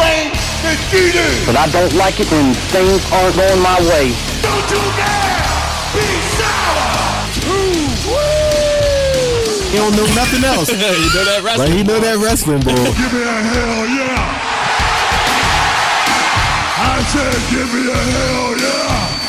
[0.00, 0.32] half the brain
[0.64, 1.26] that you do.
[1.46, 4.12] But I don't like it when things aren't going my way.
[4.42, 5.44] Don't you dare
[5.94, 7.00] be sour.
[9.70, 10.68] He don't know nothing else.
[10.72, 11.72] you know that but wrestling.
[11.72, 12.74] he know that wrestling, boy.
[12.74, 14.50] Give me a hell yeah.
[16.82, 19.20] I said give me a hell yeah.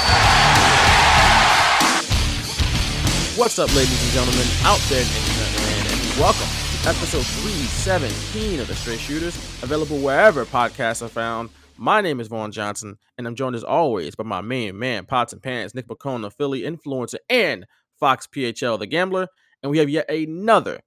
[3.38, 6.51] What's up, ladies and gentlemen, out there in internet land, and welcome to
[6.88, 11.52] episode 317 of the Straight Shooters, available wherever podcasts are found.
[11.78, 15.32] My name is Vaughn Johnson, and I'm joined as always by my main man, Pots
[15.32, 17.68] and Pants, Nick the Philly influencer, and
[18.00, 19.28] Fox PHL, the gambler.
[19.62, 20.80] And we have yet another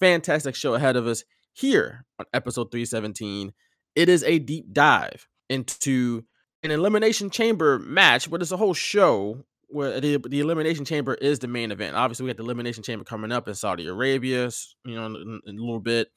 [0.00, 1.22] fantastic show ahead of us
[1.52, 3.52] here on episode 317.
[3.94, 6.24] It is a deep dive into
[6.64, 9.44] an elimination chamber match, but it's a whole show
[9.76, 11.94] where the, the elimination chamber is the main event.
[11.94, 14.50] Obviously, we got the elimination chamber coming up in Saudi Arabia,
[14.84, 16.08] you know, in, in a little bit.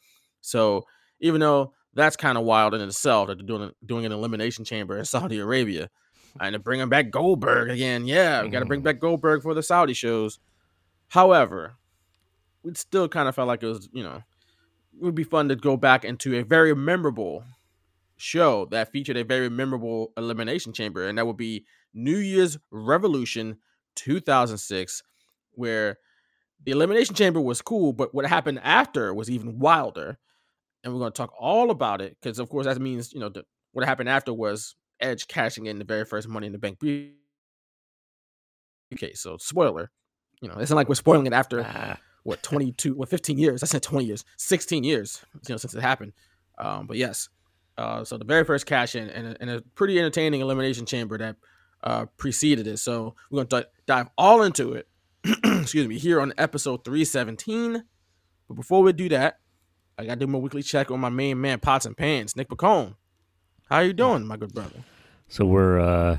[0.42, 0.86] So
[1.20, 4.98] even though that's kind of wild in itself that they're doing doing an elimination chamber
[4.98, 5.90] in Saudi Arabia,
[6.40, 8.08] and they're bringing back Goldberg again.
[8.08, 8.86] Yeah, we got to bring mm.
[8.86, 10.40] back Goldberg for the Saudi shows.
[11.10, 11.76] However,
[12.64, 15.56] we still kind of felt like it was, you know, it would be fun to
[15.56, 17.44] go back into a very memorable
[18.16, 23.58] show that featured a very memorable elimination chamber, and that would be New Year's Revolution
[23.96, 25.04] 2006,
[25.52, 25.98] where
[26.64, 30.18] the elimination chamber was cool, but what happened after was even wilder.
[30.84, 33.30] And we're going to talk all about it because, of course, that means you know
[33.30, 36.80] the, what happened after was Edge cashing in the very first Money in the Bank
[36.80, 37.20] briefcase.
[39.22, 39.92] So, spoiler,
[40.42, 41.64] you know, it's not like we're spoiling it after
[42.24, 43.64] what 22, what 15 years?
[43.64, 46.14] I said 20 years, 16 years, you know, since it happened.
[46.58, 47.30] Um, but yes,
[47.78, 51.18] uh, so the very first cash in and a, and a pretty entertaining elimination chamber
[51.18, 51.38] that
[51.84, 52.78] uh, preceded it.
[52.80, 54.88] So we're going to dive all into it.
[55.44, 57.84] excuse me, here on episode 317.
[58.48, 59.40] But before we do that,
[59.98, 62.48] I got to do my weekly check on my main man, Pots and Pans, Nick
[62.50, 62.96] Piccone.
[63.70, 64.80] How you doing, my good brother?
[65.28, 66.18] So we're, uh,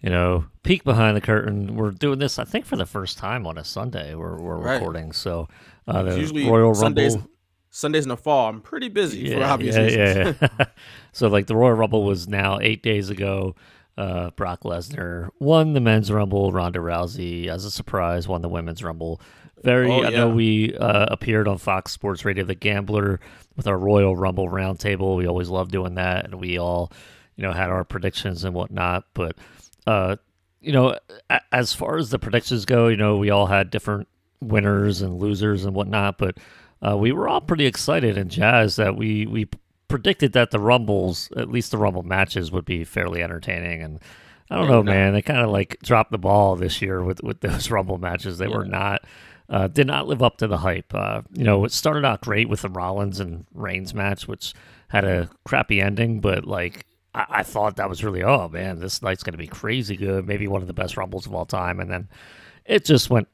[0.00, 1.76] you know, peek behind the curtain.
[1.76, 4.14] We're doing this, I think, for the first time on a Sunday.
[4.14, 4.74] We're, we're Right.
[4.74, 5.12] recording.
[5.12, 5.48] So
[5.86, 7.30] uh, the Usually Royal Sundays, Rumble.
[7.70, 8.48] Sundays in the fall.
[8.50, 10.36] I'm pretty busy for Yeah, obvious yeah, reasons.
[10.42, 10.64] yeah, yeah.
[11.12, 13.54] so like the Royal Rumble was now eight days ago.
[14.00, 16.52] Uh, Brock Lesnar won the men's Rumble.
[16.52, 19.20] Ronda Rousey, as a surprise, won the women's Rumble.
[19.62, 19.90] Very.
[19.90, 23.20] Oh, I know we uh, appeared on Fox Sports Radio, The Gambler,
[23.56, 25.16] with our Royal Rumble roundtable.
[25.16, 26.90] We always love doing that, and we all,
[27.36, 29.04] you know, had our predictions and whatnot.
[29.12, 29.36] But,
[29.86, 30.16] uh,
[30.62, 30.96] you know,
[31.28, 34.08] a- as far as the predictions go, you know, we all had different
[34.40, 36.38] winners and losers and whatnot, but
[36.80, 39.46] uh, we were all pretty excited and jazzed that we we
[39.90, 43.82] predicted that the rumbles, at least the rumble matches, would be fairly entertaining.
[43.82, 44.00] And
[44.50, 44.90] I don't Yeah, know, no.
[44.92, 48.38] man, they kind of like dropped the ball this year with with those rumble matches.
[48.38, 49.04] They were not.
[49.50, 50.94] Uh, did not live up to the hype.
[50.94, 54.54] Uh, you know, it started out great with the Rollins and Reigns match, which
[54.86, 56.86] had a crappy ending, but like
[57.16, 60.24] I, I thought that was really, oh man, this night's going to be crazy good.
[60.24, 62.08] Maybe one of the best rumbles of all time, and then
[62.64, 63.26] it just went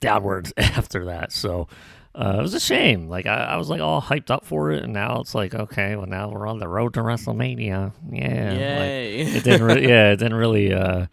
[0.00, 1.30] downwards after that.
[1.30, 1.68] So
[2.14, 3.08] uh, it was a shame.
[3.08, 5.96] Like I, I was like all hyped up for it, and now it's like okay,
[5.96, 7.92] well now we're on the road to WrestleMania.
[8.10, 9.62] Yeah, like, it didn't.
[9.66, 10.72] Re- yeah, it didn't really.
[10.72, 11.06] Uh,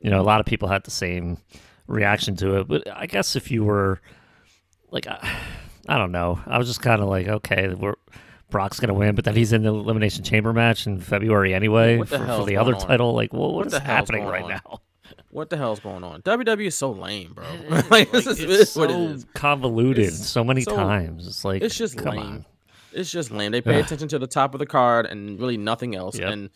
[0.00, 1.38] you know, a lot of people had the same
[1.86, 4.00] reaction to it, but I guess if you were
[4.90, 5.38] like, I,
[5.88, 7.94] I don't know, I was just kind of like, okay, we're.
[8.48, 12.06] Brock's gonna win, but then he's in the elimination chamber match in February anyway the
[12.06, 12.80] for, for the other on?
[12.80, 13.12] title.
[13.12, 14.50] Like, well, What what is happening right on?
[14.50, 14.80] now?
[15.30, 16.22] What the hell's going on?
[16.22, 17.44] WWE is so lame, bro.
[17.68, 20.74] like, Like, this is, it's this is what it so convoluted It's so many so-
[20.74, 21.26] times.
[21.26, 22.22] It's like It's just come lame.
[22.26, 22.46] on.
[22.92, 23.52] It's just lame.
[23.52, 26.18] They pay attention to the top of the card and really nothing else.
[26.18, 26.30] Yep.
[26.32, 26.50] And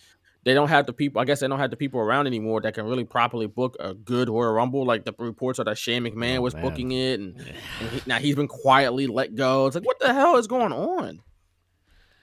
[0.44, 1.20] they don't have the people.
[1.20, 3.92] I guess they don't have the people around anymore that can really properly book a
[3.92, 4.86] good Royal Rumble.
[4.86, 6.62] Like the reports are that Shane McMahon Oh, was man.
[6.62, 7.36] booking it, and,
[7.80, 9.66] and he, now he's been quietly let go.
[9.66, 11.20] It's like what the hell is going on?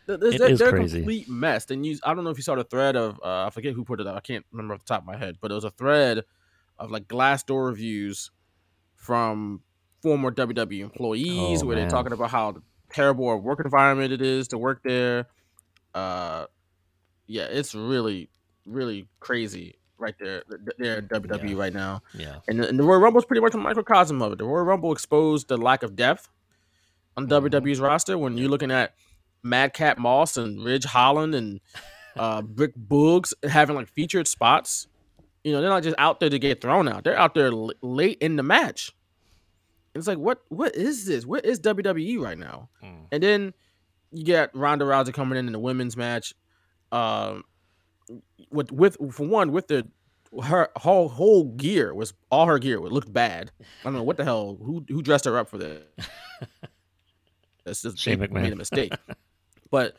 [0.07, 0.97] Th- They're, It they're, is they're a crazy.
[0.99, 1.69] complete mess.
[1.69, 3.83] And you, I don't know if you saw the thread of uh, I forget who
[3.85, 4.15] put it up.
[4.15, 6.23] I can't remember off the top of my head, but it was a thread
[6.79, 8.31] of like Glassdoor reviews
[8.95, 9.61] from
[10.01, 12.55] former WWE employees Oh, where they're talking about how
[12.91, 15.27] terrible a work environment it is to work there.
[15.93, 16.45] Uh,
[17.25, 18.29] yeah, it's really,
[18.65, 20.43] really crazy right there.
[20.43, 21.55] th- There in WWE Yeah.
[21.59, 22.39] right now, Yeah.
[22.47, 24.37] and the, and the Royal Rumble is pretty much a microcosm of it.
[24.37, 26.29] The Royal Rumble exposed the lack of depth
[27.17, 27.29] on Mhm.
[27.49, 28.93] WWE's roster when you're looking at
[29.41, 31.59] Madcap Moss and Ridge Holland and
[32.15, 34.87] uh, Rick Boogs having like featured spots.
[35.47, 37.05] You know, they're not just out there to get thrown out.
[37.05, 38.91] They're out there l- late in the match.
[39.93, 40.41] And it's like, what?
[40.49, 41.25] What is this?
[41.25, 42.67] What is WWE right now?
[43.13, 43.53] And then
[44.11, 46.33] you get Ronda Rousey coming in in the women's match.
[46.91, 47.45] Um,
[48.51, 49.87] with with for one, with the
[50.43, 53.49] her whole whole gear was all her gear would looked bad.
[53.61, 55.81] I don't know what the hell who who dressed her up for this.
[57.63, 58.31] That's just Shane McMahon.
[58.41, 58.93] made a mistake.
[59.71, 59.95] but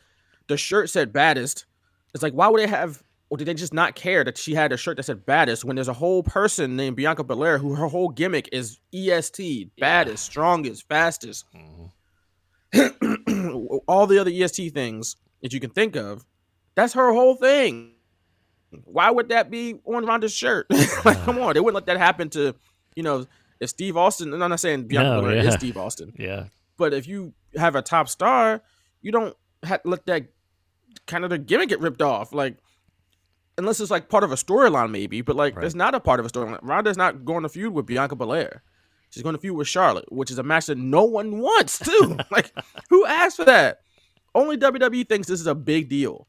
[0.47, 1.65] the shirt said baddest.
[2.13, 4.71] It's like why would they have or did they just not care that she had
[4.71, 7.87] a shirt that said baddest when there's a whole person named Bianca Belair who her
[7.87, 11.45] whole gimmick is EST, baddest, strongest, fastest.
[11.55, 11.85] Mm-hmm.
[13.87, 16.25] All the other EST things that you can think of,
[16.75, 17.93] that's her whole thing.
[18.85, 20.67] Why would that be on Ronda's shirt?
[21.05, 22.55] like, come on, they wouldn't let that happen to,
[22.95, 23.25] you know,
[23.59, 24.33] if Steve Austin.
[24.33, 25.57] And I'm not saying Bianca No, Belair is yeah.
[25.57, 26.45] Steve Austin, Yeah.
[26.77, 28.61] but if you have a top star,
[29.01, 30.25] you don't have, let that
[31.07, 32.31] kind of the gimmick get ripped off.
[32.33, 32.57] Like,
[33.59, 35.21] unless it's like part of a storyline, maybe.
[35.21, 35.65] But like, Right.
[35.65, 36.59] it's not a part of a storyline.
[36.63, 38.63] Ronda's not going to feud with Bianca Belair.
[39.11, 42.17] She's going to feud with Charlotte, which is a match that no one wants too.
[42.31, 42.51] like,
[42.89, 43.81] who asked for that?
[44.33, 46.27] Only WWE thinks this is a big deal.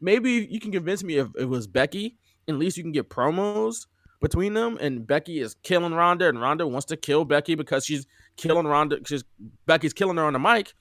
[0.00, 2.16] Maybe you can convince me if it was Becky.
[2.48, 3.86] At least you can get promos
[4.20, 8.06] between them, and Becky is killing Ronda, and Ronda wants to kill Becky because she's
[8.36, 8.98] killing Ronda.
[9.06, 9.24] She's
[9.66, 10.72] Becky's killing her on the mic.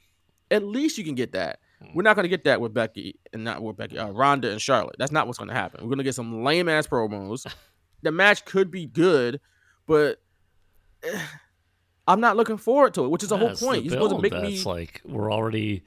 [0.50, 1.60] At least you can get that.
[1.94, 4.62] We're not going to get that with Becky and not with Becky, uh, Ronda and
[4.62, 4.96] Charlotte.
[5.00, 5.82] That's not what's going to happen.
[5.82, 7.46] We're going to get some lame ass promos.
[8.02, 9.40] the match could be good,
[9.88, 10.22] but
[11.04, 11.20] eh,
[12.08, 13.84] I'm not looking forward to it, which is the whole point.
[13.84, 15.84] the You're supposed to make me that's like we're already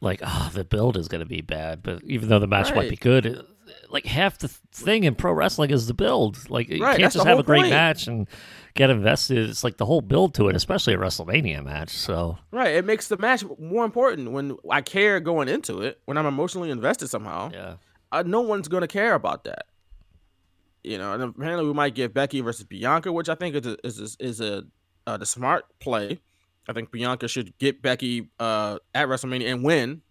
[0.00, 2.90] like ah the build is going to be bad but even though the match might
[2.90, 3.46] be good it-
[3.88, 7.26] like half the thing in pro wrestling is the build like you Right, can't just
[7.26, 7.70] have a great point.
[7.70, 8.28] match and
[8.76, 12.74] get invested it's like the whole build to it especially a wrestlemania match so right.
[12.74, 16.00] It makes the match more important when I care going into it.
[16.04, 17.74] When I'm emotionally invested somehow, yeah
[18.12, 19.66] uh, no one's going to care about that.
[20.82, 23.76] You know, and apparently we might get Becky versus Bianca, which I think is a,
[23.84, 24.64] is a, is a
[25.06, 26.20] uh, the smart play.
[26.68, 30.02] I think Bianca should get Becky uh, at WrestleMania and win.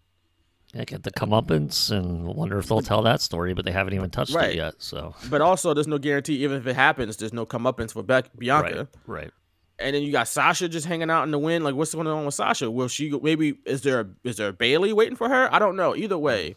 [0.76, 4.10] Yeah get the comeuppance and wonder if they'll tell that story but they haven't even
[4.10, 4.50] touched Right.
[4.50, 7.92] it yet so But also, there's no guarantee, even if it happens, there's no comeuppance
[7.92, 8.88] for Beck Bianca.
[9.06, 9.30] right right
[9.78, 11.64] And then you got Sasha just hanging out in the wind.
[11.64, 12.70] Like, what's going on with Sasha?
[12.70, 15.52] Will she maybe is there a, is there a Bayley waiting for her?
[15.52, 15.94] I don't know.
[15.96, 16.56] Either way,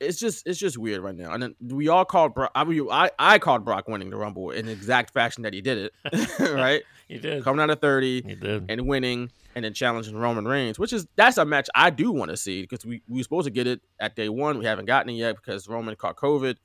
[0.00, 1.32] it's just it's just weird right now.
[1.32, 2.50] And then we all called Brock.
[2.54, 5.60] I mean, I I called Brock winning the Rumble in the exact fashion that he
[5.60, 5.92] did it.
[6.52, 10.46] right, he did coming out of thirty you did and winning, and then challenging Roman
[10.46, 13.22] Reigns, which is that's a match I do want to see because we we were
[13.22, 14.58] supposed to get it at day one.
[14.58, 16.56] We haven't gotten it yet because Roman caught COVID,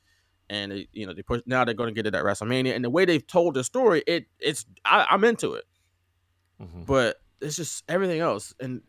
[0.50, 2.76] and they, you know they push now they're going to get it at WrestleMania.
[2.76, 5.66] And the way they've told the story, it it's I, I'm into it,
[6.62, 6.86] Mhm.
[6.86, 8.82] but it's just everything else, and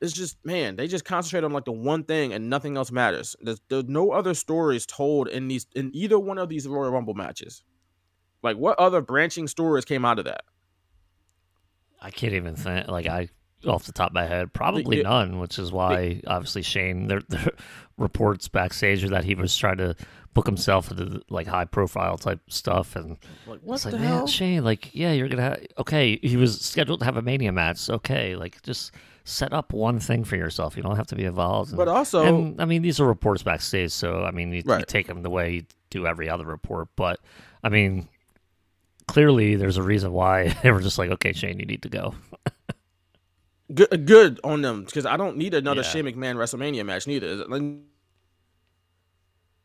[0.00, 3.36] it's just man, they just concentrate on like the one thing, and nothing else matters.
[3.40, 7.14] There's, there's no other stories told in these in either one of these Royal Rumble
[7.14, 7.62] matches.
[8.42, 10.44] Like what other branching stories came out of that?
[12.04, 12.88] I can't even think.
[12.88, 13.28] Like I,
[13.66, 15.38] off the top of my head, probably none.
[15.38, 17.06] Which is why, obviously, Shane.
[17.08, 17.50] There, there
[17.96, 19.96] reports backstage are that he was trying to
[20.34, 23.16] book himself into like high profile type stuff, and
[23.46, 24.26] Like what it's the like, hell?
[24.26, 25.42] Shane, like, yeah, you're gonna.
[25.42, 27.88] Have, okay, he was scheduled to have a Mania match.
[27.88, 28.92] Okay, like just
[29.24, 30.76] set up one thing for yourself.
[30.76, 31.70] You don't have to be involved.
[31.70, 34.82] And, But also- and I mean, these are reports backstage, so I mean, you, you
[34.86, 36.88] take them the way you do every other report.
[36.96, 37.20] But
[37.62, 38.08] I mean,
[39.06, 42.14] clearly, there's a reason why they were just like, okay, Shane, you need to go.
[43.72, 45.88] good, good on them because I don't need another Yeah.
[45.88, 47.34] Shane McMahon WrestleMania match neither.
[47.46, 47.62] Like,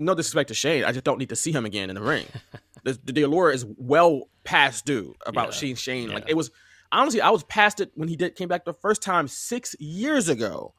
[0.01, 2.25] no disrespect to Shane, I just don't need to see him again in the ring.
[2.83, 5.51] the, the allure is well past due about Yeah.
[5.51, 5.75] Shane.
[5.75, 6.31] Shane, like Yeah.
[6.31, 6.51] it was
[6.91, 10.29] honestly, I was past it when he did came back the first time six years
[10.29, 10.73] ago.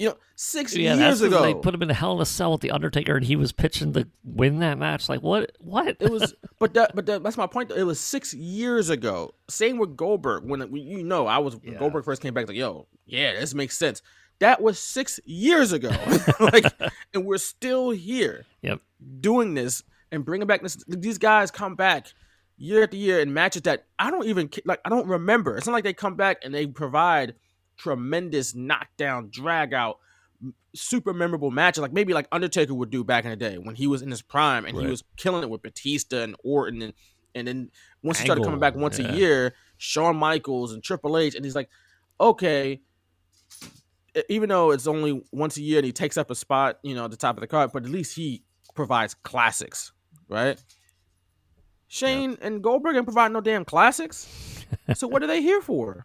[0.00, 1.42] You know, six Yeah, years ago.
[1.42, 3.52] They put him in a Hell in a Cell with the Undertaker, and he was
[3.52, 5.10] pitching to win that match.
[5.10, 5.52] Like what?
[5.60, 5.98] What?
[6.00, 7.68] It was, but that, but that, that's my point.
[7.68, 7.74] though.
[7.74, 9.34] It was six years ago.
[9.50, 10.44] Same with Goldberg.
[10.44, 11.74] When it- you know, I was Yeah.
[11.74, 12.48] Goldberg first came back.
[12.48, 14.00] Like, yo, yeah, this makes sense.
[14.38, 15.90] That was six years ago.
[16.40, 16.64] like,
[17.14, 18.80] and we're still here Yep.
[19.20, 20.82] doing this and bringing back this.
[20.88, 22.06] These guys come back
[22.56, 24.80] year after year in matches that I don't even like.
[24.82, 25.58] I don't remember.
[25.58, 27.34] It's not like they come back and they provide
[27.80, 29.98] tremendous knockdown, drag out,
[30.74, 31.80] super memorable matches.
[31.80, 34.22] Like maybe like Undertaker would do back in the day when he was in his
[34.22, 36.92] prime and he was killing it with Batista and Orton and
[37.32, 37.70] and then
[38.02, 39.12] once he started coming back once yeah.
[39.12, 41.68] a year, Shawn Michaels and Triple H, and he's like,
[42.20, 42.80] okay.
[44.28, 47.04] Even though it's only once a year and he takes up a spot, you know,
[47.04, 48.42] at the top of the card, but at least he
[48.74, 49.92] provides classics,
[50.28, 50.60] right?
[51.86, 54.26] Shane and Goldberg ain't provide no damn classics.
[54.94, 56.04] so what are they here for?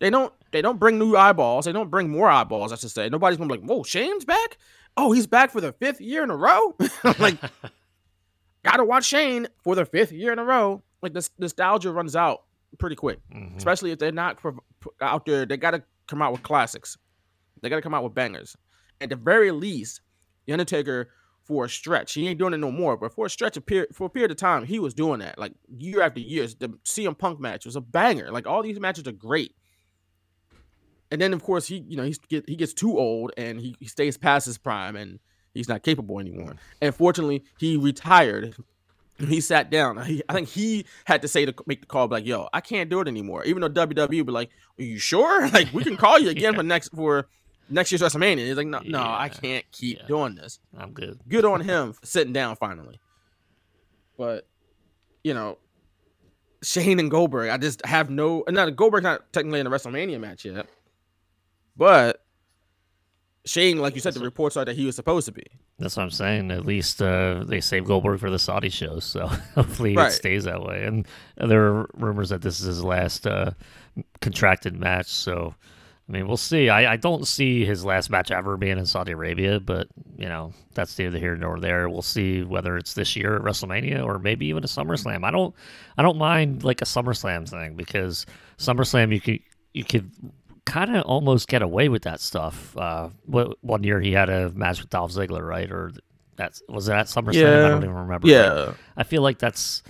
[0.00, 1.66] They don't they don't bring new eyeballs.
[1.66, 2.72] They don't bring more eyeballs.
[2.72, 3.08] I should say.
[3.08, 4.58] Nobody's gonna be like, whoa, Shane's back.
[4.96, 6.74] Oh, he's back for the fifth year in a row.
[7.18, 7.36] Like,
[8.64, 10.82] gotta watch Shane for the fifth year in a row.
[11.02, 12.42] Like this nostalgia runs out
[12.78, 13.56] pretty quick, Mhm.
[13.56, 15.46] especially if they're not prov- p- out there.
[15.46, 16.96] They gotta come out with classics.
[17.62, 18.56] They gotta come out with bangers.
[19.00, 20.00] At the very least,
[20.46, 21.08] the Undertaker
[21.44, 22.12] for a stretch.
[22.14, 24.30] He ain't doing it no more, but for a stretch of period for a period
[24.30, 25.38] of time, he was doing that.
[25.38, 26.54] Like year after years.
[26.54, 28.30] The CM Punk match was a banger.
[28.30, 29.54] Like all these matches are great.
[31.10, 33.74] And then of course he, you know, he's get, he gets too old and he,
[33.80, 35.18] he stays past his prime and
[35.54, 36.54] he's not capable anymore.
[36.80, 38.54] And fortunately, he retired.
[39.18, 40.02] He sat down.
[40.06, 42.88] He, I think he had to say to make the call, like, "Yo, I can't
[42.88, 44.48] do it anymore." Even though WWE be like,
[44.78, 45.46] "Are you sure?
[45.52, 47.26] Like, we can call you again for next for
[47.68, 50.06] next year's WrestleMania." He's like, "No, no, I can't keep Yeah.
[50.06, 51.20] doing this." I'm good.
[51.28, 52.98] good on him sitting down finally.
[54.16, 54.46] But
[55.22, 55.58] you know,
[56.62, 58.42] Shane and Goldberg, I just have no.
[58.46, 60.66] and Now Goldberg's not technically in a WrestleMania match yet,
[61.76, 62.24] but
[63.46, 65.44] Shane, like you said, the reports are that he was supposed to be.
[65.78, 66.50] That's what I'm saying.
[66.50, 70.08] At least uh, they saved Goldberg for the Saudi shows, so hopefully Right.
[70.08, 70.84] it stays that way.
[70.84, 73.52] And there are rumors that this is his last uh,
[74.20, 75.06] contracted match.
[75.08, 75.54] So,
[76.06, 76.68] I mean, we'll see.
[76.68, 80.52] I, I don't see his last match ever being in Saudi Arabia, but you know
[80.74, 81.88] that's neither here nor there.
[81.88, 85.24] We'll see whether it's this year at WrestleMania or maybe even a SummerSlam.
[85.24, 85.54] I don't
[85.96, 88.26] I don't mind like a SummerSlam thing because
[88.58, 89.38] SummerSlam you could
[89.72, 90.10] you could
[90.64, 92.76] kind of almost get away with that stuff.
[92.76, 95.70] Uh, what one year he had a match with Dolph Ziggler, right?
[95.70, 95.92] Or
[96.36, 97.64] that's was it at SummerSlam?
[97.64, 98.28] I don't even remember.
[98.28, 99.82] Yeah, I feel like that's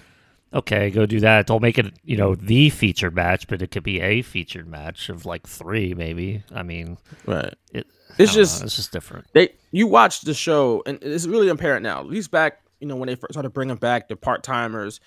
[0.53, 0.91] okay.
[0.91, 1.47] Go do that.
[1.47, 5.09] Don't make it you know the featured match, but it could be a featured match
[5.09, 6.43] of like three, maybe.
[6.55, 7.55] I mean, right.
[7.73, 9.27] it, It's don't know, just- it's just different.
[9.33, 12.01] They you watch the show and it's really apparent now.
[12.01, 15.01] At least back, you know, when they first started bringing back the part timers,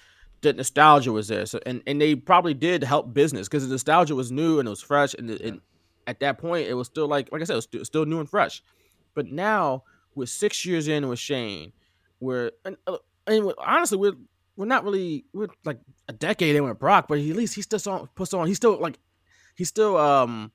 [0.44, 1.46] the nostalgia was there.
[1.46, 4.70] So and and they probably did help business because the nostalgia was new and it
[4.70, 5.14] was fresh.
[5.16, 5.62] And, and
[6.06, 8.20] at that point, it was still like like I said, it was still, still new
[8.20, 8.62] and fresh.
[9.16, 9.84] But now
[10.16, 11.74] we're six years in with Shane,
[12.20, 14.14] we're and, uh, and we're- honestly we're
[14.56, 17.80] we're not really we're like a decade in with Brock, but at least he still
[17.92, 18.46] on, puts on.
[18.48, 19.00] He's still like
[19.56, 20.52] he's still um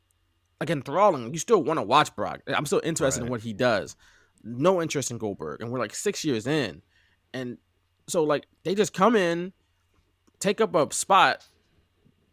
[0.61, 1.33] like enthralling.
[1.33, 2.41] You still want to watch Brock.
[2.47, 3.97] I'm still interested in what he does.
[4.45, 6.83] No interest in Goldberg, and we're like six years in,
[7.35, 7.59] and
[8.07, 9.53] so like they just come in,
[10.41, 11.47] take up a spot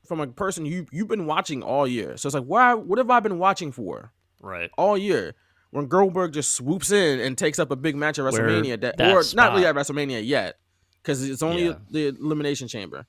[0.07, 2.17] from a person you you've been watching all year.
[2.17, 2.73] So it's like, why?
[2.73, 4.69] What have I been watching for Right.
[4.77, 5.35] all year?
[5.71, 9.07] When Goldberg just swoops in and takes up a big match at WrestleMania, that, that
[9.11, 10.57] or not really spot- at WrestleMania yet,
[11.01, 11.75] because it's only Yeah.
[11.89, 13.05] the Elimination Chamber.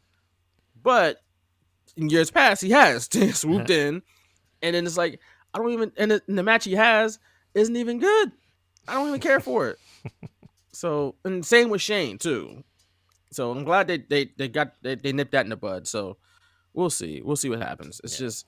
[0.82, 1.22] But
[1.96, 4.02] in years past, he has swooped in,
[4.62, 5.20] and then it's like
[5.54, 7.18] I don't even and the, and the match he has
[7.54, 8.32] isn't even good.
[8.88, 9.78] I don't even care for it.
[10.72, 12.64] so and same with Shane too.
[13.36, 15.86] So I'm glad they they they got they, they nipped that in the bud.
[15.86, 16.16] So
[16.72, 18.00] we'll see we'll see what happens.
[18.02, 18.46] It's just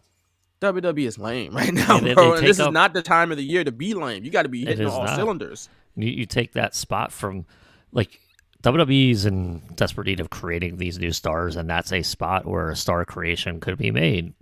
[0.60, 2.22] WWE is lame right now, Yeah, bro.
[2.24, 4.24] they and take this is not the time of the year to be lame.
[4.24, 5.14] You got to be hitting all not.
[5.16, 5.68] cylinders.
[5.94, 7.44] You, you take that spot from
[7.92, 8.18] like
[8.62, 12.76] WWE's in desperate need of creating these new stars, and that's a spot where a
[12.76, 14.32] star creation could be made.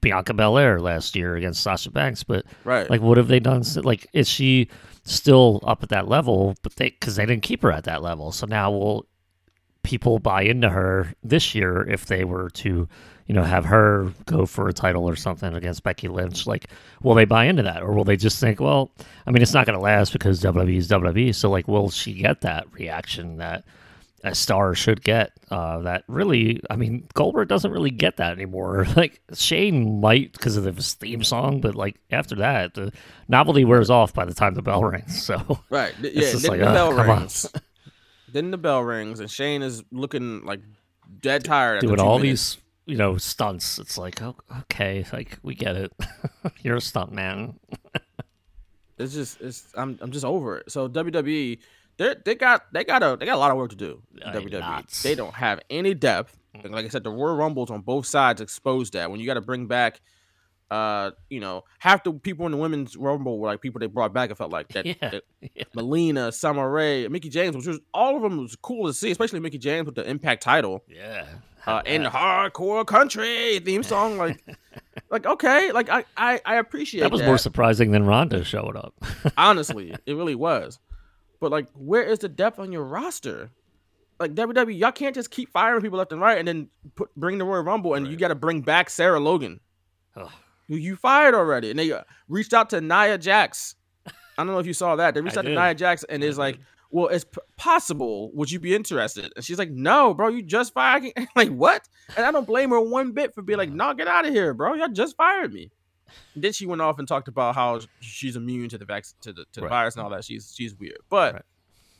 [0.00, 2.88] Bianca Belair last year against Sasha Banks, but Right.
[2.88, 3.62] like, what have they done?
[3.82, 4.68] Like, is she
[5.04, 6.54] still up at that level?
[6.62, 9.06] But they because they didn't keep her at that level, so now will
[9.86, 12.88] people buy into her this year if they were to,
[13.26, 16.44] you know, have her go for a title or something against Becky Lynch?
[16.44, 16.66] Like,
[17.02, 18.90] will they buy into that, or will they just think, well,
[19.26, 21.32] I mean, it's not going to last because WWE is WWE.
[21.34, 23.64] So, like, will she get that reaction that
[24.24, 25.30] a star should get?
[25.50, 28.84] Uh, that really, I mean, Goldberg doesn't really get that anymore.
[28.96, 32.92] Like Shane might because of his theme song, but like after that, the
[33.28, 35.22] novelty wears off by the time the bell rings.
[35.22, 35.94] So, Right.
[36.02, 36.32] Yeah.
[36.32, 37.46] Then like, the oh, bell rings.
[38.36, 40.60] Then the bell rings, and Shane is looking like
[41.20, 41.80] dead tired.
[41.80, 42.56] doing all minutes.
[42.56, 45.92] these you know stunts it's like oh, okay like we get it
[46.62, 47.58] you're a stunt man
[48.98, 50.70] It's just it's I'm I'm just over it.
[50.70, 51.58] So WWE,
[51.98, 54.02] they they got they got a they got a lot of work to do.
[54.18, 55.02] WWE, lots.
[55.02, 56.36] they don't have any depth.
[56.64, 59.10] Like I said, the Royal Rumbles on both sides exposed that.
[59.10, 60.00] When you got to bring back,
[60.70, 64.12] uh, you know, half the people in the women's Rumble were like people they brought
[64.12, 64.30] back.
[64.30, 64.86] It felt like that.
[64.86, 65.22] Yeah, that
[65.54, 65.64] yeah.
[65.74, 69.40] Melina, Summer Rae, Mickie James, which was all of them was cool to see, especially
[69.40, 70.84] Mickie James with the Impact title.
[70.88, 71.26] yeah
[71.66, 74.16] uh, in hardcore country theme song.
[74.16, 74.42] Like,
[75.10, 78.94] like okay, like I I, I appreciate that was more surprising than Ronda showing up
[79.36, 80.78] Honestly, it really was.
[81.40, 83.50] But like, where is the depth on your roster?
[84.18, 87.36] Like WWE, y'all can't just keep firing people left and right and then put bring
[87.36, 89.60] the Royal Rumble and you got to bring back Sarah Logan,
[90.16, 90.30] Ugh.
[90.68, 93.74] Who you fired already, and they uh, reached out to Nia Jax.
[94.06, 94.12] I
[94.44, 95.14] don't know if you saw that.
[95.14, 95.54] They reached I out to did.
[95.58, 96.58] Nia Jax and it's like,
[96.90, 98.30] well, it's p- possible.
[98.34, 99.32] Would you be interested?
[99.34, 101.02] And she's like, no, bro, you just fired.
[101.04, 101.88] me." like, what?
[102.16, 104.52] And I don't blame her one bit for being like, no, get out of here,
[104.54, 104.74] bro.
[104.74, 105.70] Y'all just fired me.
[106.34, 109.32] And then she went off and talked about how she's immune to the vac- to
[109.32, 109.70] the to the Right.
[109.70, 110.24] virus and all that.
[110.24, 111.42] She's she's weird, but Right.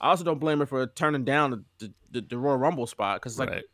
[0.00, 3.38] I also don't blame her for turning down the the, the, Royal Rumble spot because
[3.38, 3.64] like right.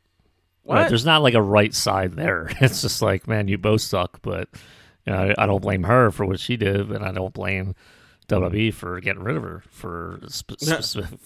[0.62, 0.88] what?
[0.88, 2.48] There's not like a right side there.
[2.60, 4.22] It's just like, man, you both suck.
[4.22, 4.48] But
[5.06, 7.74] you know, I, I don't blame her for what she did, and I don't blame
[8.28, 8.76] WWE mm-hmm.
[8.76, 10.80] for getting rid of her for spe- Yeah.
[10.80, 11.20] specific,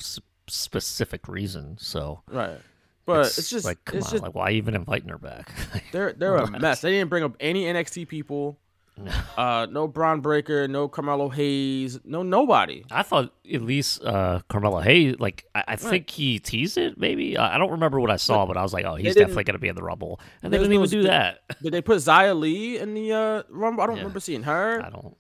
[0.48, 1.76] specific reason.
[1.78, 2.58] So, right.
[3.04, 5.52] But it's, just like, come it's on, just like, why even inviting her back?
[5.92, 6.80] they're they're a mess.
[6.80, 8.58] They didn't bring up any NXT people.
[8.98, 9.12] No.
[9.36, 12.84] Uh, no Bron Breakker, no Carmelo Hayes, no nobody.
[12.90, 16.98] I thought at least uh, Carmelo Hayes, like I, I think he teased it.
[16.98, 19.44] Maybe I I don't remember what I saw, but I was like, oh, he's definitely
[19.44, 21.40] going to be in the Rumble, and they didn't even do that.
[21.62, 23.82] Did they put Xia Li in the uh, Rumble?
[23.82, 24.02] I don't Yeah.
[24.02, 24.82] remember seeing her.
[24.82, 25.14] I don't.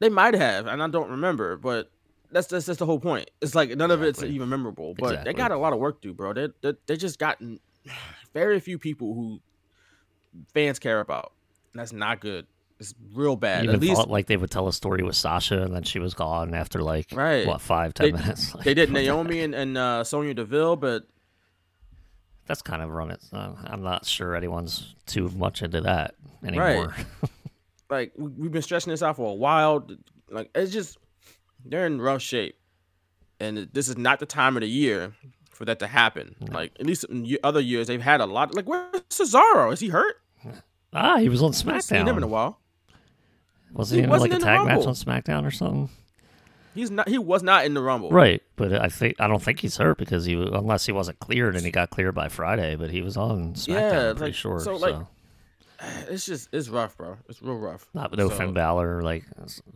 [0.00, 1.56] They might have, and I don't remember.
[1.56, 1.88] But
[2.32, 3.30] that's that's just the whole point.
[3.40, 4.94] It's like none of it's even memorable.
[4.98, 5.32] But Exactly.
[5.32, 6.32] they got a lot of work to do, bro.
[6.32, 7.60] They they, they just gotten
[8.34, 9.40] very few people who
[10.52, 11.32] fans care about.
[11.72, 12.46] And that's not good.
[12.82, 13.62] It's real bad.
[13.64, 15.98] even At least thought like they would tell a story with Sasha, and then she
[16.00, 17.46] was gone after like Right.
[17.46, 18.52] what five ten They- minutes.
[18.64, 21.04] they did Naomi and, and uh, Sonya Deville, but
[22.46, 23.22] That's kind of run it.
[23.32, 26.94] Uh, I'm not sure anyone's too much into that anymore.
[27.90, 29.86] like we- we've been stretching this out for a while.
[30.30, 30.98] Like it's just
[31.64, 32.56] they're in rough shape,
[33.38, 35.12] and this is not the time of the year
[35.50, 36.34] for that to happen.
[36.40, 38.54] Like at least in other years, they've had a lot.
[38.54, 39.72] Like where's Cesaro?
[39.72, 40.16] Is he hurt?
[40.92, 42.58] ah, he was on I haven't seen him in a while.
[43.72, 45.88] Wasn't He he in wasn't like a tag match on SmackDown or something?
[46.74, 47.08] He's not.
[47.08, 48.10] He was not in the Rumble.
[48.10, 51.54] Right, but I think I don't think he's hurt because he unless he wasn't cleared
[51.54, 53.68] and he got cleared by Friday, but he was on SmackDown.
[53.68, 54.60] Yeah, I'm pretty like, sure.
[54.60, 54.96] so, So, like,
[56.08, 57.16] It's just it's rough, bro.
[57.28, 57.86] It's real rough.
[57.92, 59.02] not no So- Finn Balor.
[59.02, 59.24] Like,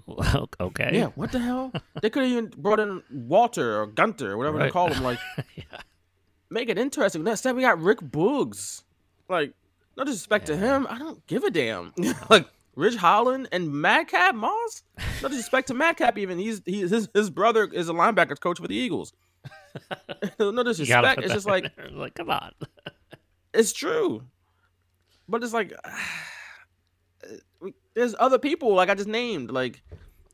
[0.61, 1.73] okay, Yeah, what the hell?
[2.01, 5.03] they could have even brought in Walter or Gunther or whatever they call him.
[5.03, 5.19] Like,
[6.49, 7.25] make it interesting.
[7.25, 8.83] Time we got Rick Boogs.
[9.29, 9.53] Like,
[9.97, 10.87] no disrespect to him.
[10.89, 11.93] I don't give a damn.
[12.31, 14.83] like Ridge Holland and Madcap Moss.
[15.23, 16.19] No disrespect to Madcap.
[16.19, 19.13] Even he's he's his, his brother is a linebackers coach for the Eagles.
[20.39, 21.23] no disrespect.
[21.23, 22.53] It's just like like, come on.
[23.55, 24.23] it's true,
[25.29, 25.73] but it's like
[27.95, 29.83] there's other people like I just named, like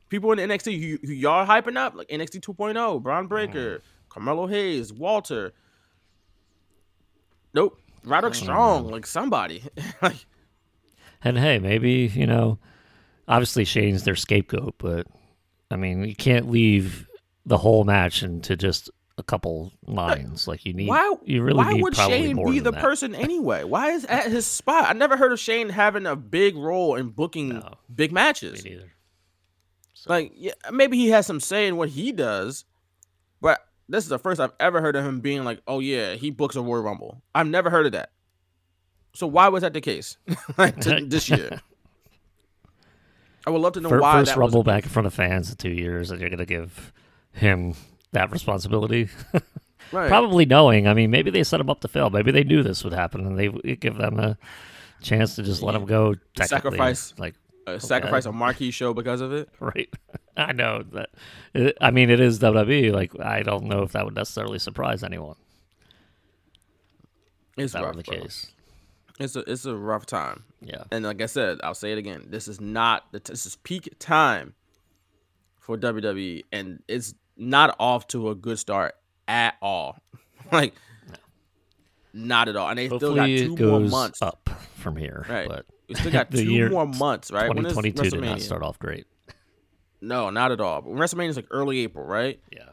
[0.08, 4.48] people in the NXT who, who y'all hyping up, like NXT 2.0, Bron Breakker, Carmelo
[4.48, 5.52] Hayes, Walter.
[7.54, 9.62] Nope, Roderick Strong, like somebody,
[10.02, 10.26] like
[11.24, 12.58] And hey, maybe you know,
[13.28, 15.06] obviously Shane's their scapegoat, but
[15.70, 17.08] I mean, you can't leave
[17.46, 20.48] the whole match into just a couple lines.
[20.48, 21.14] Like you need, why?
[21.24, 22.80] you really why would Shane be the that.
[22.80, 23.64] person anyway?
[23.64, 24.86] Why is at his spot?
[24.88, 27.74] I never heard of Shane having a big role in booking No.
[27.94, 28.64] big matches.
[28.64, 28.92] Me neither.
[30.06, 32.64] Like, yeah, maybe he has some say in what he does,
[33.40, 36.30] but this is the first I've ever heard of him being like, "Oh yeah, he
[36.30, 38.10] books a Royal Rumble." I've never heard of that.
[39.14, 40.16] So why was that the case
[40.56, 41.60] this year?
[43.46, 44.52] I would love to know Fir- why First that was.
[44.52, 46.92] Rumble back in front of fans in two years, and you're gonna give
[47.32, 47.74] him
[48.12, 49.08] that responsibility.
[49.90, 50.08] Right.
[50.08, 50.86] Probably knowing.
[50.88, 52.08] I mean, maybe they set him up to fail.
[52.08, 54.38] Maybe they knew this would happen, and they give them a
[55.02, 56.14] chance to just let him go.
[56.40, 57.12] Sacrifice.
[57.18, 57.34] like
[57.66, 59.50] Uh, sacrifice a marquee show because of it.
[59.60, 59.90] right.
[60.34, 61.10] I know that.
[61.52, 62.90] It, I mean, it is WWE.
[62.90, 65.36] Like, I don't know if that would necessarily surprise anyone.
[67.58, 68.16] If It's that rough, the bro.
[68.22, 68.51] case.
[69.22, 70.84] It's a it's a rough time, Yeah.
[70.90, 72.26] and like I said, I'll say it again.
[72.28, 74.54] This is not the t- this is peak time
[75.58, 78.94] for WWE, and it's not off to a good start
[79.28, 79.98] at all.
[80.52, 80.74] like,
[82.12, 82.68] not at all.
[82.68, 84.20] And they still got two more months.
[84.22, 85.24] up from here.
[85.28, 85.48] Right.
[85.48, 87.46] But We still got two more months, right?
[87.46, 89.06] 2022 did not start off great.
[90.00, 90.82] No, not at all.
[90.82, 92.40] But WrestleMania is like early April, right?
[92.50, 92.70] Yeah.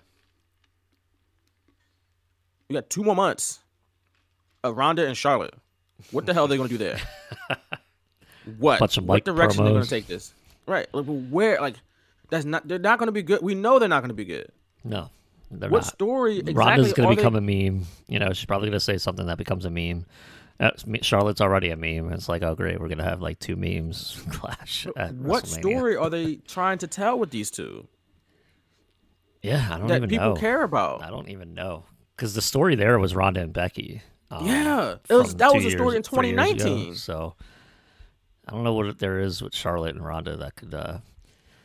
[2.67, 3.59] We got two more months
[4.63, 5.53] of Ronda and Charlotte.
[6.11, 6.99] What the hell are they gonna do there?
[8.57, 8.79] what?
[8.79, 10.33] Bunch of what direction they're gonna take this?
[10.65, 10.87] Right.
[10.93, 11.59] Like where?
[11.61, 11.75] Like
[12.29, 12.67] that's not.
[12.67, 13.41] They're not gonna be good.
[13.41, 14.51] We know they're not gonna be good.
[14.83, 15.09] No,
[15.51, 15.93] they're what not.
[15.93, 16.53] story exactly?
[16.53, 17.85] Ronda's going to they- become a meme.
[18.07, 20.05] You know, she's probably going to say something that becomes a meme.
[20.57, 22.13] Uh, Charlotte's already a meme.
[22.13, 24.87] It's like, oh great, we're going to have like two memes clash.
[24.95, 27.87] At What story are they trying to tell with these two
[29.41, 30.35] Yeah, I don't that even people know.
[30.35, 31.03] care about?
[31.03, 31.83] I don't even know
[32.15, 34.01] because the story there was Ronda and Becky.
[34.31, 36.53] Um, Yeah, it was- that was a story years- in three years ago.
[36.65, 36.95] 2019.
[36.95, 37.35] So
[38.47, 40.73] I don't know what there is with Charlotte and Ronda that could.
[40.73, 40.99] uh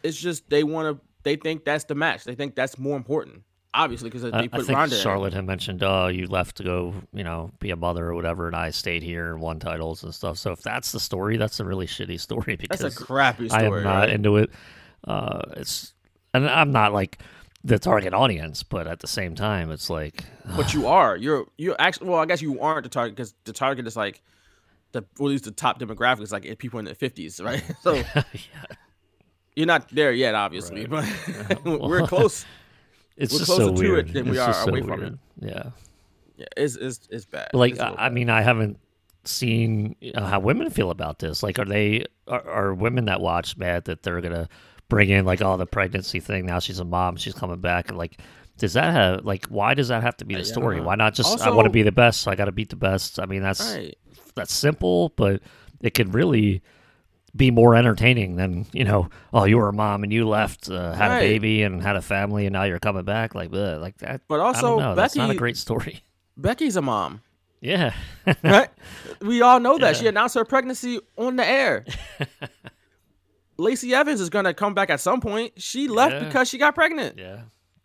[0.03, 1.05] It's just they want to.
[1.23, 2.25] They think that's the match.
[2.25, 3.43] They think that's more important.
[3.77, 4.95] Obviously, because they I, I put think Ronda.
[4.95, 5.03] in.
[5.03, 8.47] Charlotte had mentioned, "Oh, you left to go, you know, be a mother or whatever,
[8.47, 11.59] and I stayed here and won titles and stuff." So if that's the story, that's
[11.59, 14.11] a really shitty story because That's a crappy I am not right?
[14.11, 14.51] into it.
[15.09, 15.93] Uh, it's
[16.35, 17.19] and I'm not like
[17.65, 20.25] the target audience, but at the same time, it's like
[20.57, 21.17] but you are.
[21.17, 24.23] You're you're actually well, I guess you aren't the target because the target is like
[24.93, 27.63] the well, at least the top demographic is like people in their fifties, right?
[27.83, 28.03] So
[29.57, 31.05] you're not there yet, obviously, but
[31.65, 32.45] we're close.
[33.17, 34.11] it's We're just closer so to weird.
[34.11, 35.19] it than we are so away from weird.
[35.41, 35.71] Yeah.
[36.37, 37.51] Yeah, it's it's it's bad.
[37.53, 38.13] like It's I, I bad.
[38.15, 38.79] mean i haven't
[39.23, 43.21] seen you know, how women feel about this like are they are, are women that
[43.21, 44.49] watch mad that they're gonna
[44.89, 47.99] bring in like all the pregnancy thing now she's a mom she's coming back and
[47.99, 48.19] like
[48.59, 51.41] does that have like why does that have to be the story why not just
[51.41, 53.75] i want to be the best so i gotta beat the best i mean that's
[53.75, 53.97] right.
[54.35, 55.41] that's simple but
[55.81, 56.63] it could really
[57.37, 60.93] be more entertaining than you know oh you were a mom and you left uh,
[60.93, 61.19] had Right.
[61.19, 64.39] a baby and had a family and now you're coming back like like that But
[64.41, 64.95] also, know.
[64.95, 66.05] that's not a great story
[66.37, 67.23] Becky's a mom,
[67.61, 67.93] yeah
[68.45, 68.69] right?
[69.21, 69.95] we all know that.
[69.97, 70.01] Yeah.
[70.01, 71.85] She announced her pregnancy on the air.
[73.57, 75.53] Lacey Evans is gonna come back at some point.
[75.61, 76.25] She left Yeah.
[76.25, 77.19] because she got pregnant.
[77.19, 77.43] yeah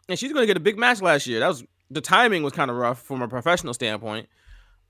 [0.08, 1.40] and she's going to get a big match last year.
[1.40, 4.28] That was the timing was kind of rough from a professional standpoint.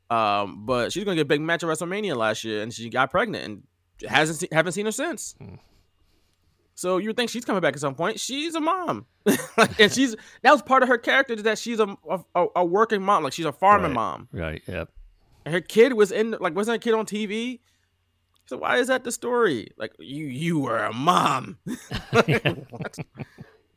[0.09, 2.89] Um, but she's going to get a big match at WrestleMania last year, and she
[2.89, 5.35] got pregnant and hasn't se- haven't seen her since.
[5.37, 5.55] Hmm.
[6.75, 8.17] So you would think she's coming back at some point.
[8.19, 9.05] She's a mom,
[9.77, 11.97] and she's that was part of her character is that she's a
[12.33, 13.93] a, a working mom, like she's a farming Right.
[13.95, 14.27] mom.
[14.31, 14.89] right Yep.
[15.43, 17.59] And her kid was in like wasn't a kid on TV.
[18.49, 19.67] So why is that the story?
[19.77, 21.59] Like you you were a mom.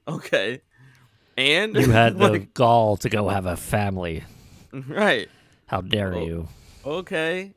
[0.09, 0.61] Okay.
[1.37, 4.25] And You had the like, gall to go have a family.
[4.73, 5.29] right.
[5.67, 6.25] How dare Oh.
[6.25, 6.49] you?
[6.85, 7.53] Okay.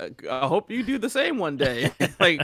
[0.00, 1.92] Uh, I hope you do the same one day.
[2.20, 2.40] like,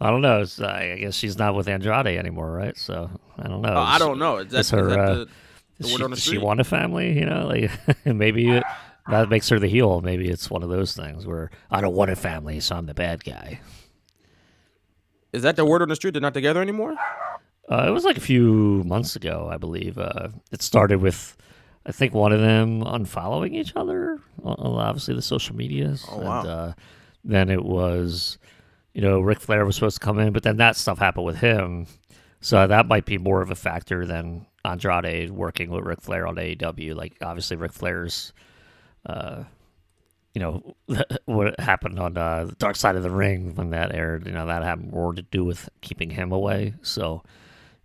[0.00, 0.40] I don't know.
[0.40, 2.76] It's, I guess she's not with Andrade anymore, right?
[2.76, 3.08] So
[3.38, 3.74] I don't know.
[3.74, 4.38] oh, I don't know.
[4.38, 5.28] Is that, Is her, is uh, the, the
[5.82, 7.12] Does she, on the does she want a family?
[7.18, 7.70] You know, like
[8.04, 8.64] maybe it,
[9.08, 10.00] that makes her the heel.
[10.00, 12.94] Maybe it's one of those things where I don't want a family, so I'm the
[12.94, 13.60] bad guy.
[15.32, 16.12] Is that the word on the street?
[16.12, 16.94] They're not together anymore.
[17.68, 19.96] Uh, it was like a few months ago, I believe.
[19.96, 21.36] Uh, it started with,
[21.86, 26.04] I think, one of them unfollowing each other on obviously the social medias.
[26.10, 26.40] Oh, wow.
[26.40, 26.72] And uh,
[27.24, 28.36] then it was,
[28.92, 31.38] you know, Ric Flair was supposed to come in, but then that stuff happened with
[31.38, 31.86] him.
[32.40, 36.34] So that might be more of a factor than Andrade working with Ric Flair on
[36.34, 36.94] AEW.
[36.94, 38.32] Like, obviously, Ric Flair's,
[39.06, 39.44] uh,
[40.34, 40.76] you know,
[41.26, 44.46] what happened on uh, the Dark Side of the Ring when that aired, you know,
[44.46, 46.74] that had more to do with keeping him away.
[46.82, 47.22] So,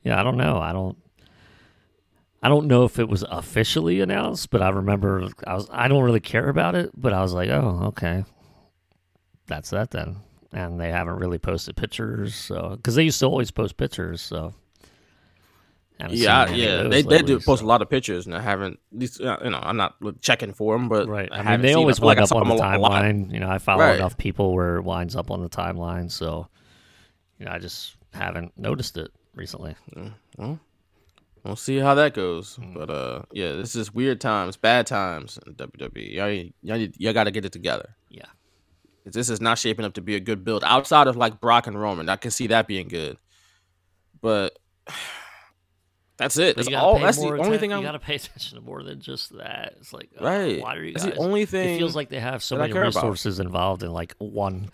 [0.03, 0.57] yeah, I don't know.
[0.57, 0.97] I don't.
[2.41, 5.67] I don't know if it was officially announced, but I remember I was.
[5.71, 8.23] I don't really care about it, but I was like, oh, okay,
[9.47, 10.17] that's that then.
[10.53, 14.53] And they haven't really posted pictures, so because they used to always post pictures, so.
[16.09, 16.83] Yeah, yeah.
[16.83, 18.79] They, they lately, do post so- a lot of pictures, and I haven't.
[18.93, 21.29] At least, uh, you know, I'm not checking for them, but Right.
[21.31, 23.03] I, I, mean, they always feel like wind up on the them a lot.
[23.03, 23.33] timeline.
[23.33, 23.95] You know, I follow Right.
[23.95, 26.47] enough people where it winds up on the timeline, so
[27.39, 29.75] you know, I just haven't noticed it recently.
[31.43, 32.57] We'll see how that goes.
[32.57, 32.73] Mm.
[32.73, 36.13] But uh, yeah, this is weird times, bad times in WWE.
[36.13, 36.29] Y'all,
[36.77, 37.95] y'all, y'all got to get it together.
[38.09, 38.25] Yeah,
[39.05, 41.79] This is not shaping up to be a good build outside of like Brock and
[41.79, 42.09] Roman.
[42.09, 43.17] I can see that being good,
[44.21, 44.57] but
[46.17, 46.55] that's it.
[46.55, 46.99] But That's all.
[46.99, 47.83] That's the only thing You I'm.
[47.83, 49.75] got to pay attention to more than just that.
[49.79, 50.61] It's like, uh, Right.
[50.61, 51.13] Why are you That's guys?
[51.13, 52.95] the only thing It feels like they have so many care about.
[52.95, 54.69] resources involved in like one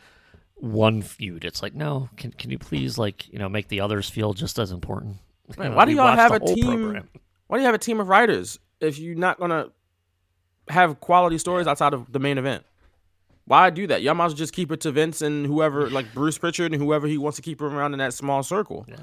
[0.55, 1.43] one feud.
[1.43, 4.57] It's like, no, can can you please like you know make the others feel just
[4.59, 5.17] as important?
[5.57, 6.63] You know, why do y'all have a team?
[6.65, 7.09] program.
[7.47, 9.67] Why do you have a team of writers if you're not gonna
[10.69, 12.63] have quality stories outside of the main event?
[13.45, 14.01] Why do that?
[14.01, 16.81] Y'all might as well just keep it to Vince and whoever, like Bruce Pritchard and
[16.81, 18.85] whoever he wants to keep around in that small circle.
[18.87, 18.95] Yeah.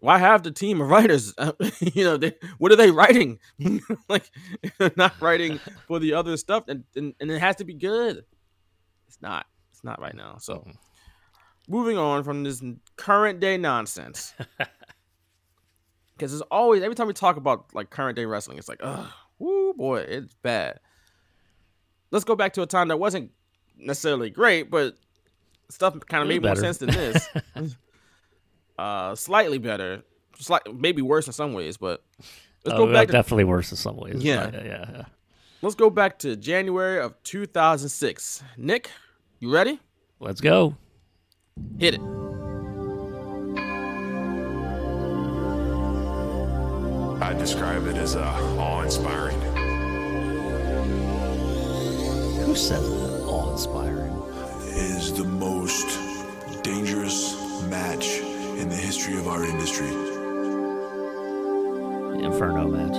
[0.00, 1.34] Why have the team of writers?
[1.80, 3.38] you know, they, what are they writing?
[4.08, 4.30] like,
[4.78, 5.58] they're not writing
[5.88, 8.24] for the other stuff, and, and and it has to be good.
[9.08, 9.46] It's not.
[9.72, 10.36] It's not right now.
[10.38, 10.70] So, Mm-hmm.
[11.68, 12.62] moving on from this
[12.96, 14.34] current day nonsense.
[16.16, 19.12] Because there's always every time we talk about like current day wrestling, it's like, oh,
[19.76, 20.80] boy, it's bad.
[22.10, 23.32] Let's go back to a time that wasn't
[23.76, 24.94] necessarily great, but
[25.70, 27.28] stuff kind of made more sense than this.
[28.78, 30.02] Uh, slightly better,
[30.38, 32.02] slight, maybe worse in some ways, but
[32.64, 33.06] let's Oh, go back.
[33.08, 34.16] To, definitely worse in some ways.
[34.22, 34.50] Yeah.
[34.52, 35.04] yeah, yeah, yeah.
[35.62, 38.42] let's go back to January of 2006.
[38.56, 38.90] Nick,
[39.40, 39.80] you ready?
[40.20, 40.76] Let's go.
[41.78, 42.00] Hit it.
[47.20, 48.22] I describe it as uh,
[48.58, 49.38] awe-inspiring.
[52.46, 53.24] Who says that?
[53.26, 54.14] Awe inspiring.
[54.74, 55.88] Is the most
[56.62, 58.20] dangerous match
[58.58, 59.86] in the history of our industry.
[62.24, 62.96] Inferno match.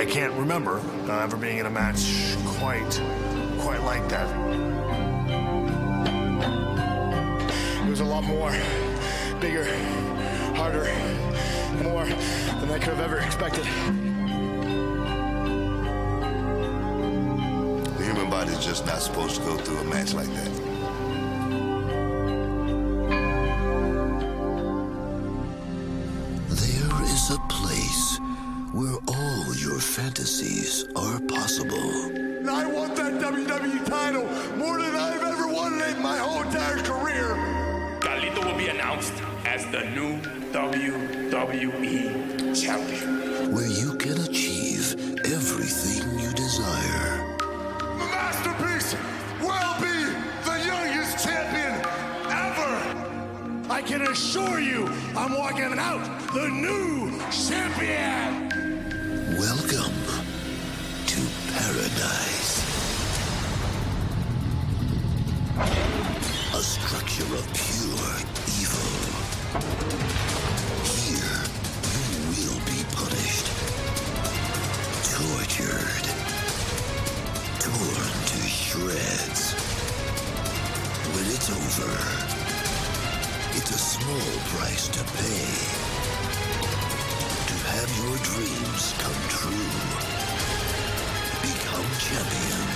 [0.00, 3.00] I can't remember uh, ever being in a match quite,
[3.60, 4.28] quite like that.
[7.86, 8.50] It was a lot more,
[9.40, 9.64] bigger,
[10.56, 10.84] harder,
[11.82, 13.64] more than than I could have ever expected.
[17.96, 20.65] The human body's just not supposed to go through a match like that.
[29.96, 31.90] Fantasies are possible.
[32.46, 34.26] I want that WWE title
[34.58, 37.34] more than I've ever wanted in my whole entire career.
[38.00, 39.14] Carlito will be announced
[39.46, 40.20] as the new
[40.52, 43.54] WWE champion.
[43.54, 47.34] Where you can achieve everything you desire.
[47.96, 48.94] The masterpiece
[49.40, 50.12] will be
[50.44, 51.72] the youngest champion
[52.44, 52.72] ever.
[53.72, 56.04] I can assure you, I'm walking out
[56.34, 58.45] the new champion.
[59.38, 59.92] Welcome
[61.08, 61.20] to
[61.52, 62.56] paradise.
[66.54, 68.16] A structure of pure
[68.56, 68.96] evil.
[70.88, 71.42] Here,
[72.08, 73.48] you will be punished,
[75.12, 76.06] tortured,
[77.60, 79.52] torn to shreds.
[81.12, 81.92] When it's over,
[83.54, 85.96] it's a small price to pay
[87.46, 88.16] to have your
[88.76, 89.50] dreams come true.
[91.40, 92.66] Become champion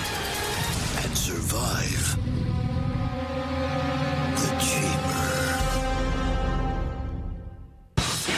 [1.04, 2.16] and survive
[4.36, 5.20] the chamber.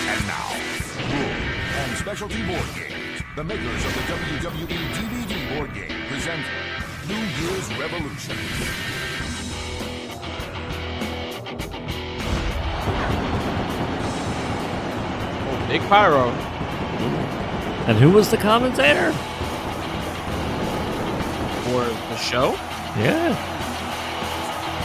[0.08, 0.48] And now,
[0.98, 1.36] Rule
[1.78, 6.44] and Specialty Board Games, the makers of the WWE DVD board game, present
[7.06, 8.36] New Year's Revolution.
[15.68, 16.51] Big Pyro.
[17.86, 19.10] And who was the commentator?
[21.64, 22.52] For the show?
[22.96, 23.34] Yeah.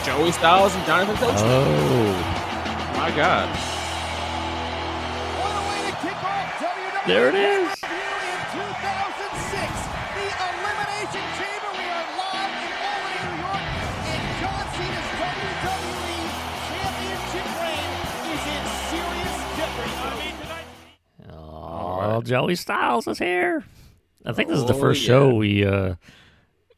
[0.04, 1.44] Joey Styles and Jonathan Coachman.
[1.46, 2.94] Oh.
[2.98, 3.48] My God.
[7.06, 7.67] There it is.
[22.18, 23.64] Oh, Joey Styles is here.
[24.26, 25.08] I think this is the Oh, first yeah.
[25.08, 25.96] show we uh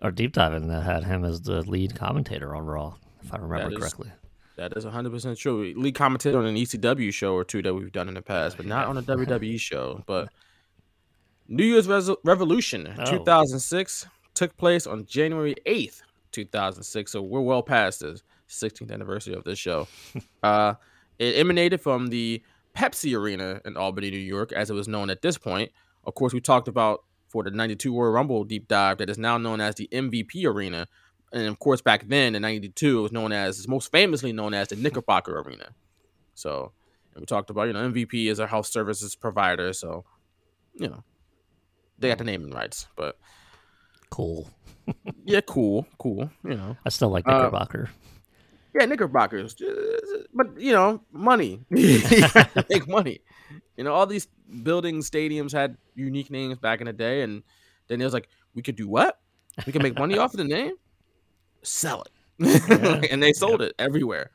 [0.01, 3.69] are deep diving that had him as the lead commentator on Raw, if I remember
[3.69, 4.11] That is- correctly.
[4.57, 5.73] That is 100% true.
[5.77, 8.65] Lee commented on an ECW show or two that we've done in the past, but
[8.65, 10.03] not on a WWE show.
[10.05, 10.27] But
[11.47, 13.05] New Year's Res- Revolution Oh.
[13.05, 16.01] 2006 took place on January 8th,
[16.33, 17.09] 2006.
[17.11, 19.87] So we're well past the 16th anniversary of this show.
[20.43, 20.73] uh,
[21.19, 22.43] it emanated from the
[22.75, 25.71] Pepsi Arena in Albany, New York, as it was known at this point.
[26.05, 29.37] Of course, we talked about for the 92 Royal Rumble deep dive that is now
[29.37, 30.87] known as the MVP Arena.
[31.31, 34.69] And of course, back then in 92, it was known as, most famously known as
[34.69, 35.69] the Knickerbocker Arena.
[36.33, 36.71] So,
[37.13, 39.73] and we talked about, you know, MVP is a health services provider.
[39.73, 40.05] So,
[40.73, 41.03] you know,
[41.99, 42.87] they got the naming rights.
[42.95, 43.17] But
[44.09, 44.49] Cool.
[45.25, 46.75] yeah, cool, cool, you know.
[46.85, 47.89] I still like Uh, Knickerbocker.
[48.73, 49.55] Yeah, Knickerbockers,
[50.33, 51.65] but you know, money.
[51.69, 53.21] Make money.
[53.77, 54.27] You know, all these
[54.63, 57.43] buildings, stadiums had unique names back in the day, and
[57.87, 59.19] then it was like, we could do what?
[59.65, 60.73] We can make money off of the name.
[61.63, 62.03] Sell
[62.39, 64.31] it, and they sold it everywhere.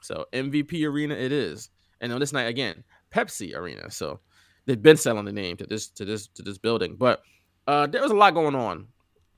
[0.00, 3.90] So MVP Arena it is, and on this night again, Pepsi Arena.
[3.90, 4.20] So
[4.66, 7.22] they've been selling the name to this to this to this building, but
[7.66, 8.88] uh, there was a lot going on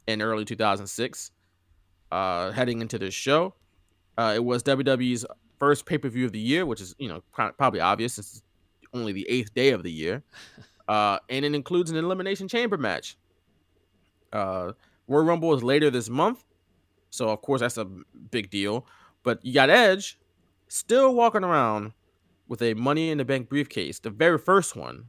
[0.07, 1.33] in early 2006.
[2.13, 3.55] Uh, heading into this show,
[4.21, 5.25] uh, it was WWE's
[5.59, 8.35] first pay per view of the year, which is you know pro- probably obvious since
[8.35, 8.43] it's
[8.93, 10.23] only the eighth day of the year,
[10.89, 13.17] uh, and it includes an elimination chamber match.
[14.31, 14.73] Uh,
[15.09, 16.45] Royal Rumble is later this month,
[17.09, 17.87] so of course that's a
[18.31, 18.87] big deal.
[19.23, 20.19] But you got Edge
[20.69, 21.93] still walking around
[22.47, 25.07] with a Money in the Bank briefcase, the very first one,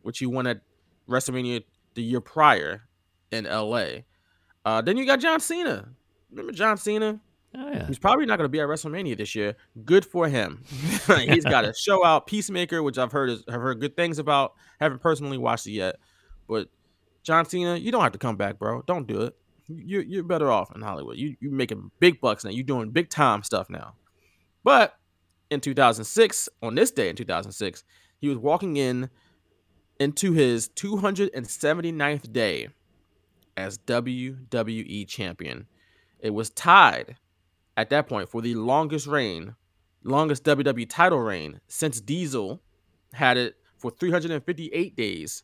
[0.00, 0.62] which he won at
[1.06, 2.88] WrestleMania the year prior
[3.30, 4.04] in LA.
[4.64, 5.90] Uh, then you got John Cena.
[6.30, 7.20] Remember John Cena?
[7.56, 7.86] Oh, yeah.
[7.86, 9.54] He's probably not going to be at WrestleMania this year.
[9.84, 10.64] Good for him.
[11.06, 14.54] He's got a show out, Peacemaker, which I've heard is, have heard good things about.
[14.80, 15.96] Haven't personally watched it yet,
[16.48, 16.68] but
[17.22, 18.82] John Cena, you don't have to come back, bro.
[18.82, 19.36] Don't do it.
[19.66, 21.16] You're you're better off in Hollywood.
[21.16, 22.50] You you're making big bucks now.
[22.50, 23.94] You're doing big time stuff now.
[24.62, 24.94] But
[25.50, 27.84] in 2006, on this day in 2006,
[28.18, 29.08] he was walking in
[29.98, 32.68] into his 279th day
[33.56, 35.66] as WWE champion.
[36.18, 37.16] It was tied
[37.76, 39.54] at that point for the longest reign,
[40.02, 42.60] longest WWE title reign since Diesel
[43.12, 45.42] had it for 358 days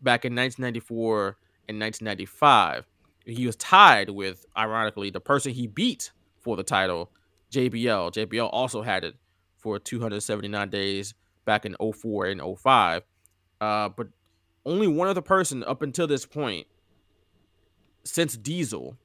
[0.00, 1.36] back in 1994
[1.68, 2.86] and 1995.
[3.24, 6.10] He was tied with, ironically, the person he beat
[6.40, 7.10] for the title,
[7.52, 8.12] JBL.
[8.12, 9.14] JBL also had it
[9.58, 13.02] for 279 days back in 04 and 05.
[13.60, 14.08] Uh, but
[14.66, 16.66] only one other person up until this point,
[18.04, 18.96] since Diesel,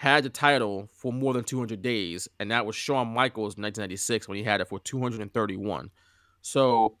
[0.00, 4.28] had the title for more than 200 days, and that was Shawn Michaels in 1996
[4.28, 5.90] when he had it for 231.
[6.40, 6.96] So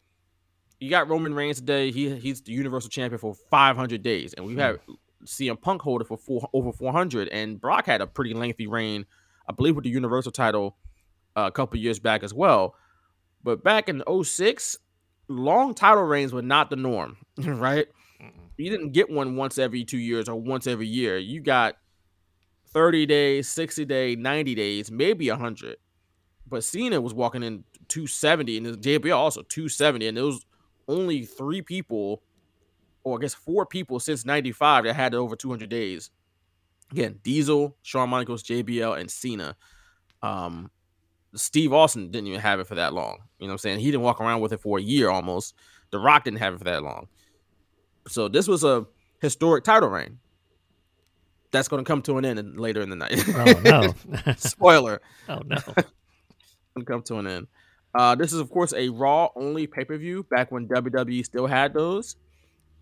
[0.80, 1.90] you got Roman Reigns today.
[1.92, 4.80] He he's the Universal Champion for 500 days, and we have
[5.24, 7.28] CM Punk hold it for four, over 400.
[7.28, 9.06] And Brock had a pretty lengthy reign,
[9.48, 10.76] I believe, with the Universal title
[11.34, 12.74] uh, a couple years back as well.
[13.42, 14.76] But back in 06,
[15.26, 17.86] long title reigns were not the norm, right?
[18.58, 21.16] You didn't get one once every two years or once every year.
[21.16, 21.76] You got
[22.72, 25.76] 30 days, 60 days, 90 days, maybe 100.
[26.46, 30.08] But Cena was walking in 270 and JBL also 270.
[30.08, 30.44] And there was
[30.88, 32.22] only three people,
[33.04, 36.10] or I guess four people since 95 that had over 200 days.
[36.92, 39.56] Again, Diesel, Shawn Michaels, JBL, and Cena.
[40.22, 40.70] Um,
[41.34, 43.18] Steve Austin didn't even have it for that long.
[43.38, 43.78] You know what I'm saying?
[43.78, 45.54] He didn't walk around with it for a year almost.
[45.90, 47.06] The Rock didn't have it for that long.
[48.08, 48.86] So this was a
[49.20, 50.18] historic title reign
[51.50, 53.22] that's going to come to an end later in the night.
[53.28, 54.34] Oh no!
[54.36, 55.00] Spoiler.
[55.28, 55.56] Oh no!
[55.66, 55.84] going
[56.78, 57.46] to come to an end.
[57.94, 60.22] Uh, this is of course a Raw only pay per view.
[60.24, 62.16] Back when WWE still had those,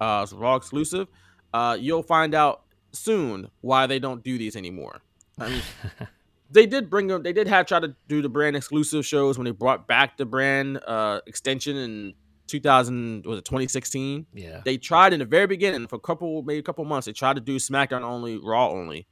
[0.01, 1.09] uh, it's Raw exclusive.
[1.53, 5.01] Uh, you'll find out soon why they don't do these anymore.
[5.39, 5.63] I mean,
[6.51, 7.23] they did bring them.
[7.23, 10.27] They did have try to do the brand exclusive shows when they brought back the
[10.27, 12.15] brand uh, extension in
[12.49, 16.59] 2000 was it 2016 yeah they tried in the very beginning for a couple maybe
[16.59, 19.07] a couple months they tried to do smackdown only raw only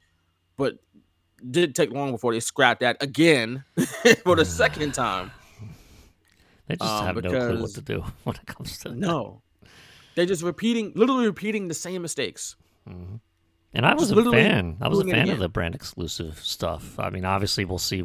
[0.57, 0.79] but
[1.51, 3.65] did take long before they scrapped that again
[4.25, 5.31] for the second time
[6.67, 9.43] they just um, have no clue what to do when it comes to no
[10.15, 12.57] they're just repeating literally repeating the same mistakes
[12.89, 13.17] mm-hmm.
[13.77, 14.79] And I was Just a fan.
[14.81, 16.99] I was a fan of the brand exclusive stuff.
[16.99, 18.03] I mean, obviously, we'll see.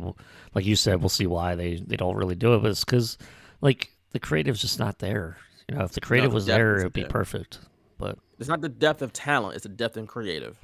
[0.53, 2.59] Like you said, we'll see why they, they don't really do it.
[2.59, 3.17] But it's because,
[3.61, 5.37] like, the creative's just not there.
[5.69, 7.09] You know, if the creative the was there, it'd be there.
[7.09, 7.59] perfect.
[7.97, 10.57] But it's not the depth of talent it's the depth in creative.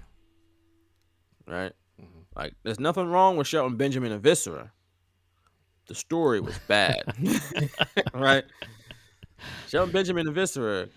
[1.48, 1.72] Right?
[2.02, 2.20] Mm-hmm.
[2.36, 4.72] like there's nothing wrong with Shelton Benjamin and Viscera.
[5.88, 7.02] The story was bad.
[8.14, 8.44] Right?
[9.68, 10.90] Shelton Benjamin and Viscera.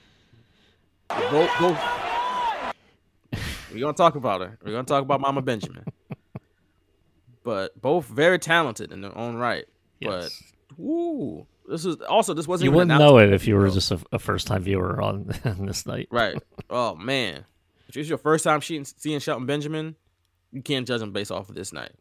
[1.08, 1.78] Go go.
[3.72, 4.58] We're gonna talk about her.
[4.64, 5.84] We're gonna talk about Mama Benjamin.
[7.42, 9.66] But both very talented in their own right.
[10.00, 10.30] But
[10.76, 14.00] woo this is also this wasn't you wouldn't know it if you were just a,
[14.12, 16.08] a first time viewer on, on this night.
[16.10, 16.36] Right.
[16.68, 17.44] Oh man,
[17.88, 19.96] if it's your first time seeing, seeing Shelton Benjamin,
[20.52, 21.92] you can't judge him based off of this night.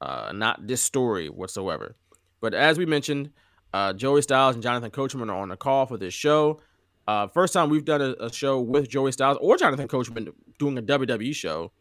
[0.00, 1.96] Uh, not this story whatsoever.
[2.40, 3.30] But as we mentioned,
[3.74, 6.60] uh, Joey Styles and Jonathan Coachman are on the call for this show.
[7.06, 10.78] Uh, first time we've done a, a show with Joey Styles or Jonathan Coachman doing
[10.78, 11.72] a WWE show.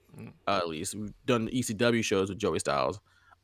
[0.47, 2.99] Uh, at least we've done ECW shows with Joey Styles.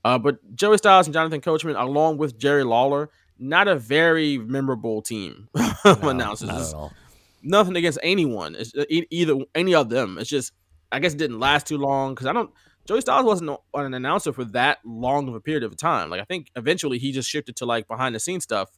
[0.05, 3.09] Uh, but Joey Styles and Jonathan Coachman, along with Jerry Lawler,
[3.43, 5.49] not a very memorable team
[5.85, 6.47] of announcers.
[6.49, 6.93] not at all.
[7.41, 8.55] nothing against anyone.
[8.55, 10.17] It's uh, either any of them.
[10.17, 10.53] It's just
[10.91, 12.51] I guess it didn't last too long because I don't.
[12.85, 16.09] Joey Styles wasn't an announcer for that long of a period of time.
[16.09, 18.69] Like I think eventually he just shifted to like behind the scenes stuff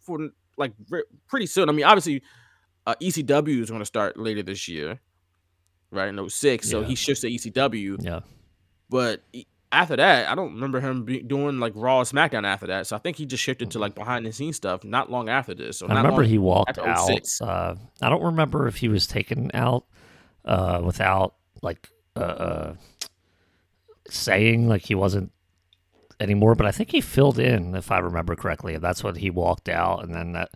[0.00, 1.68] for like re- pretty soon.
[1.68, 2.22] I mean, obviously
[2.86, 5.00] uh, ECW is going to start later this year,
[5.90, 6.68] right in 06.
[6.68, 6.86] So Yeah.
[6.86, 7.96] he shifts to ECW.
[8.02, 8.20] Yeah.
[8.90, 9.22] But
[9.74, 12.86] after that, I don't remember him be doing like Raw or SmackDown after that.
[12.86, 15.54] So I think he just shifted to like behind the scenes stuff not long after
[15.54, 15.78] this.
[15.78, 17.06] So I remember he walked out.
[17.40, 19.84] Uh, I don't remember if he was taken out
[20.44, 22.74] uh, without like uh, uh,
[24.08, 25.32] saying like he wasn't
[26.20, 29.30] anymore, but I think he filled in if I remember correctly, and that's when he
[29.30, 30.50] walked out, and then that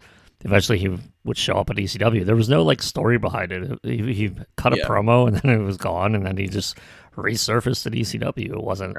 [0.45, 2.25] eventually he would show up at ECW.
[2.25, 3.79] There was no like story behind it.
[3.83, 4.87] He, he cut a Yeah.
[4.87, 6.77] promo and then it was gone, and then he just
[7.19, 8.53] resurfaced at ECW.
[8.53, 8.97] It wasn't.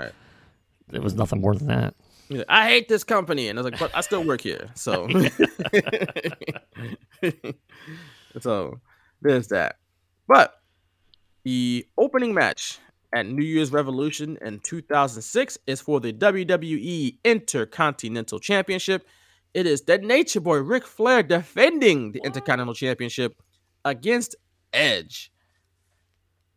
[0.92, 1.96] It was nothing more than that.
[2.30, 3.48] Like, I hate this company.
[3.48, 4.70] And I was like, but I still work here.
[4.76, 5.08] So,
[8.40, 8.80] so
[9.22, 9.78] there's that.
[10.28, 10.54] But
[11.44, 12.80] the opening match
[13.14, 19.08] at New Year's Revolution in 2006 is for the WWE Intercontinental Championship.
[19.54, 23.42] It is the Nature Boy Ric Flair defending the Intercontinental Championship
[23.84, 24.36] against
[24.74, 25.32] Edge.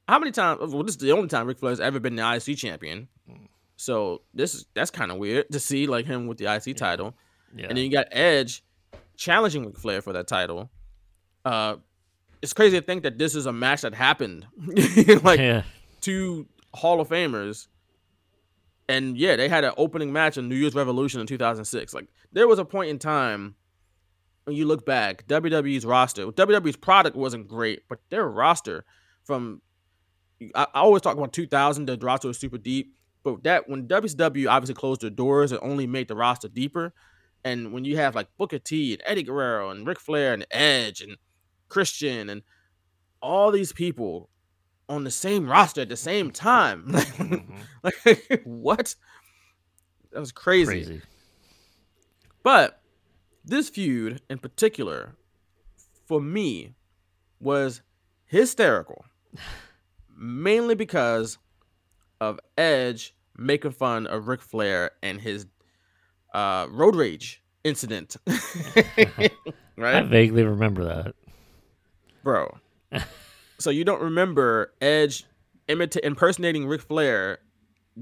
[0.08, 0.60] How many times?
[0.72, 3.08] Well, this is the only time Ric Flair's ever been the IC champion.
[3.76, 7.14] So this is that's kind of weird to see like him with the IC title,
[7.54, 7.66] Yeah.
[7.68, 8.62] and then you got Edge
[9.16, 10.70] challenging Ric Flair for that title.
[11.44, 11.76] Uh,
[12.40, 14.46] it's crazy to think that this is a match that happened,
[15.24, 15.62] like Yeah.
[16.00, 17.66] two Hall of Famers,
[18.88, 21.94] and yeah, they had an opening match in New Year's Revolution in 2006.
[21.94, 23.54] Like there was a point in time
[24.44, 28.84] when you look back, WWE's roster, WWE's product wasn't great, but their roster
[29.24, 29.60] from
[30.54, 34.48] I, I always talk about 2000, the roster was super deep, but that when WCW
[34.48, 36.92] obviously closed their doors and only made the roster deeper,
[37.44, 41.00] And when you have like Booker T and Eddie Guerrero and Ric Flair and Edge
[41.00, 41.16] and
[41.68, 42.42] Christian and
[43.20, 44.28] all these people
[44.88, 47.56] on the same roster at the same time, mm-hmm.
[47.82, 48.94] like what?
[50.12, 50.66] That was crazy.
[50.66, 51.02] Crazy.
[52.42, 52.80] But
[53.44, 55.14] this feud in particular,
[56.06, 56.74] for me,
[57.40, 57.82] was
[58.26, 59.04] hysterical.
[60.16, 61.38] Mainly because
[62.20, 65.46] of Edge making fun of Ric Flair and his
[66.34, 68.16] uh, road rage incident.
[69.74, 69.96] Right?
[69.96, 71.14] I vaguely remember that.
[72.22, 72.58] Bro.
[73.58, 75.24] so you don't remember Edge
[75.66, 77.38] imita- impersonating Ric Flair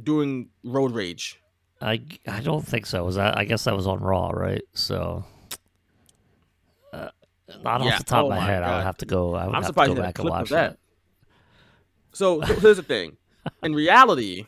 [0.03, 1.41] doing road rage?
[1.81, 3.05] I, I don't think so.
[3.05, 3.39] Was that?
[3.39, 4.63] I guess that was on Raw, right?
[4.75, 5.25] So,
[6.93, 7.11] uh,
[7.63, 7.93] not Yeah.
[7.93, 8.63] off the top Oh of my, my head.
[8.65, 8.77] I God.
[8.79, 9.35] would have to go.
[9.35, 10.71] I would I'm have surprised to go you had a back and watch that.
[10.73, 10.79] that.
[12.13, 13.17] So, so here's the thing.
[13.63, 14.47] In reality,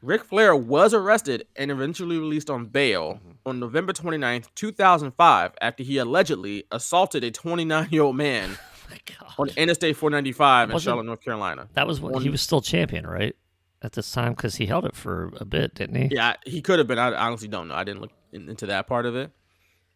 [0.00, 3.30] Ric Flair was arrested and eventually released on bail Mm-hmm.
[3.46, 8.56] on November 29th, 2005, after he allegedly assaulted a 29 year old man
[9.38, 11.68] on Interstate 495 in Charlotte, North Carolina.
[11.74, 13.34] That was when he was still champion, right?
[13.82, 16.14] At this time, because he held it for a bit, didn't he?
[16.14, 16.98] Yeah, he could have been.
[17.00, 17.74] I honestly don't know.
[17.74, 19.32] I didn't look in, into that part of it.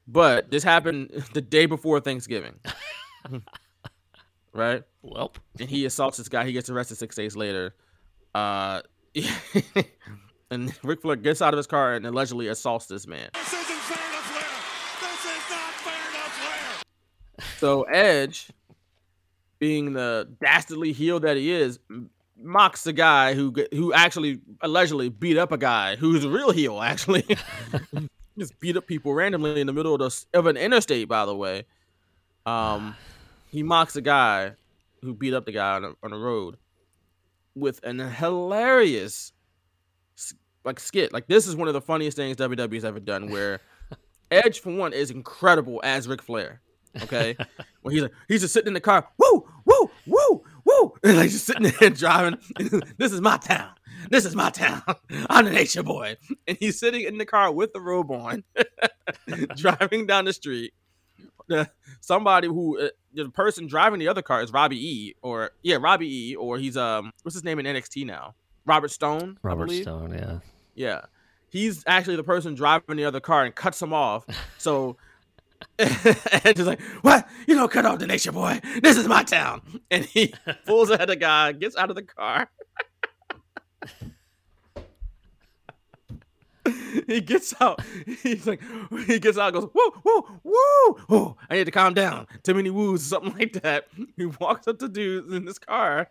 [0.08, 2.58] But this happened the day before Thanksgiving.
[4.56, 4.82] right?
[5.02, 6.44] Well, and he assaults this guy.
[6.44, 7.74] He gets arrested six days later.
[8.34, 8.82] Uh,
[10.50, 13.30] and Ric Flair gets out of his car and allegedly assaults this man.
[13.34, 15.10] This isn't fair to Flair.
[15.10, 17.48] This is not fair to Flair.
[17.58, 18.50] So Edge,
[19.58, 21.78] being the dastardly heel that he is,
[22.38, 26.80] mocks the guy who who actually allegedly beat up a guy who's a real heel.
[26.80, 27.24] Actually,
[28.38, 31.08] just beat up people randomly in the middle of, the, of an interstate.
[31.08, 31.64] By the way,
[32.44, 32.94] um,
[33.56, 34.52] he mocks a guy
[35.02, 36.56] who beat up the guy on the, on the road
[37.54, 39.32] with an hilarious
[40.64, 41.12] like skit.
[41.12, 43.30] Like this is one of the funniest things WWE's ever done.
[43.30, 43.60] Where
[44.30, 46.60] Edge, for one, is incredible as Ric Flair.
[47.02, 47.36] Okay,
[47.82, 51.30] when he's like, he's just sitting in the car, woo, woo, woo, woo, and like
[51.30, 52.38] just sitting there driving.
[52.98, 53.70] this is my town.
[54.10, 54.82] This is my town.
[55.28, 58.44] I'm the nature boy, and he's sitting in the car with the robe on,
[59.56, 60.74] driving down the street.
[61.48, 61.70] The-
[62.00, 66.30] somebody who uh, the person driving the other car is Robbie E, or yeah, Robbie
[66.30, 68.34] E, or he's um, what's his name in NXT now?
[68.64, 69.38] Robert Stone.
[69.42, 69.70] Robert?
[69.70, 70.38] Stone, yeah.
[70.74, 71.00] Yeah.
[71.48, 74.26] He's actually the person driving the other car and cuts him off.
[74.58, 74.96] So
[75.78, 75.88] and
[76.56, 77.26] just like, what?
[77.46, 78.60] You don't cut off the nature boy.
[78.82, 79.62] This is my town.
[79.90, 80.34] And he
[80.66, 82.50] pulls ahead of the guy, gets out of the car.
[87.06, 87.80] he gets out.
[88.22, 88.60] He's like,
[89.06, 91.36] he gets out, goes, woo, woo, woo, woo.
[91.48, 92.26] I need to calm down.
[92.42, 93.88] Too many woos, something like that.
[94.16, 96.08] He walks up to dudes in this car.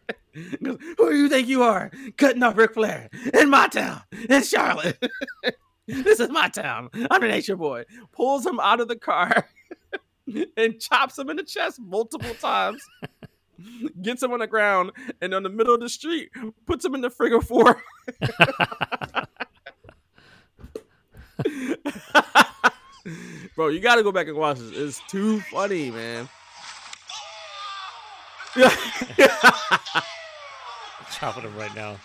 [0.63, 1.91] goes, Who do you think you are?
[2.17, 5.01] Cutting off Ric Flair in my town, in Charlotte.
[5.87, 6.89] this is my town.
[7.09, 7.85] I'm the nature boy.
[8.11, 9.47] Pulls him out of the car
[10.57, 12.83] and chops him in the chest multiple times.
[14.01, 16.29] Gets him on the ground and on the middle of the street,
[16.65, 17.81] puts him in the figure four.
[23.55, 24.71] Bro, you gotta go back and watch this.
[24.75, 26.27] It's too funny, man.
[31.11, 31.97] Chopping him right now.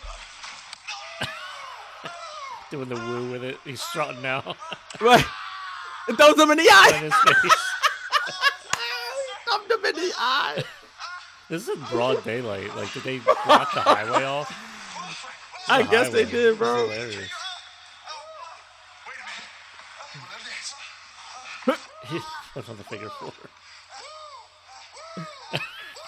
[2.70, 3.58] Doing the woo with it.
[3.64, 4.56] He's strutting now.
[5.00, 5.24] Right.
[6.08, 7.10] It throws him in the eye.
[9.48, 10.64] Thumbed him in the eye.
[11.48, 12.74] This is broad daylight.
[12.76, 14.52] Like, did they block the highway off?
[15.68, 16.88] I The guess they did, bro.
[22.54, 23.32] That's on the figure four.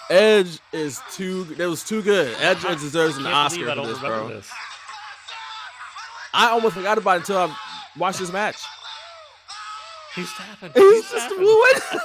[0.09, 1.45] Edge is too.
[1.55, 2.35] That was too good.
[2.39, 4.27] Edge deserves an Oscar for this, bro.
[4.27, 4.49] this.
[6.33, 7.55] I almost forgot about it until I
[7.97, 8.57] watched this match.
[10.15, 10.71] He's tapping.
[10.75, 12.01] He's just wooing.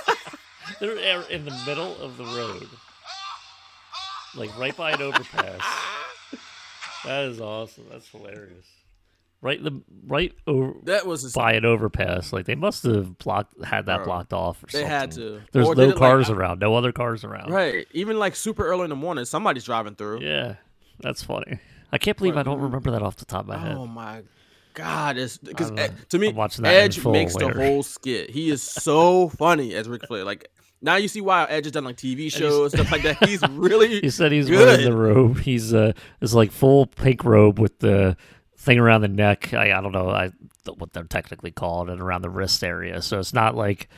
[0.96, 2.68] They're in the middle of the road,
[4.34, 5.60] like right by an overpass.
[7.04, 7.84] That is awesome.
[7.90, 8.66] That's hilarious.
[9.40, 12.32] Right, the right over That was a- by an overpass.
[12.32, 14.64] Like they must have blocked, had that Bro, blocked off.
[14.64, 15.40] Or they had to.
[15.52, 16.58] There's Or no it like- cars around.
[16.60, 17.52] No other cars around.
[17.52, 17.86] Right.
[17.92, 20.22] Even like super early in the morning, somebody's driving through.
[20.22, 20.56] Yeah,
[21.00, 21.60] that's funny.
[21.92, 23.76] I can't believe I don't remember that off the top of my head.
[23.76, 24.22] Oh my
[24.74, 25.16] god!
[25.16, 26.34] It's because to me,
[26.64, 27.54] Edge makes later.
[27.54, 28.30] the whole skit.
[28.30, 30.24] He is so funny as Ric Flair.
[30.24, 30.50] Like
[30.82, 33.24] now you see why Edge has done like TV shows stuff like that.
[33.28, 34.00] He's really.
[34.00, 34.66] He said he's good.
[34.66, 35.38] wearing the robe.
[35.38, 38.16] He's uh, it's like full pink robe with the
[38.68, 39.52] thing around the neck.
[39.54, 40.30] I, I don't know I
[40.76, 43.02] what they're technically called, and around the wrist area.
[43.02, 43.88] So it's not like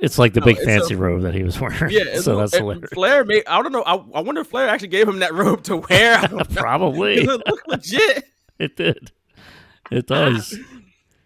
[0.00, 1.90] it's like the No, big fancy a- robe that he was wearing.
[1.90, 2.90] Yeah, so no- that's hilarious.
[2.92, 3.42] Flair made.
[3.46, 3.82] I don't know.
[3.82, 6.22] I, I wonder if Flair actually gave him that robe to wear.
[6.54, 7.14] Probably.
[7.18, 8.24] it looked legit.
[8.58, 9.10] It did.
[9.90, 10.58] It does.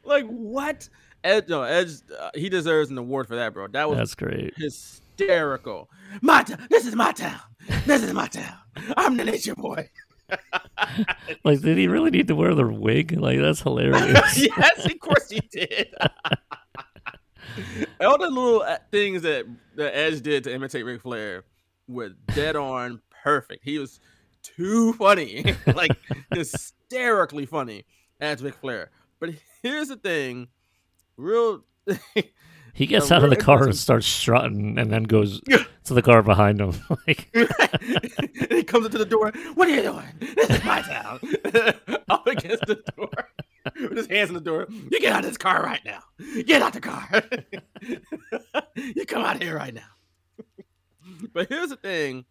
[0.05, 0.89] Like what?
[1.23, 3.67] Edge, no, Edge, uh, he deserves an award for that, bro.
[3.69, 4.55] That was That's great.
[4.57, 5.91] hysterical.
[6.23, 6.67] My town.
[6.71, 7.39] This is my town.
[7.85, 8.55] This is my town.
[8.97, 9.91] I'm the nature boy.
[11.45, 13.13] Like, did he really need to wear the wig?
[13.13, 14.39] Like, that's hilarious.
[14.57, 15.95] yes, of course he did.
[18.01, 21.45] All the little uh, things that that Edge did to imitate Ric Flair
[21.87, 23.65] were dead on perfect.
[23.65, 24.01] He was
[24.43, 25.93] too funny, like
[26.33, 27.85] hysterically funny
[28.21, 28.91] as Ric Flair.
[29.21, 29.31] But
[29.63, 30.49] here's the thing,
[31.17, 31.65] real.
[32.81, 35.43] He gets out of the car and starts strutting, and then goes
[35.85, 36.73] to the car behind him.
[37.07, 37.29] like,
[38.49, 39.31] he comes into the door.
[39.53, 40.07] What are you doing?
[40.19, 41.21] This is my town.
[42.09, 43.11] Up against the door
[43.83, 44.67] with his hands in the door.
[44.71, 46.01] You get out of this car right now.
[46.47, 47.23] Get out the car.
[48.75, 49.83] you come out here right now.
[51.35, 52.25] but here's the thing.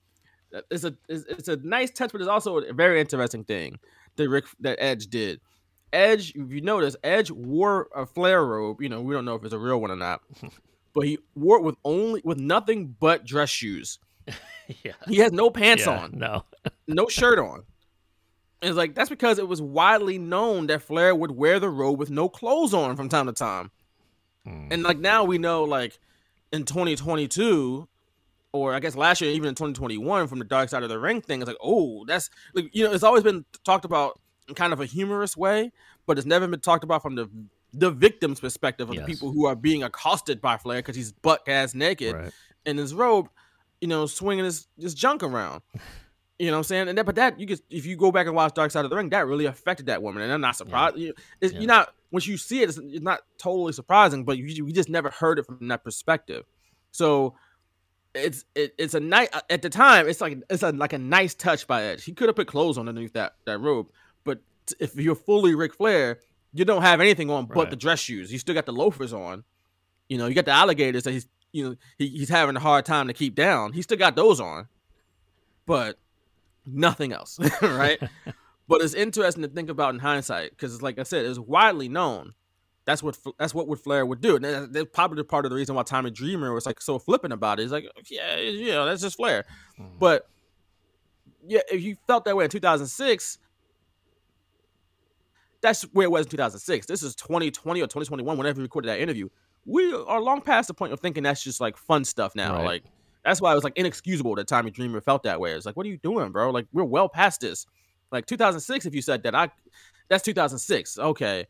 [0.71, 3.77] It's a it's, it's a nice touch, but it's also a very interesting thing
[4.15, 5.41] that Rick that Edge did.
[5.91, 8.81] Edge, if you notice, Edge wore a Flair robe.
[8.81, 10.21] You know, we don't know if it's a real one or not,
[10.93, 13.99] but he wore it with only with nothing but dress shoes.
[14.83, 14.93] yeah.
[15.07, 16.43] He has no pants Yeah, on, No.
[16.87, 17.63] no shirt on.
[18.61, 21.97] And it's like that's because it was widely known that Flair would wear the robe
[21.97, 23.71] with no clothes on from time to time.
[24.45, 24.67] Hmm.
[24.71, 25.97] And like now we know, like
[26.51, 27.87] in 2022,
[28.51, 31.21] or I guess last year, even in 2021, from the Dark Side of the Ring
[31.21, 34.19] thing, it's like, oh, that's like you know, it's always been talked about
[34.49, 35.71] in kind of a humorous way,
[36.05, 37.29] but it's never been talked about from the
[37.71, 39.05] the victim's perspective of Yes.
[39.05, 42.31] the people who are being accosted by Flair because he's butt ass naked Right.
[42.65, 43.29] in his robe,
[43.79, 45.61] you know, swinging his, his junk around.
[46.41, 46.87] You know what I'm saying?
[46.87, 48.89] And that, but that you get if you go back and watch Dark Side of
[48.89, 50.95] the Ring, that really affected that woman, and I'm not surprised.
[50.97, 51.59] You, it's, Yeah.
[51.59, 54.87] You're not once you see it, it's, it's not totally surprising, but you you just
[54.87, 56.45] never heard it from that perspective.
[56.91, 57.35] So
[58.15, 60.07] it's it, it's a nice uh, at the time.
[60.07, 62.05] It's like it's a like a nice touch by Edge.
[62.05, 63.87] He could have put clothes on underneath that that robe,
[64.79, 66.19] if you're fully Ric Flair,
[66.53, 67.69] you don't have anything on but Right.
[67.69, 68.31] the dress shoes.
[68.31, 69.43] You still got the loafers on.
[70.07, 72.85] You know, you got the alligators that he's you know he, he's having a hard
[72.85, 73.73] time to keep down.
[73.73, 74.67] He still got those on,
[75.65, 75.97] but
[76.65, 77.99] nothing else, right?
[78.67, 82.33] but it's interesting to think about in hindsight because, like I said, it's widely known.
[82.85, 84.35] That's what that's what would Flair would do.
[84.35, 87.33] And that- that's probably part of the reason why Tommy Dreamer was like so flippant
[87.33, 87.63] about it.
[87.63, 89.45] He's like, yeah, you know, that's just Flair.
[89.79, 89.89] Mm.
[89.99, 90.27] But
[91.47, 93.37] yeah, if you felt that way in 2006,
[95.61, 96.85] that's where it was in 2006.
[96.87, 99.29] This is 2020 or 2021, whenever we recorded that interview.
[99.65, 102.55] We are long past the point of thinking that's just like fun stuff now.
[102.55, 102.65] Right.
[102.65, 102.83] Like
[103.25, 105.51] that's why it was like inexcusable that Tommy Dreamer felt that way.
[105.51, 106.49] It's like, what are you doing, bro?
[106.51, 107.65] Like we're well past this.
[108.11, 109.49] Like 2006, if you said that, I
[110.07, 110.97] that's 2006.
[110.97, 111.45] Okay.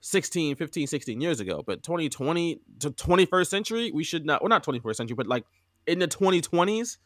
[0.00, 1.64] 16, 15, 16 years ago.
[1.66, 5.44] But 2020 to 21st century, we should not, well, not 21st century, but like
[5.88, 6.98] in the 2020s,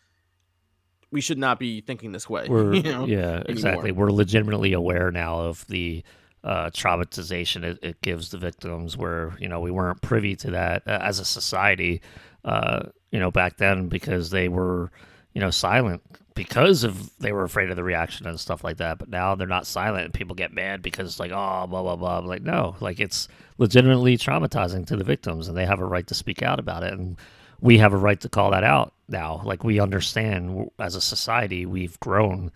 [1.10, 2.46] we should not be thinking this way.
[2.50, 3.92] We're you know, yeah, exactly.
[3.92, 6.02] We're legitimately aware now of the
[6.44, 8.96] uh, traumatization it, it gives the victims.
[8.96, 12.02] Where you know we weren't privy to that uh, as a society,
[12.44, 14.90] uh, you know, back then because they were
[15.34, 16.02] you know silent
[16.34, 18.98] because of they were afraid of the reaction and stuff like that.
[18.98, 21.96] But now they're not silent, and people get mad because it's like oh blah blah
[21.96, 22.18] blah.
[22.18, 23.28] Like no, like it's
[23.58, 26.92] legitimately traumatizing to the victims, and they have a right to speak out about it
[26.92, 27.16] and
[27.62, 29.40] we have a right to call that out now.
[29.44, 32.50] Like we understand as a society, we've grown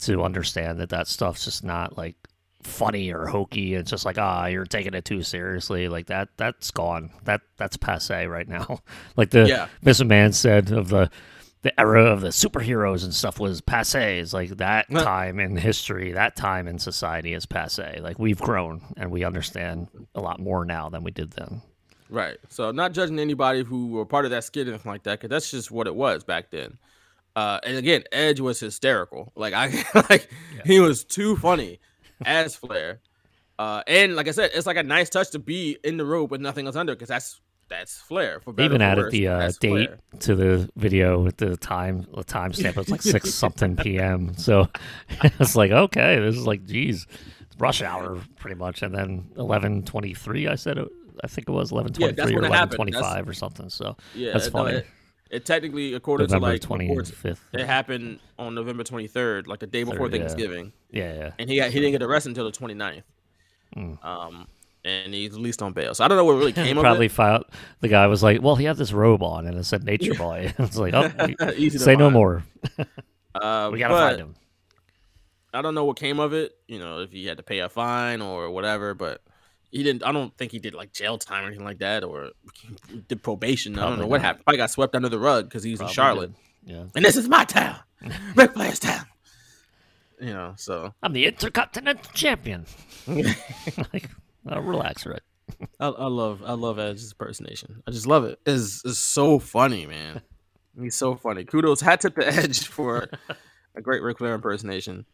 [0.00, 2.14] to understand that that stuff's just not like
[2.62, 3.74] funny or hokey.
[3.74, 5.88] It's just like ah, you're taking it too seriously.
[5.88, 7.10] Like that, that's gone.
[7.24, 8.80] That that's passe right now.
[9.16, 9.68] like the Yeah.
[9.84, 10.06] Mr.
[10.06, 11.10] Man said of the
[11.62, 14.18] the era of the superheroes and stuff was passe.
[14.20, 15.04] It's like that Huh.
[15.04, 18.00] time in history, that time in society is passe.
[18.00, 21.60] Like we've grown and we understand a lot more now than we did then.
[22.08, 22.38] Right.
[22.48, 25.28] So not judging anybody who were part of that skit or anything like that, because
[25.30, 26.78] that's just what it was back then.
[27.36, 29.30] Uh, and again, Edge was hysterical.
[29.36, 30.28] Like I like
[30.64, 31.78] he was too funny
[32.24, 33.00] as Flair.
[33.58, 36.30] Uh, and like I said, it's like a nice touch to be in the robe
[36.30, 38.40] with nothing else under, because that's that's Flair.
[38.40, 39.98] For even added worse, the uh, date Flair.
[40.20, 42.70] to the video with the time the timestamp.
[42.70, 44.34] It was like six something p.m.
[44.36, 44.68] So
[45.22, 47.06] it's like okay, this is like geez,
[47.42, 48.82] it's rush hour pretty much.
[48.82, 50.48] And then eleven twenty three.
[50.48, 50.88] I said it,
[51.22, 53.68] I think it was eleven twenty three or eleven twenty five or something.
[53.68, 54.76] So Yeah, that's it- no, funny.
[54.78, 54.86] it,
[55.30, 57.12] it technically, according November to like reports,
[57.52, 60.20] it happened on November 23rd, like the day before Third.
[60.20, 60.72] Thanksgiving.
[60.90, 61.30] Yeah, yeah.
[61.38, 63.02] And he got, he didn't get arrested until the 29th.
[63.76, 64.04] Mm.
[64.04, 64.48] Um,
[64.84, 65.94] and he's released on bail.
[65.94, 67.12] So I don't know what really came of Probably it.
[67.12, 67.44] filed,
[67.80, 70.52] the guy was like, "Well, he had this robe on, and it said Nature Boy."
[70.58, 72.42] it's like, oh, say no more.
[73.34, 74.34] Uh, we gotta find him.
[75.52, 76.52] I don't know what came of it.
[76.66, 79.22] You know, if he had to pay a fine or whatever, but
[79.70, 80.04] he didn't.
[80.04, 82.30] I don't think he did like jail time or anything like that, or
[83.08, 83.74] did probation.
[83.74, 84.24] I don't Probably know what not.
[84.26, 84.44] happened.
[84.44, 86.32] Probably got swept under the rug because he's Probably in Charlotte.
[86.66, 86.74] did.
[86.76, 86.84] Yeah.
[86.94, 87.76] And this is my town,
[88.34, 89.06] Ric Flair's town.
[90.20, 92.66] You know, so I'm the Intercontinental Champion.
[93.06, 94.10] like,
[94.50, 95.22] uh, relax, Rick.
[95.80, 97.82] I, I love I love Edge's impersonation.
[97.86, 98.38] I just love it.
[98.46, 100.20] It's, it's so funny, man.
[100.78, 101.44] He's so funny.
[101.44, 103.08] Kudos hat tip to Edge for
[103.74, 105.06] a great Ric Flair impersonation.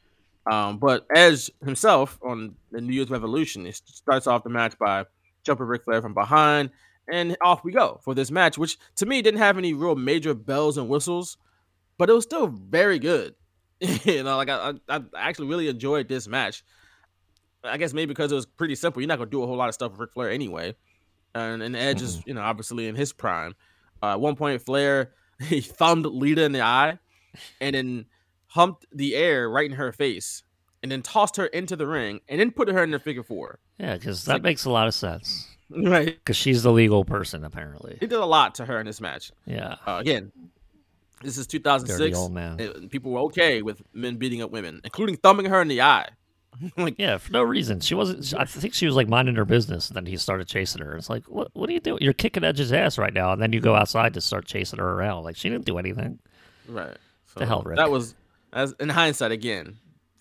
[0.50, 5.04] Um, but Edge himself on the New Year's Revolution, he starts off the match by
[5.42, 6.70] jumping Ric Flair from behind,
[7.10, 10.34] and off we go for this match, which to me didn't have any real major
[10.34, 11.36] bells and whistles,
[11.98, 13.34] but it was still very good.
[13.80, 16.64] you know, like I, I, I actually really enjoyed this match.
[17.64, 19.02] I guess maybe because it was pretty simple.
[19.02, 20.76] You're not gonna do a whole lot of stuff with Ric Flair anyway,
[21.34, 23.54] and and Edge is you know obviously in his prime.
[24.02, 26.98] Uh, at one point, Flair he thumbed Lita in the eye,
[27.60, 28.06] and then
[28.56, 30.42] humped the air right in her face,
[30.82, 33.58] and then tossed her into the ring, and then put her in the figure four.
[33.78, 35.48] Yeah, because that like- makes a lot of sense.
[35.68, 36.06] Right.
[36.06, 37.96] Because she's the legal person, apparently.
[37.98, 39.32] He did a lot to her in this match.
[39.46, 39.74] Yeah.
[39.84, 40.30] Uh, again,
[41.22, 41.98] this is 2006.
[41.98, 42.88] Dirty old man.
[42.88, 46.08] People were okay with men beating up women, including thumbing her in the eye.
[46.76, 47.80] like, Yeah, for no reason.
[47.80, 48.32] She wasn't.
[48.38, 50.96] I think she was like minding her business, and then he started chasing her.
[50.96, 51.48] It's like, what?
[51.54, 51.98] What are you doing?
[52.00, 54.88] You're kicking Edge's ass right now, and then you go outside to start chasing her
[54.92, 55.24] around.
[55.24, 56.20] Like she didn't do anything.
[56.68, 56.96] Right.
[57.26, 57.78] So The hell, Rick.
[57.78, 58.14] That was,
[58.52, 59.76] as in hindsight, again,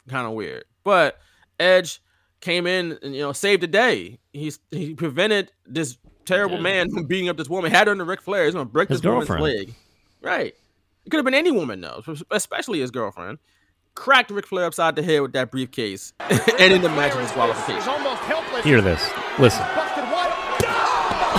[0.10, 0.66] kind of weird.
[0.84, 1.20] But
[1.60, 2.02] Edge
[2.42, 4.20] came in and you know saved the day.
[4.34, 6.62] He's he prevented this terrible Yeah.
[6.64, 7.72] man from beating up this woman.
[7.72, 8.46] Had her under Ric Flair.
[8.46, 9.74] He's gonna break His this woman's leg.
[10.22, 10.56] Right.
[11.06, 13.38] It could have been any woman though, especially his girlfriend.
[13.94, 17.88] Cracked Ric Flair upside the head with that briefcase, and in the match of disqualification.
[17.88, 18.22] almost.
[18.66, 19.02] Hear this.
[19.40, 19.66] Listen.
[19.74, 20.30] Busted one.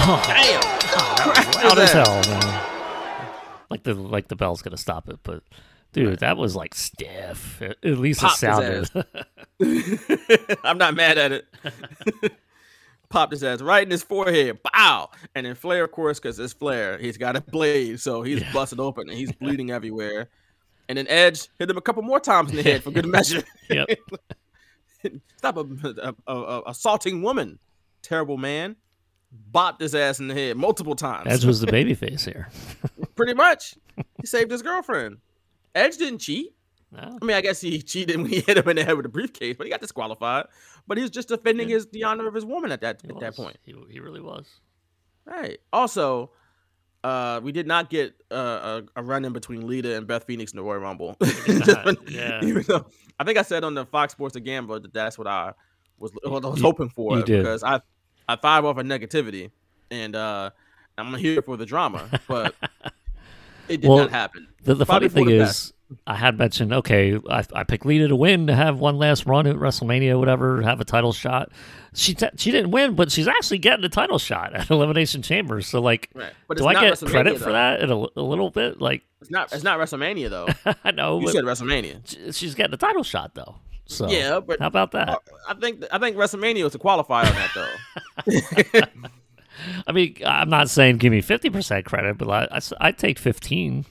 [0.09, 0.23] Oh.
[0.27, 1.65] Damn.
[1.69, 2.63] Loud as hell, man.
[3.71, 5.43] Like the like the bell's gonna stop it, but
[5.97, 7.61] dude, that was like stiff.
[7.63, 8.91] At least Popped it sounded.
[10.65, 11.47] I'm not mad at it.
[13.09, 14.59] Popped his ass right in his forehead.
[14.63, 15.11] Bow.
[15.35, 18.81] And then Flair, of course, because it's Flair, he's got a blade, so he's busted
[18.81, 20.29] open and he's bleeding everywhere.
[20.89, 23.43] And then Edge hit him a couple more times in the head for good measure.
[23.71, 23.89] Yep.
[25.37, 27.59] Stop a, a, a- a- assaulting woman,
[28.03, 28.77] terrible man.
[29.53, 31.27] Bopped his ass in the head multiple times.
[31.27, 32.49] Edge was the babyface here.
[33.17, 33.75] Pretty much.
[34.21, 35.19] He saved his girlfriend.
[35.77, 36.55] Edge didn't cheat.
[36.93, 37.19] No.
[37.21, 39.11] I mean, I guess he cheated when he hit him in the head with a
[39.11, 40.47] briefcase, but he got disqualified.
[40.87, 43.21] But he was just defending his the honor of his woman at that He at
[43.21, 43.57] that point.
[43.63, 44.47] He, he really was.
[45.25, 45.59] Right.
[45.73, 46.31] Also,
[47.03, 50.53] uh, we did not get uh, a, a run in between Lita and Beth Phoenix
[50.53, 51.17] in the Royal Rumble.
[51.49, 52.41] not, yeah.
[52.43, 52.87] Even though
[53.19, 55.53] I think I said on the Fox Sports The Gambler that that's what I
[55.99, 57.43] was what I was hoping for you did.
[57.43, 57.81] because I
[58.29, 59.51] I thrive off of negativity
[59.91, 60.51] and uh,
[60.99, 62.55] I'm here for the drama, but
[63.69, 64.49] it did Well, not happen.
[64.63, 65.73] The, the funny thing is.
[66.05, 69.47] I had mentioned, okay, I, I picked Lita to win to have one last run
[69.47, 71.53] at WrestleMania, whatever, have a title shot.
[71.95, 75.61] She t- she didn't win, but she's actually getting a title shot at Elimination Chamber.
[75.61, 76.33] So like, Right.
[76.57, 78.81] Do I get credit for that in a, a little bit?
[78.81, 80.49] Like, It's not it's not WrestleMania though.
[80.85, 82.01] I know, You said WrestleMania.
[82.33, 83.55] sh- she's getting a title shot though.
[83.87, 85.21] So Yeah, but how about that?
[85.49, 88.81] I think I think WrestleMania was a qualifier on that though.
[89.87, 93.87] I mean, I'm not saying give me 50% credit, but I, I, I take 15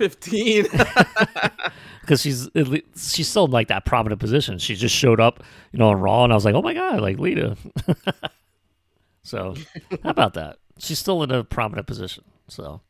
[0.00, 0.62] Fifteen.
[2.00, 4.56] because she's at lea- she's still in like that prominent position.
[4.56, 7.02] She just showed up, you know, on Raw, and I was like, oh my god,
[7.02, 7.58] like Lita.
[9.22, 9.54] so
[10.02, 10.56] how about that?
[10.78, 12.24] She's still in a prominent position.
[12.48, 12.80] So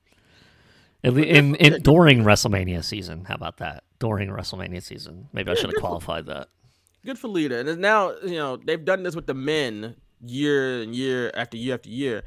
[1.03, 3.83] at le- in, in during WrestleMania season, how about that?
[3.99, 6.47] During WrestleMania season, maybe I should have qualified that.
[7.05, 7.59] Good for Lita.
[7.59, 11.75] And now, you know, they've done this with the men year and year after year
[11.75, 12.23] after year,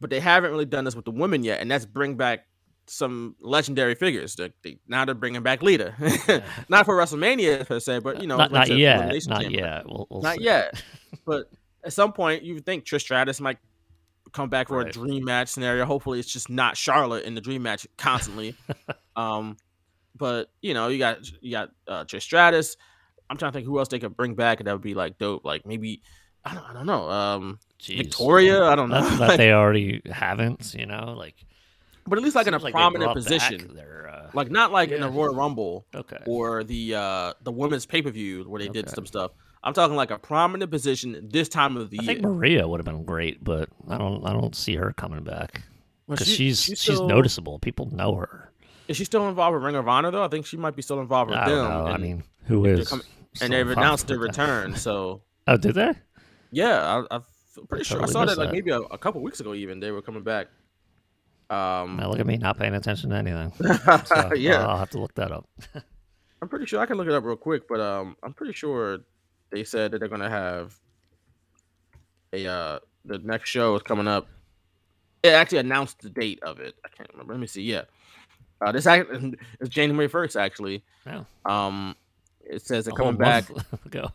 [0.00, 1.60] but they haven't really done this with the women yet.
[1.60, 2.46] And that's bring back
[2.86, 4.34] some legendary figures.
[4.36, 5.94] They, they, now they're bringing back Lita.
[6.68, 9.58] not for WrestleMania per se, but, you know, not not yet, not Chamber.
[9.58, 9.86] yet.
[9.86, 10.44] We'll, we'll Not see.
[10.44, 10.82] yet.
[11.24, 11.50] But
[11.84, 13.58] at some point, you would think Trish Stratus might
[14.32, 15.84] come back for a dream match scenario.
[15.84, 18.54] Hopefully, it's just not Charlotte in the dream match constantly.
[19.16, 19.56] um,
[20.16, 22.76] but you know, you got you got uh, Trish Stratus.
[23.28, 25.18] I'm trying to think who else they could bring back and that would be like
[25.18, 25.44] dope.
[25.44, 26.02] Like maybe
[26.44, 27.08] I don't I don't know.
[27.10, 27.98] Um, Jeez.
[27.98, 28.64] Victoria.
[28.64, 29.00] I don't know.
[29.02, 31.34] That, that they already haven't, you know, like
[32.06, 33.74] but at least like in a like prominent position.
[33.74, 36.16] their, uh, Like not like in the Royal Rumble Okay.
[36.26, 39.32] or the uh the women's pay per view where they did some stuff.
[39.62, 42.14] I'm talking like a prominent position this time of the I year.
[42.14, 45.62] think Maria would have been great, but I don't I don't see her coming back
[46.06, 47.58] Well, because she- she's she's she's noticeable.
[47.58, 48.52] People know her.
[48.86, 50.24] Is she still involved with Ring of Honor though?
[50.24, 51.56] I think she might be still involved with I them.
[51.58, 51.90] don't know.
[51.92, 52.88] I mean, who is?
[52.88, 53.04] coming-
[53.42, 54.74] and they've announced their return.
[54.76, 55.92] So Oh, did they?
[56.50, 59.40] Yeah, I, I'm pretty sure I saw that missed like maybe a, a couple weeks
[59.40, 59.54] ago.
[59.54, 60.46] Even they were coming back.
[61.50, 63.52] Um, Now look at me not paying attention to anything.
[64.04, 64.66] So, Yeah.
[64.66, 65.48] I'll have to look that up.
[66.42, 68.98] I'm pretty sure I can look it up real quick, but um, I'm pretty sure
[69.50, 70.78] they said that they're gonna have
[72.32, 74.28] a uh the next show is coming up.
[75.22, 76.74] It actually announced the date of it.
[76.84, 77.32] I can't remember.
[77.32, 77.62] Let me see.
[77.62, 77.84] Yeah,
[78.60, 79.10] uh, this act
[79.60, 80.36] is January first.
[80.36, 81.24] Actually, Yeah.
[81.46, 81.96] um,
[82.44, 83.46] it says they're coming back
[83.86, 84.10] ago.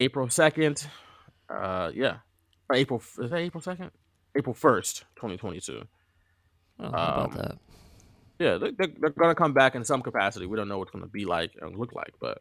[0.00, 0.86] April second.
[1.52, 2.18] Uh, yeah,
[2.72, 3.02] April.
[3.18, 3.90] Is that April second?
[4.36, 5.82] April first, twenty twenty two.
[6.78, 7.58] Oh, Um, about that?
[8.38, 10.46] Yeah, they, they're, they're gonna come back in some capacity.
[10.46, 12.40] We don't know what it's gonna be like and look like, but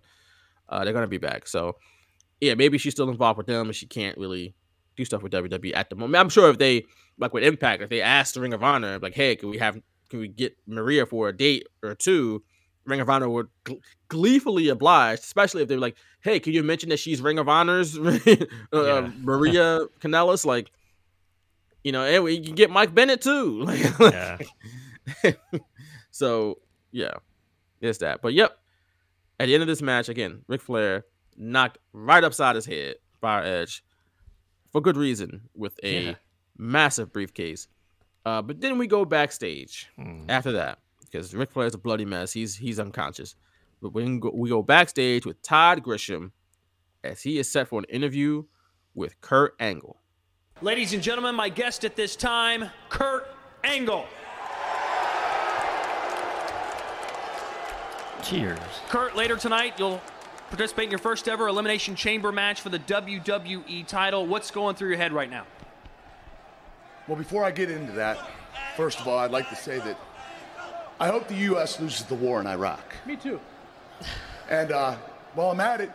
[0.70, 1.48] uh, they're gonna be back.
[1.48, 1.76] So
[2.40, 4.56] yeah, maybe she's still involved with them, and she can't really
[4.96, 6.16] do stuff with WWE at the moment.
[6.22, 6.86] I'm sure if they
[7.18, 9.78] like with Impact, if they asked the Ring of Honor, like, hey, can we have,
[10.10, 12.44] can we get Maria for a date or two?
[12.86, 16.90] Ring of Honor would gl- gleefully oblige, especially if they're like, hey, can you mention
[16.90, 17.98] that she's Ring of Honor's
[18.74, 20.46] uh, Maria Kanellis?
[20.46, 20.72] Like,
[21.84, 23.64] you know, and we can get Mike Bennett too.
[24.00, 24.48] Like,
[25.24, 25.32] Yeah.
[26.12, 26.60] so
[26.92, 27.14] yeah,
[27.82, 28.22] it's that.
[28.22, 28.58] But yep,
[29.40, 31.06] at the end of this match, again, Ric Flair
[31.38, 33.84] knocked right upside his head by Edge
[34.72, 36.14] for good reason with a Yeah.
[36.58, 37.68] massive briefcase.
[38.26, 40.26] Uh, but then we go backstage Hmm.
[40.30, 42.34] after that because Ric is a bloody mess.
[42.34, 43.36] He's he's unconscious.
[43.82, 46.32] But we go, we go backstage with Todd Grisham
[47.04, 48.44] as he is set for an interview
[48.94, 49.98] with Kurt Angle.
[50.62, 53.28] Ladies and gentlemen, my guest at this time, Kurt
[53.64, 54.06] Angle.
[58.24, 58.60] Cheers.
[58.90, 60.02] Kurt, later tonight, you'll
[60.50, 64.26] participate in your first ever Elimination Chamber match for the WWE title.
[64.26, 65.46] What's going through your head right now?
[67.08, 68.20] Well, before I get into that,
[68.76, 69.98] first of all, I'd like to say that
[71.00, 71.80] I hope the U.S.
[71.80, 72.96] loses the war in Iraq.
[73.06, 73.40] Me too.
[74.50, 74.96] And uh,
[75.36, 75.92] while I'm at it,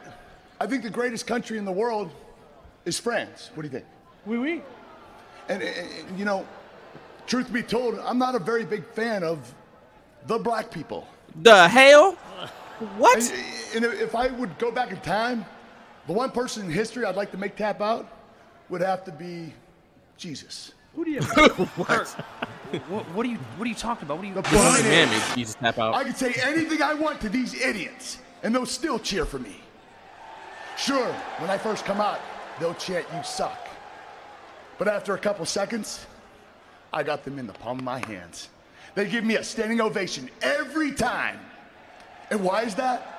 [0.60, 2.10] I think the greatest country in the world
[2.84, 3.50] is France.
[3.54, 3.84] What do you think?
[4.26, 4.62] Oui, oui.
[5.48, 6.46] And, and- and, you know,
[7.26, 9.52] truth be told, I'm not a very big fan of
[10.26, 11.06] the black people.
[11.42, 12.12] The hell?
[12.96, 13.18] What?
[13.74, 15.44] And, and if I would go back in time,
[16.06, 18.08] the one person in history I'd like to make tap out
[18.68, 19.52] would have to be
[20.16, 20.72] Jesus.
[20.94, 21.20] Who do you?
[21.84, 22.14] Kurt,
[22.88, 23.36] what, what are you?
[23.56, 24.18] What are you talking about?
[24.18, 24.34] What are you?
[24.34, 25.94] The point Man, is, maybe Jesus tap out.
[25.94, 29.56] I can say anything I want to these idiots, and they'll still cheer for me.
[30.76, 32.20] Sure, when I first come out,
[32.58, 33.68] they'll chant, You suck.
[34.78, 36.04] But after a couple seconds,
[36.92, 38.48] I got them in the palm of my hands.
[38.94, 41.38] They give me a standing ovation every time.
[42.30, 43.10] And why is that?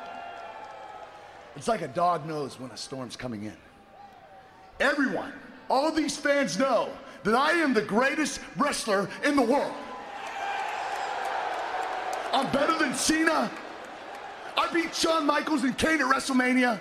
[1.56, 3.56] It's like a dog knows when a storm's coming in.
[4.80, 5.32] Everyone,
[5.70, 6.90] all these fans know
[7.26, 9.74] that I am the greatest wrestler in the world.
[12.32, 13.52] I'm better than Cena.
[14.58, 16.80] I beat Shawn Michaels and Kane at WrestleMania.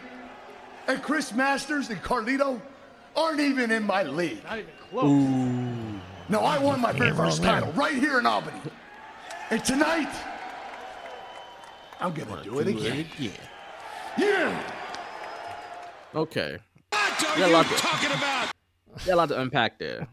[0.87, 2.61] And Chris Masters and Carlito
[3.17, 4.45] aren't even in my league.
[4.45, 5.05] Not even close.
[5.05, 6.01] Ooh.
[6.29, 8.61] No, I won my very first title right here in Albany.
[9.51, 10.13] And tonight,
[12.01, 13.07] I'm gonna do it again.
[13.19, 13.31] Yeah.
[14.19, 14.63] Yeah.
[16.15, 16.59] Okay.
[16.91, 18.53] What are you talking about?
[19.07, 20.07] Yeah, a lot to unpack there.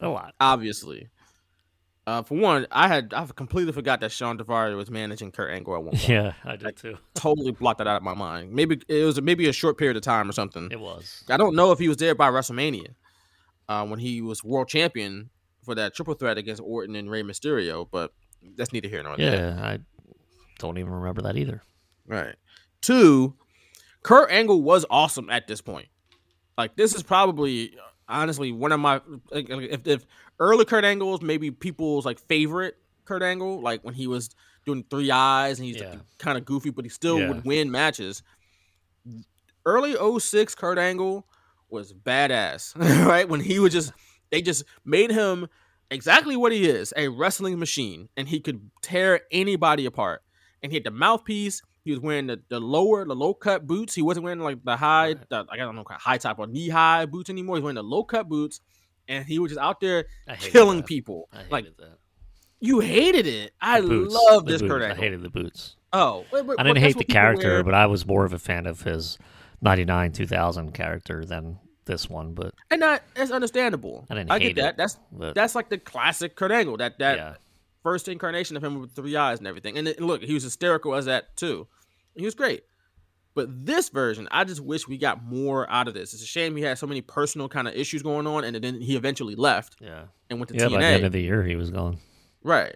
[0.00, 0.34] A lot.
[0.40, 1.08] Obviously.
[2.06, 5.74] Uh, for one, I had I completely forgot that Shawn Daivari was managing Kurt Angle
[5.74, 6.08] at one point.
[6.08, 6.96] Yeah, I did too.
[7.14, 8.50] Totally blocked that out of my mind.
[8.50, 10.70] Maybe it was maybe a short period of time or something.
[10.72, 11.22] It was.
[11.28, 12.94] I don't know if he was there by WrestleMania
[13.68, 15.28] uh, when he was world champion
[15.62, 18.14] for that triple threat against Orton and Rey Mysterio, but
[18.56, 19.54] that's neither here nor there.
[19.58, 19.78] Yeah, I
[20.58, 21.62] don't even remember that either.
[22.06, 22.36] Right.
[22.80, 23.34] Two,
[24.02, 25.88] Kurt Angle was awesome at this point.
[26.56, 27.76] Like this is probably
[28.08, 29.00] honestly one of my
[29.30, 30.06] like, like, if if
[30.38, 34.30] early Kurt Angle was maybe people's like favorite Kurt Angle, like when he was
[34.66, 35.96] doing three I's and he's Yeah.
[36.18, 37.28] kind of goofy, but he still Yeah.
[37.28, 38.22] would win matches.
[39.66, 41.26] Early 06 Kurt Angle
[41.68, 42.74] was badass,
[43.06, 43.28] right?
[43.28, 43.92] When he would just
[44.30, 45.48] they just made him
[45.90, 50.22] exactly what he is, a wrestling machine, and he could tear anybody apart.
[50.62, 51.62] And he had the mouthpiece.
[51.88, 53.94] He was wearing the, the lower, the low cut boots.
[53.94, 57.06] He wasn't wearing like the high, the, I don't know, high top or knee high
[57.06, 57.56] boots anymore.
[57.56, 58.60] He's wearing the low cut boots,
[59.08, 60.04] and he was just out there
[60.38, 60.86] killing that.
[60.86, 61.30] people.
[61.50, 61.96] Like that.
[62.60, 63.52] you hated it.
[63.58, 64.70] I love this boots.
[64.70, 65.76] Kurt I hated the boots.
[65.94, 67.64] Oh, wait, wait, I didn't hate the character, wear.
[67.64, 69.16] but I was more of a fan of his
[69.62, 72.34] 99 2000 character than this one.
[72.34, 74.04] But and that that's understandable.
[74.10, 74.68] I didn't I hate get that.
[74.74, 76.76] it, That's but- that's like the classic Kurt Angle.
[76.76, 77.34] That that Yeah.
[77.82, 79.78] first incarnation of him with three I's and everything.
[79.78, 81.66] And, it- look, he was hysterical as that too.
[82.18, 82.64] He was great.
[83.34, 86.12] But this version, I just wish we got more out of this.
[86.12, 88.80] It's a shame he had so many personal kind of issues going on, and then
[88.80, 90.66] he eventually left yeah, and went to yeah.
[90.66, 90.72] TNA.
[90.72, 91.98] By the end of the year, he was gone.
[92.42, 92.74] Right.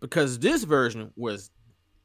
[0.00, 1.50] Because this version was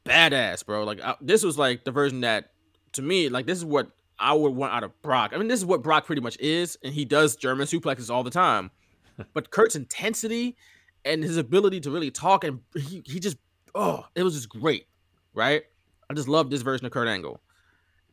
[0.04, 0.84] badass, bro.
[0.84, 2.52] Like I, this was like the version that
[2.92, 5.32] to me, like this is what I would want out of Brock.
[5.34, 8.22] I mean, this is what Brock pretty much is, and he does German suplexes all
[8.22, 8.70] the time.
[9.32, 10.56] but Kurt's intensity
[11.04, 13.36] and his ability to really talk and he, he just
[13.74, 14.86] oh, it was just great,
[15.34, 15.64] right?
[16.12, 17.40] I just love this version of Kurt Angle.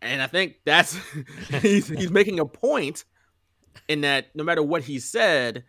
[0.01, 0.97] And I think that's
[1.61, 3.03] he's he's making a point
[3.89, 5.65] in that no matter what he said,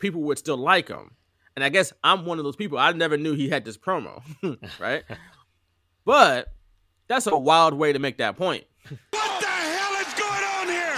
[0.00, 1.12] people would still like him.
[1.54, 2.78] And I guess I'm one of those people.
[2.78, 4.22] I never knew he had this promo,
[4.80, 5.04] right?
[6.04, 6.52] but
[7.06, 8.64] that's a wild way to make that point,
[9.10, 10.96] What the hell is going on here?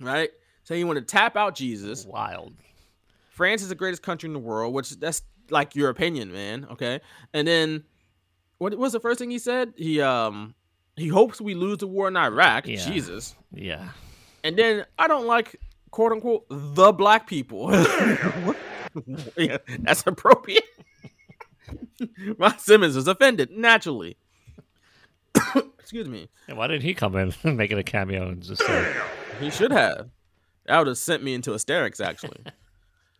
[0.00, 0.30] right?
[0.64, 2.04] So you want to tap out Jesus.
[2.04, 2.52] Wild.
[3.30, 6.66] France is the greatest country in the world, which that's like your opinion, man.
[6.72, 7.00] Okay,
[7.32, 7.84] and then
[8.62, 9.74] what was the first thing he said?
[9.76, 10.54] He um
[10.96, 12.68] he hopes we lose the war in Iraq.
[12.68, 12.76] Yeah.
[12.76, 13.34] Jesus.
[13.52, 13.88] Yeah.
[14.44, 15.56] And then I don't like
[15.90, 17.72] quote unquote the black people.
[19.36, 20.62] yeah, that's appropriate.
[22.38, 24.16] Ron Simmons is offended naturally.
[25.80, 26.28] Excuse me.
[26.46, 28.94] And why didn't he come in and make it a cameo and just say,
[29.40, 30.08] He should have.
[30.66, 32.44] That would have sent me into hysterics, actually.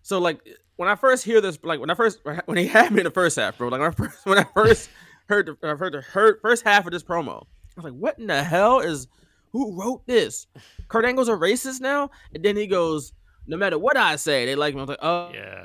[0.03, 0.41] so, like,
[0.77, 3.11] when I first hear this, like, when I first, when he had me in the
[3.11, 4.89] first half, bro, like, when I first, when I first
[5.33, 8.19] heard, the, I heard the heard, first half of this promo, I was like, what
[8.19, 9.07] in the hell is,
[9.53, 10.47] who wrote this?
[10.89, 12.11] Kurt Angle's a racist now?
[12.35, 13.13] And then he goes,
[13.47, 14.81] no matter what I say, they like me.
[14.81, 15.31] I was like, oh.
[15.33, 15.65] Yeah.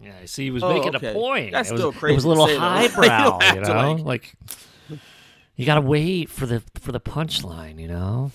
[0.00, 1.10] Yeah, see, he was Oh, making okay.
[1.10, 1.50] a point.
[1.52, 2.44] That's it was, still It was a little.
[2.44, 3.92] Like, you highbrow, you know.
[4.04, 5.00] like- Like,
[5.56, 8.30] you gotta wait for the for the punchline, you know.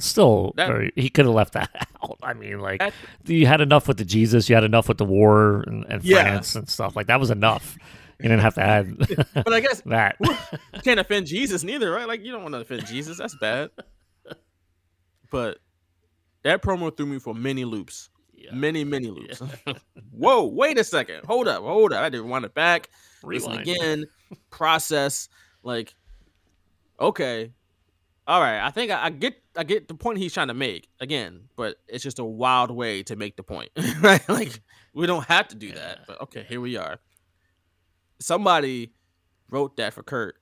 [0.00, 1.70] Still, That- very, he could have left that
[2.02, 2.18] out.
[2.22, 2.92] I mean, like, That-
[3.26, 6.22] you had enough with the Jesus, you had enough with the war and, and Yeah.
[6.22, 6.96] France and stuff.
[6.96, 7.76] Like that was enough.
[8.20, 8.96] You didn't have to add.
[9.34, 10.16] But I guess that.
[10.20, 12.06] you can't offend Jesus neither, right?
[12.08, 13.18] Like you don't want to offend Jesus.
[13.18, 13.70] That's bad.
[15.30, 15.58] But
[16.44, 18.10] that promo threw me for many loops.
[18.52, 19.40] Many, many loops.
[20.10, 21.24] Whoa, wait a second.
[21.24, 22.02] Hold up, hold up.
[22.02, 22.90] I didn't want it back.
[23.22, 23.68] Listen Rewind.
[23.68, 24.04] again.
[24.50, 25.28] Process.
[25.62, 25.94] Like,
[27.00, 27.52] okay.
[28.26, 28.64] All right.
[28.64, 31.76] I think I, I get I get the point he's trying to make again, but
[31.88, 33.70] it's just a wild way to make the point.
[34.00, 34.26] right?
[34.28, 34.60] Like
[34.94, 36.00] we don't have to do that.
[36.06, 36.98] But okay, here we are.
[38.20, 38.92] Somebody
[39.50, 40.36] wrote that for Kurt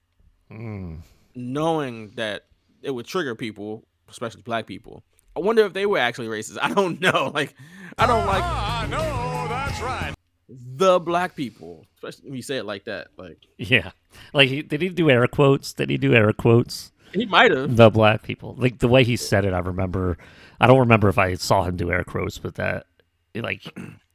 [0.51, 1.01] Mm.
[1.35, 2.45] knowing that
[2.83, 5.03] it would trigger people, especially black people.
[5.35, 6.59] I wonder if they were actually racist.
[6.61, 7.30] I don't know.
[7.35, 7.55] Like,
[7.97, 8.43] I don't like.
[8.45, 10.12] Ah, no, that's right.
[10.49, 13.09] The black people, especially when you say it like that.
[13.16, 13.93] Like, Yeah,
[14.35, 15.72] like did he do air quotes?
[15.72, 16.91] Did he do air quotes?
[17.12, 17.76] He might have.
[17.76, 20.18] The black people, like the way he said it, I remember.
[20.60, 22.86] I don't remember if I saw him do air quotes, but that,
[23.34, 23.64] like,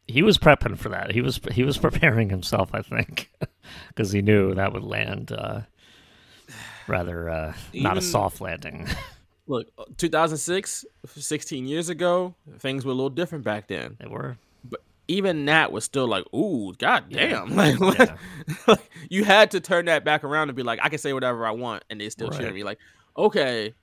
[0.07, 1.11] he was prepping for that.
[1.11, 3.29] He was he was preparing himself, I think,
[3.89, 5.61] because he knew that would land uh,
[6.87, 8.87] rather uh, not a soft landing.
[9.49, 13.95] Look, 2006, 16 years ago, things were a little different back then.
[13.97, 14.37] They were.
[15.09, 17.29] Even that was still like, ooh, god Yeah.
[17.45, 17.55] damn.
[17.55, 17.79] Like.
[17.79, 18.15] Yeah.
[18.67, 21.45] like, you had to turn that back around and be like, I can say whatever
[21.45, 22.63] I want, and they still cheer me.
[22.63, 22.79] Like,
[23.17, 23.73] okay,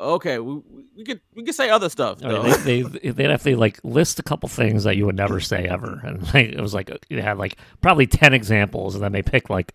[0.00, 0.60] okay, we,
[0.96, 2.18] we- could we could say other stuff.
[2.18, 5.64] They, they they'd have to like list a couple things that you would never say
[5.66, 9.12] ever, and like, it was like uh, they had like probably ten examples, and then
[9.12, 9.72] they picked like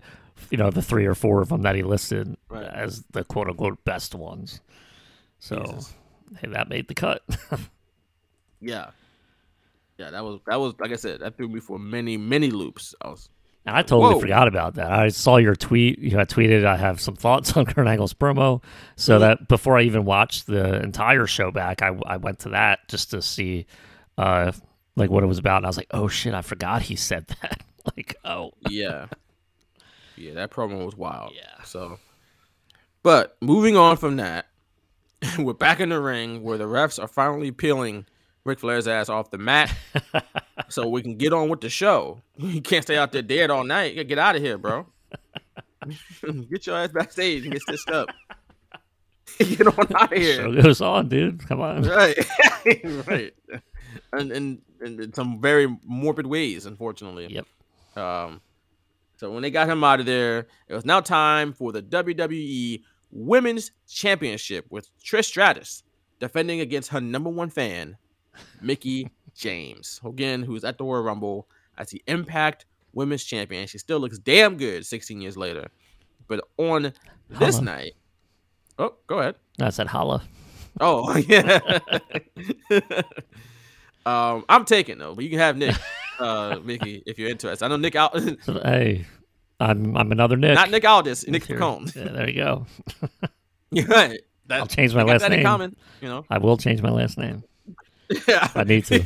[0.51, 2.63] you know the three or four of them that he listed Right.
[2.65, 4.61] as the quote unquote best ones.
[5.39, 5.79] So
[6.41, 7.23] hey, that made the cut.
[8.59, 8.89] Yeah.
[9.97, 12.93] Yeah, that was that was like I said, that threw me for many, many loops.
[13.01, 13.29] I was
[13.65, 14.19] And I totally Whoa.
[14.19, 14.91] forgot about that.
[14.91, 15.99] I saw your tweet.
[15.99, 18.63] You know, I tweeted, I have some thoughts on Kurt Angle's promo.
[18.95, 22.87] So that before I even watched the entire show back, I, I went to that
[22.87, 23.65] just to see
[24.17, 24.51] uh,
[24.95, 25.57] like what it was about.
[25.57, 27.63] And I was like, oh shit, I forgot he said that.
[27.95, 28.51] like, oh.
[28.69, 29.07] yeah.
[30.15, 31.33] Yeah, that promo was wild.
[31.35, 31.63] Yeah.
[31.63, 31.99] So
[33.07, 34.47] but moving on from that,
[35.39, 38.05] we're back in the ring where the refs are finally peeling
[38.47, 39.73] Ric Flair's ass off the mat.
[40.69, 42.21] so we can get on with the show.
[42.37, 43.91] You can't stay out there dead all night.
[43.91, 44.85] You gotta get out of here, bro.
[46.49, 48.09] get your ass backstage and get stitched up.
[49.39, 50.35] get on out of here.
[50.35, 51.47] Show goes on, dude.
[51.47, 51.81] Come on.
[51.83, 52.17] right
[53.07, 53.33] right
[54.13, 57.45] and, and and in some very morbid ways unfortunately Yep.
[57.97, 58.41] um
[59.15, 62.83] so when they got him out of there it was now time for the wwe
[63.11, 65.83] women's championship with trish stratus
[66.19, 67.97] defending against her number one fan
[68.61, 73.99] Mickie James again who's at the royal rumble as the impact women's champion she still
[73.99, 75.67] looks damn good 16 years later
[76.27, 76.93] but on
[77.29, 77.65] this Holla.
[77.65, 77.93] night
[78.79, 80.21] oh go ahead I said holla.
[80.79, 81.79] Oh yeah.
[84.05, 85.75] um, I'm taking though, but you can have Nick,
[86.19, 87.65] uh, Mickie, if you're interested.
[87.65, 89.05] I know Nick out, hey,
[89.59, 90.53] I'm I'm another Nick.
[90.55, 91.43] not Nick Aldis, Nick.
[91.45, 91.95] Piccone.
[91.95, 92.65] Yeah, there you go.
[93.71, 94.19] You're right.
[94.45, 95.43] That, I'll change my last name.
[95.43, 96.23] common, you know.
[96.29, 97.43] I will change my last name.
[98.27, 98.49] Yeah.
[98.55, 98.99] I need to.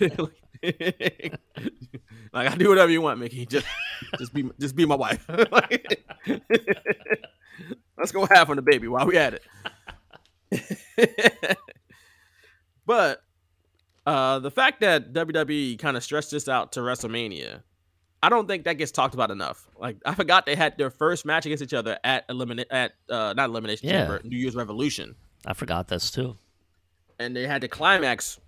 [2.32, 3.46] like I do whatever you want, Mickie.
[3.46, 3.66] Just,
[4.18, 5.26] just be, just be my wife.
[7.98, 9.42] Let's go half on the baby while we at it.
[12.86, 13.22] but
[14.06, 17.62] uh, the fact that WWE kind of stretched this out to WrestleMania,
[18.22, 19.68] I don't think that gets talked about enough.
[19.78, 23.34] Like I forgot they had their first match against each other at eliminate at uh,
[23.36, 24.06] not elimination Yeah.
[24.06, 26.36] chamber, New Year's Revolution, I forgot this too.
[27.18, 28.38] And they had the climax.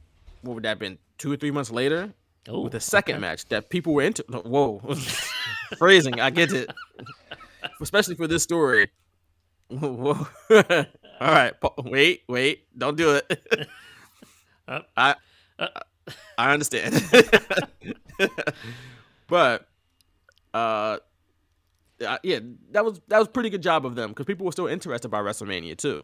[0.42, 0.98] What would that have been?
[1.18, 2.14] Two or three months later,
[2.48, 3.20] Oh, with a second okay.
[3.20, 4.22] match that people were into.
[4.30, 4.78] Whoa,
[5.78, 6.70] phrasing, I get it,
[7.80, 8.90] especially for this story.
[9.68, 10.26] Whoa.
[11.20, 13.68] All right, wait, wait, don't do it.
[14.66, 15.14] Uh, I
[16.38, 17.02] I understand,
[19.26, 19.68] but
[20.54, 20.98] uh,
[22.06, 22.38] uh, yeah,
[22.70, 25.20] that was that was pretty good job of them because people were still interested by
[25.20, 26.02] WrestleMania too.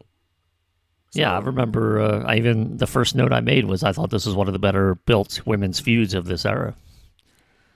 [1.15, 1.99] Yeah, I remember.
[1.99, 4.53] Uh, I even the first note I made was I thought this was one of
[4.53, 6.75] the better built women's feuds of this era.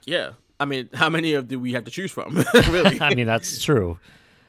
[0.04, 2.36] Yeah, I mean, how many of do we have to choose from?
[2.68, 3.00] really?
[3.00, 3.98] I mean, that's true.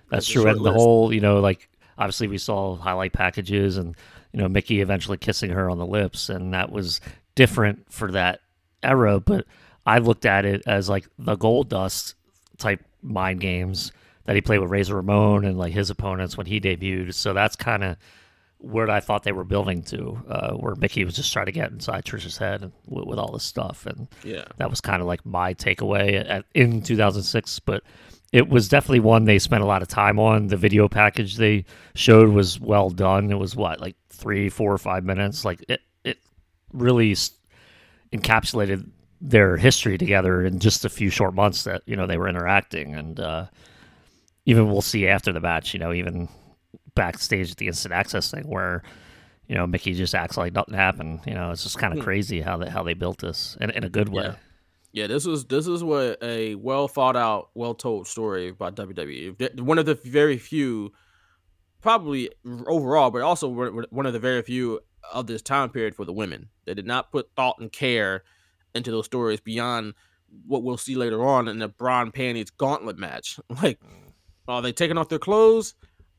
[0.10, 0.48] That's, That's true.
[0.48, 3.96] And the whole, you know, like obviously we saw highlight packages and
[4.34, 7.00] you know Mickie eventually kissing her on the lips, and that was
[7.36, 8.42] different for that
[8.84, 9.20] era.
[9.22, 9.46] But
[9.86, 12.16] I looked at it as like the Goldust
[12.58, 13.92] type mind games
[14.26, 17.14] that he played with Razor Ramon and like his opponents when he debuted.
[17.14, 17.98] So that's kind of
[18.64, 21.72] where I thought they were building to, uh, where Mickie was just trying to get
[21.72, 24.46] inside Trish's head and, with, with all this stuff, and Yeah.
[24.58, 27.60] that was kind of like my takeaway at, in 2006.
[27.60, 27.84] But
[28.32, 30.48] it was definitely one they spent a lot of time on.
[30.48, 33.32] The video package they showed was well done.
[33.32, 35.44] It was what like three, four, or five minutes.
[35.44, 36.20] Like it, it
[36.72, 37.16] really
[38.14, 38.90] encapsulated
[39.20, 42.96] their history together in just a few short months that you know they were interacting
[42.96, 43.20] and.
[43.20, 43.46] uh
[44.48, 46.28] even we'll see after the match, you know, even
[46.96, 48.84] backstage at the instant access thing where,
[49.48, 51.22] you know, Mickie just acts like nothing happened.
[51.26, 52.04] You know, it's just kind of Hmm.
[52.06, 54.24] crazy how they how they built this in, in a good way.
[54.24, 54.36] Yeah.
[54.94, 59.60] Yeah, this was this is what a well thought out, well told story about WWE.
[59.62, 60.92] One of the very few,
[61.82, 62.30] probably
[62.68, 64.82] overall, but also one one of the very few
[65.14, 66.50] of this time period for the women.
[66.66, 68.24] They did not put thought and care
[68.76, 69.94] into those stories beyond
[70.46, 73.40] what we'll see later on in the Bra and Panties Gauntlet match.
[73.64, 73.80] Like,
[74.48, 75.74] are they taking off their clothes?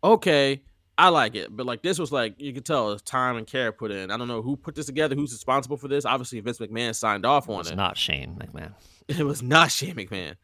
[0.05, 0.63] Okay,
[0.99, 3.73] I like it, but like this was like you could tell it's time and care
[3.73, 4.11] put in.
[4.11, 6.05] I don't know who put this together, who's responsible for this.
[6.05, 7.69] Obviously, Vince McMahon signed off on it.
[7.69, 8.75] It's not Shane McMahon.
[9.09, 10.37] It was not Shane McMahon.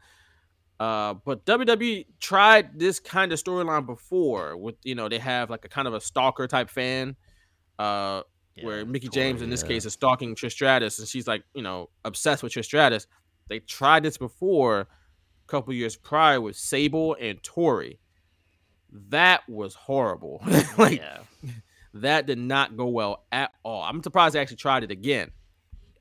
[0.81, 4.57] Uh, but WWE tried this kind of storyline before.
[4.57, 7.17] With you know, they have like a kind of a stalker type fan,
[7.79, 8.23] uh,
[8.63, 9.69] where Mickie James in this yeah.
[9.69, 13.07] case is stalking Trish Stratus, and she's like you know obsessed with Trish Stratus.
[13.49, 14.87] They tried this before, a
[15.47, 17.99] couple years prior with Sable and Tori.
[19.11, 20.43] That was horrible.
[20.79, 21.03] like
[21.95, 23.83] that did not go well at all.
[23.83, 25.31] I'm surprised they actually tried it again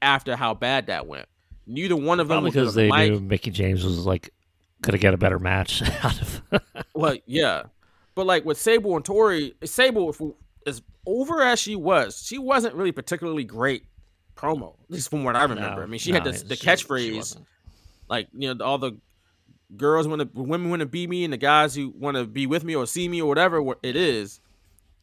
[0.02, 1.28] after how bad that went.
[1.66, 3.12] Neither one of them Probably because they mic.
[3.12, 4.34] knew Mickie James was like
[4.82, 6.42] could have get a better match out of.
[6.94, 7.64] Well, yeah,
[8.16, 10.36] but like with Sable and Tori, Sable,
[10.66, 13.84] as over as she was, she wasn't really particularly great
[14.36, 14.74] promo.
[14.86, 15.76] At least from what I remember.
[15.76, 17.38] No, I mean, she had no, this, the she- catchphrase,
[18.10, 18.94] like you know, all the
[19.76, 22.46] girls want to, women want to be me, and the guys who want to be
[22.46, 24.40] with me or see me or whatever it is.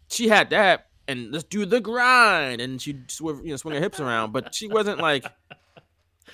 [0.09, 3.81] She had that, and let's do the grind, and she swerve, you know, swing her
[3.81, 5.27] hips around, but she wasn't like,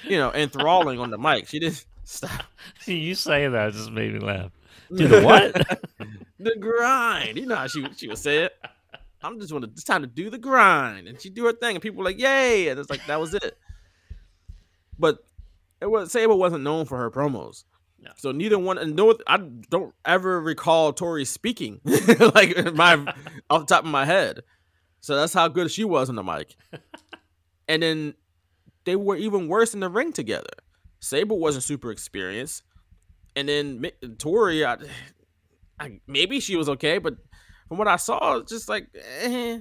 [0.04, 1.48] you know, enthralling on the mic.
[1.48, 2.44] She didn't stop.
[2.80, 4.50] See you saying that just made me laugh.
[4.94, 5.52] Do the what?
[6.38, 7.36] the grind.
[7.36, 8.52] You know how she she would say it.
[9.22, 9.70] I'm just want to.
[9.70, 12.18] It's time to do the grind, and she do her thing, and people were like,
[12.18, 13.56] "Yay!" And it's like that was it.
[14.98, 15.24] But
[15.80, 17.64] it was Sable wasn't known for her promos,
[18.16, 18.78] so neither one.
[18.78, 21.80] And no, I don't ever recall Tori speaking
[22.34, 22.94] like my
[23.50, 24.40] off the top of my head.
[25.00, 26.56] So that's how good she was on the mic.
[27.68, 28.14] and then
[28.84, 30.50] they were even worse in the ring together.
[31.00, 32.62] Sable wasn't super experienced,
[33.34, 34.76] and then Tori, I,
[35.78, 37.14] I, maybe she was okay, but
[37.68, 38.88] from what I saw, just like,
[39.22, 39.60] eh.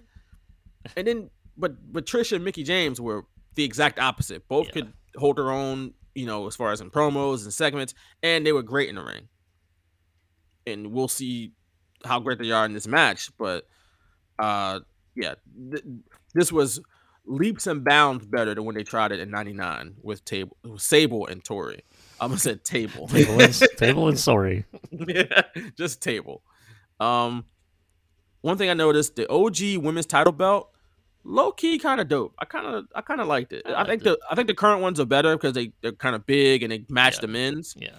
[0.97, 3.25] and then but but Trisha and Mickie James were
[3.55, 4.47] the exact opposite.
[4.47, 7.93] Both could hold their own, you know, as far as in promos and segments,
[8.24, 9.28] and they were great in the ring.
[10.68, 11.53] And we'll see
[12.05, 13.66] how great they are in this match, but
[14.38, 14.80] uh,
[15.16, 15.36] yeah,
[15.72, 15.84] th-
[16.34, 16.80] this was
[17.26, 21.28] leaps and bounds better than when they tried it in '99 with Table, with Sable
[21.28, 21.84] and Tori.
[22.20, 24.66] I almost said Table, Table and- Table and Sorry.
[24.91, 25.41] yeah,
[25.78, 26.41] just Table.
[26.99, 27.45] Um,
[28.41, 30.70] one thing I noticed: the OG women's title belt,
[31.24, 32.34] low key, kind of dope.
[32.39, 33.65] I kind of, I kind of liked it.
[33.65, 36.26] I, think the, I think the current ones are better because they they're kind of
[36.26, 37.76] big and they match the men's.
[37.78, 37.89] Yeah.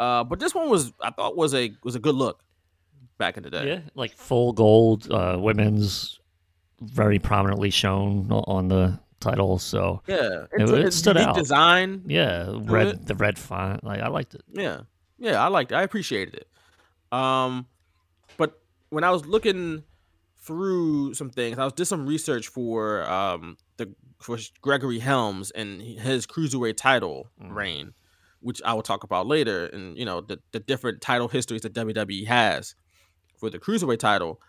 [0.00, 2.42] Uh, but this one was, I thought was a was a good look
[3.18, 3.68] back in the day.
[3.68, 6.18] Yeah, like full gold, uh, women's
[6.80, 9.58] very prominently shown on the title.
[9.58, 11.36] So Yeah, it, it's, it stood out.
[11.36, 12.02] design.
[12.06, 13.06] Yeah, red it.
[13.06, 13.84] the red font.
[13.84, 14.42] Like I liked it.
[14.52, 14.80] Yeah,
[15.18, 15.76] yeah, I liked it.
[15.76, 17.16] I appreciated it.
[17.16, 17.66] Um,
[18.36, 18.60] but
[18.90, 19.84] when I was looking
[20.42, 25.80] through some things, I was did some research for um the for Gregory Helms and
[25.80, 27.92] his cruiserweight title reign,
[28.40, 31.74] which I will talk about later, and you know the the different title histories that
[31.74, 32.74] WWE has
[33.38, 34.40] for the cruiserweight title.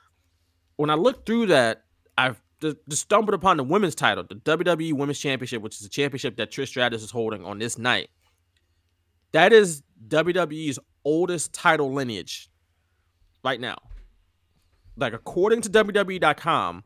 [0.76, 1.84] When I looked through that,
[2.18, 6.38] I just stumbled upon the women's title, the WWE Women's Championship, which is a championship
[6.38, 8.10] that Trish Stratus is holding on this night.
[9.34, 12.50] That is WWE's oldest title lineage
[13.44, 13.78] right now.
[14.96, 16.84] Like according to WWE.com,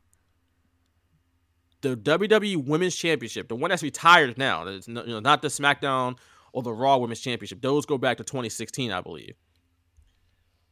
[1.81, 5.47] the WWE Women's Championship, the one that's retired now, that's no, you know, not the
[5.47, 6.17] SmackDown
[6.53, 9.35] or the Raw Women's Championship, those go back to 2016, I believe.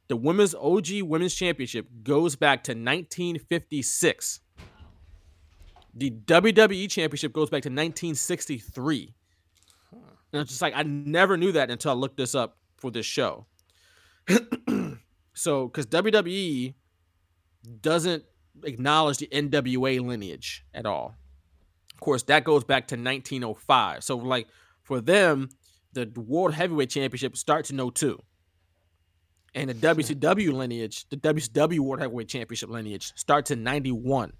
[0.07, 4.39] The Women's OG Women's Championship goes back to 1956.
[5.95, 9.13] The WWE Championship goes back to 1963.
[10.33, 13.05] And it's just like I never knew that until I looked this up for this
[13.05, 13.45] show.
[15.33, 16.73] so, because WWE
[17.65, 18.23] doesn't
[18.63, 21.15] acknowledge the NWA lineage at all.
[21.93, 24.03] Of course, that goes back to 1905.
[24.03, 24.47] So, like
[24.83, 25.49] for them,
[25.93, 28.21] the World Heavyweight Championship starts in 02.
[29.55, 34.33] And the WCW lineage, the WCW World Heavyweight Championship lineage starts in 91.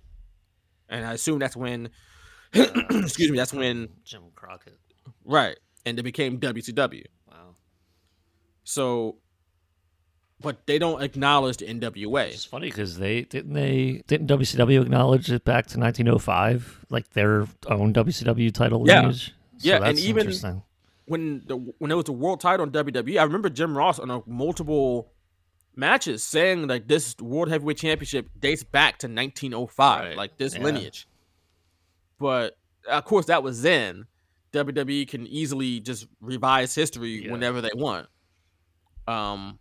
[0.90, 1.90] And I assume that's when,
[2.54, 4.78] excuse me, that's when Jim Crockett.
[5.24, 5.58] Right.
[5.86, 7.06] And it became WCW.
[7.30, 7.56] Wow.
[8.66, 9.20] So,
[10.42, 12.28] but they don't acknowledge the NWA.
[12.28, 17.48] It's funny because they didn't they didn't WCW acknowledge it back to 1905, like their
[17.68, 19.02] own WCW title Yeah.
[19.02, 19.34] lineage.
[19.58, 20.64] So yeah, and even interesting.
[21.06, 24.12] when the when there was a world title in WWE, I remember Jim Ross on
[24.12, 25.12] a multiple
[25.76, 30.64] matches saying like this World Heavyweight Championship dates back to 1905, like this yeah.
[30.64, 31.08] lineage.
[32.20, 32.58] But
[32.90, 34.08] of course, that was then.
[34.54, 38.08] WWE can easily just revise history whenever they want.
[39.06, 39.60] Um,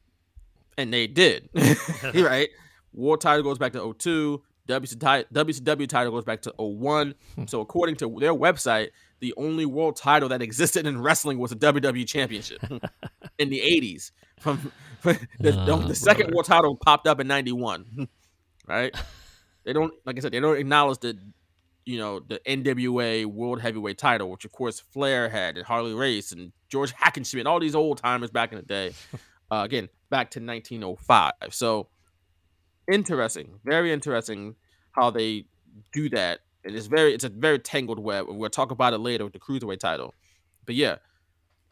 [0.78, 1.48] and they did,
[2.14, 2.48] right?
[2.92, 4.42] World title goes back to 02.
[4.66, 7.14] WCW, WCW title goes back to 01.
[7.46, 8.88] so according to their website,
[9.20, 12.62] the only world title that existed in wrestling was the WWE Championship
[13.38, 14.10] in the 80s.
[14.40, 14.72] From
[15.02, 18.08] the, the- Oh, the second world title popped up in 91,
[18.66, 18.94] right?
[19.64, 21.18] They don't, like I said, they don't acknowledge the,
[21.84, 26.32] you know, the NWA World Heavyweight title, which of course Flair had and Harley Race
[26.32, 28.92] and George Hackenschmidt, all these old timers back in the day.
[29.50, 31.32] Uh, again, back to 1905.
[31.50, 31.88] So
[32.86, 34.54] interesting, very interesting
[34.92, 35.46] how they
[35.92, 36.38] do that.
[36.64, 38.28] And it's very, it's a very tangled web.
[38.28, 40.14] and We'll talk about it later with the cruiserweight title.
[40.66, 40.98] But yeah,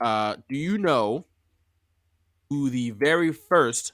[0.00, 1.24] uh, do you know
[2.50, 3.92] who the very first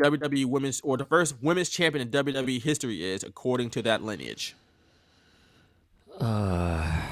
[0.00, 4.54] WWE women's or the first women's champion in WWE history is, according to that lineage?
[6.20, 7.02] Uh,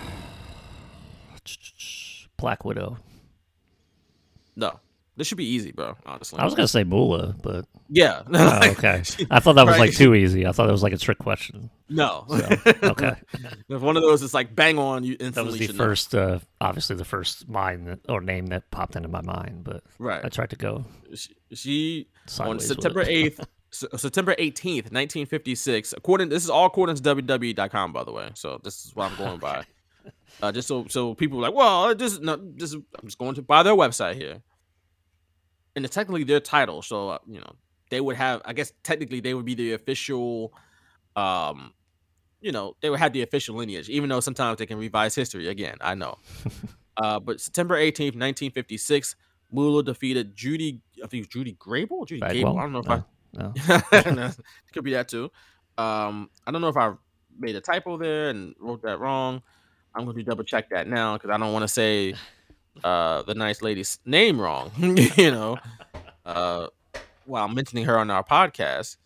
[2.36, 2.98] Black Widow.
[4.54, 4.78] No,
[5.20, 5.98] this should be easy, bro.
[6.06, 8.22] Honestly, I was gonna say Moolah, but Yeah.
[8.32, 9.02] Oh, okay.
[9.30, 10.46] I thought that was like too easy.
[10.46, 11.68] I thought that was like a trick question.
[11.90, 12.24] No.
[12.26, 13.16] So, okay.
[13.68, 16.96] If one of those is like bang on, you That was the first, uh, obviously
[16.96, 20.24] the first mind that, or name that popped into my mind, but Right.
[20.24, 20.86] I tried to go.
[21.14, 22.08] She, she
[22.38, 25.92] on September eighth, September eighteenth, nineteen fifty six.
[25.94, 28.30] According, this is all according to WWE.com, by the way.
[28.32, 29.66] So this is what I'm going by.
[30.40, 33.42] Uh, just so so people are like, well, just no, is I'm just going to
[33.42, 34.40] buy their website here,
[35.76, 36.82] and it's technically their title.
[36.82, 37.52] So uh, you know
[37.90, 40.52] they would have, I guess technically they would be the official,
[41.16, 41.74] um,
[42.40, 45.48] you know they would have the official lineage, even though sometimes they can revise history
[45.48, 45.76] again.
[45.80, 46.16] I know.
[46.96, 49.16] uh, but September eighteenth, nineteen fifty six.
[49.52, 50.80] Moolah defeated Judy.
[50.98, 52.06] I think it was Judy Grable.
[52.06, 52.34] Judy Bagwell?
[52.34, 52.58] Gable.
[52.58, 53.02] I don't know if I.
[53.32, 53.52] No,
[54.12, 54.30] No,
[54.72, 55.30] could be that too.
[55.76, 56.92] Um, I don't know if I
[57.38, 59.42] made a typo there and wrote that wrong.
[59.94, 62.14] I'm going to double check that now because I don't want to say
[62.84, 64.70] uh, the nice lady's name wrong.
[64.78, 65.58] you know,
[66.24, 66.66] uh,
[67.26, 68.96] while mentioning her on our podcast.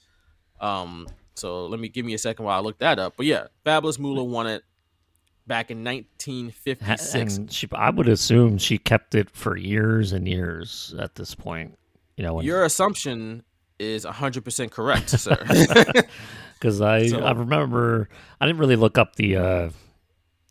[0.60, 3.14] Um, so let me give me a second while I look that up.
[3.16, 4.62] But yeah, Fabulous Moolah won it
[5.46, 7.14] back in Ha- 1956.
[7.36, 11.76] and she, I would assume she kept it for years and years at this point.
[12.16, 13.42] You know, when, Your assumption
[13.78, 15.36] is 100% correct, sir.
[16.54, 18.08] because I So- I remember
[18.40, 19.70] I didn't really look up the uh,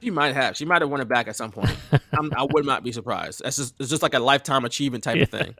[0.00, 0.56] She might have.
[0.56, 1.76] She might have won it back at some point.
[2.18, 3.42] I'm, I would not be surprised.
[3.44, 5.54] That's just it's just like a lifetime achievement type of thing.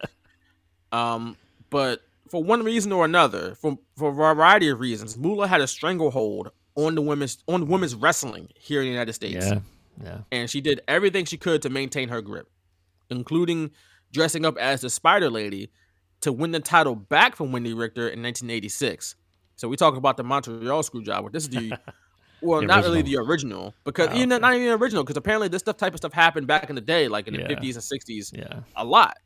[0.92, 1.36] Um,
[1.68, 2.00] but
[2.30, 6.52] for one reason or another, for for a variety of reasons, Moolah had a stranglehold
[6.74, 9.44] on the women's on women's wrestling here in the United States.
[9.44, 9.58] Yeah,
[10.02, 10.18] yeah.
[10.32, 12.48] And she did everything she could to maintain her grip,
[13.10, 13.70] including
[14.12, 15.70] dressing up as the Spider Lady
[16.20, 19.14] to win the title back from Wendi Richter in 1986.
[19.56, 21.32] So we talk about the Montreal Screwjob.
[21.32, 21.78] This is the
[22.42, 24.40] well, The not really the original because Oh, even okay.
[24.40, 27.08] not even original because apparently this stuff type of stuff happened back in the day,
[27.08, 27.48] like in the Yeah.
[27.48, 28.60] 50s and 60s, Yeah.
[28.76, 29.16] a lot.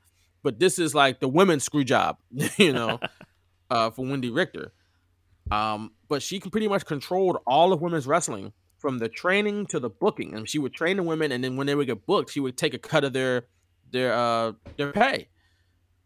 [0.43, 2.19] But this is like the women's screw job,
[2.57, 2.99] you know,
[3.71, 4.73] uh, for Wendy Richter.
[5.51, 9.81] Um, but she can pretty much controlled all of women's wrestling from the training to
[9.81, 10.35] the booking.
[10.35, 12.59] And she would train the women, and then when they would get booked, she would
[12.59, 13.45] take a cut of their
[13.91, 15.29] their uh their pay.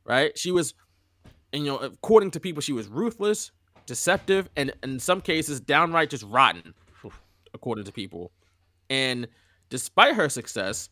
[0.05, 0.39] Right?
[0.39, 0.75] She was,
[1.53, 3.51] and you know, according to people, she was ruthless,
[3.87, 6.75] deceptive, and in some cases, downright just rotten,
[7.55, 8.31] according to people.
[8.89, 9.27] And
[9.69, 10.91] despite her success,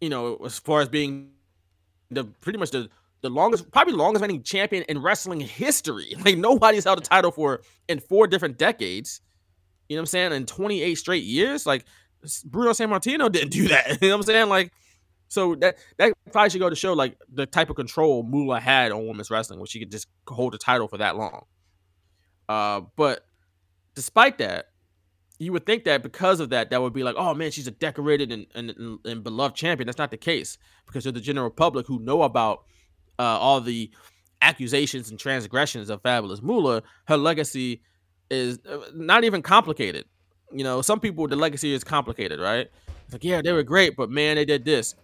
[0.00, 1.30] you know, as far as being
[2.10, 2.90] the pretty much the
[3.22, 6.14] the longest, probably longest reigning champion in wrestling history.
[6.24, 9.20] Like nobody's held a title for in four different decades.
[9.90, 10.32] You know what I'm saying?
[10.32, 11.84] In 28 straight years, like
[12.44, 14.00] Bruno Sammartino didn't do that.
[14.00, 14.48] You know what I'm saying?
[14.48, 14.72] Like,
[15.26, 18.92] so that that probably should go to show like the type of control Moolah had
[18.92, 21.44] on women's wrestling, where she could just hold the title for that long.
[22.48, 23.26] Uh, but
[23.96, 24.66] despite that,
[25.40, 27.72] you would think that because of that, that would be like, oh man, she's a
[27.72, 29.86] decorated and, and, and, beloved champion.
[29.86, 30.56] That's not the case
[30.86, 32.64] because of the general public who know about
[33.18, 33.90] uh, all the
[34.40, 37.82] accusations and transgressions of Fabulous Moolah, her legacy
[38.30, 40.04] is uh, not even complicated.
[40.52, 42.70] You know, some people the legacy is complicated, right?
[43.04, 44.94] It's like, yeah, they were great, but man, they did this.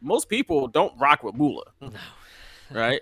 [0.00, 1.64] Most people don't rock with Moolah,
[2.70, 3.00] right?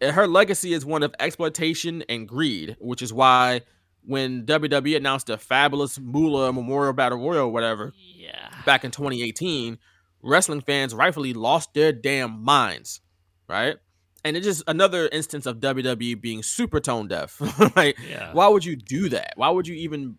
[0.00, 3.62] And her legacy is one of exploitation and greed, which is why
[4.06, 9.76] when WWE announced the fabulous Moolah Memorial Battle Royal, or whatever, yeah, back in 2018,
[10.22, 13.00] wrestling fans rightfully lost their damn minds,
[13.48, 13.76] right?
[14.24, 17.40] And it's just another instance of WWE being super tone deaf.
[17.76, 18.32] like, Yeah.
[18.32, 19.34] why would you do that?
[19.36, 20.16] Why would you even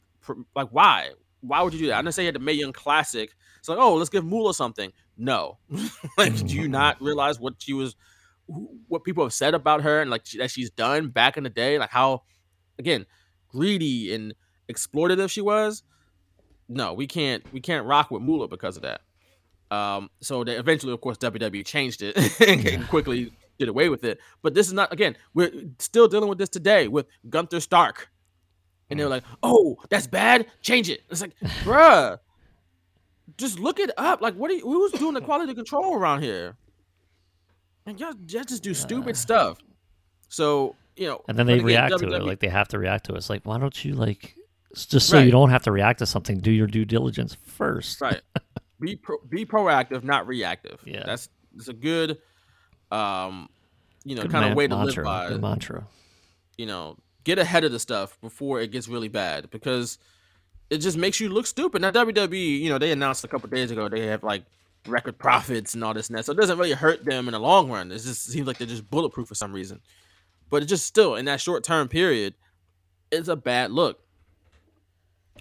[0.55, 0.69] like?
[0.69, 1.09] Why?
[1.41, 1.95] Why would you do that?
[1.95, 3.29] I didn't say you had the Mae Young Classic.
[3.59, 4.91] It's like, oh, let's give Moolah something.
[5.17, 5.57] No,
[6.17, 7.95] like, do you not realize what she was,
[8.87, 11.49] what people have said about her, and like she, that she's done back in the
[11.49, 12.23] day, like how,
[12.77, 13.05] again,
[13.49, 14.33] greedy and
[14.71, 15.83] exploitative she was.
[16.69, 17.43] No, we can't.
[17.51, 19.01] We can't rock with Moolah because of that.
[19.75, 24.19] Um, so they eventually, of course, WWE changed it and quickly did away with it.
[24.41, 25.15] But this is not again.
[25.33, 28.09] We're still dealing with this today with Gunther Stark,
[28.89, 29.11] and they're mm.
[29.11, 30.47] like, "Oh, that's bad.
[30.61, 32.17] Change it." It's like, bruh,
[33.37, 34.21] just look it up.
[34.21, 34.63] Like, what are you?
[34.63, 36.55] Who's doing the quality control around here?
[37.85, 39.57] And y'all, y'all just do stupid stuff.
[40.29, 43.13] So you know, And then they react to it like they have to react to
[43.13, 43.17] it.
[43.17, 44.35] It's like, why don't you like
[44.75, 45.25] just so Right.
[45.25, 48.01] you don't have to react to something, do your due diligence first.
[48.01, 48.21] right
[48.79, 51.03] be pro- be proactive not reactive Yeah.
[51.05, 52.19] that's it's a good
[52.91, 53.49] um
[54.05, 55.87] you know Good kind of way to mantra, live by mantra.
[56.57, 59.97] you know get ahead of the stuff before it gets really bad because
[60.69, 61.81] it just makes you look stupid.
[61.81, 64.43] Now wwe you know they announced a couple days ago they have like
[64.87, 67.39] record profits and all this and that so it doesn't really hurt them in the
[67.39, 67.91] long run.
[67.91, 69.81] It just seems like they're just bulletproof for some reason.
[70.49, 72.33] But it just still in that short term period
[73.11, 73.99] it's a bad look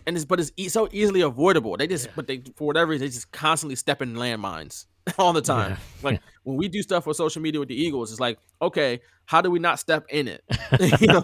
[0.09, 1.77] and it's but it's e- so easily avoidable.
[1.77, 4.87] They just but they for whatever reason they just constantly step in landmines
[5.19, 5.77] all the time.
[6.03, 9.43] Like when we do stuff for social media with the Eagles, it's like okay, how
[9.43, 10.43] do we not step in it?
[11.01, 11.23] you know,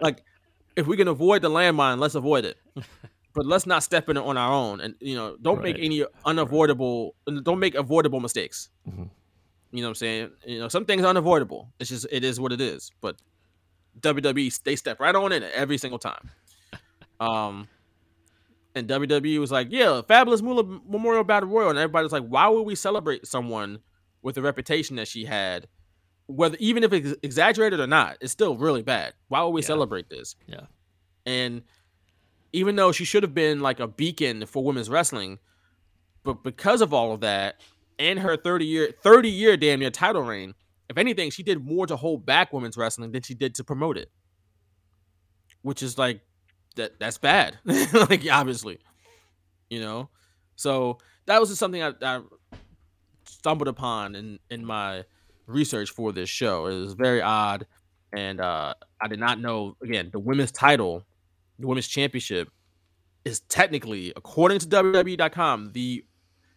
[0.00, 0.24] like
[0.74, 2.58] if we can avoid the landmine, let's avoid it.
[3.32, 6.04] But let's not step in it on our own, and you know, don't make any
[6.24, 8.70] unavoidable, don't make avoidable mistakes.
[8.88, 9.08] Mhm.
[9.72, 10.30] You know what I'm saying?
[10.46, 11.68] You know, some things are unavoidable.
[11.78, 12.90] It's just it is what it is.
[13.00, 13.16] But
[14.00, 16.30] WWE they step right on in it every single time.
[17.20, 17.68] Um,
[18.76, 22.62] and WWE was like, "Yeah, Fabulous Moolah Memorial Battle Royal," and everybody's like, "Why would
[22.62, 23.80] we celebrate someone
[24.22, 25.66] with the reputation that she had?
[26.26, 29.14] Whether even if it's exaggerated or not, it's still really bad.
[29.28, 30.66] Why would we celebrate this?" Yeah.
[31.24, 31.62] And
[32.52, 35.38] even though she should have been like a beacon for women's wrestling,
[36.22, 37.60] but because of all of that
[37.98, 40.54] and her 30 year 30 year damn near title reign,
[40.90, 43.96] if anything, she did more to hold back women's wrestling than she did to promote
[43.96, 44.10] it.
[45.62, 46.20] Which is like
[46.76, 47.58] that that's bad.
[47.64, 48.78] like obviously.
[49.68, 50.08] You know?
[50.56, 52.20] So that was just something I, I
[53.26, 55.04] stumbled upon in in my
[55.46, 56.66] research for this show.
[56.66, 57.66] It was very odd.
[58.12, 61.04] And uh I did not know again, the women's title,
[61.58, 62.48] the women's championship
[63.26, 66.04] is technically, according to WWE.com, the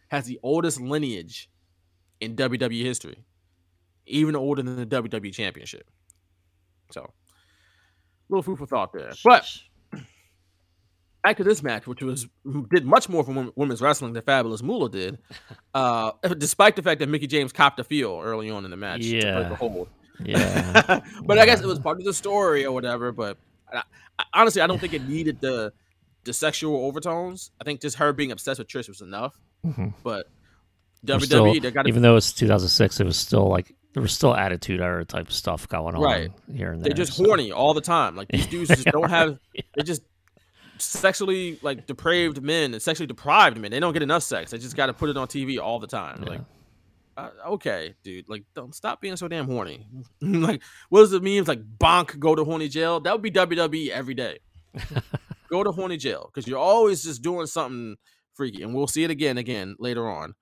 [0.10, 1.50] has the oldest lineage
[2.22, 3.26] in WWE history,
[4.06, 5.90] even older than the WWE Championship.
[6.92, 7.12] So,
[8.30, 9.12] little food for thought there.
[9.24, 9.48] But
[11.24, 12.28] after this match, which was
[12.72, 15.18] did much more for women's wrestling than Fabulous Moolah did,
[15.74, 19.02] uh, despite the fact that Mickie James copped a feel early on in the match
[19.02, 19.50] Yeah.
[19.50, 19.90] the hold.
[20.24, 21.02] Yeah.
[21.26, 23.12] but I guess it was part of the story or whatever.
[23.12, 23.38] But
[23.72, 23.84] I,
[24.18, 25.74] I, honestly, I don't think it needed the
[26.26, 27.52] the sexual overtones.
[27.60, 29.38] I think just her being obsessed with Trish was enough.
[29.66, 29.94] Mhm.
[30.04, 30.28] But
[31.06, 34.36] WWE, still- they got even though it's 2006, it was still like there was still
[34.36, 36.90] attitude era type stuff going on right here and there.
[36.90, 38.16] They're just so- horny all the time.
[38.16, 39.40] Like these dudes just don't have.
[39.76, 40.02] They're just
[40.82, 43.72] sexually like depraved men and sexually deprived men.
[43.72, 44.52] They don't get enough sex.
[44.52, 46.22] They just got to put it on TV all the time.
[46.22, 46.42] Like,
[47.18, 49.86] uh, okay, dude, like don't stop being so damn horny.
[50.22, 51.44] like, what does it mean?
[51.44, 53.00] Like bonk, go to horny jail.
[53.00, 54.40] That would be WWE every day.
[55.50, 57.96] go to horny jail because you're always just doing something
[58.34, 60.36] freaky, and we'll see it again, again later on.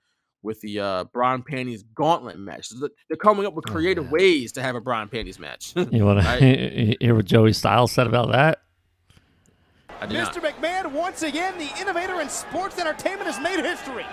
[0.43, 2.69] With the uh, Bra and Panties Gauntlet match,
[3.09, 5.73] they're coming up with creative ways to have a Bra and Panties match.
[5.91, 6.39] You want Right?
[6.39, 8.59] to hear what Joey Styles said about that?
[9.99, 10.33] I did not.
[10.33, 10.41] Mr.
[10.41, 14.05] McMahon, once again, the innovator in sports entertainment has made history.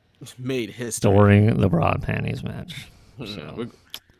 [0.38, 1.10] made history.
[1.10, 2.88] During the broad panties match.
[3.18, 3.68] Yeah, we're,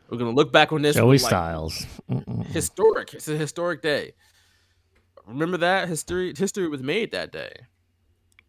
[0.09, 0.95] we're gonna look back on this.
[0.95, 1.85] Joey with, like, Styles.
[2.09, 2.45] Mm-mm.
[2.47, 3.13] historic.
[3.13, 4.13] It's a historic day.
[5.25, 6.33] Remember that history?
[6.37, 7.53] History was made that day,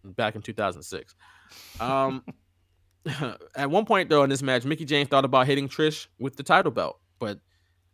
[0.05, 1.15] back in 2006.
[1.81, 2.25] Um,
[3.57, 6.43] at one point though in this match, Mickie James thought about hitting Trish with the
[6.43, 7.39] title belt, but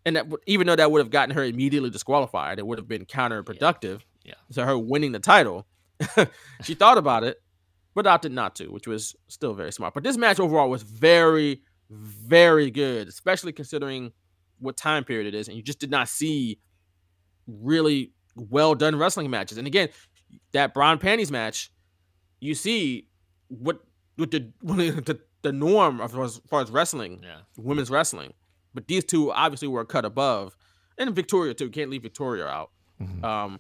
[0.05, 3.05] and that even though that would have gotten her immediately disqualified, it would have been
[3.05, 4.01] counterproductive.
[4.01, 4.07] Yeah.
[4.53, 5.67] To her winning the title,
[6.63, 7.39] she thought about it,
[7.95, 9.95] but opted not to, which was still very smart.
[9.95, 14.13] But this match overall was very, very good, especially considering
[14.59, 16.59] what time period it is, and you just did not see
[17.47, 19.59] really well done wrestling matches.
[19.59, 19.89] And again,
[20.53, 21.71] that Bra and Panties match,
[22.41, 23.09] you see
[23.49, 23.81] what
[24.17, 24.77] what the what
[25.07, 27.41] the, the norm of as far as wrestling, Yeah.
[27.57, 28.33] women's wrestling.
[28.75, 30.57] But these two obviously were cut above,
[30.97, 31.71] and Victoria too.
[31.71, 32.71] Can't leave Victoria out.
[33.25, 33.59] Um,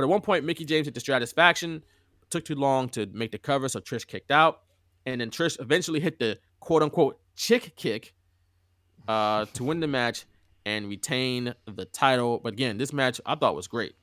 [0.00, 1.82] but at one point, Mickie James hit the Stratusfaction.
[2.30, 4.62] Took too long to make the cover, so Trish kicked out,
[5.04, 8.14] and then Trish eventually hit the quote unquote chick kick
[9.06, 10.24] uh, to win the match
[10.64, 12.38] and retain the title.
[12.38, 13.94] But again, this match I thought was great.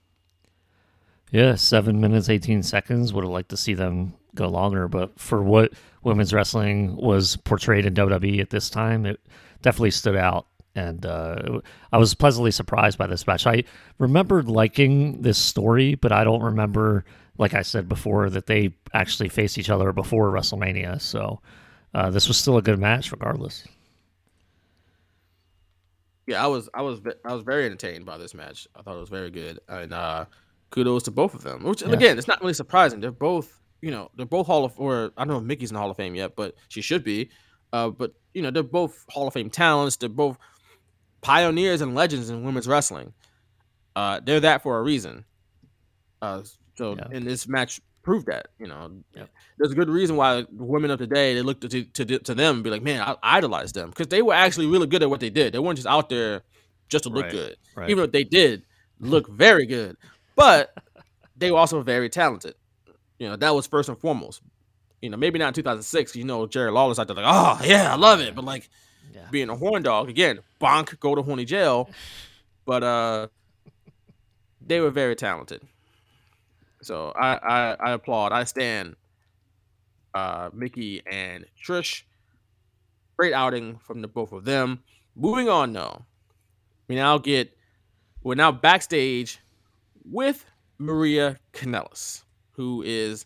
[1.32, 3.12] Yeah, seven minutes, 18 seconds.
[3.12, 7.88] Would have liked to see them go longer, but for what women's wrestling was portrayed
[7.88, 9.20] in WWE at this time, it
[9.64, 10.46] definitely stood out.
[10.78, 11.60] And uh,
[11.92, 13.48] I was pleasantly surprised by this match.
[13.48, 13.64] I
[13.98, 17.04] remembered liking this story, but I don't remember,
[17.40, 21.02] like I said before, that they actually faced each other before WrestleMania.
[21.02, 21.42] So
[21.96, 23.68] uh, this was still a good match, regardless.
[26.28, 28.68] Yeah, I was I was I was very entertained by this match.
[28.76, 30.26] I thought it was very good, and uh,
[30.72, 31.64] kudos to both of them.
[31.64, 31.92] Which Yeah.
[31.94, 33.00] again, it's not really surprising.
[33.00, 35.76] They're both you know they're both Hall of or I don't know if Mickie's in
[35.76, 37.30] the Hall of Fame yet, but she should be.
[37.74, 39.96] Uh, but you know they're both Hall of Fame talents.
[39.96, 40.38] They're both
[41.22, 43.14] pioneers and legends in women's wrestling.
[43.96, 45.26] Uh, they're that for a reason.
[46.22, 46.42] Uh,
[46.76, 48.48] so and this match proved that.
[48.60, 48.92] You know,
[49.58, 52.56] there's a good reason why women of today they look to to, to, to them
[52.56, 55.20] and be like, man, I idolize them because they were actually really good at what
[55.20, 55.54] they did.
[55.54, 56.44] They weren't just out there
[56.90, 57.90] just to look Right, good, right.
[57.90, 58.64] even if they did
[59.00, 59.98] look very good,
[60.36, 60.74] but
[61.36, 62.56] they were also very talented.
[63.20, 64.42] You know, that was first and foremost.
[65.02, 66.16] You know, maybe not in 2006.
[66.16, 68.70] You know, Jerry Lawler out there like, oh yeah, I love it, but like
[69.32, 71.90] being a horn dog again, bonk, go to horny jail.
[72.66, 73.28] But uh,
[74.66, 75.62] they were very talented.
[76.82, 78.32] So I, I, I applaud.
[78.32, 78.96] I stand
[80.14, 82.04] uh, Mickie and Trish.
[83.18, 84.84] Great outing from the both of them.
[85.16, 86.06] Moving on though,
[86.88, 87.58] we now get
[88.24, 89.40] we're now backstage
[90.04, 90.46] with
[90.78, 93.26] Maria Kanellis, who is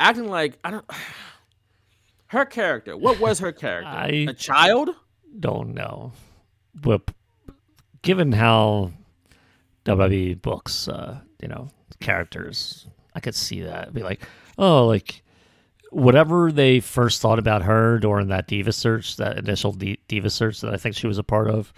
[0.00, 0.86] acting like I don't
[2.34, 2.96] her character.
[2.96, 3.88] What was her character?
[3.92, 4.90] I- A child?
[5.40, 6.12] Don't know.
[6.74, 7.10] But
[8.02, 8.90] given how
[9.84, 11.68] WWE books, uh, you know,
[12.00, 13.92] characters, I could see that.
[13.92, 14.22] Be like,
[14.58, 15.22] oh, like
[15.90, 20.60] whatever they first thought about her during that diva search, that initial D- diva search
[20.60, 21.72] that I think she was a part of.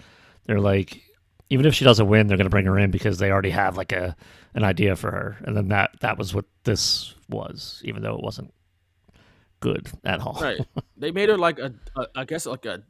[0.45, 1.01] They're like,
[1.49, 3.77] even if she doesn't win, they're going to bring her in because they already have
[3.77, 4.15] like a
[4.53, 8.23] an idea for her, and then that that was what this was, even though it
[8.23, 8.51] wasn't
[9.59, 10.39] good at all.
[10.41, 10.59] Right.
[10.99, 12.81] They made her like a, a I guess like a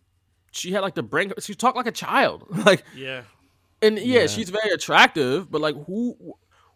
[0.52, 2.45] she had like the brain she talked like a child.
[2.65, 3.23] Like Yeah.
[3.81, 4.27] And yeah, Yeah.
[4.27, 6.15] she's very attractive, but like who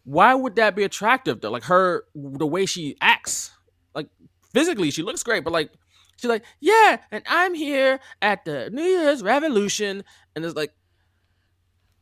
[0.03, 1.51] why would that be attractive though?
[1.51, 3.51] Like her the way she acts.
[3.95, 4.07] Like
[4.53, 5.71] physically she looks great, but like
[6.17, 10.03] she's like, "Yeah, and I'm here at the New Year's Revolution."
[10.35, 10.73] And it's like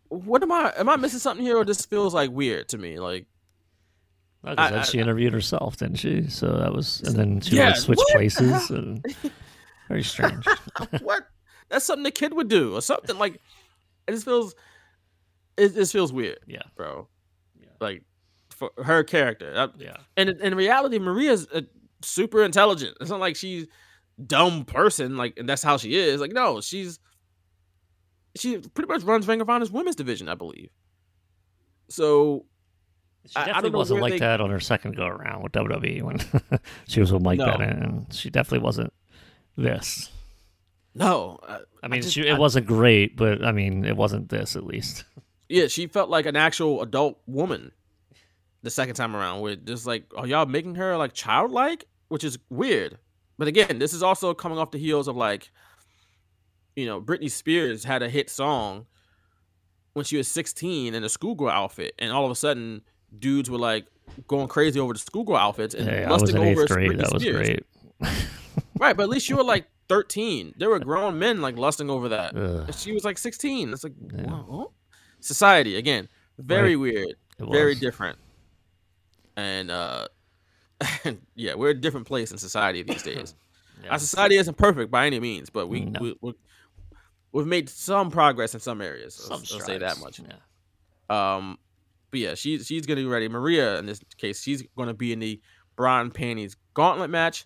[0.10, 3.00] what am I am I missing something here or this feels like weird to me?
[3.00, 3.28] Like
[4.44, 6.30] I- then I- she interviewed herself, didn't she?
[6.30, 9.04] So that was, and then she Yeah, would switch what places, and
[9.88, 10.46] very strange.
[11.02, 11.24] what?
[11.70, 13.40] That's something the kid would do, or something like.
[14.08, 14.56] It just feels,
[15.58, 16.40] it just feels weird.
[16.48, 17.08] Yeah, bro.
[17.80, 18.04] Like
[18.50, 19.54] for her character.
[19.56, 19.98] Uh, Yeah.
[20.18, 21.62] And in, reality, Maria's uh,
[22.02, 22.98] super intelligent.
[23.00, 23.68] It's not like she's
[24.26, 26.20] dumb person, like, and that's how she is.
[26.20, 27.00] Like, no, she's
[28.36, 30.70] she pretty much runs Ring of Honor's women's division, I believe.
[31.90, 32.46] So
[33.26, 35.52] She I- I definitely don't wasn't like they- that on her second go around with
[35.52, 36.20] WWE when
[36.88, 37.46] she was with Mike No.
[37.46, 38.92] Bennett, and she definitely wasn't
[39.58, 40.10] this.
[40.96, 44.30] No, I, I mean, just- she, it I- wasn't great, but I mean, it wasn't
[44.30, 45.04] this at least.
[45.52, 47.72] Yeah, she felt like an actual adult woman
[48.62, 49.40] the second time around.
[49.42, 51.86] Where just like, are y'all making her like childlike?
[52.10, 53.00] Which is weird.
[53.40, 55.50] But again, this is also coming off the heels of like,
[56.76, 58.86] you know, Britney Spears had a hit song
[59.94, 62.84] when she was 16 in a schoolgirl outfit, and all of a sudden,
[63.18, 63.86] dudes were like
[64.28, 66.92] going crazy over the schoolgirl outfits and Hey, lusting in over grade.
[66.92, 67.48] Britney That was Spears.
[67.48, 67.66] great.
[68.80, 70.54] Right, but at least you were like 13.
[70.58, 72.34] There were grown men like lusting over that.
[72.36, 72.74] Ugh.
[72.74, 73.74] She was like 16.
[73.74, 74.72] It's like, wow.
[75.20, 76.08] society again,
[76.38, 76.94] very Right.
[76.94, 77.16] weird,
[77.52, 78.18] very different,
[79.36, 80.08] and uh,
[81.36, 83.36] yeah, we're a different place in society these days.
[83.82, 83.92] Yeah.
[83.92, 86.00] Our society isn't perfect by any means, but we, No.
[86.02, 86.34] we, we
[87.32, 89.16] we've made some progress in some areas.
[89.16, 90.20] Some I'll, I'll say that much.
[90.20, 91.36] Yeah.
[91.38, 91.58] Um,
[92.12, 93.28] but yeah, she's she's gonna be ready.
[93.28, 95.40] Maria, in this case, she's gonna be in the
[95.76, 97.46] bra and panties gauntlet match.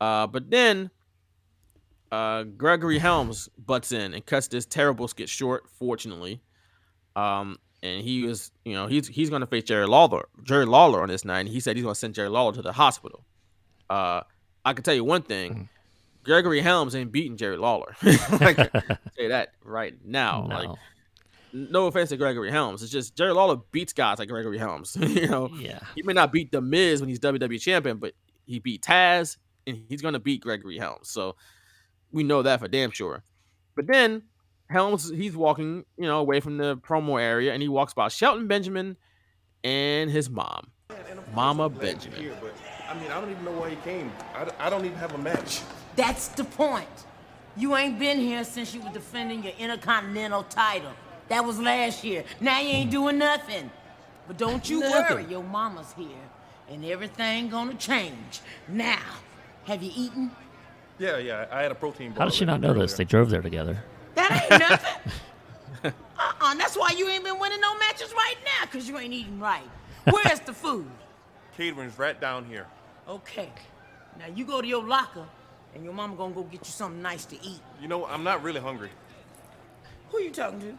[0.00, 0.90] Uh, but then
[2.12, 5.64] uh, Gregory Helms butts in and cuts this terrible skit short.
[5.78, 6.40] Fortunately,
[7.16, 11.08] um, and he was, you know, he's he's gonna face Jerry Lawler, Jerry Lawler on
[11.08, 11.40] this night.
[11.40, 13.24] And he said he's gonna send Jerry Lawler to the hospital.
[13.90, 14.22] Uh,
[14.64, 15.68] I can tell you one thing.
[16.24, 17.94] Gregory Helms ain't beating Jerry Lawler.
[18.02, 20.46] I can say that right now.
[20.48, 20.70] Like,
[21.54, 21.82] No.
[21.82, 22.82] no offense to Gregory Helms.
[22.82, 24.96] It's just Jerry Lawler beats guys like Gregory Helms.
[25.00, 25.78] you know, Yeah.
[25.94, 28.12] he may not beat the Miz when he's WWE champion, but
[28.46, 29.36] he beat Taz
[29.66, 31.08] and he's gonna beat Gregory Helms.
[31.10, 31.36] So
[32.12, 33.22] we know that for damn sure.
[33.76, 34.22] But then
[34.68, 38.46] Helms, he's walking, you know, away from the promo area, and he walks by Shelton
[38.48, 38.96] Benjamin
[39.62, 40.70] and his mom,
[41.34, 42.20] Mama Benjamin.
[42.20, 42.54] Here, but
[42.88, 44.10] I mean, I don't even know why he came.
[44.34, 45.60] I, I don't even have a match.
[45.96, 46.88] That's the point.
[47.56, 50.92] You ain't been here since you were defending your Intercontinental title.
[51.28, 52.24] That was last year.
[52.40, 53.70] Now you ain't doing nothing.
[54.26, 55.16] But don't you Nothing.
[55.16, 56.06] worry, your mama's here.
[56.70, 58.40] And everything gonna change.
[58.68, 58.98] Now,
[59.64, 60.30] have you eaten?
[60.98, 62.20] Yeah, yeah, I had a protein bar.
[62.20, 62.94] How did she not know this?
[62.94, 63.82] They drove there together.
[64.14, 65.12] That ain't nothing.
[66.18, 69.38] uh-uh, that's why you ain't been winning no matches right now, because you ain't eating
[69.40, 69.68] right.
[70.04, 70.86] Where's the food?
[71.56, 72.66] Catering's right down here.
[73.08, 73.50] Okay.
[74.18, 75.26] Now you go to your locker,
[75.74, 77.60] and your mama gonna go get you something nice to eat.
[77.82, 78.90] You know, I'm not really hungry.
[80.10, 80.78] Who you talking to?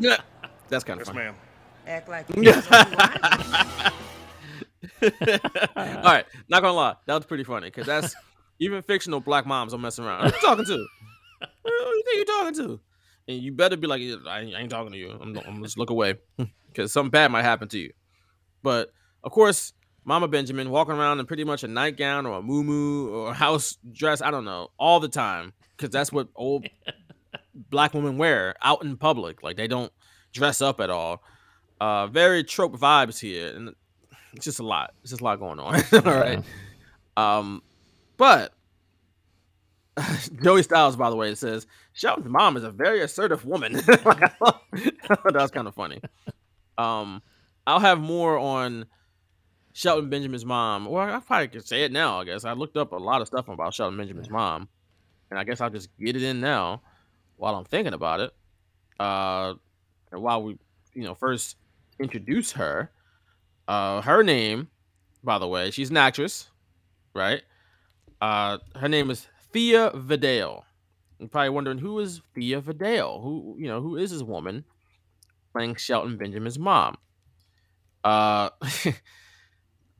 [0.00, 0.16] Yeah,
[0.68, 1.26] that's kind of Yes, funny.
[1.26, 1.34] ma'am.
[1.86, 3.92] Act like you know who I
[5.86, 5.96] am.
[5.98, 8.14] All right, not gonna lie, that was pretty funny because that's
[8.58, 10.20] even fictional black moms don't mess around.
[10.30, 10.86] Who you talking to?
[11.64, 12.80] Who you think you talking to?
[13.28, 15.10] And you better be like, I ain't, I ain't talking to you.
[15.10, 16.16] I'm, I'm just look away
[16.68, 17.92] because something bad might happen to you.
[18.62, 18.92] But
[19.22, 19.72] of course,
[20.04, 23.78] Mama Benjamin walking around in pretty much a nightgown or a muumuu or a house
[23.92, 24.20] dress.
[24.20, 26.66] I don't know all the time because that's what old
[27.54, 29.42] black women wear out in public.
[29.42, 29.92] Like they don't
[30.32, 31.22] dress up at all.
[31.80, 33.74] Uh, very trope vibes here, and
[34.32, 34.94] it's just a lot.
[35.02, 35.74] It's just a lot going on.
[35.92, 36.42] all right.
[37.16, 37.62] Um,
[38.16, 38.52] but
[40.42, 43.74] Joey Styles, by the way, says Shelton's mom is a very assertive woman.
[44.04, 46.00] Like, I thought- I thought that was kind of funny.
[46.78, 47.22] Um,
[47.66, 48.86] I'll have more on
[49.72, 50.86] Shelton Benjamin's mom.
[50.86, 52.20] Well, I probably could say it now.
[52.20, 54.68] I guess I looked up a lot of stuff about Shelton Benjamin's mom,
[55.30, 56.82] and I guess I'll just get it in now
[57.36, 58.32] while I'm thinking about it.
[58.98, 59.54] Uh,
[60.12, 60.58] and while we,
[60.94, 61.56] you know, first
[61.98, 62.90] introduce her,
[63.68, 64.68] uh, her name,
[65.22, 66.50] by the way, she's an actress,
[67.14, 67.42] right?
[68.20, 70.62] Uh, her name is Thea Vidale.
[71.18, 73.22] You're probably wondering who is Thea Vidale?
[73.22, 74.64] Who, you know, who is this woman
[75.52, 76.96] playing Shelton Benjamin's mom?
[78.02, 78.94] Uh, Thea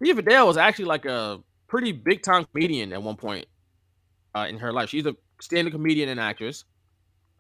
[0.00, 3.46] Vidale was actually like a pretty big time comedian at one point
[4.34, 4.88] uh, in her life.
[4.88, 6.64] She's a stand-up comedian and actress.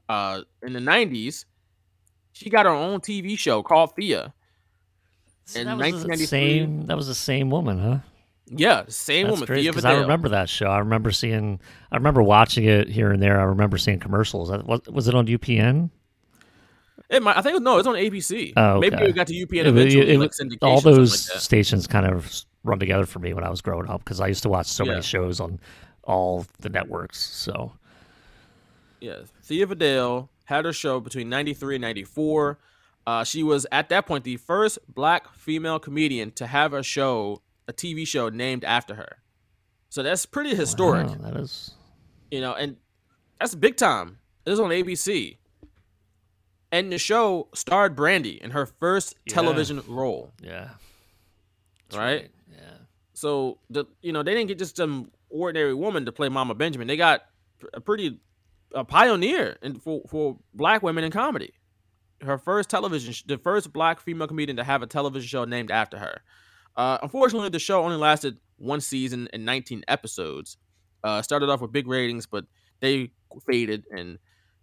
[0.08, 1.44] Uh, in the '90s,
[2.32, 4.32] she got her own TV show called Thea.
[5.54, 6.86] In that was the 1993, same.
[6.86, 7.98] That was the same woman, huh?
[8.46, 10.66] yeah, same That's woman, crazy Thea because I remember that show.
[10.66, 11.60] I remember seeing.
[11.92, 13.38] I remember watching it here and there.
[13.40, 14.50] I remember seeing commercials.
[14.50, 15.90] Was, was it on UPN?
[17.10, 18.54] It might, I think no, it's on ABC.
[18.56, 19.08] Oh, Maybe okay.
[19.08, 20.08] it got to UPN eventually.
[20.10, 23.60] it- it- all those like stations kind of run together for me when I was
[23.60, 24.92] growing up because I used to watch so Yeah.
[24.92, 25.60] many shows on
[26.04, 27.18] all the networks.
[27.18, 27.72] So
[29.00, 32.58] Yeah, Thea Vidale had her show between 93 and 94.
[33.06, 37.42] Uh, she was at that point the first black female comedian to have a show,
[37.68, 39.18] a TV show named after her.
[39.90, 41.06] So that's pretty historic.
[41.06, 41.72] Wow, that is
[42.30, 42.76] You know, and
[43.38, 44.18] that's big time.
[44.46, 45.36] It was on ABC.
[46.72, 49.34] And the show starred Brandy in her first Yeah.
[49.34, 50.32] television role.
[50.42, 50.70] Yeah.
[51.94, 52.30] right?
[52.50, 52.58] Yeah.
[53.12, 56.88] So the you know they didn't get just some ordinary woman to play Mama Benjamin.
[56.88, 57.26] They got
[57.72, 58.18] a pretty
[58.74, 61.54] a pioneer in, for for black women in comedy.
[62.20, 65.98] Her first television, the first black female comedian to have a television show named after
[65.98, 66.20] her.
[66.76, 70.56] Uh, unfortunately, the show only lasted one season and 19 episodes.
[71.02, 72.44] Uh, started off with big ratings, but
[72.80, 73.10] they
[73.46, 74.18] faded, and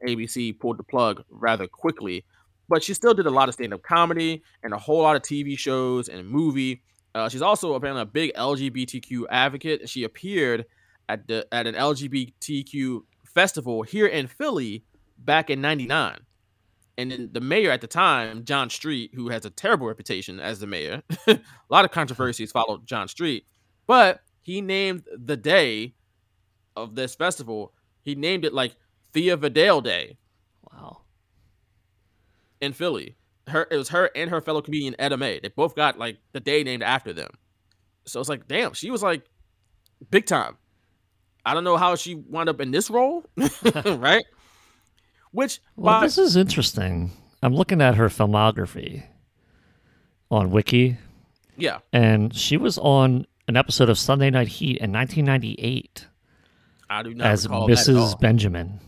[0.07, 2.25] ABC pulled the plug rather quickly.
[2.67, 5.57] But she still did a lot of stand-up comedy and a whole lot of TV
[5.57, 6.81] shows and movie.
[7.13, 9.89] Uh, she's also apparently a big LGBTQ advocate.
[9.89, 10.65] She appeared
[11.09, 13.01] at the at an LGBTQ
[13.33, 14.85] festival here in Philly
[15.17, 16.19] back in '99,
[16.97, 20.59] and then the mayor at the time, John Street, who has a terrible reputation as
[20.59, 21.39] the mayor, a
[21.69, 23.45] lot of controversies followed John Street,
[23.87, 25.95] but he named the day
[26.75, 27.73] of this festival.
[28.01, 28.75] He named it like
[29.13, 30.17] Thea Vidale Day.
[30.71, 31.01] Wow.
[32.59, 33.15] In Philly,
[33.47, 35.39] her it was her and her fellow comedian Etta May.
[35.39, 37.31] They both got like the day named after them.
[38.05, 39.23] So it's like, damn, she was like
[40.09, 40.57] big time.
[41.45, 43.23] I don't know how she wound up in this role,
[43.85, 44.23] right?
[45.31, 47.11] Which Well, by- this is interesting.
[47.43, 49.03] I'm looking at her filmography
[50.29, 50.97] on Wiki,
[51.57, 56.07] yeah, and she was on an episode of Sunday Night Heat in 1998
[56.89, 57.47] I do not as.
[57.47, 58.19] Mrs.
[58.19, 58.79] Benjamin.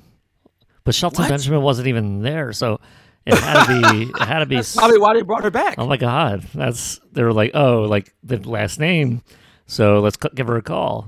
[0.83, 1.29] But Shelton What?
[1.29, 2.79] Benjamin wasn't even there, so
[3.25, 4.03] it had to be.
[4.11, 4.55] It had to be.
[4.57, 5.75] That's probably why they brought her back.
[5.77, 9.23] Oh my god, that's they were like, oh, like the last name,
[9.65, 11.07] so let's give her a call.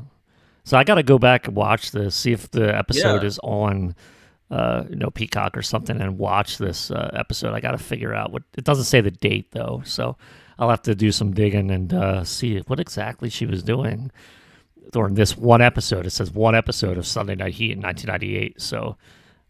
[0.66, 3.28] So I got to go back and watch this, see if the episode Yeah.
[3.28, 3.96] is on,
[4.52, 7.54] uh, you know, Peacock or something, and watch this uh, episode.
[7.54, 10.18] I got to figure out what it doesn't say the date though, so
[10.60, 14.12] I'll have to do some digging and uh, see what exactly she was doing.
[14.96, 18.62] Or in this one episode, it says one episode of Sunday Night Heat in 1998.
[18.62, 18.98] So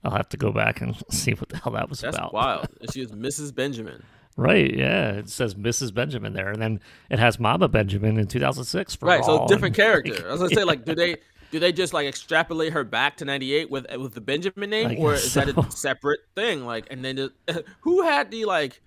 [0.03, 2.33] I'll have to go back and see what the hell that was That's about.
[2.33, 2.67] wild.
[2.81, 3.53] And she was Mrs.
[3.55, 4.03] Benjamin.
[4.37, 5.11] Right, yeah.
[5.11, 5.93] It says Mrs.
[5.93, 8.95] Benjamin there, and then it has Mama Benjamin in 2006.
[8.95, 10.27] For Right, so different character.
[10.27, 11.17] I was gonna say, like, do they
[11.51, 15.13] do they just like extrapolate her back to '98 with with the Benjamin name, or
[15.13, 16.65] is that a separate thing?
[16.65, 17.33] Like, and then the,
[17.81, 18.81] who had the like,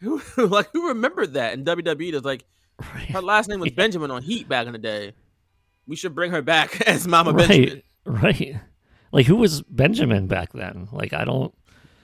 [0.00, 2.12] who like who remembered that in WWE?
[2.12, 2.44] That's like
[3.10, 5.12] her last name was Benjamin on Heat back in the day.
[5.86, 7.82] We should bring her back as Mama Benjamin.
[8.04, 8.60] right, right.
[9.12, 10.88] Like who was Benjamin back then?
[10.90, 11.54] Like I don't,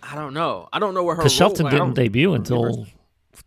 [0.02, 0.68] I don't know.
[0.72, 2.86] I don't know where her because Shelton I didn't debut until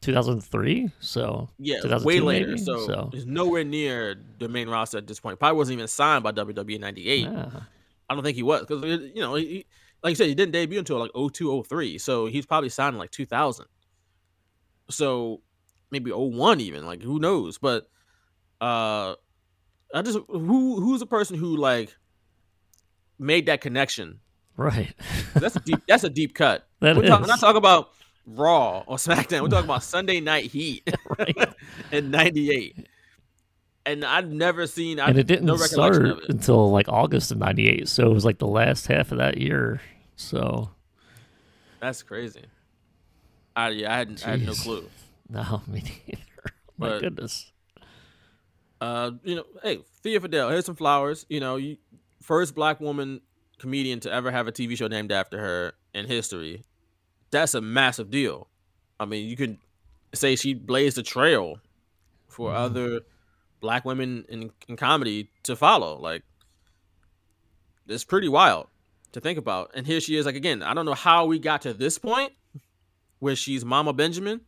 [0.02, 0.90] 2003.
[0.99, 2.48] So Yeah, 2002 way later.
[2.48, 2.60] maybe?
[2.60, 5.38] So, so he's nowhere near the main roster at this point.
[5.40, 7.19] Probably wasn't even signed by WWE in '98.
[7.23, 7.49] Yeah.
[8.10, 9.65] I don't think he was because you know, he, he-
[10.03, 11.98] like you said, he didn't debut until like 02, 03.
[11.98, 13.65] So he's probably signed in like 2000.
[14.90, 15.41] So
[15.90, 16.86] maybe 01 even.
[16.86, 17.57] Like who knows?
[17.57, 17.90] But
[18.61, 19.15] uh,
[19.94, 21.95] I just who who's the person who like
[23.18, 24.19] made that connection?
[24.57, 24.94] Right.
[25.34, 25.80] That's a deep.
[25.88, 26.68] that's a deep cut.
[26.82, 27.90] That we're, talk- we're not talking about
[28.27, 29.41] Raw or SmackDown.
[29.41, 30.88] We're talking about Sunday Night Heat
[31.91, 32.88] in '98.
[33.88, 34.99] And I've never seen.
[34.99, 36.30] I and it didn't no start of it.
[36.30, 37.88] until like August of '98.
[37.88, 39.82] So it was like the last half of that year.
[40.15, 40.69] So
[41.80, 42.45] That's crazy.
[43.56, 44.90] I yeah, I had I had no clue.
[45.30, 46.22] no, me neither.
[46.77, 47.52] My But- goodness.
[48.82, 51.26] Uh, you know, hey, Thea Vidale, here's some flowers.
[51.30, 51.77] You know, you,
[52.22, 53.22] first black woman
[53.60, 56.64] comedian to ever have a TV show named after her in history.
[57.32, 58.48] That's a massive deal.
[58.99, 59.57] I mean, you could
[60.14, 61.60] say she blazed a trail
[62.27, 62.57] for Mm-hmm.
[62.64, 62.99] other
[63.61, 65.98] black women in, in comedy to follow.
[65.99, 66.23] Like,
[67.88, 68.68] it's pretty wild
[69.14, 69.72] to think about.
[69.73, 72.34] And here she is, like, again, I don't know how we got to this point
[73.19, 74.41] where she's Mama Benjamin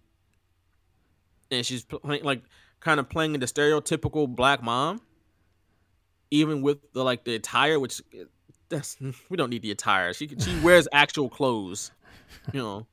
[1.50, 2.44] and she's playing like
[2.80, 5.02] kind of playing the stereotypical black mom,
[6.30, 8.02] even with the like the attire, which
[8.70, 8.98] that's
[9.30, 10.14] we don't need the attire.
[10.14, 11.92] She she wears actual clothes,
[12.54, 12.88] you know.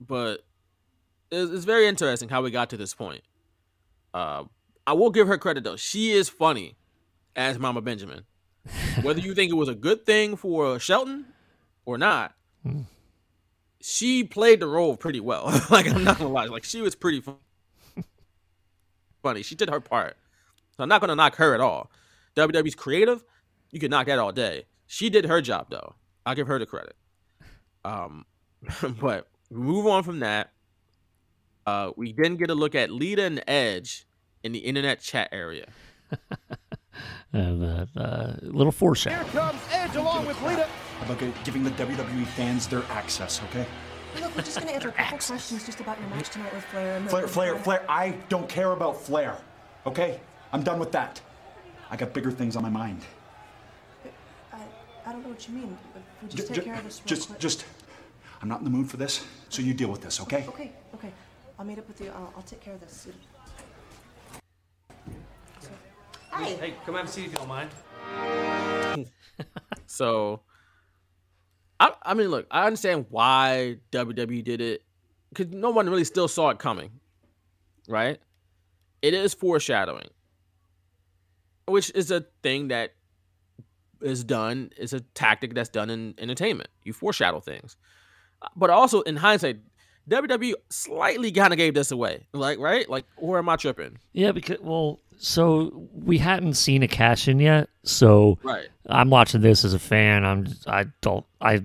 [0.00, 0.44] But
[1.30, 3.22] it's, it's very interesting how we got to this point.
[4.12, 4.44] Uh,
[4.86, 6.76] I will give her credit though; she is funny
[7.36, 8.24] as Mama Benjamin.
[9.02, 11.26] Whether you think it was a good thing for Shelton
[11.84, 12.34] or not,
[13.80, 15.46] she played the role pretty well.
[15.70, 17.36] like I'm not gonna lie, like she was pretty fu-
[19.22, 19.42] funny.
[19.42, 20.16] She did her part,
[20.76, 21.90] so I'm not gonna knock her at all.
[22.36, 23.22] WWE's creative,
[23.74, 24.66] you could knock that all day.
[24.86, 25.96] She did her job though.
[26.24, 26.94] I'll give her the credit.
[27.84, 28.24] Um,
[29.00, 30.52] but move on from that.
[31.66, 34.06] Uh, we then get a look at Lita and Edge
[34.44, 35.66] in the internet chat area.
[37.32, 39.16] And uh, uh, little foreshadow.
[39.16, 40.68] Here comes Edge along with Lita.
[41.00, 43.66] How about giving the WWE fans their access, okay?
[44.20, 46.96] Look, we're just gonna answer a couple questions just about your match tonight with Flair.
[46.96, 49.36] And Flair, Flair, Flair, I don't care about Flair,
[49.84, 50.20] okay?
[50.52, 51.20] I'm done with that.
[51.90, 53.04] I got bigger things on my mind.
[55.04, 55.76] I, I don't know what you mean.
[55.94, 57.38] If we just Ju- take ju- care of this real just, quick.
[57.38, 57.64] just,
[58.42, 60.44] I'm not in the mood for this, so you deal with this, okay?
[60.48, 61.12] Okay, okay.
[61.58, 62.10] I'll meet up with you.
[62.14, 63.06] I'll, I'll take care of this.
[66.36, 66.54] Hey.
[66.56, 67.70] Hey, come have a seat if you don't mind.
[69.86, 70.40] So,
[71.78, 74.82] I I mean, look, I understand why WWE did it
[75.28, 76.90] because no one really still saw it coming,
[77.88, 78.18] right?
[79.02, 80.08] It is foreshadowing,
[81.66, 82.94] which is a thing that
[84.04, 84.70] is done.
[84.76, 86.68] is a tactic that's done in entertainment.
[86.84, 87.76] You foreshadow things,
[88.56, 89.58] but also in hindsight,
[90.08, 93.98] WWE slightly kind of gave this away, like right, like or am I tripping?
[94.12, 98.68] Yeah, because well, so we hadn't seen a cash in yet, so Right.
[98.86, 100.24] I'm watching this as a fan.
[100.24, 101.62] I'm I don't I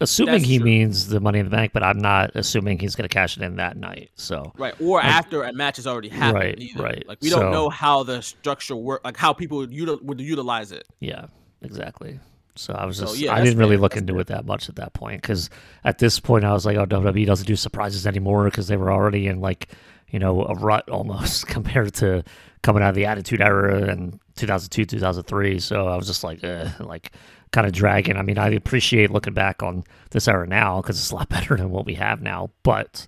[0.00, 0.64] assuming That's he true.
[0.64, 3.42] means the Money in the Bank, but I'm not assuming he's going to cash it
[3.42, 4.10] in that night.
[4.16, 6.34] So Right, or Like, after a match has already happened.
[6.42, 6.82] Right, either.
[6.82, 7.04] right.
[7.08, 9.72] Like we So- don't know how the structure work, like how people would
[10.20, 10.86] utilize it.
[11.00, 11.26] Yeah,
[11.64, 12.20] exactly.
[12.56, 14.68] So I was So, just yeah, I didn't really fair, look into it that much
[14.68, 15.50] at that point because
[15.82, 18.92] at this point I was like, oh, WWE doesn't do surprises anymore because they were
[18.92, 19.68] already in like
[20.10, 22.22] you know a rut almost compared to
[22.62, 25.58] coming out of the Attitude Era and 2002 2003.
[25.58, 27.12] So I was just like, uh, like
[27.52, 28.16] kind of dragging.
[28.16, 31.56] I mean, I appreciate looking back on this era now because it's a lot better
[31.56, 33.06] than what we have now, but.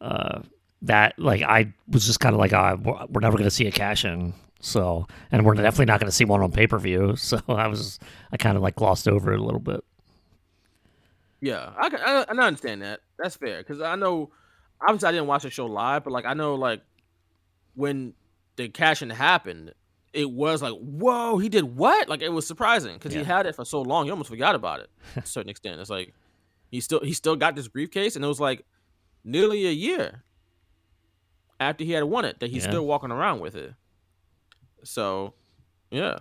[0.00, 0.42] Uh,
[0.82, 3.66] that like I was just kind of like, uh, we're we're never going to see
[3.66, 6.78] a cash in, so and we're definitely not going to see one on pay per
[6.78, 7.14] view.
[7.18, 7.98] So I was
[8.32, 9.84] I kind of like glossed over it a little bit.
[11.40, 13.00] Yeah, I I, I understand that.
[13.18, 14.30] That's fair because I know,
[14.80, 16.80] obviously, I didn't watch the show live, but like I know, like
[17.74, 18.14] when
[18.56, 19.72] the cashing happened,
[20.14, 22.08] it was like, whoa, he did what?
[22.08, 24.80] Like it was surprising because he had it for so long, you almost forgot about
[24.80, 25.78] it to a certain extent.
[25.80, 26.14] It's like
[26.70, 28.64] he still he still got this briefcase, and it was like
[29.24, 30.22] nearly a year
[31.60, 32.70] after he had won it that he's Yeah.
[32.70, 33.74] still walking around with it.
[34.84, 35.34] So,
[35.90, 36.18] yeah,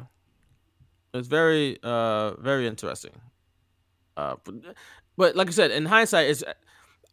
[1.14, 3.12] it's very uh very interesting.
[4.18, 4.56] Uh, but,
[5.18, 6.44] but like I said, in hindsight, it's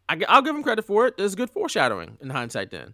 [0.09, 1.17] I, will give him credit for it.
[1.17, 2.71] There's good foreshadowing in hindsight.
[2.71, 2.93] Then,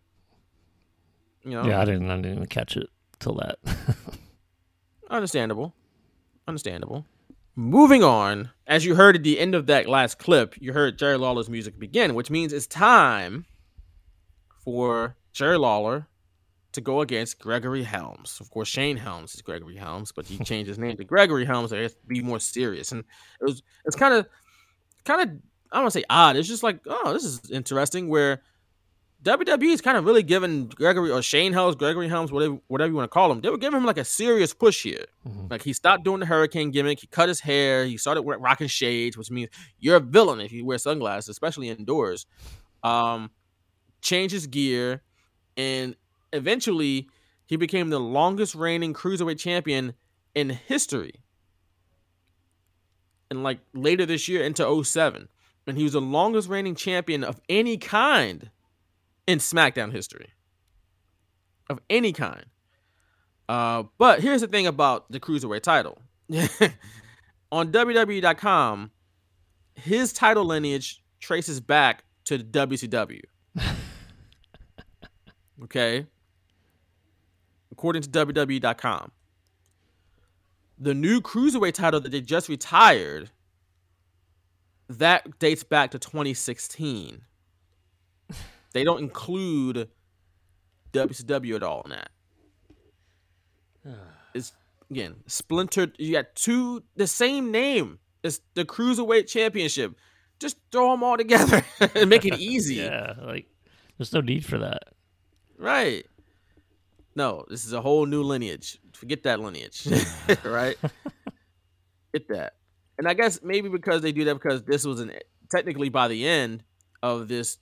[1.44, 2.90] you know, Yeah, I didn't I didn't even catch it
[3.20, 3.60] till that.
[5.10, 5.74] understandable,
[6.48, 7.06] understandable.
[7.56, 11.18] Moving on, as you heard at the end of that last clip, you heard Jerry
[11.18, 13.46] Lawler's music begin, which means it's time
[14.64, 16.08] for Jerry Lawler
[16.74, 18.38] to go against Gregory Helms.
[18.40, 21.72] Of course, Shane Helms is Gregory Helms, but he changed his name to Gregory Helms
[21.72, 22.92] to be more serious.
[22.92, 23.04] And
[23.42, 24.28] it was it's kind of
[25.06, 25.30] kind of
[25.72, 26.36] I don't want to say odd.
[26.36, 28.08] It's just like oh, this is interesting.
[28.08, 28.42] Where
[29.24, 32.96] WWE is kind of really giving Gregory or Shane Helms, Gregory Helms, whatever whatever you
[32.96, 35.06] want to call him, they were giving him like a serious push here.
[35.50, 37.00] Like he stopped doing the hurricane gimmick.
[37.02, 37.86] He cut his hair.
[37.86, 41.70] He started wearing, rocking shades, which means you're a villain if you wear sunglasses, especially
[41.70, 42.28] indoors.
[42.82, 43.32] Um,
[44.02, 45.02] changed his gear,
[45.58, 45.98] and
[46.34, 47.10] eventually
[47.46, 49.94] he became the longest reigning cruiserweight champion
[50.36, 51.24] in history.
[53.32, 55.28] And like later this year into 07.
[55.68, 58.50] And he was the longest reigning champion of any kind
[59.28, 60.30] in SmackDown history.
[61.70, 62.46] Of any kind.
[63.48, 66.00] Uh, but here's the thing about the cruiserweight title.
[67.52, 68.92] On WWE.com,
[69.76, 73.22] his title lineage traces back to the WCW.
[75.64, 76.06] okay?
[77.80, 79.14] According to WWE.com.
[80.78, 83.32] The new cruiserweight title that they just retired,
[84.90, 87.22] that dates back to 2016.
[88.72, 89.90] They don't include
[90.94, 92.10] WCW at all in that.
[94.34, 94.52] It's
[94.92, 95.96] again splintered.
[95.98, 98.00] You got two the same name.
[98.24, 99.96] It's the cruiserweight championship.
[100.38, 101.66] Just throw them all together
[101.96, 102.76] and make it easy.
[102.84, 103.48] yeah, like
[103.98, 104.84] there's no need for that.
[105.58, 106.06] Right.
[107.16, 108.80] No, this is a whole new lineage.
[108.94, 109.88] Forget that lineage.
[110.44, 110.78] right?
[112.14, 112.54] Get that.
[112.98, 115.14] And I guess maybe because they do that because this was an
[115.50, 116.64] technically by the end
[117.02, 117.58] of this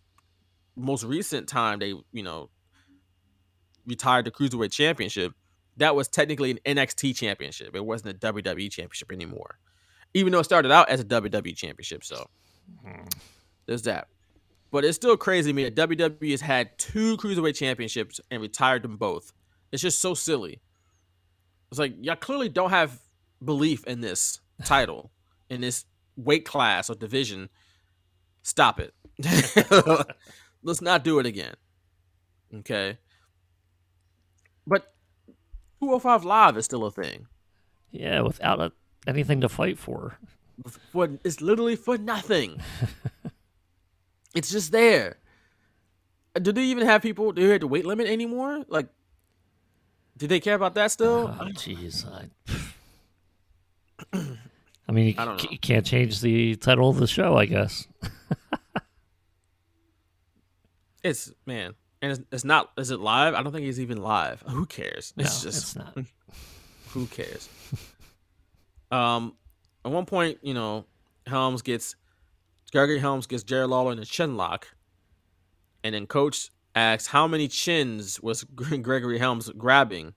[0.75, 2.49] most recent time they, you know,
[3.85, 5.33] retired the Cruiserweight Championship,
[5.77, 7.75] that was technically an NXT championship.
[7.75, 9.59] It wasn't a WWE championship anymore.
[10.13, 12.27] Even though it started out as a WWE championship, so
[12.83, 13.05] hmm.
[13.65, 14.07] there's that.
[14.71, 18.83] But it's still crazy to me that WWE has had two cruiserweight championships and retired
[18.83, 19.31] them both.
[19.71, 20.61] It's just so silly.
[21.71, 22.99] It's like y'all clearly don't have
[23.43, 25.11] belief in this title,
[25.49, 25.85] in this
[26.15, 27.49] weight class or division.
[28.43, 28.93] Stop it.
[30.63, 31.55] Let's not do it again.
[32.53, 32.97] Okay.
[34.65, 34.93] But
[35.81, 37.27] 205 Live is still a thing.
[37.91, 38.71] Yeah, without a,
[39.05, 40.17] anything to fight for.
[40.91, 42.59] For it's literally for nothing.
[44.35, 45.17] it's just there.
[46.35, 47.31] Uh, do they even have people?
[47.31, 48.65] Do they have the weight limit anymore?
[48.67, 48.87] Like,
[50.17, 51.33] do they care about that still?
[51.39, 52.05] Oh, jeez.
[52.11, 52.27] I,
[54.87, 57.87] I mean, you, I c- you can't change the title of the show, I guess.
[61.03, 62.71] It's man, and it's, it's not.
[62.77, 63.33] Is it live?
[63.33, 64.43] I don't think it's even live.
[64.47, 65.13] Who cares?
[65.17, 65.97] It's No, just it's not.
[66.89, 67.47] Who cares?
[68.91, 69.35] um,
[69.85, 70.85] at one point, you know,
[71.25, 71.95] Helms gets
[72.71, 74.67] Gregory Helms gets Jerry Lawler in a chin lock,
[75.83, 80.13] and then Coach asks how many chins was Gregory Helms grabbing,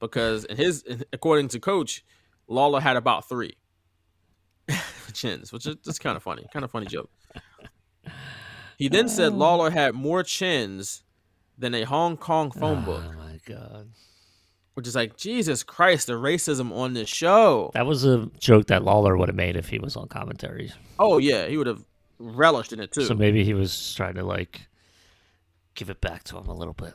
[0.00, 2.04] because in his according to Coach,
[2.46, 3.56] Lawler had about three
[5.12, 7.10] chins, which is just kind of funny, kind of funny joke.
[8.78, 9.36] He then said oh.
[9.36, 11.02] Lawler had more chins
[11.58, 13.02] than a Hong Kong phone book.
[13.04, 13.90] Oh my god.
[14.74, 17.72] Which is like, Jesus Christ, the racism on this show.
[17.74, 20.70] That was a joke that Lawler would have made if he was on commentary.
[21.00, 21.84] Oh yeah, he would have
[22.20, 23.04] relished in it too.
[23.04, 24.67] So maybe he was trying to like
[25.78, 26.92] give it back to him a little bit.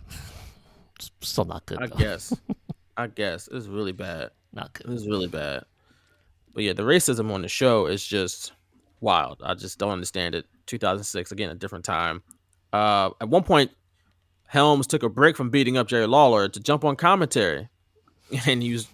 [1.00, 1.82] S- Still not good.
[1.82, 1.96] I though.
[1.96, 2.36] guess.
[2.98, 3.48] I guess.
[3.52, 4.32] It's really bad.
[4.52, 4.92] Not good.
[4.92, 5.64] It's really bad.
[6.54, 8.52] But yeah, the racism on the show is just
[9.00, 9.42] wild.
[9.44, 10.46] I just don't understand it.
[10.68, 12.22] 2006, again, a different time.
[12.72, 13.72] Uh, at one point,
[14.48, 17.70] Helms took a break from beating up Jerry Lawler to jump on commentary,
[18.46, 18.88] and he was,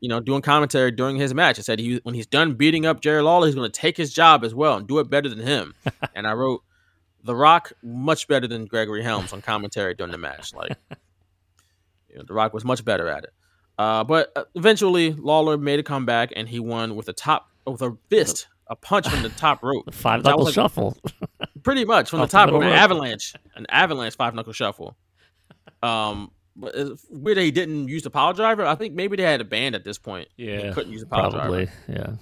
[0.00, 1.58] you know, doing commentary during his match.
[1.58, 4.12] I said he when he's done beating up Jerry Lawler, he's going to take his
[4.12, 5.74] job as well and do it better than him.
[6.14, 6.62] and I wrote,
[7.26, 10.54] "The Rock much better than Gregory Helms on commentary during the match.
[10.54, 10.76] Like,
[12.08, 13.30] you know, The Rock was much better at it."
[13.78, 17.82] Uh, but uh, eventually, Lawler made a comeback and he won with a top with
[17.82, 19.92] a fist, a punch from the top rope.
[19.94, 20.96] Five knuckle like- shuffle.
[21.62, 24.96] pretty much from the the top middle rope, an avalanche, an avalanche five knuckle shuffle.
[25.82, 28.64] Um, but it's weird he didn't use the piledriver.
[28.64, 30.28] I think maybe they had a band at this point.
[30.36, 31.66] Yeah, couldn't use the power probably.
[31.86, 32.18] driver.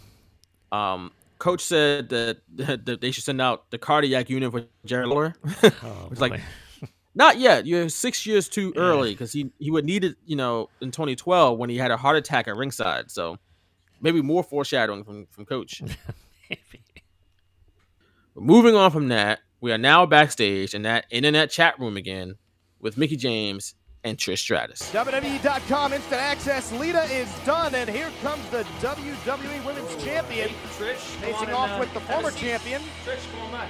[0.72, 0.92] Yeah.
[0.94, 2.38] Um, coach said that,
[2.86, 5.34] that they should send out the cardiac unit for Jerry Lawler.
[5.82, 6.40] Oh, it's like
[7.14, 7.66] not yet.
[7.66, 10.16] You're six years too early because he he would need it.
[10.24, 13.10] You know, in 2012 when he had a heart attack at ringside.
[13.10, 13.38] So
[14.00, 15.82] maybe more foreshadowing from from coach.
[18.34, 22.34] But moving on from that, we are now backstage in that internet chat room again
[22.80, 23.74] with Mickie James
[24.04, 24.92] and Trish Stratus.
[24.92, 26.70] WWE.com instant access.
[26.72, 30.50] Lita is done, and here comes the WWE Women's Champion.
[30.78, 32.82] Trish, Facing off and, with the uh, have a former champion.
[33.04, 33.68] Trish, come on back.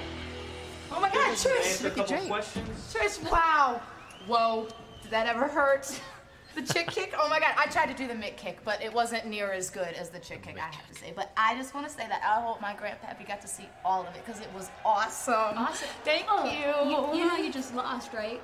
[0.91, 1.85] Oh my God, Answer Trish!
[1.85, 2.93] a couple questions.
[2.93, 3.81] Trish, wow.
[4.27, 4.67] Whoa.
[5.01, 5.99] Did that ever hurt?
[6.55, 7.13] The chick kick?
[7.19, 7.53] Oh my God.
[7.57, 10.19] I tried to do the mick kick, but it wasn't near as good as the
[10.19, 11.11] chick kick, I have to say.
[11.13, 14.03] But I just want to say that I hope my grandpappy got to see all
[14.07, 15.33] of it because it was awesome.
[15.33, 15.89] Awesome.
[16.05, 16.89] Thank Oh, you.
[16.89, 18.41] You, you know you just lost, right?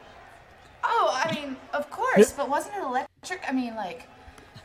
[0.84, 3.42] Oh, I mean, of course, but wasn't it electric?
[3.48, 4.08] I mean, like,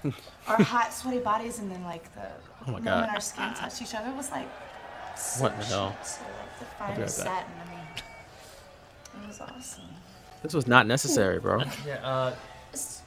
[0.49, 2.21] our hot, sweaty bodies and then, like, the
[2.63, 3.09] Oh my moment God.
[3.11, 4.49] our skin touched each other was like,
[5.39, 5.97] What the hell?
[6.03, 7.47] so, like, the I'll finest right back.
[7.47, 7.53] satin.
[7.67, 9.85] I mean, it was awesome.
[10.43, 11.63] This was not necessary, bro.
[11.87, 12.35] Yeah, uh,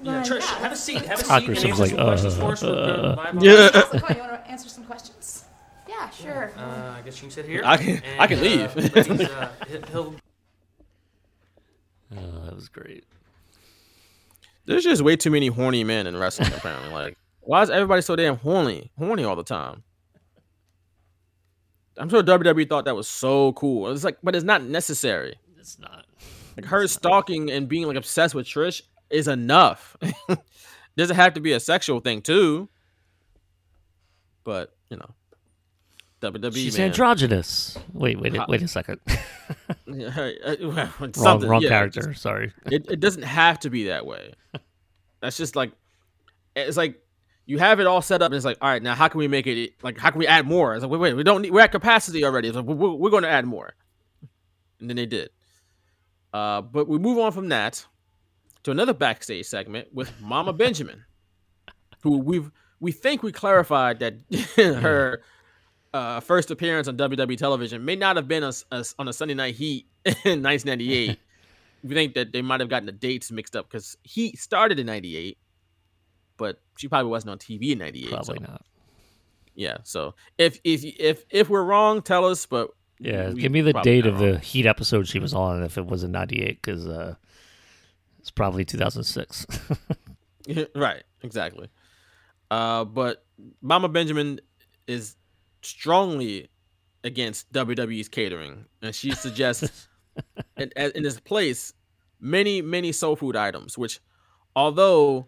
[0.02, 0.60] yeah, Ryan, Trish, yeah.
[0.60, 1.02] have a seat.
[1.06, 2.64] Have a seat Awkward, and so answer it's some like, questions uh, for us.
[2.64, 3.70] Uh, live on- Yeah.
[3.74, 3.94] How's?
[3.94, 5.46] You want to answer some questions?
[5.88, 6.52] Yeah, sure.
[6.58, 7.62] Uh, I guess you can sit here.
[7.66, 8.78] I can- I can And, leave.
[8.78, 10.16] Uh, ladies, uh, he- he'll
[12.16, 13.06] Oh, that was great.
[14.66, 16.52] There's just way too many horny men in wrestling.
[16.54, 19.84] Apparently, like why is everybody so damn horny, horny all the time?
[21.98, 23.92] I'm sure WWE thought that was so cool.
[23.92, 25.36] It's like, but it's not necessary.
[25.58, 26.06] It's not.
[26.56, 29.98] Like her stalking and being like obsessed with Trish is enough.
[30.98, 32.70] Doesn't have to be a sexual thing too.
[34.44, 35.10] But you know,
[36.22, 36.54] WWE.
[36.54, 36.88] She's man.
[36.88, 37.78] androgynous.
[37.94, 39.00] Wait, wait, wait a second.
[39.92, 42.02] Yeah, uh, well, wrong, wrong yeah, character.
[42.02, 42.54] just- Sorry.
[42.66, 44.34] It, it doesn't have to be that way.
[45.22, 45.72] That's just like
[46.56, 47.02] it's like
[47.46, 49.28] you have it all set up, and it's like, all right, now how can we
[49.28, 50.76] make it like how can we add more?
[50.76, 52.48] It's like, wait, wait, we don't need we're at capacity already.
[52.48, 53.74] It's like we're, we're going to add more,
[54.80, 55.30] and then they did.
[56.32, 57.86] Uh, but we move on from that
[58.64, 61.04] to another backstage segment with Mama Benjamin,
[62.02, 64.16] who we've we think we clarified that
[64.56, 65.22] her
[65.94, 69.34] uh, first appearance on WWE television may not have been a, a- on a Sunday
[69.34, 71.18] Night Heat in 1998.
[71.84, 74.86] we think that they might have gotten the dates mixed up because he started in
[74.86, 75.38] '98,
[76.38, 78.10] but she probably wasn't on TV in '98.
[78.10, 78.66] Probably so, not.
[79.56, 79.78] Yeah.
[79.84, 82.46] So if if if if we're wrong, tell us.
[82.46, 84.34] But Yeah, give me the date of wrong.
[84.34, 87.16] the Heat episode she was on if it was in '98, because uh,
[88.20, 89.46] it's probably 2006.
[90.76, 91.70] right, exactly.
[92.52, 93.26] Uh, but
[93.62, 94.40] Mama Benjamin
[94.88, 95.16] is
[95.62, 96.50] strongly
[97.04, 99.88] against WWE's catering, and she suggests
[100.58, 101.74] in, in this place
[102.20, 104.00] many many soul food items, which
[104.56, 105.28] although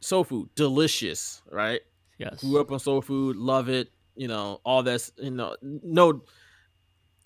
[0.00, 1.80] soul food delicious, right?
[2.18, 2.42] Yes.
[2.42, 3.90] Grew up on soul food, love it.
[4.14, 5.10] You know all this.
[5.16, 6.22] You know, no,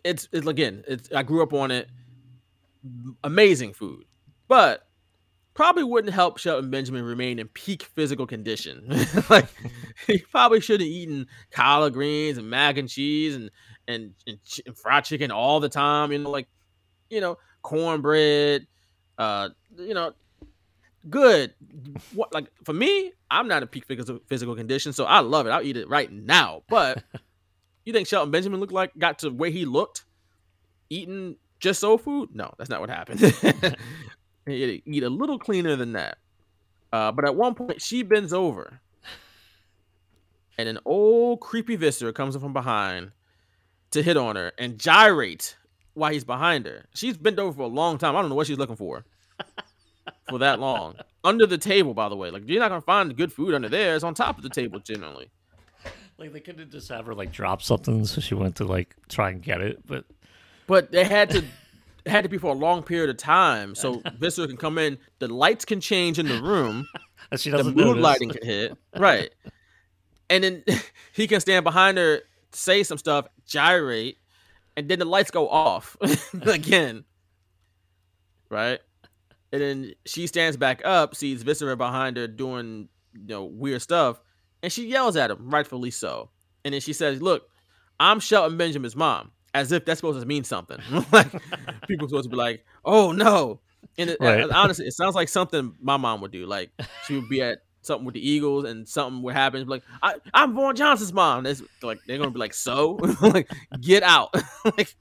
[0.05, 0.85] it's it's again.
[0.86, 1.89] It's I grew up on it.
[3.24, 4.05] Amazing food,
[4.47, 4.84] but
[5.55, 8.85] probably wouldn't help Shelton Benjamin remain in peak physical condition.
[9.31, 9.47] like
[10.06, 13.51] he probably should have eaten collard greens and mac and cheese and
[13.86, 16.12] and, and, ch- and fried chicken all the time.
[16.12, 16.48] You know, like
[17.10, 18.66] you know, cornbread,
[19.18, 20.12] uh, you know,
[21.09, 21.55] good.
[22.12, 25.51] What like for me, I'm not in peak physical physical condition, so I love it.
[25.51, 26.62] I'll eat it right now.
[26.68, 27.02] But
[27.85, 30.05] you think Shelton Benjamin looked like got to where he looked
[30.90, 32.31] eating just soul food?
[32.35, 33.20] No, that's not what happened.
[34.46, 36.18] He eat a little cleaner than that.
[36.92, 38.80] Uh, but at one point, she bends over,
[40.58, 43.10] and an old creepy visitor comes up from behind
[43.90, 45.56] to hit on her and gyrate
[45.94, 46.84] while he's behind her.
[46.94, 48.14] She's bent over for a long time.
[48.16, 49.04] I don't know what she's looking for
[50.28, 50.96] for that long.
[51.22, 52.30] Under the table, by the way.
[52.30, 53.94] Like you're not gonna find good food under there.
[53.94, 55.30] It's on top of the table generally.
[56.18, 59.30] Like they couldn't just have her like drop something, so she went to like try
[59.30, 60.04] and get it, but
[60.66, 61.44] But they had to
[62.05, 64.98] it had to be for a long period of time, so Viscera can come in.
[65.18, 66.86] The lights can change in the room.
[67.31, 68.02] And she the doesn't mood notice.
[68.02, 68.76] lighting can hit.
[68.98, 69.31] Right.
[70.28, 70.64] And then
[71.14, 72.20] he can stand behind her,
[72.52, 74.18] say some stuff, gyrate,
[74.76, 75.97] and then the lights go off
[76.43, 77.05] again.
[78.51, 78.78] Right?
[79.52, 84.20] And then she stands back up, sees Viscera behind her doing you know weird stuff,
[84.62, 86.28] and she yells at him, rightfully so.
[86.64, 87.48] And then she says, Look,
[87.98, 89.31] I'm Shelton Benjamin's mom.
[89.55, 90.78] As if that's supposed to mean something.
[91.12, 91.31] like
[91.86, 93.60] people supposed to be like, oh no.
[93.97, 94.51] And it, Right.
[94.51, 96.44] honestly, it sounds like something my mom would do.
[96.47, 96.70] Like
[97.06, 99.68] she would be at something with the Eagles and something would happen.
[99.68, 101.44] Like, I, I'm Vaughn Johnson's mom.
[101.44, 103.48] That's like they're gonna be like, so like
[103.81, 104.35] get out.
[104.76, 104.94] like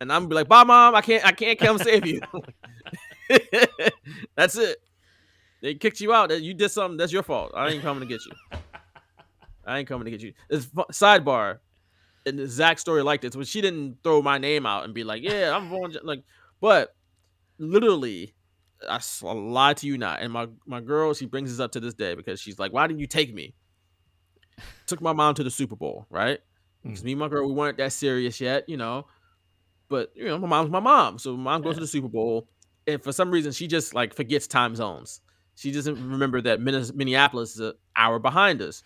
[0.00, 2.20] and I'm gonna be like, bye mom, I can't I can't come save you.
[4.36, 4.78] that's it.
[5.62, 6.30] They kicked you out.
[6.42, 6.96] You did something.
[6.98, 7.52] That's your fault.
[7.56, 8.32] I ain't coming to get you.
[9.64, 10.32] I ain't coming to get you.
[10.50, 11.58] It's sidebar.
[12.26, 15.04] And the Zach story like this, when she didn't throw my name out and be
[15.04, 16.24] like, "Yeah, I'm Vaughn," like,
[16.60, 16.94] but
[17.58, 18.34] literally,
[18.88, 20.20] I lied to you not.
[20.20, 22.86] And my my girl, she brings this up to this day because she's like, "Why
[22.86, 23.54] didn't you take me?"
[24.86, 26.40] Took my mom to the Super Bowl, right?
[26.82, 27.04] Because mm.
[27.04, 29.06] me and my girl, we weren't that serious yet, you know.
[29.88, 32.48] But you know, my mom's my mom, so mom goes to the Super Bowl,
[32.86, 35.20] and for some reason, she just like forgets time zones.
[35.54, 38.82] She doesn't remember that Minneapolis is an hour behind us.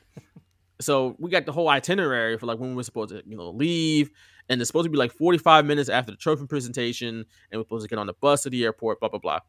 [0.80, 4.10] So we got the whole itinerary for like when we're supposed to, you know, leave,
[4.48, 7.84] and it's supposed to be like 45 minutes after the trophy presentation, and we're supposed
[7.84, 9.40] to get on the bus to the airport, blah blah blah.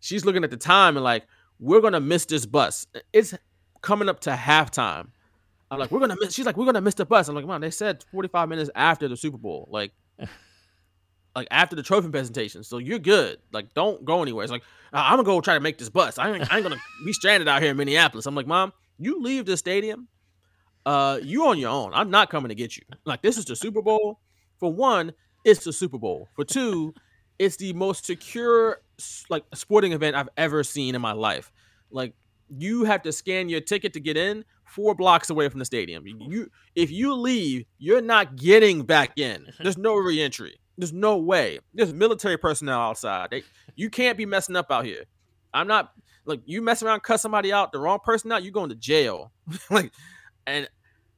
[0.00, 1.26] She's looking at the time and like,
[1.58, 2.86] we're gonna miss this bus.
[3.12, 3.34] It's
[3.80, 5.08] coming up to halftime.
[5.70, 6.34] I'm like, we're gonna miss.
[6.34, 7.28] She's like, we're gonna miss the bus.
[7.28, 9.92] I'm like, man, they said 45 minutes after the Super Bowl, like,
[11.36, 12.62] like after the trophy presentation.
[12.62, 13.38] So you're good.
[13.52, 14.44] Like, don't go anywhere.
[14.44, 14.62] It's like,
[14.92, 16.18] uh, I'm gonna go try to make this bus.
[16.18, 18.26] I ain't, I ain't gonna be stranded out here in Minneapolis.
[18.26, 20.08] I'm like, mom, you leave the stadium
[20.86, 21.92] uh, you on your own.
[21.92, 22.84] I'm not coming to get you.
[23.04, 24.20] Like this is the Super Bowl.
[24.58, 25.12] For one,
[25.44, 26.28] it's the Super Bowl.
[26.34, 26.94] For two,
[27.38, 28.80] it's the most secure
[29.28, 31.52] like sporting event I've ever seen in my life.
[31.90, 32.14] Like
[32.48, 36.04] you have to scan your ticket to get in four blocks away from the stadium.
[36.06, 39.46] You, if you leave, you're not getting back in.
[39.60, 40.58] There's no reentry.
[40.78, 41.58] There's no way.
[41.74, 43.30] There's military personnel outside.
[43.30, 43.42] They,
[43.74, 45.04] you can't be messing up out here.
[45.52, 45.92] I'm not
[46.26, 49.32] like you mess around, cut somebody out, the wrong person out, you're going to jail.
[49.70, 49.92] like,
[50.46, 50.68] and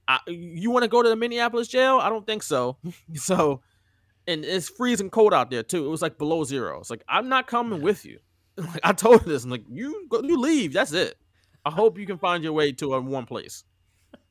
[0.09, 1.99] I, you want to go to the Minneapolis jail?
[1.99, 2.79] I don't think so.
[3.15, 3.61] so,
[4.27, 5.85] and it's freezing cold out there too.
[5.85, 6.81] It was like below zero.
[6.81, 8.19] It's like I'm not coming with you.
[8.59, 9.45] Like I told her this.
[9.45, 10.73] I'm like you go, you leave.
[10.73, 11.17] That's it.
[11.65, 13.63] I hope you can find your way to a warm place.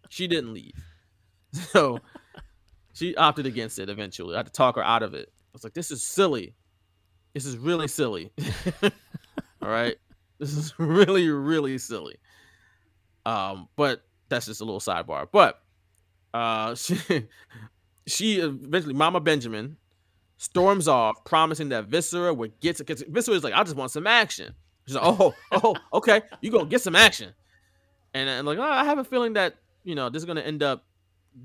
[0.09, 0.73] She didn't leave,
[1.53, 1.99] so
[2.91, 3.89] she opted against it.
[3.89, 5.29] Eventually, I had to talk her out of it.
[5.31, 6.55] I was like, this is silly.
[7.33, 8.33] This is really silly.
[8.83, 9.95] All right,
[10.39, 12.17] this is really really silly.
[13.25, 15.27] Um, but that's just a little sidebar.
[15.31, 15.61] But
[16.37, 16.97] uh, she,
[18.05, 19.77] she eventually, Mama Benjamin
[20.37, 22.83] storms off, promising that Viscera would get to.
[22.83, 24.53] Because Viscera is like, I just want some action.
[24.85, 27.33] She's like, oh, oh, okay, you gonna get some action.
[28.13, 30.63] And I'm like, oh, I have a feeling that you know this is gonna end
[30.63, 30.85] up,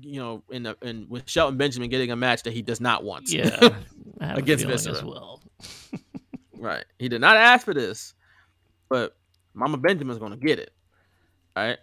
[0.01, 3.03] you know, in the, in with Shelton Benjamin getting a match that he does not
[3.03, 3.31] want.
[3.31, 3.69] Yeah,
[4.21, 5.41] against Viscera as well.
[6.57, 6.85] right.
[6.99, 8.13] He did not ask for this,
[8.89, 9.17] but
[9.53, 10.71] Mama Benjamin's gonna get it.
[11.55, 11.79] All right.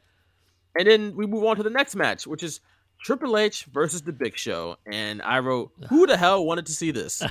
[0.79, 2.61] And then we move on to the next match, which is
[3.03, 4.77] Triple H versus The Big Show.
[4.91, 7.23] And I wrote, who the hell wanted to see this?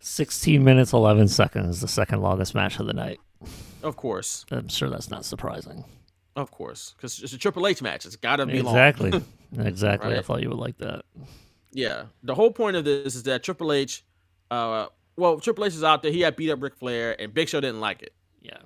[0.00, 3.18] 16 minutes 11 seconds, the second longest match of the night.
[3.82, 4.44] Of course.
[4.50, 5.84] I'm sure that's not surprising.
[6.36, 6.94] Of course.
[6.96, 8.04] Because it's a Triple H match.
[8.06, 9.10] It's got to be Exactly.
[9.10, 9.20] long.
[9.20, 9.32] exactly.
[9.58, 10.16] Exactly.
[10.18, 11.02] I thought you would like that.
[11.72, 12.06] Yeah.
[12.24, 14.04] The whole point of this is that Triple H,
[14.50, 14.86] uh,
[15.16, 16.10] well, Triple H is out there.
[16.10, 18.12] He had beat up Ric Flair, and Big Show didn't like it.
[18.42, 18.58] Yeah.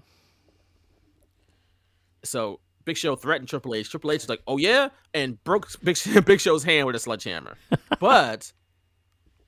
[2.24, 2.60] So
[2.90, 3.88] Big Show threatened Triple H.
[3.88, 7.56] Triple H is like, "Oh yeah," and broke Big, Big Show's hand with a sledgehammer.
[8.00, 8.52] but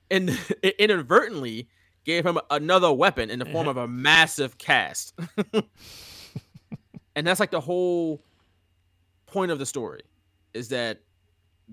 [0.09, 0.29] and
[0.61, 1.67] it inadvertently
[2.05, 5.13] gave him another weapon in the form of a massive cast.
[7.17, 8.23] and that's like the whole
[9.25, 10.03] point of the story
[10.53, 11.01] is that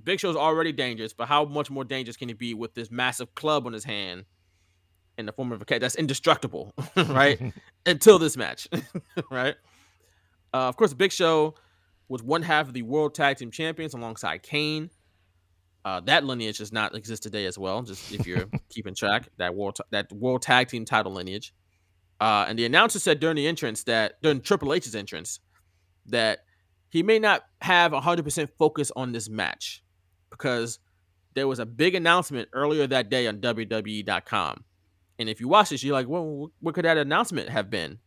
[0.02, 3.32] Big Show's already dangerous, but how much more dangerous can he be with this massive
[3.36, 4.24] club on his hand
[5.18, 7.40] in the form of a cat that's indestructible, right?
[7.86, 8.66] Until this match,
[9.30, 9.54] right?
[10.52, 11.54] Uh, of course, Big Show
[12.08, 14.90] was one half of the World Tag Team Champions alongside Kane.
[15.84, 17.82] Uh, that lineage does not exist today as well.
[17.82, 21.54] Just if you're keeping track, that world that World Tag Team title lineage.
[22.20, 25.40] Uh, and the announcer said during the entrance that during Triple H's entrance
[26.06, 26.40] that
[26.90, 29.82] he may not have 100% focus on this match
[30.28, 30.80] because
[31.34, 34.64] there was a big announcement earlier that day on WWE.com.
[35.18, 37.98] And if you watch this, you're like, well, what could that announcement have been?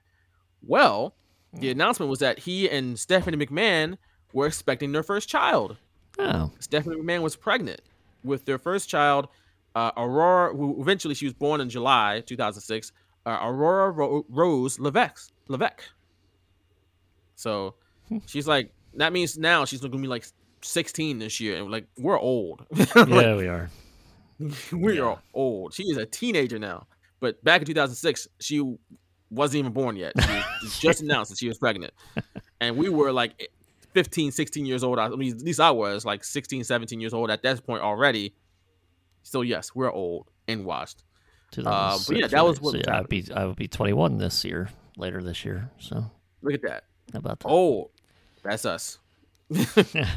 [0.62, 1.16] Well,
[1.54, 3.98] the announcement was that he and Stephanie McMahon
[4.34, 5.78] were expecting their first child.
[6.20, 6.52] Oh.
[6.60, 7.82] Stephanie McMahon was pregnant
[8.24, 9.28] with their first child,
[9.76, 12.92] uh, Aurora, who eventually she was born in July 2006,
[13.26, 15.32] uh, Aurora Ro- Rose Levesque.
[15.48, 15.84] Levesque.
[17.36, 17.76] So
[18.26, 20.26] she's like, that means now she's going to be like
[20.62, 21.58] 16 this year.
[21.58, 22.66] And like, we're old.
[22.96, 23.70] yeah, we are.
[24.72, 25.74] we are old.
[25.74, 26.88] She is a teenager now.
[27.20, 28.76] But back in 2006, she
[29.34, 30.14] wasn't even born yet.
[30.62, 31.94] She just announced that she was pregnant.
[32.60, 33.50] And we were like
[33.94, 35.00] 15, 16 years old.
[35.00, 38.34] I mean, at least I was like 16, 17 years old at that point already.
[39.24, 41.04] So, yes, we're old and washed.
[41.58, 44.44] Uh, but yeah, that was what so yeah, I'd be I would be 21 this
[44.44, 45.70] year, later this year.
[45.78, 46.10] So
[46.42, 46.86] look at that.
[47.12, 47.48] How about that?
[47.48, 47.92] Oh,
[48.42, 48.98] that's us.
[49.50, 50.08] that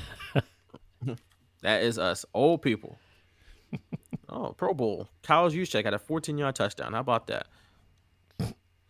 [1.83, 2.99] is us, old people.
[4.29, 5.09] oh, Pro Bowl.
[5.23, 6.95] Kyle Juszczyk had a 14 yard touchdown.
[6.95, 7.49] How about that?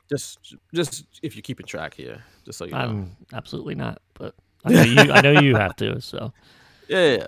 [0.08, 2.78] Just, just if you're keeping track here, just so you know.
[2.78, 4.34] I'm absolutely not, but
[4.64, 5.12] I know you.
[5.12, 6.00] I know you have to.
[6.00, 6.32] So
[6.88, 7.26] yeah, yeah.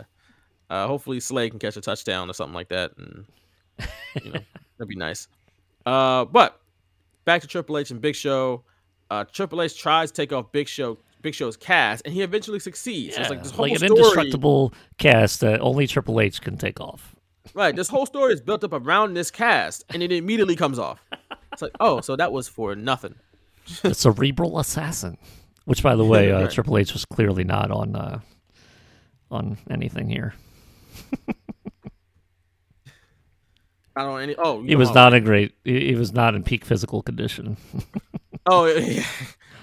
[0.70, 3.24] Uh, hopefully Slay can catch a touchdown or something like that, and
[4.22, 4.40] you know
[4.78, 5.28] that'd be nice.
[5.86, 6.60] Uh, but
[7.24, 8.62] back to Triple H and Big Show.
[9.10, 12.59] Uh, Triple H tries to take off Big Show, Big Show's cast, and he eventually
[12.59, 13.14] succeeds.
[13.14, 16.59] So it's like this whole like an story, indestructible cast that only Triple H can
[16.59, 17.16] take off.
[17.55, 17.74] right?
[17.74, 21.02] This whole story is built up around this cast, and it immediately comes off.
[21.52, 23.14] It's like, oh, so that was for nothing.
[23.82, 25.16] the cerebral assassin,
[25.64, 26.50] which, by the way, uh, Right.
[26.50, 28.20] Triple H was clearly not on uh,
[29.30, 30.34] on anything here.
[33.96, 34.36] I don't any.
[34.36, 35.54] Oh, He was not in great.
[35.64, 37.56] He, he was not in peak physical condition.
[38.50, 39.04] Oh, yeah.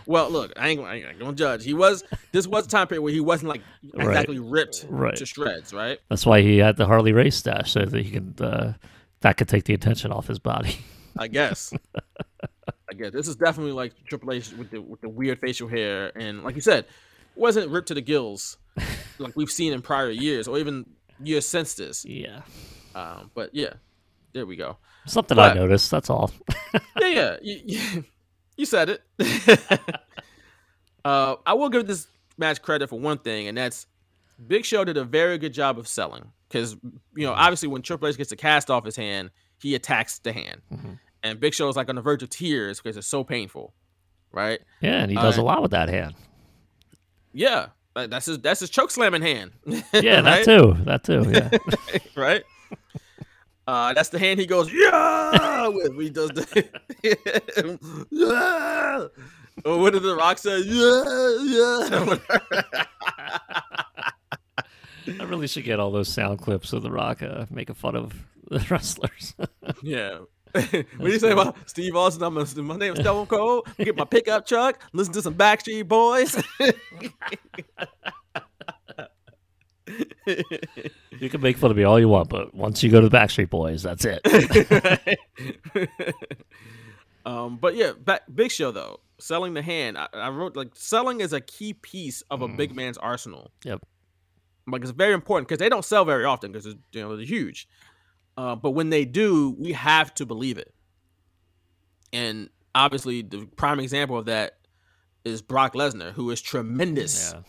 [0.05, 1.63] well, look, I ain't, I ain't gonna judge.
[1.63, 2.03] He was.
[2.31, 3.61] This was a time period where he wasn't like
[3.95, 4.09] Right.
[4.09, 5.15] exactly ripped Right.
[5.15, 5.97] to shreds, right?
[6.07, 8.73] That's why he had the Harley Race stash so that he could uh,
[9.21, 10.77] that could take the attention off his body.
[11.17, 11.73] I guess.
[12.89, 16.11] I guess this is definitely like Triple H with the with the weird facial hair,
[16.15, 16.85] and like you said,
[17.35, 18.57] wasn't ripped to the gills
[19.19, 20.85] like we've seen in prior years or even
[21.21, 22.05] years since this.
[22.05, 22.41] Yeah.
[22.93, 23.73] Um, but yeah,
[24.33, 24.77] there we go.
[25.05, 25.91] Something I noticed.
[25.91, 26.31] That's all.
[26.99, 27.37] yeah, yeah.
[27.41, 28.03] You, you,
[28.57, 29.01] you said it.
[31.05, 33.87] uh, I will give this match credit for one thing, and that's
[34.47, 36.31] Big Show did a very good job of selling.
[36.47, 36.75] Because
[37.15, 39.31] you know, obviously, when Triple H gets the cast off his hand,
[39.61, 40.61] he attacks the hand,
[41.26, 43.73] and Big Show is like on the verge of tears because it's so painful,
[44.31, 44.60] right?
[44.80, 46.14] Yeah, and he does Uh, a lot with that hand.
[47.34, 49.52] Yeah, that's his that's his choke slamming hand.
[49.93, 50.76] Yeah, that too.
[50.85, 51.26] That too.
[51.30, 51.49] Yeah.
[52.15, 52.43] right.
[53.68, 55.99] Uh, that's the hand he goes yeah with.
[55.99, 56.65] He does the
[58.11, 59.07] yeah.
[59.65, 60.60] Or what did the Rock say?
[60.60, 61.03] Yeah,
[61.43, 62.15] yeah.
[65.19, 68.14] I really should get all those sound clips of The Rock uh, making fun of
[68.49, 69.34] the wrestlers.
[69.81, 70.19] yeah.
[70.56, 72.23] What do you say about Steve Austin?
[72.23, 73.68] I'm a, my name is Stone Cold.
[73.77, 74.80] Get my pickup truck.
[74.94, 76.41] Listen to some Backstreet Boys.
[81.19, 83.18] you can make fun of me all you want, but once you go to the
[83.18, 84.22] Backstreet Boys, that's it.
[87.26, 89.98] um, but yeah, back, Big Show though selling the hand.
[89.98, 93.52] I, I wrote like selling is a key piece of a big man's arsenal.
[93.64, 93.82] Yep.
[94.68, 97.68] Like it's very important because they don't sell very often because you know they're huge.
[98.37, 100.73] Uh, but when they do, we have to believe it.
[102.13, 104.57] And obviously, the prime example of that
[105.23, 107.41] is Brock Lesnar, who is tremendous, Yeah.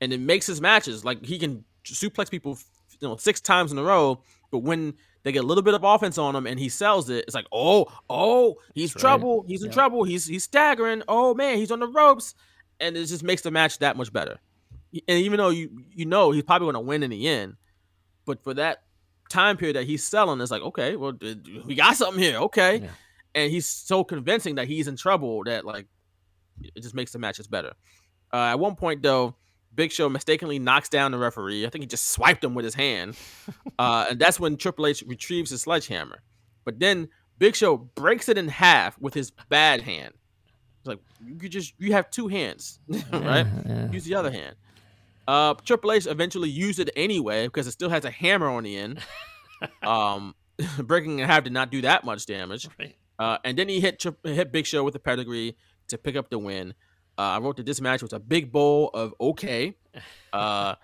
[0.00, 2.58] and it makes his matches like he can suplex people,
[3.00, 4.22] you know, six times in a row.
[4.50, 7.24] But when they get a little bit of offense on him and he sells it,
[7.26, 9.10] it's like, oh, oh, he's That's right.
[9.10, 9.74] trouble, he's in Yeah.
[9.74, 11.02] trouble, he's he's staggering.
[11.08, 12.34] Oh man, he's on the ropes,
[12.80, 14.38] and it just makes the match that much better.
[14.92, 17.56] And even though you you know he's probably going to win in the end,
[18.26, 18.82] but for that
[19.28, 21.12] time period that he's selling, is like, okay, well,
[21.64, 22.88] we got something here, okay.
[23.34, 25.86] And he's so convincing that he's in trouble that like
[26.62, 27.72] it just makes the matches better.
[28.32, 29.36] Uh, at one point though,
[29.74, 31.64] Big Show mistakenly knocks down the referee.
[31.66, 33.16] I think he just swiped him with his hand,
[33.78, 36.22] uh, and that's when Triple H retrieves his sledgehammer.
[36.64, 40.14] But then Big Show breaks it in half with his bad hand.
[40.80, 42.80] It's like you could just you have two hands,
[43.12, 43.46] right?
[43.66, 43.90] yeah.
[43.90, 44.56] Use the other hand.
[45.28, 48.76] Uh, Triple H eventually used it anyway because it still has a hammer on the
[48.78, 49.00] end.
[49.82, 50.34] um,
[50.78, 52.66] breaking in half did not do that much damage.
[53.18, 55.54] Uh, and then he hit hit Big Show with the pedigree
[55.88, 56.72] to pick up the win.
[57.18, 59.76] Uh, I wrote that this match was a big bowl of okay.
[60.32, 60.74] Uh,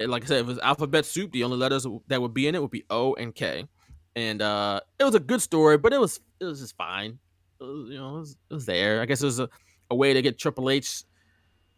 [0.00, 1.30] and like I said, it was alphabet soup.
[1.30, 3.68] The only letters that would be in it would be O and K.
[4.16, 7.18] And uh, it was a good story, but it was it was just fine.
[7.60, 9.00] It was, you know, it was, it was there.
[9.00, 9.48] I guess it was a,
[9.90, 11.04] a way to get Triple H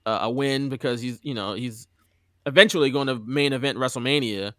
[0.07, 1.87] uh, a win because he's you know he's
[2.49, 4.53] eventually going to main event WrestleMania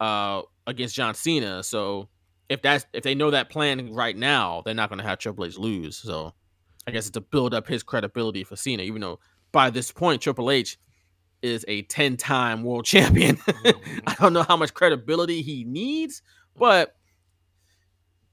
[0.00, 1.62] uh, against John Cena.
[1.62, 2.08] So
[2.48, 5.44] if that's if they know that plan right now, they're not going to have Triple
[5.44, 5.96] H lose.
[5.96, 6.34] So
[6.86, 9.20] I guess it's to build up his credibility for Cena, even though
[9.52, 10.78] by this point Triple H
[11.40, 13.38] is a 10-time world champion.
[14.06, 16.22] I don't know how much credibility he needs,
[16.56, 16.94] but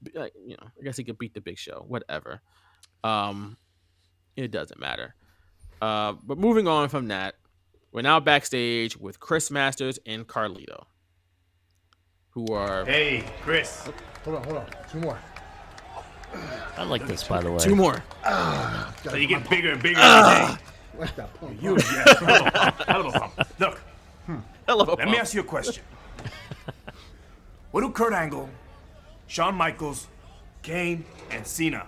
[0.04, 1.84] you know, I guess he could beat the Big Show.
[1.86, 2.40] Whatever.
[3.04, 3.56] Um,
[4.36, 5.14] it doesn't matter.
[5.80, 7.36] Uh, but moving on from that,
[7.92, 10.84] we're now backstage with Chris Masters and Carlito,
[12.30, 13.88] who are Hey, Chris.
[14.24, 14.66] Hold on, hold on.
[14.90, 15.18] Two more.
[16.76, 17.58] I like this, by the way.
[17.58, 18.02] two more.
[18.24, 20.62] Ah, So you get bigger and bigger every day.
[20.98, 21.60] Like that pump.
[21.62, 23.32] You, yeah, hell of a pump, hell of a pump.
[23.58, 23.80] Look,
[24.66, 25.82] Hell of a let me ask you a question.
[27.72, 28.48] What do Kurt Angle,
[29.26, 30.06] Shawn Michaels,
[30.62, 31.86] Kane, and Cena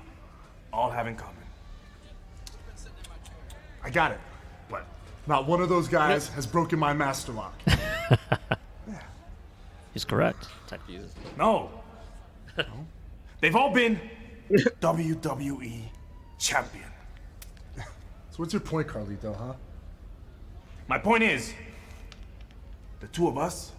[0.73, 1.37] all have in common?
[3.85, 4.21] I got it.
[5.25, 5.35] What?
[5.35, 7.55] Not one of those guys has broken my master lock.
[9.93, 10.49] He's correct.
[11.37, 11.71] No.
[13.41, 14.01] They've all been
[14.51, 15.83] WWE
[16.39, 16.85] champion.
[17.77, 19.53] So what's your point, Carlito, huh?
[20.89, 21.53] My point is,
[23.01, 23.73] the two of us,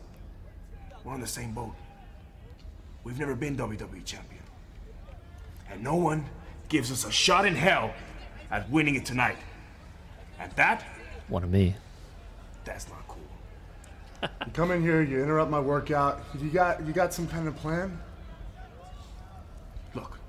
[1.04, 1.74] we're on the same boat.
[3.04, 4.42] We've never been WWE champion.
[5.70, 6.26] And no one
[6.70, 7.94] gives us a shot in hell
[8.52, 9.38] at winning it tonight.
[10.40, 10.86] And that,
[11.28, 11.76] One of me.
[12.66, 14.30] that's not cool.
[14.46, 16.22] You come in here, you interrupt my workout.
[16.40, 17.98] You got you got some kind of plan?
[19.96, 20.20] Look,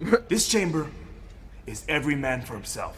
[0.28, 0.90] this chamber
[1.66, 2.96] is every man for himself.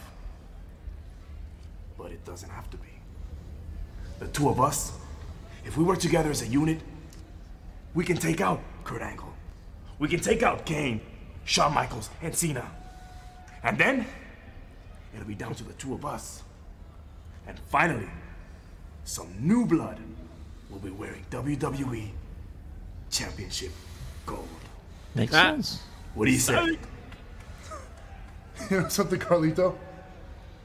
[1.99, 2.89] But it doesn't have to be.
[4.19, 4.93] The two of us,
[5.65, 6.81] if we work together as a unit,
[7.95, 9.33] we can take out Kurt Angle.
[9.99, 11.01] We can take out Kane,
[11.45, 12.71] Shawn Michaels, and Cena.
[13.63, 14.07] And then,
[15.15, 16.43] it'll be down to the two of us.
[17.47, 18.09] And finally,
[19.05, 19.99] some new blood
[20.69, 22.11] will be wearing WWE
[23.11, 23.73] Championship
[24.27, 24.47] gold.
[25.15, 25.51] Makes Ah.
[25.53, 25.83] sense.
[26.15, 26.79] What do you say?
[28.71, 29.75] You know something, Carlito?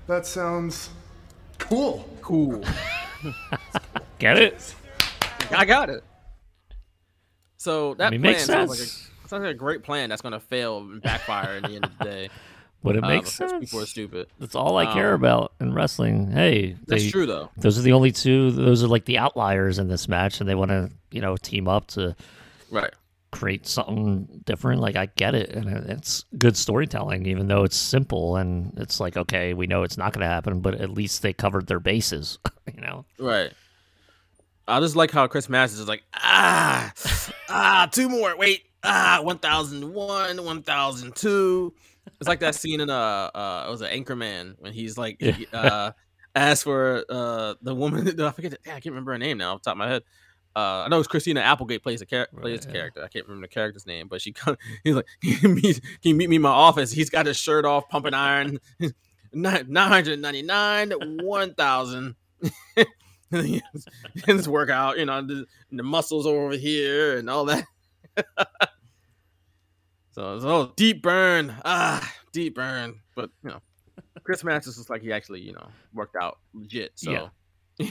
[0.07, 0.89] That sounds
[1.57, 2.07] cool.
[2.21, 2.61] Cool.
[4.19, 4.75] Get it?
[5.49, 6.03] I got it.
[7.57, 10.33] So that mean, plan makes sounds like, a, sounds like a great plan that's going
[10.33, 12.29] to fail and backfire in the end of the day.
[12.85, 13.51] But it Uh, makes sense.
[13.59, 14.27] People are stupid.
[14.39, 16.31] That's all I care Um, about in wrestling.
[16.31, 17.49] Hey, That's they- true, though.
[17.57, 18.51] Those are the only two.
[18.51, 21.67] Those are like the outliers in this match, and they want to, you know, team
[21.67, 22.15] up to
[22.69, 22.93] Right.
[23.31, 24.81] create something different.
[24.81, 29.17] Like I get it, and it's good storytelling, even though it's simple and it's like
[29.17, 32.37] okay, we know it's not going to happen, but at least they covered their bases.
[32.73, 33.51] you know, Right.
[34.67, 36.91] I just like how Chris Masters is like, ah,
[37.49, 38.35] ah, two more.
[38.35, 41.73] Wait, ah, 1001, 1002.
[42.19, 42.93] It's like that scene in uh,
[43.33, 45.31] uh, it was an Anchorman when he's like, Yeah.
[45.31, 45.91] he, uh,
[46.35, 48.07] asked for uh the woman.
[48.21, 48.57] I forget.
[48.65, 50.03] I can't remember her name now off the top of my head.
[50.55, 53.03] Uh, I know it's Christina Applegate plays a char- plays the character.
[53.03, 54.55] I can't remember the character's name, but she come,
[54.85, 56.91] he's like, can you, meet, can you meet me in my office?
[56.93, 58.59] He's got his shirt off, pumping iron,
[59.33, 60.91] nine hundred ninety nine,
[61.23, 62.15] one thousand.
[64.25, 67.65] his workout, you know, the, the muscles over here and all that.
[70.15, 73.01] So it it's oh deep burn, ah, deep burn.
[73.17, 73.59] But you know,
[74.23, 76.93] Chris Masters looks like he actually, you know, worked out legit.
[76.95, 77.27] So Yeah.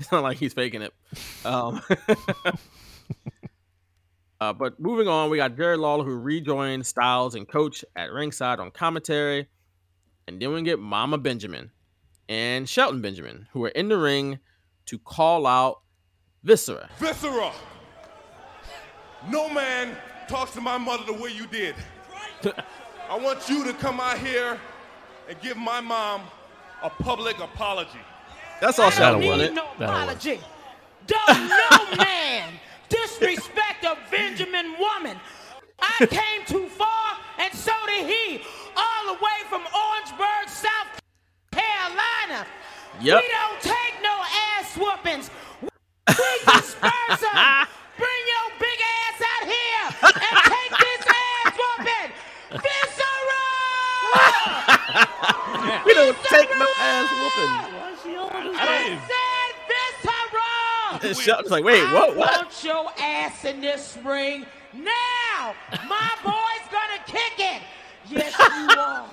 [0.00, 0.94] it's not like he's faking it.
[1.44, 1.82] Um,
[4.40, 8.58] uh, but moving on, we got Jerry Lawler who rejoined Styles and Coach at ringside
[8.58, 9.46] on commentary,
[10.26, 11.72] and then we get Mama Benjamin
[12.30, 14.38] and Shelton Benjamin who are in the ring
[14.86, 15.82] to call out
[16.42, 16.88] Viscera.
[16.98, 17.52] Viscera!
[19.28, 19.94] No man
[20.30, 21.74] talks to my mother the way you did.
[23.10, 24.56] I want you to come out here
[25.28, 26.22] and give my mom
[26.84, 27.98] a public apology.
[28.60, 29.56] That's all Shelton Shelton wanted.
[29.56, 29.78] wanted.
[29.80, 30.40] no apology.
[31.08, 32.52] Don't no man
[32.88, 35.18] disrespect a Benjamin woman.
[35.80, 38.40] I came too far, and so did he,
[38.76, 41.00] all the way from Orangeburg, South
[41.50, 42.46] Carolina.
[43.00, 43.22] Yep.
[43.22, 44.14] We don't take no
[44.58, 45.30] ass whoopings.
[46.08, 47.66] We disperse 'em.
[47.96, 52.12] Bring your big ass out here and take this ass whooping.
[52.50, 53.46] Viscera!
[55.86, 57.52] we don't take no ass whooping.
[58.58, 59.16] I said
[61.02, 62.10] And Shelton's like, wait, what?
[62.10, 62.36] I What?
[62.38, 64.44] want your ass in this ring
[64.74, 65.54] now.
[65.88, 67.62] My boy's gonna kick it.
[68.08, 68.44] Yes, you
[68.78, 69.08] are.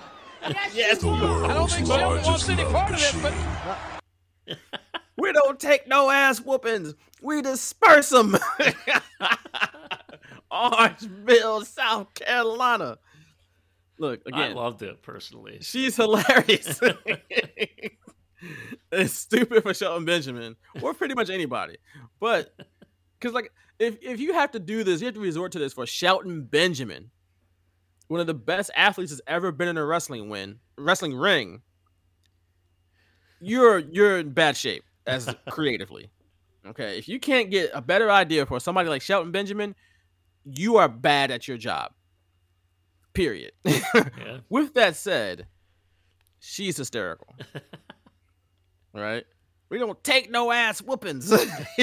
[0.49, 1.45] Yes, Yes, you are.
[1.45, 3.33] I don't think Shelton wants any part of this, but
[5.17, 6.93] We don't take no ass whoopings.
[7.21, 8.37] We disperse them.
[10.51, 12.97] Orangeville, South Carolina.
[13.99, 14.55] Look I again.
[14.55, 15.57] loved it personally.
[15.61, 16.79] She's hilarious.
[18.91, 21.77] it's stupid for Shelton Benjamin or pretty much anybody,
[22.19, 22.53] but
[23.19, 25.73] because like if if you have to do this, you have to resort to this
[25.73, 27.09] for Shelton Benjamin,
[28.07, 31.61] one of the best athletes that's ever been in a wrestling win wrestling ring.
[33.39, 36.09] You're you're in bad shape as creatively.
[36.65, 39.73] Okay, if you can't get a better idea for somebody like Shelton Benjamin,
[40.43, 41.93] you are bad at your job.
[43.17, 43.51] Period.
[44.49, 45.47] With that said,
[46.37, 47.33] she's hysterical.
[48.93, 49.25] right?
[49.69, 51.31] We don't take no ass whoopings.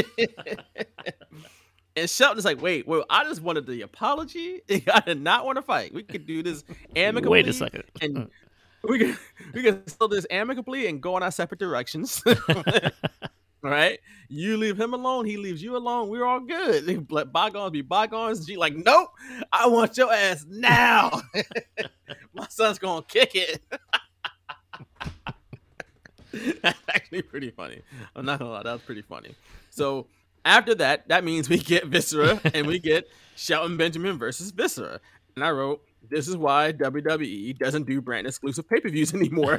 [1.97, 4.61] and Shelton's like, wait, well, I just wanted the apology.
[4.70, 5.93] I did not want to fight.
[5.93, 6.62] We could do this
[6.94, 7.32] amicably.
[7.32, 7.82] Wait a second.
[8.01, 8.31] And
[8.85, 9.19] we can
[9.55, 12.23] we can settle this amicably and go in our separate directions.
[13.64, 13.98] Right?
[14.28, 16.08] You leave him alone, he leaves you alone.
[16.08, 17.10] We're all good.
[17.10, 18.46] Let bygones be bygones.
[18.46, 19.10] She like, nope,
[19.52, 21.10] I want your ass now.
[22.34, 23.62] My son's gonna kick it.
[26.62, 27.80] That's actually pretty funny.
[28.14, 29.34] I'm not gonna lie, that was pretty funny.
[29.70, 30.08] So
[30.44, 35.00] after that, that means we get Viscera and we get Shelton Benjamin versus Viscera.
[35.36, 39.58] And I wrote, this is why WWE doesn't do brand exclusive pay per views anymore.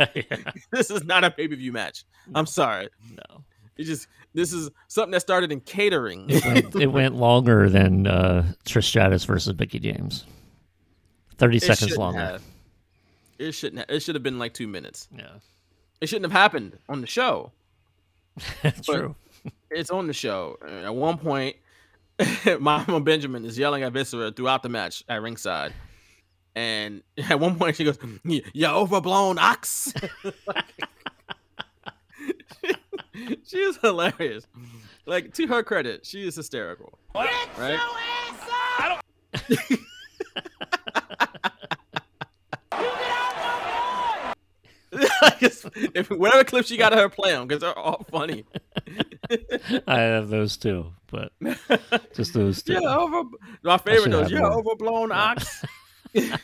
[0.72, 2.04] this is not a pay per view match.
[2.34, 2.90] I'm sorry.
[3.10, 3.44] No.
[3.78, 6.30] It just this is something that started in catering.
[6.30, 10.26] It went, it went longer than uh, Trish Stratus versus Mickie James.
[11.38, 12.20] Thirty It seconds longer.
[12.20, 12.44] have.
[13.38, 13.80] It shouldn't.
[13.80, 15.10] Have, it should have been like two minutes.
[15.16, 15.28] Yeah,
[16.00, 17.52] it shouldn't have happened on the show.
[18.62, 19.16] That's true.
[19.70, 20.58] It's on the show.
[20.66, 21.58] At one point,
[22.60, 25.74] Mama Benjamin is yelling at Viscera throughout the match at ringside,
[26.56, 29.94] and at one point she goes, "You you overblown ox."
[33.46, 34.46] she is hilarious.
[35.06, 36.98] Like to her credit, she is hysterical.
[37.14, 37.80] Right?
[45.40, 48.46] Just- if whatever clips you got of her play them because they're all funny.
[49.88, 51.32] I have those too, but
[52.16, 52.74] just those two.
[52.74, 53.24] Yeah, over
[53.64, 54.30] my favorite those.
[54.30, 54.36] though.
[54.38, 54.54] have Yeah, more.
[54.60, 55.64] overblown ox.
[56.14, 56.38] then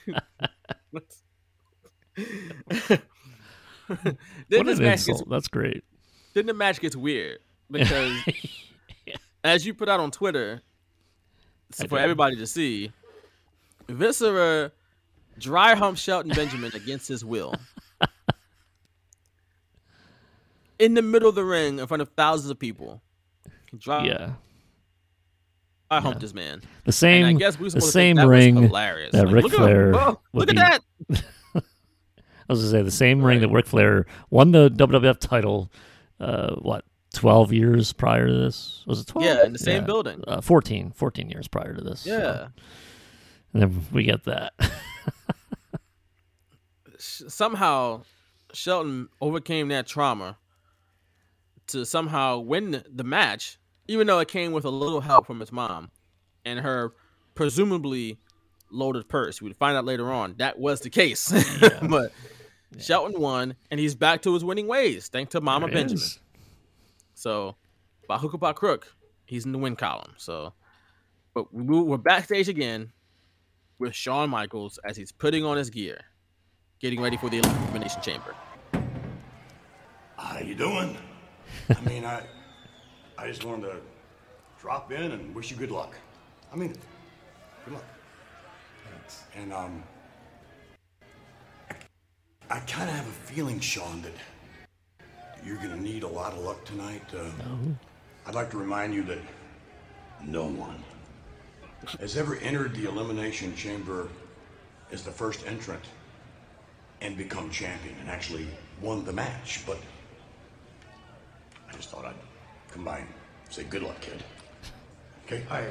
[4.49, 5.29] What an insult.
[5.29, 5.83] That's great.
[6.33, 7.39] Then the match gets weird
[7.69, 8.13] because
[9.43, 10.61] as you put out on Twitter
[11.71, 12.91] so for everybody to see,
[13.87, 14.71] Viscera
[15.37, 17.55] dry hump Shelton Benjamin against his will.
[20.79, 23.01] In the middle of the ring in front of thousands of people.
[23.77, 24.31] Dry Yeah.
[25.91, 26.61] I humped this man.
[26.85, 29.11] The same, And I guess we the supposed to think same that ring hilarious.
[29.11, 29.91] that Like, Ric at- Flair.
[29.95, 31.23] oh, look at be- that.
[31.55, 31.61] I
[32.53, 35.69] was gonna say the same ring that Ric Flair won the WWF title.
[36.21, 36.85] Uh, what?
[37.13, 39.07] Twelve years prior to this was it?
[39.07, 39.25] Twelve?
[39.25, 40.23] Yeah, in the same building.
[40.25, 42.01] Uh, 14, 14 years prior to this.
[42.01, 42.47] so- Yeah.
[43.53, 44.53] And then we get that.
[46.97, 48.03] somehow
[48.53, 50.37] Shelton overcame that trauma
[51.67, 53.57] to somehow win the match,
[53.87, 55.89] even though it came with a little help from his mom
[56.45, 56.93] and her
[57.35, 58.19] presumably
[58.71, 59.41] loaded purse.
[59.41, 61.31] We'd find out later on that was the case.
[61.89, 62.11] but
[62.79, 66.01] Shelton won, and he's back to his winning ways, thanks to Mama There Benjamin.
[66.03, 66.19] is.
[67.15, 67.55] So,
[68.07, 68.95] by hook or by crook,
[69.25, 70.13] he's in the win column.
[70.17, 70.53] So,
[71.33, 72.91] but we- we're backstage again
[73.79, 76.01] with Shawn Michaels as he's putting on his gear,
[76.79, 78.35] getting ready for the elimination chamber.
[80.17, 80.97] How you doing?
[81.69, 82.23] I mean, I,
[83.17, 83.75] I just wanted to
[84.59, 85.95] drop in and wish you good luck.
[86.53, 86.73] I mean,
[87.65, 87.85] good luck.
[88.91, 89.23] Thanks.
[89.35, 90.00] And um, I,
[92.51, 95.07] I kind of have a feeling, Shawn, that
[95.45, 97.01] you're gonna need a lot of luck tonight.
[97.15, 97.29] Uh,
[98.25, 99.19] I'd like to remind you that
[100.21, 100.83] no one
[102.01, 104.09] has ever entered the elimination chamber
[104.91, 105.83] as the first entrant
[106.99, 108.47] and become champion and actually
[108.81, 109.77] won the match, but
[111.69, 112.15] I just thought I'd
[112.69, 113.07] come by and
[113.49, 114.21] say good luck, kid.
[115.25, 115.43] Okay?
[115.49, 115.63] I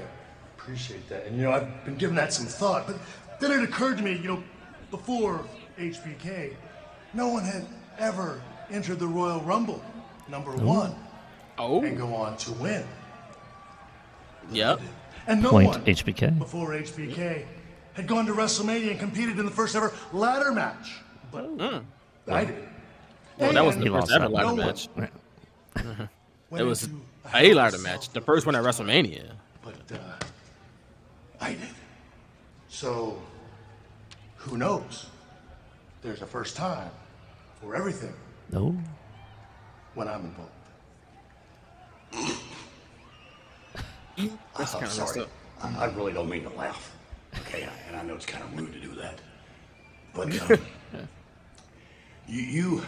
[0.57, 1.27] appreciate that.
[1.27, 2.97] And you know, I've been giving that some thought, but
[3.39, 4.43] then it occurred to me, you know,
[4.91, 5.45] before
[5.79, 6.55] HBK,
[7.15, 7.67] no one had
[7.99, 9.83] ever entered the Royal Rumble,
[10.29, 10.95] number one,
[11.59, 11.83] oh.
[11.83, 12.85] and go on to win.
[14.51, 14.81] Yep.
[15.27, 16.39] And no Point one HBK.
[16.39, 17.45] before HBK
[17.95, 21.01] had gone to WrestleMania and competed in the first ever ladder match.
[21.31, 21.51] But
[22.29, 22.69] I did.
[23.39, 24.89] Well, that wasn't And the first ever no ladder one match.
[26.51, 27.01] went It was into
[27.35, 29.33] a ladder match, the first one at WrestleMania.
[29.63, 29.99] But uh,
[31.41, 31.61] I did.
[32.69, 33.21] So,
[34.37, 35.07] who knows?
[36.03, 36.91] There's a first time
[37.61, 38.13] for everything
[38.51, 38.75] No.
[39.95, 40.51] when I'm involved.
[44.59, 45.21] That's I'm kinda sorry.
[45.21, 45.29] up.
[45.63, 46.95] I, I really don't mean to laugh.
[47.41, 49.21] Okay, and I know it's kind of rude to do that.
[50.15, 50.59] But um,
[52.27, 52.83] you, you,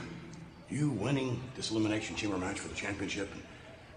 [0.68, 3.30] you winning this elimination chamber match for the championship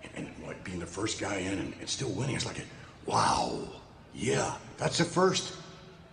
[0.03, 2.63] and, and like being the first guy in and, and still winning, it's like, a,
[3.09, 3.59] wow,
[4.13, 5.53] yeah, that's the first.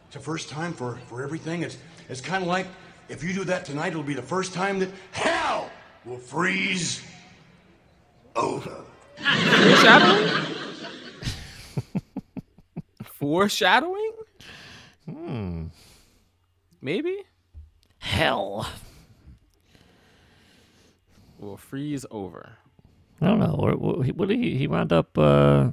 [0.06, 1.62] It's the first time for, for everything.
[1.62, 1.78] It's,
[2.08, 2.66] it's kind of like
[3.08, 5.70] if you do that tonight, it'll be the first time that hell
[6.04, 7.02] will freeze
[8.36, 8.84] over.
[9.16, 10.56] Foreshadowing?
[13.04, 14.12] Foreshadowing?
[15.08, 15.64] Hmm.
[16.80, 17.16] Maybe?
[17.98, 18.68] Hell.
[21.38, 22.52] Will freeze over.
[23.20, 23.54] I don't know.
[23.54, 24.56] What, what, what did he?
[24.56, 25.16] He wound up.
[25.16, 25.70] Uh,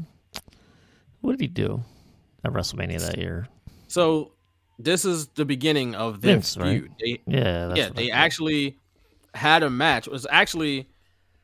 [1.22, 1.84] what did he do
[2.44, 3.48] at WrestleMania that year?
[3.88, 4.34] So
[4.80, 6.80] this is the beginning of their Vince, right?
[6.82, 6.92] feud.
[7.00, 7.90] They, Yeah, that's yeah.
[7.90, 8.78] They actually
[9.36, 10.08] had a match.
[10.08, 10.88] It was actually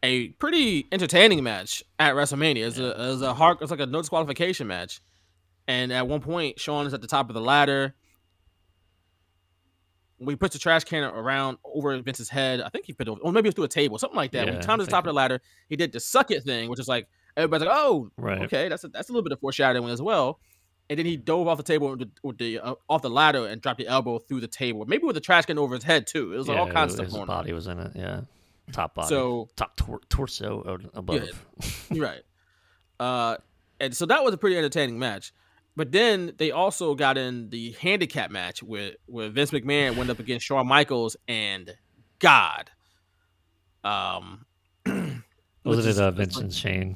[0.02, 2.66] a pretty entertaining match at WrestleMania.
[2.66, 3.58] It's a it was a hard.
[3.62, 5.02] It's like a no disqualification match.
[5.68, 7.94] And at one point, Shawn is at the top of the ladder.
[10.18, 12.62] We put the trash can around over Vince's head.
[12.62, 14.32] I think he put it, over, or maybe it was through a table, something like
[14.32, 14.46] that.
[14.46, 16.44] when Yeah, he climbed to the top of the ladder, he did the suck it
[16.44, 18.42] thing, which is like everybody's like, "Oh, Right.
[18.44, 20.40] okay, that's a, that's a little bit of foreshadowing as well."
[20.90, 23.48] And then he dove off the table with the, with the uh, off the ladder
[23.48, 26.06] and dropped the elbow through the table, maybe with the trash can over his head
[26.06, 26.32] too.
[26.34, 27.56] It was like all Yeah, kinds of stuff his body on.
[27.56, 27.92] was in it.
[27.96, 28.22] Yeah,
[28.72, 29.08] top body.
[29.08, 31.28] So- top tor- torso above.
[31.92, 32.22] Yeah, right.
[33.00, 33.38] Uh,
[33.80, 35.34] and so that was a pretty entertaining match.
[35.76, 40.20] But then they also got in the handicap match with where Vince McMahon went up
[40.20, 41.76] against Shawn Michaels and
[42.20, 42.70] God.
[43.84, 44.46] Um,
[45.66, 46.96] Wasn't it uh, Vince and Shane?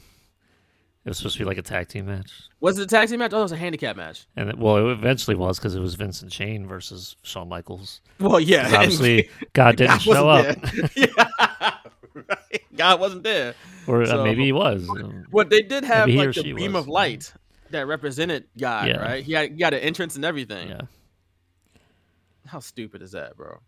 [1.05, 3.19] It was supposed to be like a tag team match, Was it a tag team
[3.19, 3.31] match?
[3.33, 4.27] Oh, it was a handicap match.
[4.35, 8.01] and it, well, it eventually was because it was Vincent Shane versus Shawn Michaels.
[8.19, 10.57] Well, yeah, obviously God didn't show up,
[10.95, 11.05] yeah,
[12.13, 12.61] right.
[12.75, 13.55] God wasn't there.
[13.87, 14.87] or uh, maybe he was.
[15.31, 16.83] Well, they did have maybe like the beam was.
[16.83, 17.33] of light
[17.71, 18.97] that represented God, Yeah.
[18.97, 19.23] right?
[19.23, 20.67] He had, he had an entrance and everything.
[20.69, 20.81] Yeah.
[22.45, 23.59] How stupid is that, bro?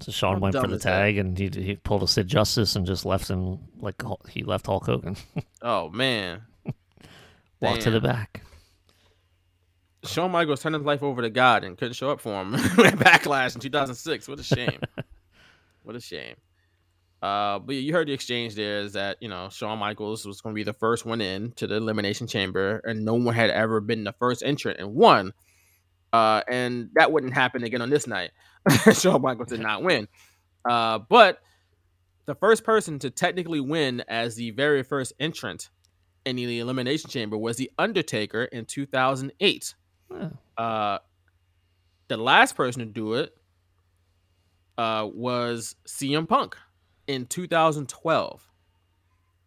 [0.00, 0.90] So Shawn How went for the is that?
[0.90, 4.66] tag, and he he pulled a Sid Justice and just left him like he left
[4.66, 5.16] Hulk Hogan.
[5.60, 6.42] Oh man.
[7.60, 8.42] Walk to the back.
[10.04, 12.62] Shawn Michaels turned his life over to God and couldn't show up for him at
[12.94, 14.28] Backlash in 2006.
[14.28, 14.78] What a shame.
[15.82, 16.36] what a shame.
[17.20, 20.54] Uh, but you heard the exchange there is that you know Shawn Michaels was going
[20.54, 23.80] to be the first one in to the elimination chamber, and no one had ever
[23.80, 25.32] been the first entrant and won.
[26.12, 28.30] Uh, and that wouldn't happen again on this night.
[28.92, 30.08] Shawn Michaels did not win.
[30.68, 31.40] Uh, but
[32.26, 35.70] the first person to technically win as the very first entrant
[36.24, 39.74] in the elimination chamber was the Undertaker in 2008.
[40.56, 40.98] Uh,
[42.08, 43.34] the last person to do it
[44.76, 46.56] uh, was CM Punk
[47.06, 48.48] in 2012.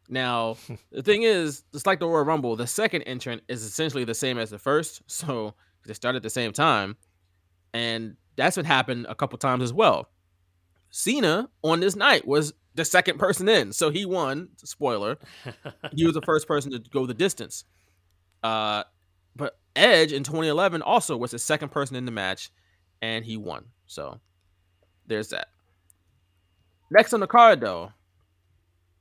[0.10, 0.58] Now,
[0.92, 4.38] the thing is, just like the Royal Rumble, the second entrant is essentially the same
[4.38, 5.54] as the first, so
[5.86, 6.98] they started at the same time,
[7.74, 10.10] and that's what happened a couple times as well.
[10.90, 14.50] Cena on this night was the second person in, so he won.
[14.58, 15.18] Spoiler,
[15.96, 17.66] he was the first person to go the distance.
[18.44, 18.84] Uh,
[19.36, 22.52] but Edge in 2011 also was the second person in the match,
[23.02, 23.66] and he won.
[23.86, 24.20] So
[25.08, 25.48] there's that.
[26.90, 27.92] Next on the card, though,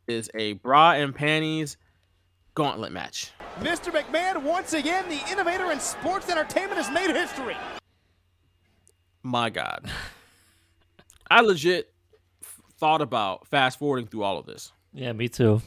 [0.06, 1.76] is a bra and panties
[2.54, 3.32] gauntlet match.
[3.58, 3.92] Mr.
[3.92, 7.56] McMahon, once again, the innovator in sports entertainment has made history.
[9.22, 9.90] My God,
[11.30, 11.92] I legit
[12.78, 14.72] thought about fast forwarding through all of this.
[14.92, 15.60] Yeah, me too.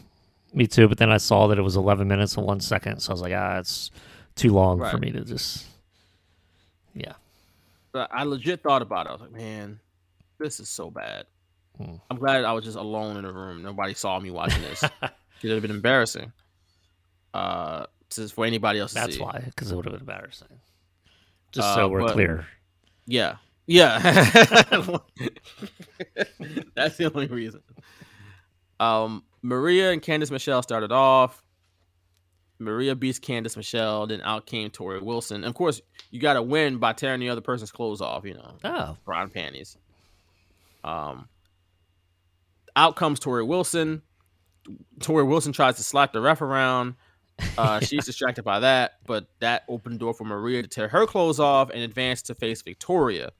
[0.53, 0.87] Me too.
[0.87, 3.21] But then I saw that it was 11 minutes and one second, so I was
[3.21, 3.91] like, ah, it's
[4.35, 5.65] too long for me to just.
[6.93, 7.13] Yeah.
[7.91, 9.09] But I legit thought about it.
[9.09, 9.79] I was like, man,
[10.39, 11.25] this is so bad.
[11.77, 11.95] Hmm.
[12.09, 13.63] I'm glad I was just alone in the room.
[13.63, 14.83] Nobody saw me watching this.
[15.01, 15.11] it
[15.43, 16.31] would have been embarrassing.
[17.33, 17.85] Uh,
[18.31, 19.21] for anybody else to That's see.
[19.21, 20.47] why, because it would have been embarrassing.
[21.51, 22.45] Just Uh, so we're but- clear.
[23.07, 23.37] Yeah.
[23.65, 23.99] Yeah.
[26.75, 27.61] That's the only reason.
[28.79, 31.41] Um, Maria and Candice Michelle started off.
[32.59, 35.37] Maria beats Candice Michelle, then out came Torrie Wilson.
[35.37, 35.81] And of course,
[36.11, 38.53] you got to win by tearing the other person's clothes off, you know.
[38.63, 38.97] Oh.
[39.05, 39.77] Bra and Panties.
[40.83, 41.27] Um,
[42.75, 44.01] out comes Torrie Wilson.
[44.99, 46.95] Torrie Wilson tries to slap the ref around.
[47.57, 51.05] Uh, she's distracted by that, but that opened the door for Maria to tear her
[51.05, 53.31] clothes off and advance to face Victoria.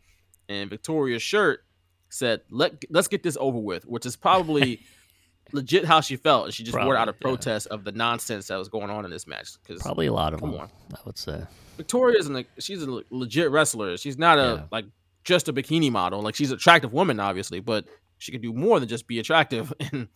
[0.48, 1.64] And Victoria's shirt
[2.10, 4.82] said, "Let let's get this over with," which is probably
[5.52, 7.38] legit how she felt, she just wore it out of Probably, yeah.
[7.38, 9.50] protest of the nonsense that was going on in this match.
[9.62, 10.54] Because Probably a lot of them.
[10.56, 10.70] on.
[10.94, 11.44] I would say.
[11.78, 13.98] Victoria's an, she's a legit wrestler.
[13.98, 14.86] She's not a like
[15.24, 16.22] just a bikini model.
[16.22, 17.86] Like she's an attractive woman, obviously, but
[18.18, 19.74] she could do more than just be attractive.
[19.92, 20.08] And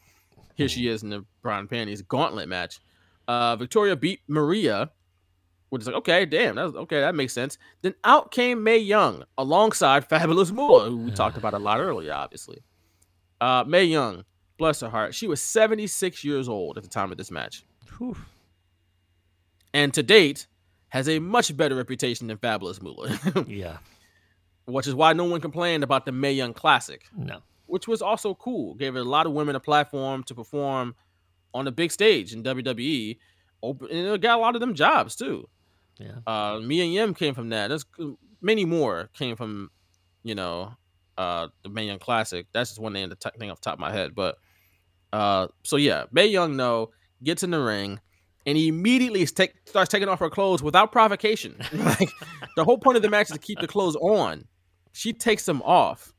[0.55, 2.79] here she is in the bra and panties gauntlet match.
[3.27, 4.91] Uh, Victoria beat Maria,
[5.69, 7.57] which is like okay, damn, that's okay, that makes sense.
[7.81, 12.13] Then out came Mae Young alongside Fabulous Moolah, who we talked about a lot earlier,
[12.13, 12.63] obviously.
[13.41, 14.23] Uh, Mae Young,
[14.57, 17.63] bless her heart, she was 76 years old at the time of this match.
[19.73, 20.47] And to date,
[20.89, 23.17] has a much better reputation than Fabulous Moolah.
[23.47, 23.77] yeah.
[24.65, 27.05] Which is why no one complained about the Mae Young Classic.
[27.15, 27.39] No.
[27.65, 28.73] Which was also cool.
[28.75, 30.95] Gave a lot of women a platform to perform
[31.57, 33.17] on the big stage in WWE.
[33.63, 35.49] Open, and it got a lot of them jobs too.
[35.99, 36.19] Yeah.
[36.27, 37.69] Uh, Mia Yim came from that.
[37.69, 37.85] There's
[38.41, 39.71] many more came from,
[40.23, 40.73] you know,
[41.17, 42.45] uh, the Mae Young Classic.
[42.53, 44.13] That's just one name, the t- thing off the top of my head.
[44.13, 44.37] But
[45.11, 46.91] uh, so yeah, Mae Young no
[47.23, 47.99] gets in the ring
[48.47, 51.57] and he immediately take, starts taking off her clothes without provocation.
[51.73, 52.09] like
[52.55, 54.45] the whole point of the match is to keep the clothes on.
[54.93, 56.13] She takes them off,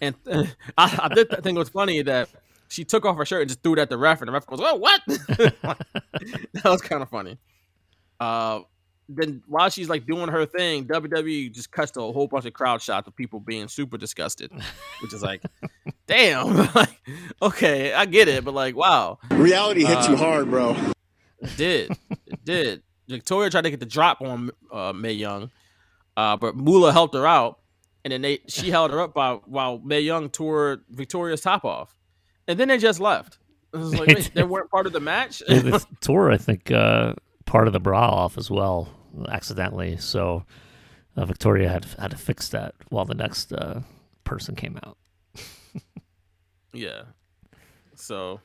[0.00, 0.44] and uh,
[0.78, 2.28] I, I did think it was funny that
[2.74, 4.46] she took off her shirt and just threw it at the ref, and the ref
[4.46, 7.38] goes, "Oh, what?" that was kind of funny.
[8.18, 8.60] Uh,
[9.08, 12.52] then while she's like doing her thing, WWE just cuts to a whole bunch of
[12.52, 14.50] crowd shots of people being super disgusted,
[15.02, 15.42] which is like,
[16.06, 17.00] damn, like,
[17.42, 20.76] okay, I get it, but like, wow, Reality hits you Uh, hard, bro.
[21.40, 21.90] It did.
[22.26, 22.82] It did.
[23.08, 25.50] Victoria tried to get the drop on uh, Mae Young,
[26.16, 27.60] uh, but Moolah helped her out,
[28.04, 31.94] and then they she held her up by, while Mae Young tore Victoria's top off,
[32.48, 33.38] and then they just left.
[33.72, 35.42] Like, wait, they weren't part of the match.
[35.48, 37.14] Yeah, tour, I think, uh,
[37.44, 38.88] part of the bra off as well,
[39.28, 39.96] accidentally.
[39.96, 40.44] So
[41.16, 43.80] uh, Victoria had had to fix that while the next uh,
[44.24, 44.96] person came out.
[46.72, 47.02] yeah.
[47.96, 48.40] So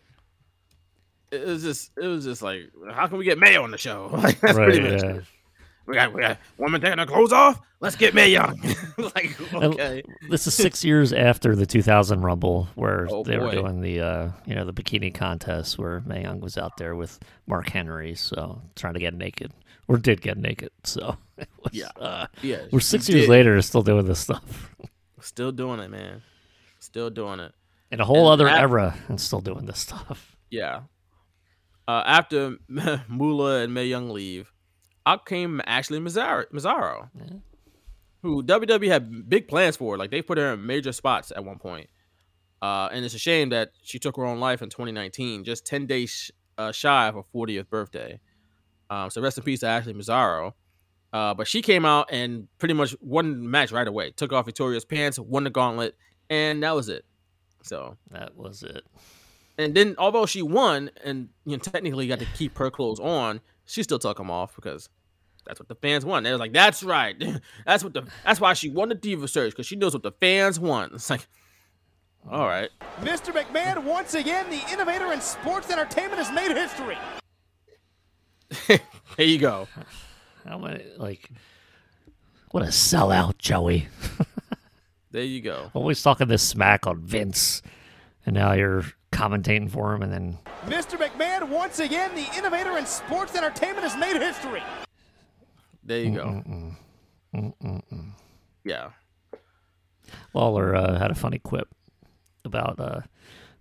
[1.32, 4.10] it was just it was just like, how can we get Mae on the show?
[4.12, 5.20] Like that's pretty Right, much yeah.
[5.90, 7.60] We got we got women taking their clothes off.
[7.80, 8.62] Let's get Mae Young.
[9.16, 13.50] like And okay, This is six years after the 2000 Rumble, where Oh, they were
[13.52, 17.18] doing the uh, you know the bikini contest, where Mae Young was out there with
[17.48, 19.52] Mark Henry, so trying to get naked,
[19.88, 20.70] or did get naked.
[20.84, 21.90] So it was, Yeah.
[22.00, 23.30] uh, Yeah, we're six years did.
[23.30, 24.70] later, still doing this stuff
[25.22, 26.22] Still doing it, man.
[26.80, 27.52] Still doing it.
[27.92, 30.38] in a whole And other era, and still doing this stuff.
[30.52, 30.82] Yeah.
[31.88, 32.58] Uh, after
[33.08, 34.54] Moolah and Mae Young leave,
[35.12, 37.10] out came Ashley Massaro, Massaro
[38.22, 39.98] who WWE had big plans for.
[39.98, 41.90] Like they put her in major spots at one point.
[42.62, 45.86] Uh, and it's a shame that she took her own life in 2019, just 10
[45.86, 48.20] days sh- uh, shy of her 40th birthday.
[48.90, 50.56] Um, so rest in peace to Ashley Massaro.
[51.14, 54.12] Uh, but she came out and pretty much won the match right away.
[54.12, 55.96] Took off Victoria's pants, won the gauntlet,
[56.30, 57.06] and that was it.
[57.64, 58.84] So that was it.
[59.58, 63.42] And then, although she won and you know, technically got to keep her clothes on,
[63.66, 64.90] she still took them off because
[65.50, 66.26] that's what the fans want.
[66.26, 67.16] They was like, "That's right.
[67.66, 68.04] that's what the.
[68.24, 71.10] That's why she won the Diva Search because she knows what the fans want." It's
[71.10, 71.28] like,
[72.30, 72.70] all right.
[73.02, 73.34] Mr.
[73.34, 76.98] McMahon, once again, the innovator in sports entertainment has made history.
[79.18, 79.68] there you go.
[80.46, 81.32] How many like
[82.52, 83.88] what a sellout, Joey.
[85.12, 85.72] There you go.
[85.74, 87.64] Always talking this smack on Vince,
[88.24, 91.00] and now you're commentating for him, and then Mr.
[91.00, 94.62] McMahon, once again, the innovator in sports entertainment has made history.
[95.90, 96.24] There you go.
[96.26, 96.76] Mm-mm.
[97.36, 98.12] Mm-mm-mm.
[98.64, 98.90] Yeah.
[100.36, 101.68] Lawler uh, had a funny quip
[102.46, 103.02] about uh,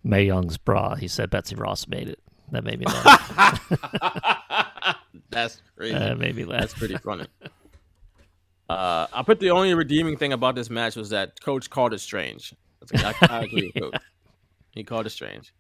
[0.05, 0.95] Mae Young's bra.
[0.95, 2.21] He said Betsy Ross made it.
[2.51, 3.69] That made me laugh.
[5.31, 5.95] That's crazy.
[5.99, 6.61] That made me laugh.
[6.61, 7.27] That's pretty funny.
[8.69, 12.01] Uh, I put the only redeeming thing about this match was that Coach called it
[12.01, 12.53] strange.
[12.95, 14.03] I, I agree with Coach.
[14.73, 15.55] He called it strange.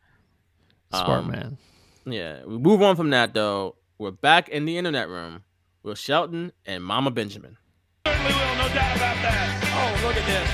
[0.91, 1.59] Smart Um, man.
[2.05, 3.77] Yeah, we move on from that though.
[3.97, 5.45] We're back in the internet room
[5.83, 7.57] with Shelton and Mama Benjamin.
[8.07, 10.01] Certainly will, no doubt about that.
[10.03, 10.49] Oh, look at this.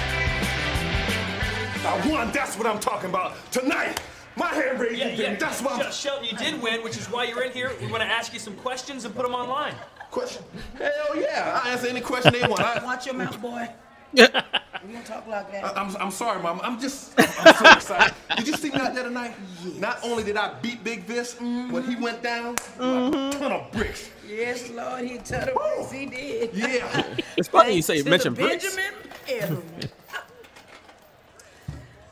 [1.84, 2.32] I won.
[2.32, 3.36] That's what I'm talking about.
[3.52, 4.00] Tonight,
[4.36, 5.36] my hand raising thing.
[5.38, 5.92] That's what I'm.
[5.92, 7.72] Sh- Shelton, you did win, which is why you're in here.
[7.80, 9.74] We want to ask you some questions and put them online.
[10.10, 10.42] Question?
[10.78, 11.60] Hell yeah.
[11.62, 12.60] I answer any question they want.
[12.60, 13.68] I, Watch your mouth, boy.
[14.14, 14.42] Yeah.
[14.86, 15.64] We don't talk like that.
[15.64, 16.60] I, am I'm sorry, Mom.
[16.62, 18.14] I'm just, I'm, I'm so excited.
[18.36, 19.34] Did you see me out there tonight?
[19.78, 21.90] Not only did I beat Big Vis when mm-hmm.
[21.90, 23.38] he went down, like a mm-hmm.
[23.38, 24.10] ton of bricks.
[24.28, 26.50] Yes, Lord, he told us he did.
[26.52, 27.16] Yeah.
[27.34, 28.76] It's funny you say you mentioned bricks.
[28.76, 29.90] Benjamin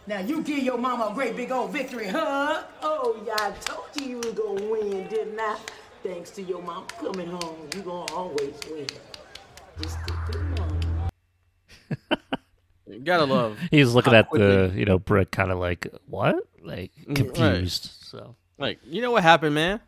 [0.06, 2.62] Now you give your mama a great big old victory, huh?
[2.82, 5.58] Oh, yeah, I told you you was gonna win, didn't I?
[6.02, 8.86] Thanks to your mom coming home, you gonna always win.
[9.80, 10.81] Just stick to the money.
[10.81, 10.81] You
[13.04, 13.58] gotta love.
[13.70, 16.36] He's looking at quickly- the you know brick, kind of like what?
[16.62, 17.16] like Mm, right.
[17.34, 17.90] confused.
[18.02, 19.80] So Like, you know what happened, man?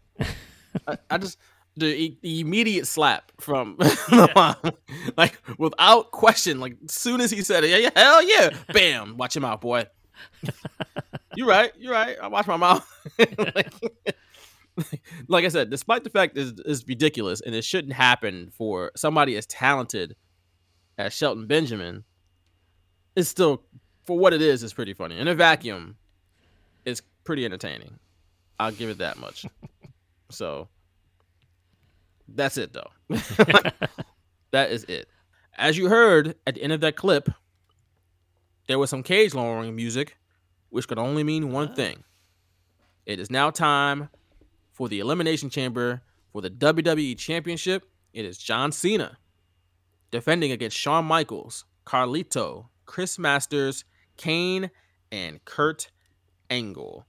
[0.89, 1.39] I, I just
[1.77, 3.77] the, the immediate slap from
[5.17, 9.17] like without question, like as soon as he said it, yeah, yeah, hell yeah, bam,
[9.17, 9.85] watch your mouth, boy.
[11.37, 12.17] you're right, you're right.
[12.23, 12.89] I watch my mouth.
[13.19, 13.73] like,
[15.29, 19.37] like I said, despite the fact it's, it's ridiculous and it shouldn't happen for somebody
[19.37, 20.17] as talented
[20.99, 22.05] as Shelton Benjamin,
[23.17, 23.63] is still
[24.05, 25.19] for what it is, is, pretty funny.
[25.19, 25.97] In a vacuum,
[26.85, 27.99] it's pretty entertaining.
[28.59, 29.47] I'll give it that much.
[30.31, 30.69] so
[32.29, 32.91] that's it though.
[34.51, 35.09] that is it.
[35.57, 37.29] As you heard at the end of that clip,
[38.67, 40.17] there was some cage lowering music,
[40.71, 41.75] which could only mean one ah.
[41.75, 42.05] thing.
[43.07, 44.09] It is now time
[44.73, 46.03] for the Elimination Chamber
[46.33, 47.87] for the WWE Championship.
[48.13, 49.19] It is John Cena
[50.15, 53.85] defending against Shawn Michaels, Carlito, Chris Masters,
[54.17, 54.71] Kane,
[55.11, 55.91] and Kurt
[56.49, 57.05] Angle.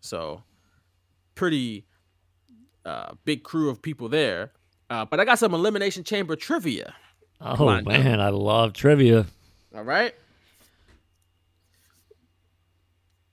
[0.00, 0.42] So,
[1.36, 1.86] pretty
[2.84, 4.50] uh, big crew of people there.
[4.90, 6.92] Uh, but I got some Elimination Chamber trivia.
[7.40, 7.84] oh up.
[7.86, 9.26] man, I love trivia.
[9.72, 10.12] All right.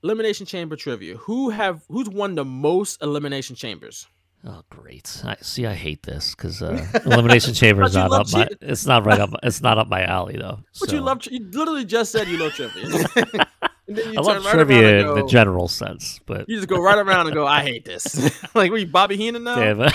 [0.04, 1.16] Elimination Chamber trivia.
[1.16, 4.06] Who have who's won the most Elimination Chambers?
[4.48, 5.22] Oh great!
[5.24, 5.66] I see.
[5.66, 8.46] I hate this because uh, elimination chamber is not up my.
[8.60, 9.30] It's not right up.
[9.42, 10.60] It's not up my alley though.
[10.78, 10.94] But so.
[10.94, 11.26] you love.
[11.28, 13.06] You literally just said you love trivia.
[13.88, 16.66] And then you I love right trivia around in the general sense, but You just
[16.66, 18.16] go right around and go, I hate this.
[18.52, 19.54] like, were you Bobby Heenan now?
[19.54, 19.92] Damn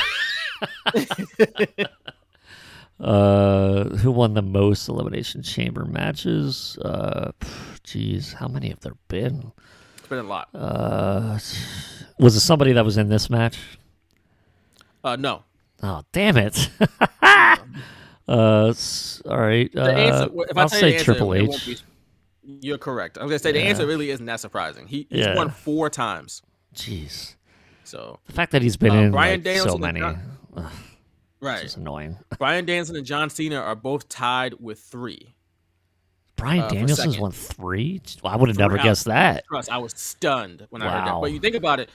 [0.95, 1.89] it.
[3.01, 6.77] uh, who won the most elimination chamber matches?
[6.77, 7.33] Uh,
[7.83, 9.51] jeez, how many have there been?
[9.97, 10.47] It's been a lot.
[10.53, 11.37] Uh,
[12.17, 13.59] was it somebody that was in this match?
[15.03, 15.43] Uh, no.
[15.83, 16.69] Oh, damn it!
[17.21, 17.57] uh,
[18.27, 18.73] all
[19.39, 19.69] right.
[19.75, 21.65] Uh, answer, if I I'll say answer, Triple H.
[21.65, 21.77] be-
[22.61, 23.17] you're correct.
[23.17, 24.87] I was gonna say the answer really isn't that surprising.
[24.87, 25.35] He, he's Yeah.
[25.35, 26.41] won four times.
[26.75, 27.35] Jeez.
[27.83, 30.71] So The fact that he's been Uh, in Bryan like, so many, John- ugh,
[31.39, 32.17] right, it's annoying.
[32.37, 35.35] Bryan Danielson and John Cena are both tied with three.
[36.35, 38.01] Bryan uh, Danielson's won three.
[38.23, 39.45] I would have never guessed that.
[39.47, 41.13] Trust, I was stunned when I heard that.
[41.15, 41.21] Wow.
[41.21, 41.89] But you think about it,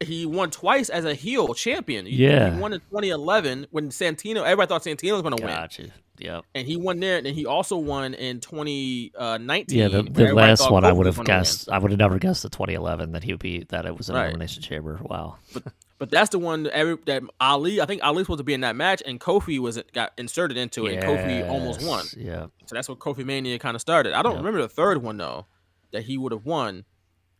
[0.00, 2.06] he won twice as a heel champion.
[2.06, 2.54] He, Yeah.
[2.54, 4.42] he won in 2011 when Santino.
[4.44, 5.54] Everybody thought Santino was going to win.
[5.54, 5.88] Gotcha.
[6.18, 6.44] Yep.
[6.54, 9.78] And he won there, and he also won in 2019.
[9.78, 11.26] Yeah, the, the last one I would have win.
[11.26, 11.68] guessed.
[11.70, 14.14] I would have never guessed the 2011 that he would be that it was an
[14.16, 14.24] Right.
[14.24, 14.98] elimination chamber.
[15.02, 15.36] Wow.
[15.52, 15.64] But
[15.98, 17.80] but that's the one that, every, that Ali.
[17.80, 20.56] I think Ali was supposed to be in that match, and Kofi was got inserted
[20.58, 20.96] into it.
[20.96, 22.04] and Kofi almost won.
[22.16, 22.46] Yeah.
[22.66, 24.12] So that's what Kofi Mania kind of started.
[24.12, 25.46] I don't remember the third one though
[25.92, 26.84] that he would have won.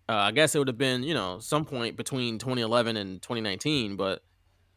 [0.09, 3.97] Uh, I guess it would have been you know some point between 2011 and 2019,
[3.97, 4.23] but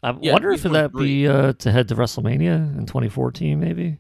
[0.02, 3.98] I Yeah, wonder if that be uh, to head to WrestleMania in 2014, maybe.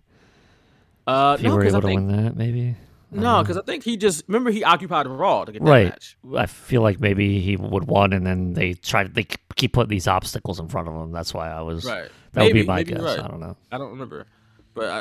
[1.07, 2.75] uh, if you no, were able to think, win that, maybe.
[3.11, 5.83] no, because I think he just remember he occupied Raw to get that Right.
[5.83, 6.17] match.
[6.35, 9.13] I feel like maybe he would won, and then they tried.
[9.15, 9.25] They
[9.55, 11.11] keep putting these obstacles in front of him.
[11.11, 11.85] That's why I was.
[11.85, 12.11] Right.
[12.33, 13.01] That would be my maybe guess.
[13.03, 13.19] right.
[13.19, 13.57] I don't know.
[13.71, 14.27] I don't remember,
[14.73, 14.99] but I,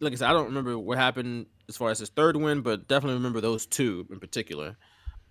[0.00, 2.88] like I said, I don't remember what happened as far as his third win, but
[2.88, 4.76] definitely remember those two in particular.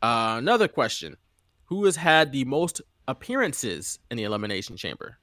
[0.01, 1.17] Uh, another question:
[1.65, 5.17] Who has had the most appearances in the Elimination Chamber?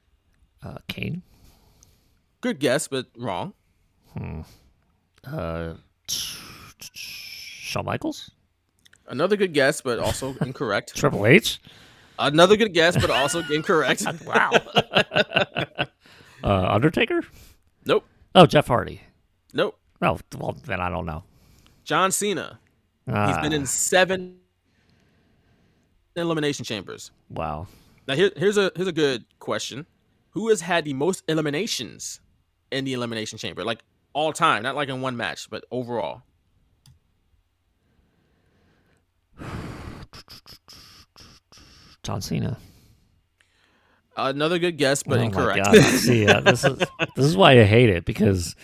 [0.63, 1.23] Uh, Kane.
[2.41, 3.55] Good guess, but wrong.
[4.17, 4.41] Hmm.
[5.27, 5.75] Uh,
[6.81, 8.31] Shawn Michaels.
[9.09, 10.95] Another good guess, but also incorrect.
[10.97, 11.61] Triple H.
[12.19, 14.05] Another good guess, but also incorrect.
[14.27, 14.51] wow.
[16.43, 17.23] Uh, Undertaker.
[17.87, 18.05] Nope.
[18.35, 19.01] Oh, Jeff Hardy.
[19.55, 19.79] Nope.
[20.03, 21.25] Oh, well, then I don't know.
[21.85, 22.59] John Cena.
[23.07, 23.57] He's been Ah.
[23.57, 24.37] in seven
[26.16, 27.11] elimination chambers.
[27.31, 27.66] Wow.
[28.07, 29.86] Now here, here's a here's a good question:
[30.31, 32.20] Who has had the most eliminations
[32.70, 33.81] in the elimination chamber, like
[34.12, 36.23] all time, not like in one match, but overall?
[42.03, 42.59] John Cena.
[44.16, 45.66] Another good guess, but oh incorrect.
[45.66, 45.82] My God.
[45.82, 46.78] See, uh, this is
[47.16, 48.55] this is why I hate it because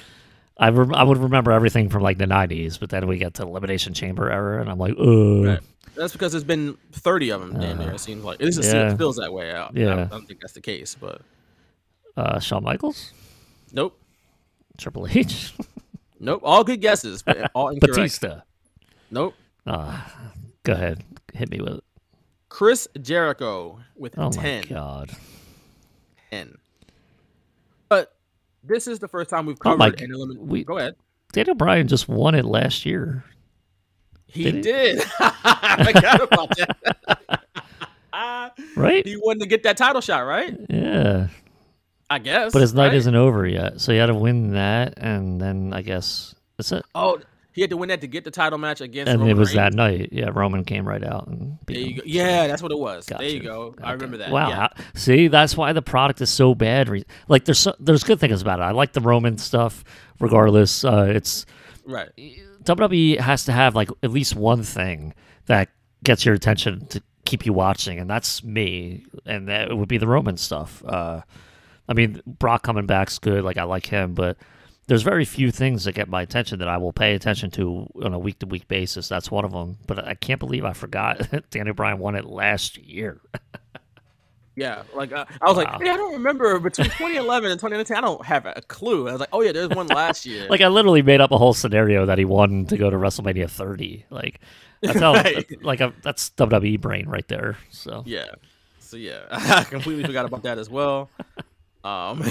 [0.61, 3.43] I rem- I would remember everything from like the '90s, but then we get to
[3.43, 5.61] Elimination Chamber era, and I'm like, oh, Right.
[5.97, 7.59] That's because there's been 30 of them.
[7.61, 8.95] damn near, Uh, it seems like it yeah.
[8.97, 9.53] feels that way.
[9.53, 9.95] I, Yeah.
[9.97, 11.23] I, I don't think that's the case, but
[12.17, 13.13] uh, Shawn Michaels,
[13.73, 13.99] nope,
[14.79, 15.53] Triple H,
[16.21, 16.41] nope.
[16.45, 17.97] All good guesses, but all incorrect.
[17.97, 18.41] Batista.
[19.11, 19.35] Nope.
[19.67, 20.01] Uh,
[20.63, 21.03] go ahead,
[21.35, 21.85] hit me with it.
[22.51, 24.65] Chris Jericho with Oh 10.
[24.69, 25.11] my God.
[26.31, 26.57] 10.
[28.63, 30.95] This is the first time we've covered Oh covered an g- we- Go ahead.
[31.33, 33.25] Daniel Bryan just won it last year.
[34.27, 34.61] He Did he?
[34.63, 35.03] did.
[35.21, 37.43] I forgot about that.
[38.77, 39.07] Right?
[39.07, 40.55] He wanted to get that title shot, right?
[40.69, 41.29] Yeah.
[42.11, 42.53] I guess.
[42.53, 42.95] But his night right?
[42.95, 46.85] isn't over yet, so you had to win that, and then I guess that's it.
[46.95, 47.21] Oh,
[47.53, 49.09] He had to win that to get the title match against.
[49.09, 49.13] Roman.
[49.13, 49.57] And Roman it was Reigns.
[49.57, 50.09] that night.
[50.13, 51.97] Yeah, Roman came right out and beat There you him.
[51.97, 52.03] go.
[52.07, 53.07] Yeah, that's what it was.
[53.07, 53.49] There you Gotcha.
[53.49, 53.75] go.
[53.83, 54.31] I remember that.
[54.31, 54.49] Wow.
[54.51, 54.69] Yeah.
[54.95, 56.89] See, that's why the product is so bad.
[57.29, 58.63] Like there's so, there's good things about it.
[58.63, 59.83] I like the Roman stuff.
[60.21, 61.47] Regardless, uh, it's
[61.85, 62.09] Right.
[62.65, 65.15] WWE has to have like at least one thing
[65.47, 65.71] that
[66.05, 70.07] gets your attention to keep you watching, and that's me, and that would be the
[70.07, 70.85] Roman stuff.
[70.87, 71.23] Uh,
[71.89, 73.43] I mean, Brock coming back's good.
[73.45, 74.37] Like I like him, but
[74.91, 78.13] there's very few things that get my attention that I will pay attention to on
[78.13, 79.07] a week to week basis.
[79.07, 79.79] That's one of them.
[79.87, 83.21] But I can't believe I forgot Daniel Bryan won it last year.
[84.57, 85.63] Yeah, like uh, I was Wow.
[85.63, 87.97] like, hey, I don't remember between 2011 and 2019.
[87.97, 89.09] I don't have a clue.
[89.09, 90.49] I was like, oh yeah, there's one last year.
[90.51, 93.49] like I literally made up a whole scenario that he won to go to WrestleMania
[93.49, 94.07] 30.
[94.11, 94.41] Like
[94.83, 95.47] that's how Right.
[95.63, 97.59] like a, that's WWE brain right there.
[97.71, 98.33] So yeah,
[98.81, 101.11] so yeah, I completely forgot about that as well.
[101.85, 102.23] Um,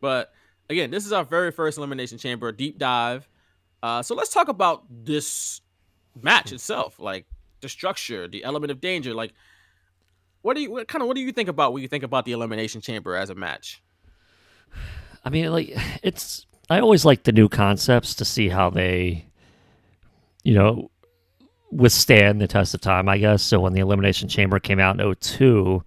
[0.00, 0.32] but
[0.70, 3.28] again, this is our very first elimination chamber deep dive.
[3.82, 5.60] Uh, so let's talk about this
[6.20, 7.26] match itself, like
[7.60, 9.14] the structure, the element of danger.
[9.14, 9.32] Like,
[10.42, 12.24] what do you what kind of what do you think about when you think about
[12.24, 13.82] the elimination chamber as a match?
[15.24, 16.46] I mean, like it's.
[16.70, 19.24] I always like the new concepts to see how they,
[20.44, 20.90] you know,
[21.70, 23.08] withstand the test of time.
[23.08, 23.42] I guess.
[23.42, 25.82] So when the Elimination Chamber came out in 02,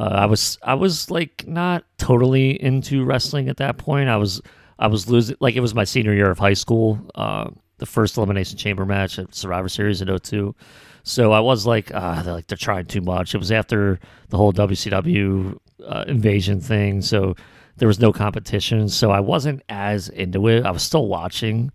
[0.00, 4.08] uh, I was I was like not totally into wrestling at that point.
[4.08, 4.40] I was
[4.78, 6.98] I was losing like it was my senior year of high school.
[7.14, 10.54] Uh, the first Elimination Chamber match at Survivor Series in 02.
[11.02, 13.34] So I was like, ah, they're like they're trying too much.
[13.34, 14.00] It was after
[14.30, 17.36] the whole WCW uh, invasion thing, so
[17.76, 18.88] there was no competition.
[18.88, 20.64] So I wasn't as into it.
[20.64, 21.72] I was still watching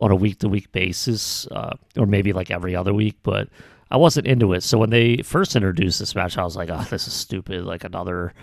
[0.00, 3.48] on a week to week basis, uh, or maybe like every other week, but
[3.90, 4.62] I wasn't into it.
[4.62, 7.84] So when they first introduced this match, I was like, oh, this is stupid, like
[7.84, 8.34] another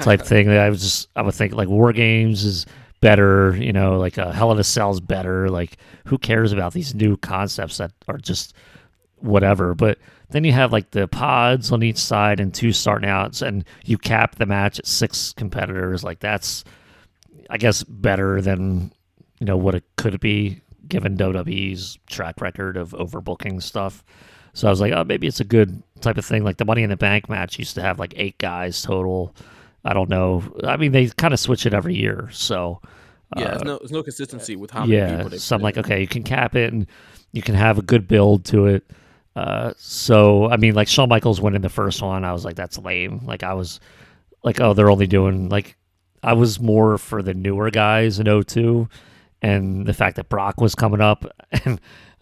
[0.00, 0.50] type thing.
[0.50, 2.66] I was just, I would think like War Games is
[3.00, 5.48] better, you know, like a Hell in a Cell is better.
[5.48, 8.54] Like, who cares about these new concepts that are just
[9.16, 9.74] whatever.
[9.74, 9.98] But
[10.30, 13.98] then you have like the pods on each side and two starting outs, and you
[13.98, 16.04] cap the match at six competitors.
[16.04, 16.64] Like that's,
[17.48, 18.92] I guess, better than
[19.38, 24.04] you know what it could be given WWE's track record of overbooking stuff.
[24.52, 26.44] So I was like, oh, maybe it's a good type of thing.
[26.44, 29.34] Like the Money in the Bank match used to have like eight guys total.
[29.84, 30.42] I don't know.
[30.64, 32.28] I mean, they kind of switch it every year.
[32.32, 32.80] So
[33.36, 35.62] Yeah, uh, there's no there's no consistency with how many yeah, people they so I'm
[35.62, 36.86] like, okay, you can cap it and
[37.32, 38.84] you can have a good build to it.
[39.36, 42.78] Uh, so I mean, like Shawn Michaels winning the first one, I was like, that's
[42.78, 43.20] lame.
[43.24, 43.80] Like I was
[44.42, 45.76] like, oh, they're only doing like
[46.22, 48.88] I was more for the newer guys in 02
[49.42, 51.24] and the fact that Brock was coming up
[51.64, 51.80] and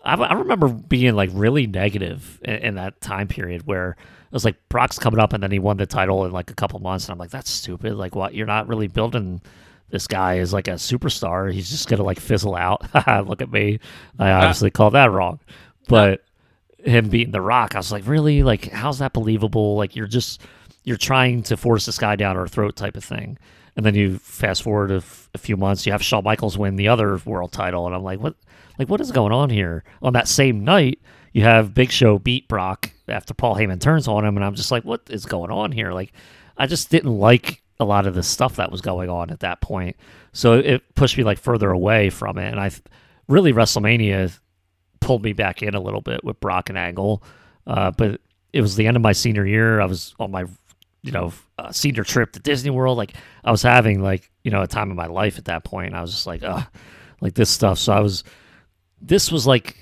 [0.08, 4.44] I, I remember being like really negative in, in that time period where it was
[4.44, 7.06] like Brock's coming up and then he won the title in like a couple months
[7.06, 7.94] and I'm like that's stupid.
[7.94, 8.34] Like what?
[8.34, 9.40] You're not really building
[9.90, 11.52] this guy as like a superstar.
[11.52, 12.82] He's just gonna like fizzle out.
[13.26, 13.80] Look at me.
[14.18, 15.40] I uh, obviously called that wrong.
[15.88, 16.24] But
[16.86, 18.42] uh, him beating the rock I was like really?
[18.42, 19.76] Like how's that believable?
[19.76, 20.40] Like you're just
[20.84, 23.38] you're trying to force this guy down our throat type of thing.
[23.76, 26.76] And then you fast forward a, f- a few months you have Shawn Michaels win
[26.76, 28.34] the other world title and I'm like what
[28.78, 31.00] like what is going on here on that same night
[31.32, 34.70] you have Big Show beat Brock after Paul Heyman turns on him and I'm just
[34.70, 36.12] like what is going on here like
[36.56, 39.60] I just didn't like a lot of the stuff that was going on at that
[39.60, 39.96] point
[40.32, 42.70] so it pushed me like further away from it and I
[43.28, 44.38] really WrestleMania
[45.00, 47.22] pulled me back in a little bit with Brock and Angle.
[47.66, 48.20] Uh, but
[48.52, 49.80] it was the end of my senior year.
[49.80, 50.44] I was on my,
[51.02, 52.96] you know, uh, senior trip to Disney World.
[52.96, 55.94] Like I was having like, you know, a time of my life at that point.
[55.94, 56.62] I was just like, uh,
[57.20, 57.78] like this stuff.
[57.78, 58.24] So I was,
[59.00, 59.76] this was like,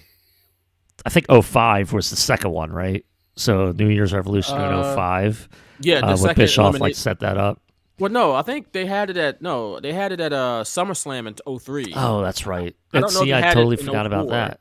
[1.05, 3.05] I think 05 was the second one, right?
[3.37, 5.49] So New Year's Revolution in Uh, 05.
[5.81, 7.61] yeah, the uh, second Bischoff like set that up.
[7.99, 11.27] Well, no, I think they had it at no, they had it at uh SummerSlam
[11.29, 11.93] in 03.
[11.97, 12.75] Oh, that's right.
[12.93, 14.61] I don't know see, I totally in forgot about that.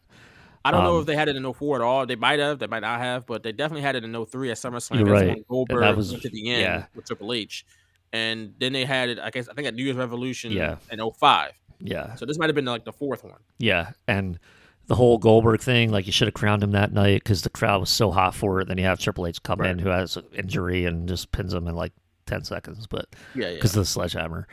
[0.64, 2.06] I don't know Um, if they had it in 04 at all.
[2.08, 4.58] They might have, they might not have, but they definitely had it in 03 at
[4.58, 5.00] SummerSlam.
[5.00, 5.28] You're right.
[5.28, 6.86] when And Goldberg that was- went to the end yeah.
[6.96, 7.66] with Triple H,
[8.14, 9.20] and then they had it.
[9.20, 10.78] I guess I think at New Year's Revolution Yeah.
[10.92, 11.52] in 05.
[11.80, 12.16] Yeah.
[12.16, 13.40] So this might have been like the fourth one.
[13.58, 14.40] Yeah, and
[14.88, 17.80] the whole Goldberg thing, like you should have crowned him that night because the crowd
[17.80, 18.68] was so hot for it.
[18.68, 21.68] Then you have Triple H come in who has an injury and just pins him
[21.68, 21.94] in like
[22.28, 23.54] ten seconds, but Yeah, yeah.
[23.56, 24.48] because of the sledgehammer.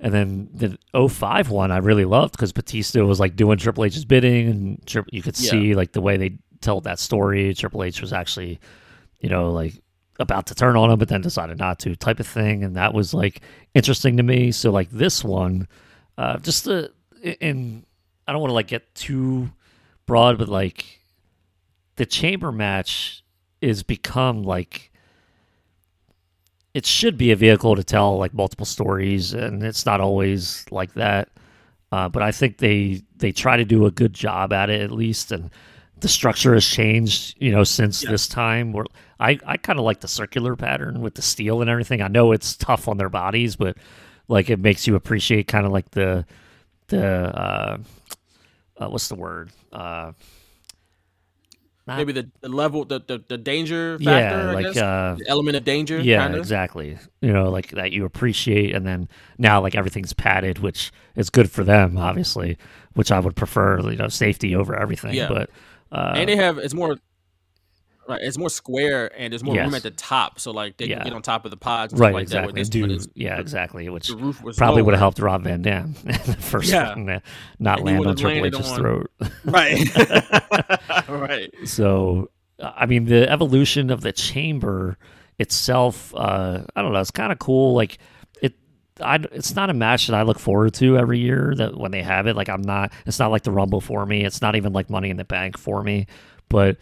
[0.00, 0.76] And then the
[1.08, 5.02] 05 one I really loved because Batista was like doing Triple H's bidding, and Tri-
[5.12, 5.50] you could Yeah.
[5.50, 7.54] see like the way they told that story.
[7.54, 8.58] Triple H was actually,
[9.20, 9.74] you know, like
[10.20, 12.62] about to turn on him, but then decided not to, type of thing.
[12.64, 13.42] And that was like
[13.74, 14.52] interesting to me.
[14.52, 15.66] So like this one,
[16.18, 16.92] uh, just the
[17.40, 17.84] and
[18.26, 19.50] I don't want to like get too
[20.06, 21.00] broad, but like
[21.96, 23.22] the chamber match
[23.60, 24.90] is become like
[26.74, 30.94] it should be a vehicle to tell like multiple stories, and it's not always like
[30.94, 31.28] that.
[31.90, 34.90] Uh, but I think they they try to do a good job at it at
[34.90, 35.50] least, and
[36.00, 38.10] the structure has changed, you know, since Yeah.
[38.10, 38.72] this time.
[38.72, 38.86] Where
[39.20, 42.00] I I kind of like the circular pattern with the steel and everything.
[42.00, 43.76] I know it's tough on their bodies, but
[44.32, 46.24] like it makes you appreciate kind of like the
[46.88, 47.78] the uh,
[48.78, 50.12] uh, what's the word uh,
[51.86, 54.10] not- Maybe the, the level, the, the the danger factor.
[54.10, 55.98] yeah, like uh, the element of danger.
[55.98, 56.38] Yeah, kinda?
[56.38, 56.96] exactly.
[57.20, 61.50] You know, like that you appreciate, and then now like everything's padded, which is good
[61.50, 62.56] for them, obviously.
[62.94, 65.14] Which I would prefer, you know, safety over everything.
[65.14, 65.26] Yeah.
[65.28, 65.50] But
[65.90, 66.98] uh, and they have it's more
[68.08, 70.96] right, it's more square and there's more room at the top, so like they Yeah.
[70.96, 72.52] can get on top of the pods and stuff right, like exactly.
[72.60, 73.88] This, Do yeah, exactly.
[73.88, 76.90] Which the roof was probably would have helped Rob Van Dam in the first Yeah.
[76.94, 77.22] one,
[77.58, 79.10] not And land on Triple H's on- throat.
[79.44, 79.88] Right.
[81.08, 81.50] right.
[81.64, 84.96] So, I mean, the evolution of the chamber
[85.38, 87.74] itself, uh, I don't know, it's kind of cool.
[87.74, 87.98] Like
[88.40, 88.54] it,
[89.00, 91.54] I, it's not a match that I look forward to every year.
[91.56, 92.92] That when they have it, like I'm not.
[93.06, 94.24] It's not like the Rumble for me.
[94.24, 96.06] It's not even like Money in the Bank for me.
[96.48, 96.76] But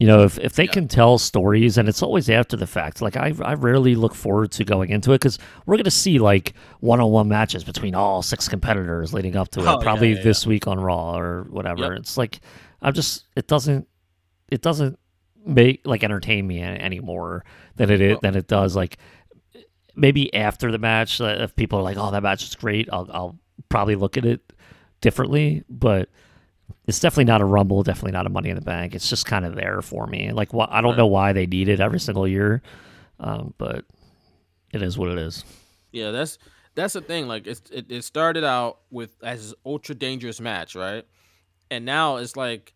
[0.00, 3.00] you know, if, if they can tell stories, and it's always after the fact.
[3.00, 6.54] Like I, I rarely look forward to going into it because we're gonna see like
[6.80, 9.66] one-on-one matches between all six competitors leading up to it.
[9.66, 11.92] Oh, probably yeah, this week on Raw or whatever.
[11.92, 12.00] Yep.
[12.00, 12.40] It's like
[12.82, 13.26] I'm just.
[13.36, 13.86] It doesn't.
[14.50, 14.98] It doesn't
[15.46, 17.44] make like entertain me anymore
[17.76, 18.98] than it than it does like
[19.94, 21.20] maybe after the match.
[21.20, 24.24] uh, If people are like, "Oh, that match is great," I'll, I'll probably look at
[24.24, 24.52] it
[25.00, 25.64] differently.
[25.68, 26.08] But
[26.86, 27.82] it's definitely not a rumble.
[27.82, 28.94] Definitely not a Money in the Bank.
[28.94, 30.32] It's just kind of there for me.
[30.32, 32.62] Like, wh- I don't know why they need it every single year,
[33.20, 33.84] um, but
[34.72, 35.44] it is what it is.
[35.92, 36.38] Yeah, that's
[36.74, 37.28] that's the thing.
[37.28, 41.06] Like it's, it it started out with as ultra dangerous match, right?
[41.70, 42.74] And now it's like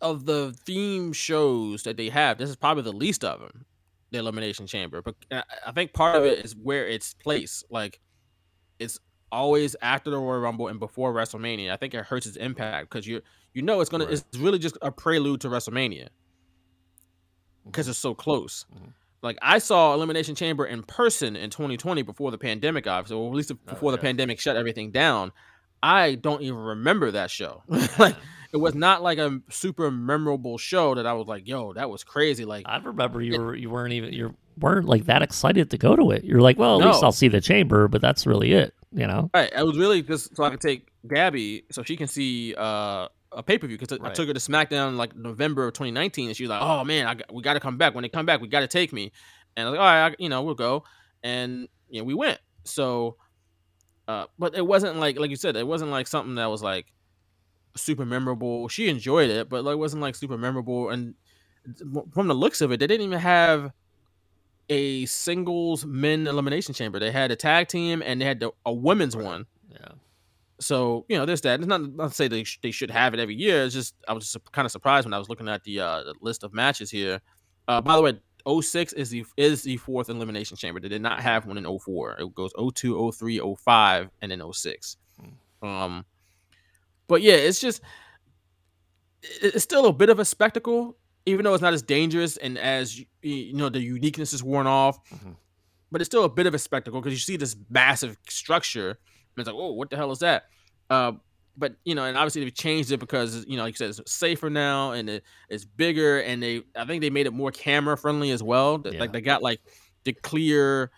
[0.00, 3.66] of the theme shows that they have, this is probably the least of them,
[4.10, 5.02] the Elimination Chamber.
[5.02, 7.64] But I I think part of it is where it's placed.
[7.70, 8.00] Like
[8.78, 8.98] it's
[9.32, 11.70] always after the Royal Rumble and before WrestleMania.
[11.70, 13.22] I think it hurts its impact because you
[13.54, 17.70] you know it's gonna it's really just a prelude to WrestleMania mm-hmm.
[17.70, 18.66] because it's so close.
[18.74, 18.90] Mm-hmm.
[19.22, 23.34] Like I saw Elimination Chamber in person in 2020 before the pandemic, obviously, or at
[23.34, 25.32] least oh, before the pandemic shut everything down.
[25.82, 27.62] I don't even remember that show.
[27.98, 28.16] like
[28.52, 32.02] it was not like a super memorable show that I was like, "Yo, that was
[32.02, 35.78] crazy." Like I remember you were you weren't even you weren't like that excited to
[35.78, 36.24] go to it.
[36.24, 38.74] You're like, well, at least I'll see the chamber, but that's really it.
[38.92, 39.30] You know.
[39.32, 39.54] Right.
[39.54, 43.42] I was really just so I could take Gabby so she can see uh, a
[43.42, 46.44] pay per view because I took her to SmackDown like November of 2019 and she
[46.44, 47.94] was like, "Oh man, I got, we got to come back.
[47.94, 49.12] When they come back, we got to take me."
[49.56, 50.84] And I was like, "All right, I, you know, we'll go."
[51.22, 52.40] And you know, we went.
[52.64, 53.16] So,
[54.08, 56.86] uh, but it wasn't like like you said, it wasn't like something that was like
[57.76, 58.68] super memorable.
[58.68, 60.90] She enjoyed it, but like it wasn't like super memorable.
[60.90, 61.14] And
[62.12, 63.70] from the looks of it, they didn't even have
[64.70, 66.98] a singles men elimination chamber.
[66.98, 69.44] They had a tag team and they had the, a women's one.
[69.68, 69.88] Yeah.
[70.60, 71.60] So you know, there's that.
[71.60, 73.64] It's not not to say they sh- they should have it every year.
[73.64, 76.02] It's just I was just kind of surprised when I was looking at the, uh,
[76.04, 77.20] the list of matches here.
[77.66, 80.80] Uh, by the way, 06 is the is the fourth elimination chamber.
[80.80, 82.16] They did not have one in 04.
[82.20, 84.96] It goes 02, 03, 05, and then 06.
[85.62, 86.04] Um,
[87.08, 87.80] but yeah, it's just
[89.22, 92.98] it's still a bit of a spectacle, even though it's not as dangerous and as
[93.22, 94.98] you know the uniqueness is worn off.
[95.92, 98.96] But it's still a bit of a spectacle because you see this massive structure, and
[99.38, 100.44] it's like, oh, what the hell is that?
[100.88, 101.12] Uh,
[101.56, 104.12] but you know, and obviously they've changed it because you know, like you said, it's
[104.12, 107.96] safer now and it, it's bigger, and they I think they made it more camera
[107.96, 108.78] friendly as well.
[108.78, 109.60] Th- Like they got like
[110.04, 110.90] the clear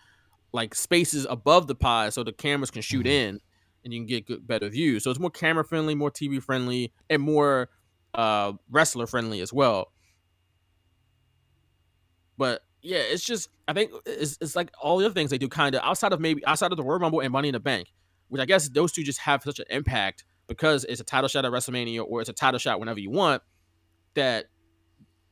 [0.53, 3.39] like spaces above the pod so the cameras can shoot in
[3.83, 5.03] and you can get good, better views.
[5.03, 7.69] So it's more camera friendly, more TV friendly, and more
[8.13, 9.91] uh, wrestler friendly as well.
[12.37, 15.47] But yeah, it's just I think it's, it's like all the other things they do
[15.47, 17.93] kind of outside of maybe outside of the Royal Rumble and Money in the Bank,
[18.27, 21.45] which I guess those two just have such an impact because it's a title shot
[21.45, 23.41] at WrestleMania or it's a title shot whenever you want
[24.15, 24.47] that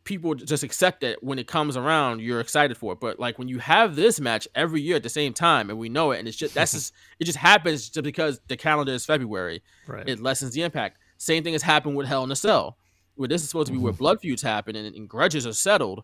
[0.04, 2.94] people just accept that when it comes around you're excited for.
[2.94, 5.78] It but like when you have this match every year at the same time and
[5.78, 8.94] we know it and it's just that's just it just happens just because the calendar
[8.94, 9.62] is february.
[9.88, 10.08] Right.
[10.08, 10.98] it lessens the impact.
[11.18, 12.78] Same thing has happened with hell in a cell
[13.16, 14.00] where this is supposed to be where mm-hmm.
[14.00, 16.04] blood feuds happen and, and grudges are settled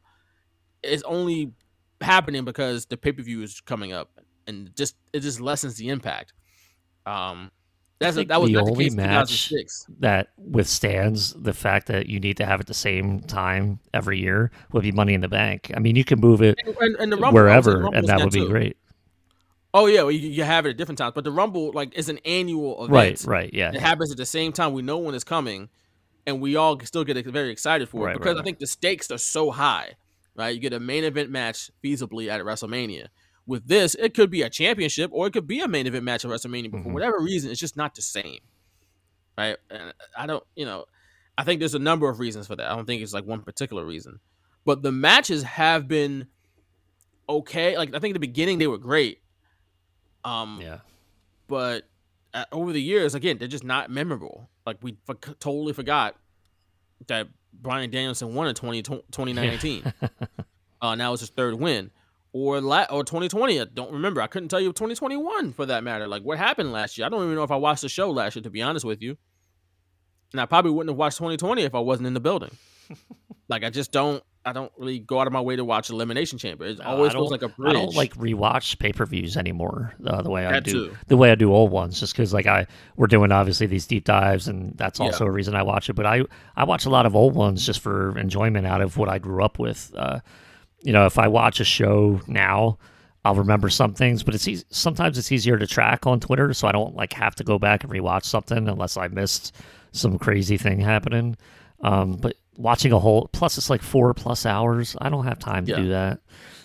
[0.84, 1.52] it's only
[2.02, 4.10] happening because the pay-per-view is coming up
[4.46, 6.34] and just it just lessens the impact
[7.06, 7.50] um
[8.00, 12.06] that's a, that was the the only case match 2006 that withstands the fact that
[12.06, 15.28] you need to have it the same time every year would be Money in the
[15.28, 15.72] Bank.
[15.76, 17.98] I mean, you can move it And- and the Rumble, I would say wherever, Rumble
[17.98, 18.50] and that would be too.
[18.50, 18.78] great.
[19.74, 22.08] Oh yeah, well, you, you have it at different times, but the Rumble like is
[22.08, 22.92] an annual event.
[22.92, 23.72] Right, right, yeah.
[23.74, 24.74] It happens at the same time.
[24.74, 25.70] We know when it's coming,
[26.28, 28.68] and we all still get very excited for it Right, because right, I think the
[28.68, 29.94] stakes are so high.
[30.38, 33.08] Right, you get a main event match feasibly at WrestleMania,
[33.48, 36.24] With this, it could be a championship or it could be a main event match
[36.26, 36.94] at WrestleMania, but for Mhm.
[36.94, 38.40] whatever reason, it's just not the same.
[39.38, 39.56] Right?
[39.70, 40.86] And I don't, you know,
[41.38, 42.70] I think there's a number of reasons for that.
[42.70, 44.20] I don't think it's like one particular reason.
[44.66, 46.28] But the matches have been
[47.30, 47.78] okay.
[47.78, 49.22] Like I think in the beginning they were great.
[50.26, 50.80] Um Yeah.
[51.48, 51.88] but
[52.34, 54.50] uh, over the years, again, they're just not memorable.
[54.66, 56.18] Like we f- totally forgot
[57.08, 57.30] that
[57.62, 59.94] Bryan Danielson won in 20, 2019.
[60.82, 61.92] uh, now it's his third win.
[62.34, 64.22] Or la- or 2020, I don't remember.
[64.22, 66.08] I couldn't tell you 2021 for that matter.
[66.08, 67.08] Like what happened last year.
[67.08, 69.02] I don't even know if I watched the show last year, to be honest with
[69.02, 69.18] you.
[70.34, 72.52] And I probably wouldn't have watched 2020 if I wasn't in the building.
[73.50, 74.22] like I just don't.
[74.48, 76.66] I don't really go out of my way to watch Elimination Chamber.
[76.66, 77.72] It always I feels like a bridge.
[77.72, 79.94] I don't like rewatch pay per views anymore.
[80.06, 80.98] Uh, the way I That do, too.
[81.08, 84.06] the way I do old ones, just because like I we're doing obviously these deep
[84.06, 85.30] dives, and that's also Yeah.
[85.30, 85.94] a reason I watch it.
[85.94, 86.24] But I
[86.56, 89.44] I watch a lot of old ones just for enjoyment out of what I grew
[89.44, 89.92] up with.
[89.96, 90.20] Uh,
[90.82, 92.78] you know, if I watch a show now,
[93.26, 96.68] I'll remember some things, but it's easy, sometimes it's easier to track on Twitter, so
[96.68, 99.54] I don't like have to go back and rewatch something unless I missed
[99.92, 101.36] some crazy thing happening.
[101.82, 104.96] Um, but watching a whole plus it's like four plus hours.
[105.00, 105.78] I don't have time to Yeah.
[105.78, 106.20] do that.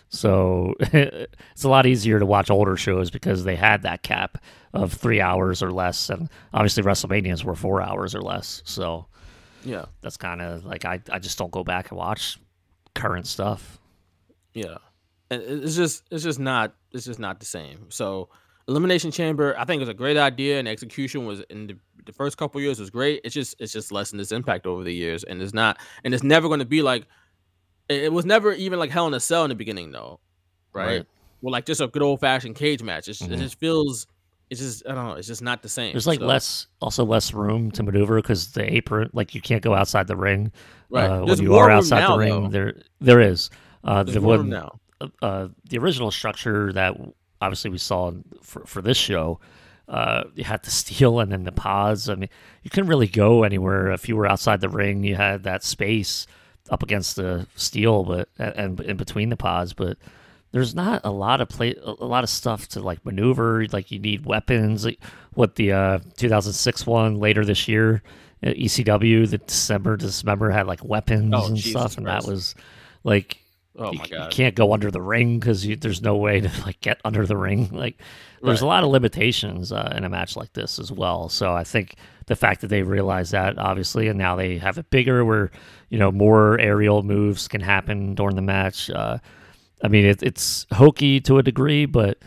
[0.08, 4.38] So it's a lot easier to watch older shows because they had that cap
[4.74, 8.62] of three hours or less, and obviously WrestleManias were four hours or less.
[8.64, 9.06] So
[9.64, 9.86] Yeah.
[10.00, 12.38] that's kind of like I, I just don't go back and watch
[12.94, 13.78] current stuff.
[14.54, 14.78] Yeah,
[15.30, 17.86] and it's just it's just not it's just not the same.
[17.90, 18.28] So
[18.68, 21.76] elimination chamber, I think it was a great idea, and execution was in the,
[22.06, 23.20] the first couple years was great.
[23.24, 26.22] It's just it's just lessened its impact over the years, and it's not and it's
[26.22, 27.06] never going to be like
[27.88, 30.20] it, was never even like Hell in a Cell in the beginning though,
[30.72, 30.86] right?
[30.86, 31.06] Right.
[31.42, 33.08] Well, like just a good old fashioned cage match.
[33.08, 33.32] It's, Mhm.
[33.32, 34.06] It just feels
[34.50, 35.14] it's just I don't know.
[35.14, 35.92] It's just not the same.
[35.92, 39.62] There's like So- less, also less room to maneuver because the apron, like you can't
[39.62, 40.52] go outside the ring.
[40.90, 41.06] Right.
[41.10, 42.48] Uh, when you more are outside now, the ring, though.
[42.48, 43.50] there there is.
[43.82, 44.78] Uh, There's the more room one, now.
[45.20, 46.94] Uh, the original structure that
[47.42, 49.40] obviously we saw for for this show,
[49.88, 52.08] uh, you had the steel and then the pods.
[52.08, 52.30] I mean,
[52.62, 55.04] you couldn't really go anywhere if you were outside the ring.
[55.04, 56.26] You had that space
[56.70, 59.98] up against the steel, but and in between the pods, but
[60.52, 63.98] there's not a lot of play a lot of stuff to like maneuver like you
[63.98, 65.00] need weapons like
[65.32, 68.02] what the uh 2006 one later this year
[68.42, 72.54] uh, ecw the december dismember had like weapons Oh, and Jesus stuff and that was
[73.02, 73.38] like
[73.76, 74.24] Oh you, my god!
[74.24, 77.36] you can't go under the ring because there's no way to like get under the
[77.36, 78.00] ring like
[78.42, 81.62] there's a lot of limitations uh, in a match like this as well so i
[81.62, 81.94] think
[82.26, 85.50] the fact that they realized that obviously and now they have it bigger where
[85.90, 89.16] you know more aerial moves can happen during the match uh,
[89.82, 92.18] I mean, it, it's hokey to a degree, but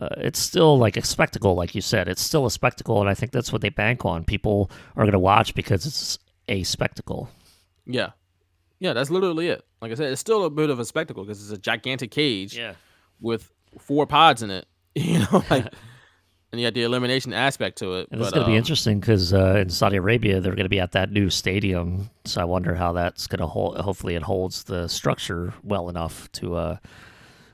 [0.00, 2.08] uh, it's still like a spectacle, like you said.
[2.08, 4.24] It's still a spectacle, and I think that's what they bank on.
[4.24, 6.18] People are going to watch because it's
[6.48, 7.30] a spectacle.
[7.86, 8.10] Yeah.
[8.80, 9.64] Yeah, that's literally it.
[9.82, 12.56] Like I said, it's still a bit of a spectacle because it's a gigantic cage
[12.56, 12.74] Yeah.
[13.20, 14.66] with four pods in it.
[14.94, 15.72] You know, like
[16.50, 18.08] and you had the elimination aspect to it.
[18.10, 20.68] And it's going to be um, interesting because uh, in Saudi Arabia, they're going to
[20.70, 22.08] be at that new stadium.
[22.24, 23.76] So I wonder how that's going to hold.
[23.78, 26.78] Hopefully, it holds the structure well enough to.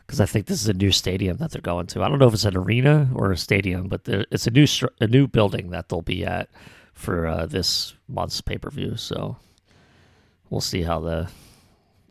[0.06, 2.02] Because I think this is a new stadium that they're going to.
[2.02, 4.66] I don't know if it's an arena or a stadium, but there, it's a new
[5.00, 6.48] a new building that they'll be at
[6.92, 8.96] for uh, this month's pay per view.
[8.96, 9.36] So
[10.50, 11.30] we'll see how the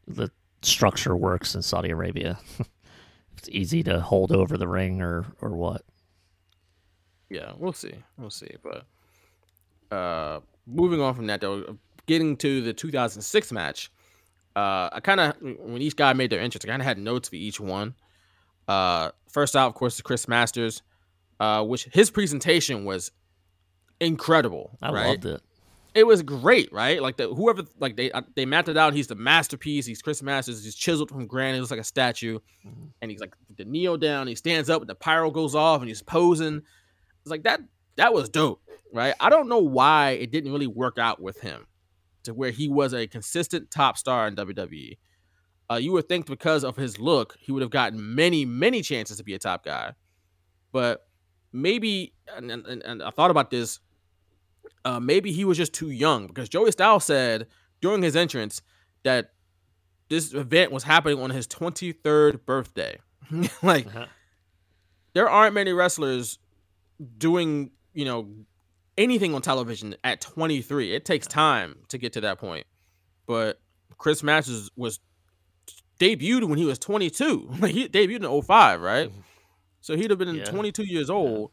[0.07, 0.29] the
[0.61, 2.39] structure works in Saudi Arabia.
[3.37, 5.83] it's easy to hold over the ring or or what.
[7.29, 7.93] Yeah, we'll see.
[8.17, 8.55] We'll see.
[8.61, 13.91] But uh moving on from that though, getting to the 2006 match,
[14.55, 17.29] uh I kind of when each guy made their entrance, I kind of had notes
[17.29, 17.95] for each one.
[18.67, 20.81] Uh first out, of course, is Chris Masters,
[21.39, 23.11] uh which his presentation was
[23.99, 24.77] incredible.
[24.81, 25.07] I right?
[25.07, 25.41] loved it.
[25.95, 27.01] It was great, right?
[27.01, 28.93] Like the whoever like they uh, they mapped it out.
[28.93, 29.85] He's the masterpiece.
[29.85, 30.63] He's Chris Masters.
[30.63, 31.55] He's chiseled from granite.
[31.55, 32.39] He looks like a statue,
[33.01, 34.25] and he's like the kneel down.
[34.27, 36.61] He stands up, and the pyro goes off, and he's posing.
[37.21, 37.61] It's like that.
[37.97, 39.13] That was dope, right?
[39.19, 41.67] I don't know why it didn't really work out with him
[42.23, 44.97] to where he was a consistent top star in WWE.
[45.71, 49.17] Uh, you would think because of his look, he would have gotten many, many chances
[49.17, 49.93] to be a top guy.
[50.71, 51.07] But
[51.51, 53.79] maybe, and, and, and I thought about this,
[54.85, 57.47] uh, maybe he was just too young because Joey Styles said
[57.81, 58.61] during his entrance
[59.03, 59.31] that
[60.09, 62.99] this event was happening on his 23rd birthday.
[63.63, 63.87] like,
[65.13, 66.37] there aren't many wrestlers
[67.17, 68.27] doing, you know,
[68.97, 70.93] anything on television at 23.
[70.93, 72.65] It takes time to get to that point.
[73.25, 73.59] But
[73.97, 74.99] Chris Masters was
[75.99, 77.49] debuted when he was 22.
[77.59, 79.11] Like he debuted in 05, right?
[79.81, 80.45] So he'd have been Yeah.
[80.45, 81.51] 22 years old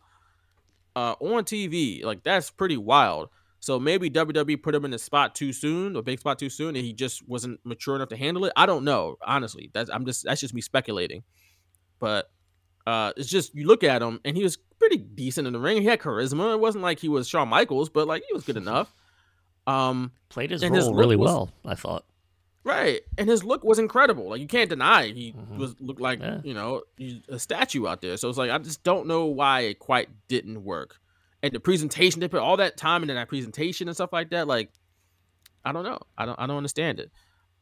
[0.96, 2.04] uh, on TV.
[2.04, 3.28] Like that's pretty wild.
[3.62, 6.76] So maybe WWE put him in the spot too soon, a big spot too soon,
[6.76, 8.52] and he just wasn't mature enough to handle it.
[8.56, 9.70] I don't know, honestly.
[9.74, 11.22] That's I'm just that's just me speculating.
[11.98, 12.30] But
[12.86, 15.82] Uh, it's just you look at him and he was pretty decent in the ring.
[15.82, 16.54] He had charisma.
[16.54, 18.92] It wasn't like he was Shawn Michaels, but like he was good enough.
[19.66, 22.04] Um, Played his role look really was- well, I thought.
[22.62, 24.28] Right, and his look was incredible.
[24.28, 25.58] Like you can't deny he Mm-hmm.
[25.58, 26.82] was looked like you know
[27.28, 28.16] a statue out there.
[28.18, 30.96] So it's like I just don't know why it quite didn't work.
[31.42, 34.46] And the presentation, they put all that time into that presentation and stuff like that.
[34.46, 34.70] Like
[35.64, 37.10] I don't know, I don't I don't understand it.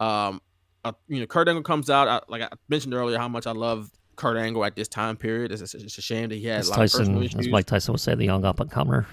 [0.00, 0.40] Um,
[0.84, 2.08] uh, you know, Kurt Angle comes out.
[2.08, 5.52] I, like I mentioned earlier, how much I love Kurt Angle at this time period.
[5.52, 7.48] It's, it's a shame that he had As a lot of personal Tyson, as.
[7.48, 9.06] Mike Tyson would say, the young up and comer.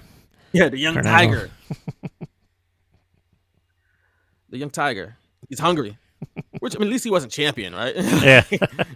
[0.52, 1.50] Yeah, the young Kurt tiger.
[4.48, 5.16] the young tiger.
[5.48, 5.98] He's hungry.
[6.60, 7.94] Which I mean, at least he wasn't champion, right?
[8.22, 8.42] Yeah.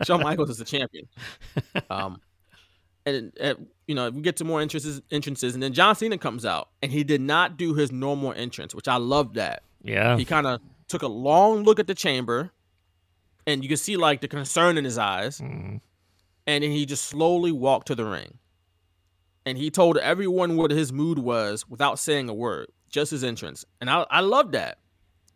[0.04, 1.06] Shawn Michaels is the champion.
[1.90, 2.20] Um,
[3.06, 6.44] and, and you know, we get to more entrances, entrances, and then John Cena comes
[6.44, 9.62] out, and he did not do his normal entrance, which I love that.
[9.82, 10.16] Yeah.
[10.18, 12.50] he kind of took a long look at the chamber,
[13.46, 15.80] and you can see like the concern in his eyes, and
[16.46, 18.38] then he just slowly walked to the ring,
[19.46, 23.64] and he told everyone what his mood was without saying a word, just his entrance,
[23.80, 24.78] and I I love that.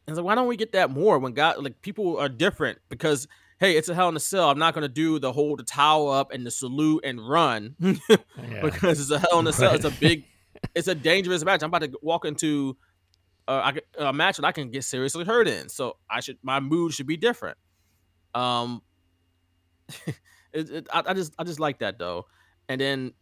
[0.07, 2.79] And it's like, why don't we get that more when God like people are different
[2.89, 3.27] because
[3.61, 4.51] hey, it's a hell in a cell.
[4.51, 9.01] I'm not gonna do the hold the towel up and the salute and run because
[9.01, 9.75] it's a hell in a cell.
[9.75, 10.25] It's a big,
[10.75, 11.63] it's a dangerous match.
[11.63, 12.77] I'm about to walk into
[13.49, 15.69] uh, I, a match that I can get seriously hurt in.
[15.69, 17.57] So I should my mood should be different.
[18.35, 18.83] Um,
[20.53, 22.27] it, it, I, I just I just like that though.
[22.69, 23.13] And then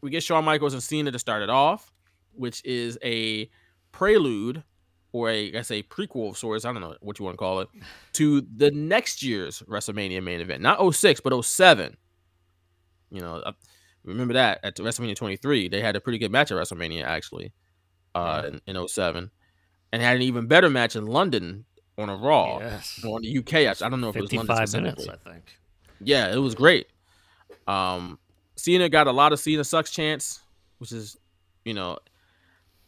[0.00, 1.92] we get Shawn Michaels and Cena to start it off,
[2.32, 3.48] which is a
[3.92, 4.64] prelude
[5.12, 6.64] or a I guess a prequel of sorts.
[6.64, 7.68] I don't know what you want to call it
[8.14, 11.96] to the next year's WrestleMania main event, not 06, but 07.
[13.10, 13.52] You know, I
[14.04, 17.52] remember that at WrestleMania 23, they had a pretty good match at WrestleMania actually,
[18.14, 19.30] uh, in, in 07,
[19.92, 21.66] and had an even better match in London
[21.98, 23.04] on a Raw Yes.
[23.04, 23.52] on the UK.
[23.66, 23.86] actually.
[23.86, 25.06] I don't know if it was London 55 minutes.
[25.08, 25.44] I think.
[26.02, 26.86] Yeah, it was great.
[27.66, 28.18] Um,
[28.56, 30.40] Cena got a lot of Cena sucks chants,
[30.78, 31.16] which is,
[31.66, 31.98] you know,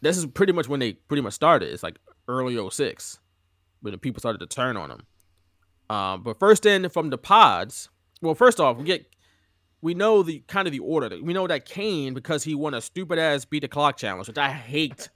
[0.01, 1.71] this is pretty much when they pretty much started.
[1.73, 3.19] It's like early 06
[3.81, 5.07] when the people started to turn on him.
[5.91, 7.89] Um, but first in from the pods,
[8.23, 9.07] well, first off, we get
[9.83, 11.11] we know the kind of the order.
[11.23, 14.39] We know that Kane because he won a stupid ass beat the clock challenge, which
[14.39, 15.11] I hate.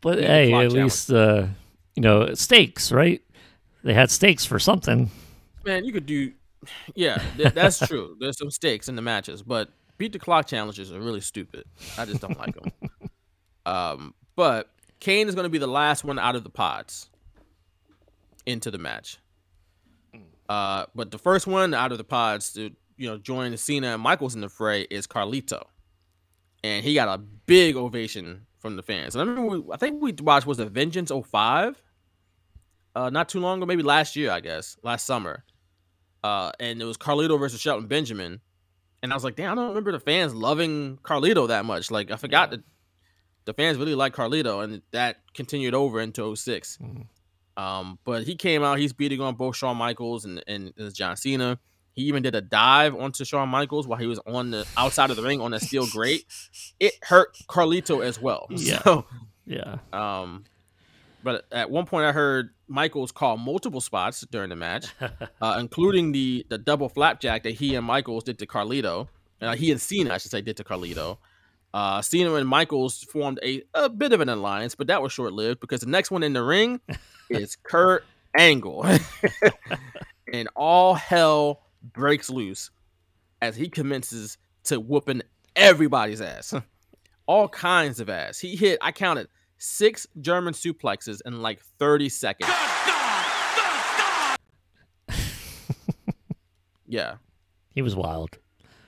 [0.00, 0.72] But hey, at challenge.
[0.72, 1.46] least uh,
[1.94, 3.22] you know stakes, right?
[3.84, 5.10] They had stakes for something.
[5.64, 6.32] Man, you could do,
[6.94, 8.16] yeah, th- that's true.
[8.18, 11.64] There's some stakes in the matches, but beat the clock challenges are really stupid.
[11.96, 12.72] I just don't like them.
[13.66, 14.70] Um, but
[15.00, 17.08] Kane is going to be the last one out of the pods
[18.46, 19.18] into the match.
[20.48, 24.02] Uh, but the first one out of the pods to you know join Cena and
[24.02, 25.64] Michaels in the fray is Carlito,
[26.64, 29.14] and he got a big ovation from the fans.
[29.14, 31.82] And I remember, we, I think we watched was it Vengeance 05?
[32.94, 35.44] uh, not too long ago, maybe last year, I guess, last summer.
[36.22, 38.40] Uh, and it was Carlito versus Shelton Benjamin.
[39.02, 41.90] And I was like, damn, I don't remember the fans loving Carlito that much.
[41.90, 42.62] Like, I forgot that
[43.50, 46.78] the fans really like Carlito, and that continued over into 6
[47.56, 51.16] Um, but he came out, he's beating on both Shawn Michaels and, and, and John
[51.16, 51.58] Cena.
[51.92, 55.16] He even did a dive onto Shawn Michaels while he was on the outside of
[55.16, 56.24] the ring on a steel grate.
[56.80, 58.46] It hurt Carlito as well.
[58.50, 58.80] Yeah.
[58.82, 59.04] So,
[59.44, 59.78] Yeah.
[59.92, 60.44] um,
[61.22, 64.86] but at one point, I heard Michaels call multiple spots during the match,
[65.42, 69.08] uh, including the the double flapjack that he and Michaels did to Carlito.
[69.42, 71.18] Uh, he and Cena, I should say, did to Carlito.
[71.72, 75.32] Uh, Cena and Michaels formed a, a bit of an alliance, but that was short
[75.32, 76.80] lived because the next one in the ring
[77.30, 78.04] is Kurt
[78.36, 78.86] Angle,
[80.32, 82.70] and all hell breaks loose
[83.40, 85.22] as he commences to whooping
[85.56, 86.54] everybody's ass,
[87.26, 88.38] all kinds of ass.
[88.38, 92.50] He hit, I counted six German suplexes in like 30 seconds.
[96.86, 97.14] yeah.
[97.72, 98.36] He was wild.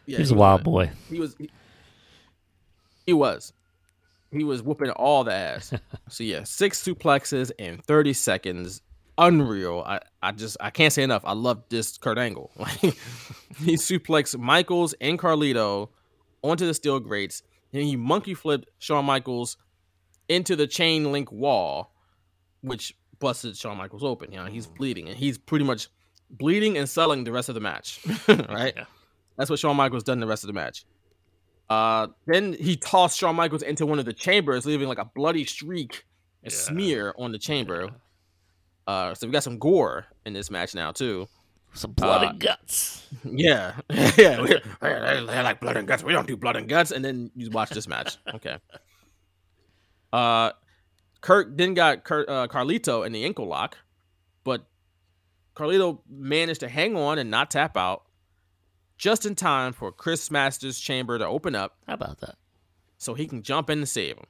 [0.06, 0.64] Yeah, he was he a wild was.
[0.64, 0.90] boy.
[1.08, 1.36] He was.
[1.38, 1.48] He,
[3.06, 3.52] he was.
[4.30, 5.72] He was whooping all the ass.
[6.08, 8.82] so yeah, six suplexes in 30 seconds.
[9.18, 9.84] Unreal.
[9.86, 11.22] I, I just I can't say enough.
[11.24, 12.50] I love this Kurt Angle.
[12.58, 15.90] Like he suplexed Michaels and Carlito
[16.42, 17.42] onto the steel grates.
[17.72, 19.56] And he monkey flipped Shawn Michaels
[20.28, 21.92] into the chain link wall,
[22.62, 24.32] which busted Shawn Michaels open.
[24.32, 24.76] You know, he's mm.
[24.76, 25.88] bleeding and he's pretty much
[26.30, 28.00] bleeding and selling the rest of the match.
[28.28, 28.74] right?
[29.36, 30.84] That's what Shawn Michaels done the rest of the match.
[31.72, 35.44] Uh, then he tossed Shawn Michaels into one of the chambers, leaving like a bloody
[35.44, 36.04] streak,
[36.44, 37.88] a smear on the chamber.
[38.86, 41.26] Uh, so we got some gore in this match now too.
[41.74, 43.06] Some blood Uh, and guts.
[43.24, 43.76] Yeah,
[44.18, 44.40] yeah.
[44.42, 44.48] we-
[44.82, 46.02] They they like blood and guts.
[46.04, 46.90] We don't do blood and guts.
[46.90, 48.18] And then you watch this match.
[48.34, 48.58] Okay.
[50.12, 50.50] Uh,
[51.22, 53.78] Kurt then got Kurt, uh, Carlito in the ankle lock,
[54.44, 54.66] but
[55.54, 58.02] Carlito managed to hang on and not tap out.
[59.02, 61.76] Just in time for Chris Masters' chamber to open up.
[61.88, 62.36] How about that?
[62.98, 64.26] So he can jump in and save him.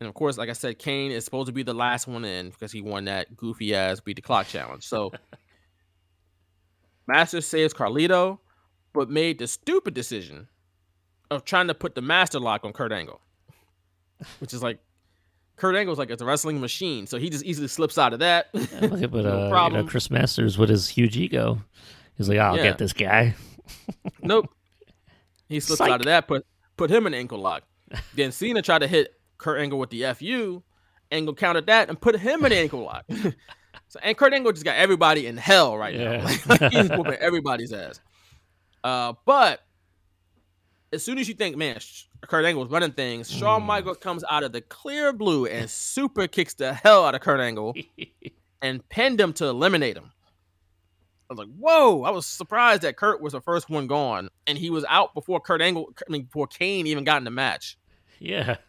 [0.00, 2.50] And of course, like I said, Kane is supposed to be the last one in
[2.50, 4.84] because he won that goofy ass beat the clock challenge.
[4.86, 5.12] So
[7.08, 8.38] Masters saves Carlito,
[8.92, 10.48] but made the stupid decision
[11.30, 13.22] of trying to put the master lock on Kurt Angle,
[14.40, 14.78] which is like
[15.56, 18.48] Kurt Angle's like it's a wrestling machine, so he just easily slips out of that.
[18.52, 19.80] Yeah, but, no uh, problem.
[19.80, 21.62] You know, Chris Masters with his huge ego.
[22.18, 22.64] He's like, I'll Yeah.
[22.64, 23.34] get this guy.
[24.22, 24.46] Nope.
[25.48, 25.90] He slips Psych.
[25.90, 26.44] out of that, put
[26.76, 27.62] put him in ankle lock.
[28.16, 30.60] Then Cena tried to hit Kurt Angle with the FU.
[31.12, 33.04] Angle countered that and put him in ankle lock.
[33.88, 36.16] so and Kurt Angle just got everybody in hell right Yeah.
[36.16, 36.36] now.
[36.48, 38.00] Like, he's whooping everybody's ass.
[38.82, 39.60] Uh, but
[40.92, 44.42] as soon as you think, man, Sh- Kurt Angle's running things, Shawn Michaels comes out
[44.42, 47.72] of the clear blue and super kicks the hell out of Kurt Angle
[48.62, 50.10] and pinned him to eliminate him.
[51.28, 52.02] I was like, whoa!
[52.04, 55.40] I was surprised that Kurt was the first one gone, and he was out before
[55.40, 57.76] Kurt Angle, I mean, before Kane even got in the match.
[58.20, 58.56] Yeah.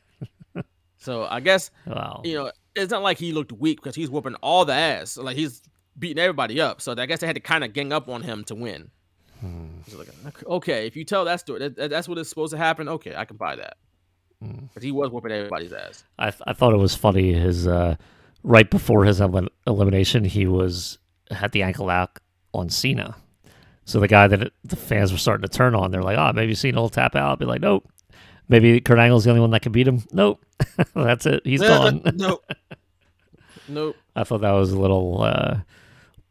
[0.99, 2.21] So I guess Wow.
[2.25, 5.37] you know it's not like he looked weak because he's whooping all the ass, like
[5.37, 5.61] he's
[5.97, 6.81] beating everybody up.
[6.81, 8.89] So I guess they had to kind of gang up on him to win.
[9.85, 12.57] It's like, okay, if you tell that story, that, that- that's what is supposed to
[12.57, 12.89] happen.
[12.89, 13.77] Okay, I can buy that.
[14.73, 16.03] But he was whooping everybody's ass.
[16.19, 17.33] I I thought it was funny.
[17.33, 17.95] His uh,
[18.43, 20.97] right before his elim- elimination, he was
[21.31, 22.21] had the ankle lock
[22.57, 23.15] on Cena.
[23.85, 26.55] So the guy that the fans were starting to turn on, they're like, "Oh, maybe
[26.55, 27.87] Cena will tap out." Be like, "Nope."
[28.49, 30.03] Maybe Kurt Angle's the only one that can beat him.
[30.11, 30.43] Nope.
[30.93, 31.41] That's it.
[31.45, 32.01] He's gone.
[32.15, 32.45] nope.
[33.67, 33.95] Nope.
[34.15, 35.57] I thought that was a little uh,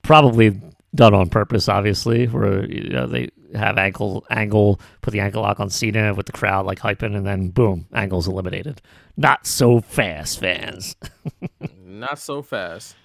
[0.03, 0.61] probably
[0.95, 5.61] done on purpose, obviously, where you know they have ankle angle put the ankle lock
[5.61, 8.81] on Cena with the crowd like hyping, and then boom, angle's eliminated.
[9.17, 10.97] Not so fast, fans.
[11.85, 12.97] Not so fast.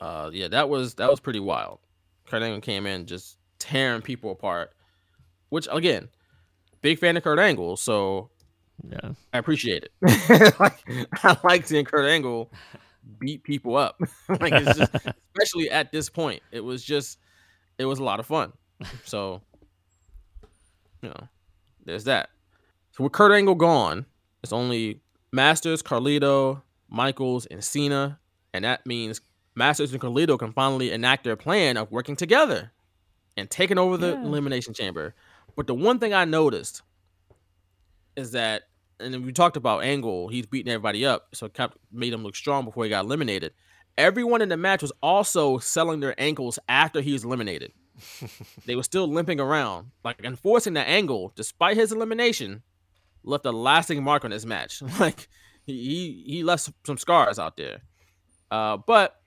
[0.00, 1.80] Uh, yeah, that was that was pretty wild.
[2.28, 4.72] Kurt Angle came in just tearing people apart,
[5.48, 6.08] which again,
[6.82, 8.30] big fan of Kurt Angle, so
[8.88, 10.60] yeah, I appreciate it.
[10.60, 10.78] like,
[11.24, 12.52] I like seeing Kurt Angle
[13.18, 14.00] beat people up.
[14.28, 14.94] like it's just,
[15.34, 17.18] especially at this point, it was just,
[17.78, 18.52] it was a lot of fun.
[19.04, 19.42] So,
[21.02, 21.28] you know,
[21.84, 22.30] there's that.
[22.92, 24.06] So with Kurt Angle gone,
[24.42, 25.00] it's only
[25.32, 28.18] Masters, Carlito, Michaels, and Cena,
[28.52, 29.20] and that means
[29.58, 32.72] Masters and Carlito can finally enact their plan of working together
[33.36, 34.22] and taking over the Yeah.
[34.24, 35.14] elimination chamber.
[35.56, 36.82] But the one thing I noticed
[38.16, 38.62] is that,
[39.00, 42.36] and we talked about Angle, he's beating everybody up, so it kept made him look
[42.36, 43.52] strong before he got eliminated.
[43.96, 47.72] Everyone in the match was also selling their ankles after he was eliminated.
[48.66, 52.62] they were still limping around, like enforcing the angle, despite his elimination,
[53.24, 54.80] left a lasting mark on his match.
[55.00, 55.28] like
[55.64, 57.82] he he left some scars out there.
[58.52, 59.20] Uh, but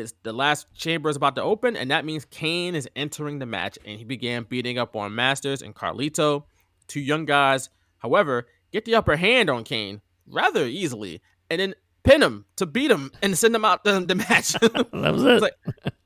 [0.00, 3.46] it's the last chamber is about to open, and that means Kane is entering the
[3.46, 6.44] match, and he began beating up on Masters and Carlito,
[6.88, 7.68] two young guys.
[7.98, 12.90] However, get the upper hand on Kane rather easily, and then pin him to beat
[12.90, 14.52] him and send him out the, the match.
[14.92, 15.42] That was it.
[15.42, 15.54] like,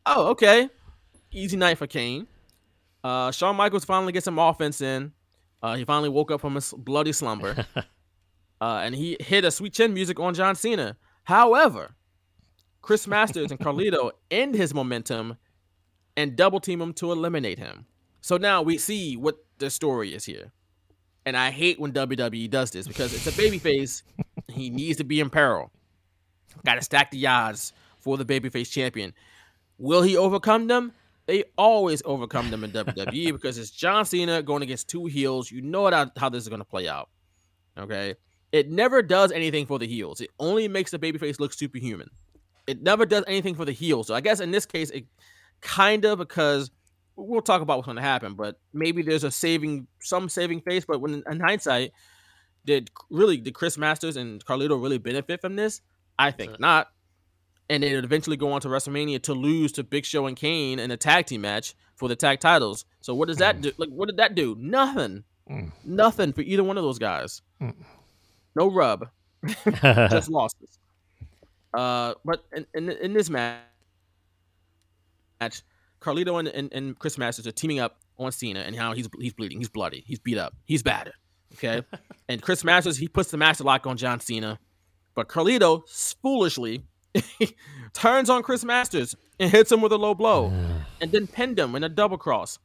[0.07, 0.69] oh, okay.
[1.31, 2.27] Easy night for Kane.
[3.03, 5.13] Uh, Shawn Michaels finally gets some offense in.
[5.63, 7.67] Uh, he finally woke up from his bloody slumber.
[8.61, 10.97] uh, and he hit a sweet chin music on John Cena.
[11.25, 11.95] However,
[12.85, 15.39] Chris Masters and Carlito end his momentum
[16.19, 17.87] and double team him to eliminate him.
[18.21, 20.53] So now we see what the story is here.
[21.25, 24.03] And I hate when WWE does this because it's a babyface.
[24.53, 25.73] he needs to be in peril.
[26.67, 29.15] Got to stack the odds for the babyface champion.
[29.79, 30.93] Will he overcome them?
[31.25, 35.51] They always overcome them in WWE because it's John Cena going against two heels.
[35.51, 37.09] You know how, how this is going to play out.
[37.79, 38.17] Okay.
[38.53, 40.21] It never does anything for the heels.
[40.21, 42.11] It only makes the babyface look superhuman.
[42.67, 44.07] It never does anything for the heels.
[44.07, 45.07] So I guess in this case, it
[45.61, 46.71] kind of because
[47.17, 50.85] we'll talk about what's going to happen, but maybe there's a saving, some saving face.
[50.85, 51.93] But when in hindsight,
[52.65, 55.81] did really did Chris Masters and Carlito really benefit from this?
[56.19, 56.89] I think not.
[57.71, 60.79] And they would eventually go on to WrestleMania to lose to Big Show and Kane
[60.79, 62.85] in a tag team match for the tag titles.
[63.01, 63.63] So what does that mm.
[63.63, 63.73] do?
[63.79, 64.55] Like, what did that do?
[64.59, 65.25] Nothing.
[65.51, 65.73] Mm.
[65.85, 67.41] Nothing for either one of those guys.
[67.63, 67.75] Mm.
[68.55, 69.09] No rub.
[70.11, 70.79] Just losses.
[71.75, 73.59] Uh, but in, in in this match,
[75.41, 75.63] match,
[76.01, 79.33] Carlito and, and, and Chris Masters are teaming up on Cena, and how he's he's
[79.33, 81.15] bleeding, he's bloody, he's beat up, he's battered.
[81.55, 81.83] Okay,
[82.29, 84.59] and Chris Masters he puts the master lock on John Cena,
[85.15, 85.89] but Carlito
[86.23, 86.85] foolishly
[87.93, 90.53] turns on Chris Masters and hits him with a low blow,
[91.01, 92.59] and then pinned him in a double cross.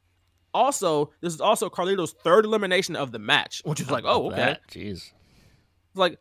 [0.52, 4.56] Also, this is also Carlito's third elimination of the match, which is like, oh, okay.
[4.68, 5.12] Jeez.
[5.94, 6.18] Like,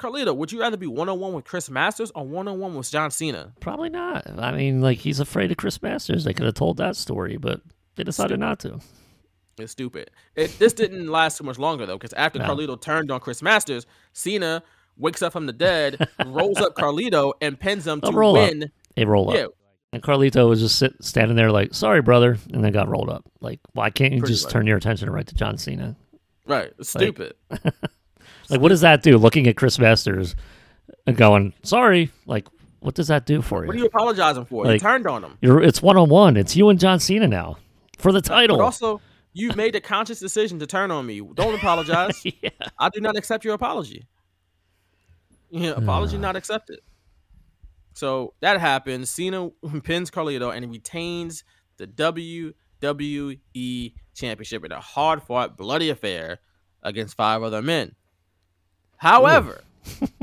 [0.00, 2.74] Carlito, would you rather be one on one with Chris Masters or one on one
[2.74, 3.52] with John Cena?
[3.60, 4.26] Probably not.
[4.38, 6.24] I mean, like he's afraid of Chris Masters.
[6.24, 7.60] They could have told that story, but
[7.96, 8.80] they decided not to.
[9.58, 10.10] It's stupid.
[10.36, 12.46] It this didn't last too much longer though, because after No.
[12.46, 14.62] Carlito turned on Chris Masters, Cena
[14.96, 18.62] wakes up from the dead, rolls up Carlito, and pins him A to roll win.
[18.64, 18.70] up.
[18.96, 19.52] A roll Yeah, up.
[19.92, 23.24] And Carlito was just sit, standing there like, sorry, brother, and then got rolled up.
[23.40, 24.52] Like, why can't you Pretty just much.
[24.52, 25.94] turn your attention right to John Cena?
[26.46, 26.72] right.
[26.78, 27.34] It's Like- stupid.
[28.50, 29.18] Like, what does that do?
[29.18, 30.34] Looking at Chris Masters
[31.06, 32.46] and going, sorry, like,
[32.80, 33.68] what does that do for you?
[33.68, 34.66] What are you apologizing for?
[34.66, 35.38] you turned on him.
[35.40, 36.36] You're, it's one on one.
[36.36, 37.58] It's you and John Cena now
[37.98, 38.56] for the title.
[38.56, 39.00] But also,
[39.32, 41.20] you made a conscious decision to turn on me.
[41.34, 42.24] Don't apologize.
[42.78, 44.06] I do not accept your apology.
[45.50, 46.20] Yeah, apology ah.
[46.20, 46.80] not accepted.
[47.94, 49.10] So that happens.
[49.10, 49.50] Cena
[49.82, 51.44] pins Carlito and retains
[51.76, 56.38] the WWE Championship in a hard fought, bloody affair
[56.82, 57.94] against five other men.
[59.00, 59.62] However,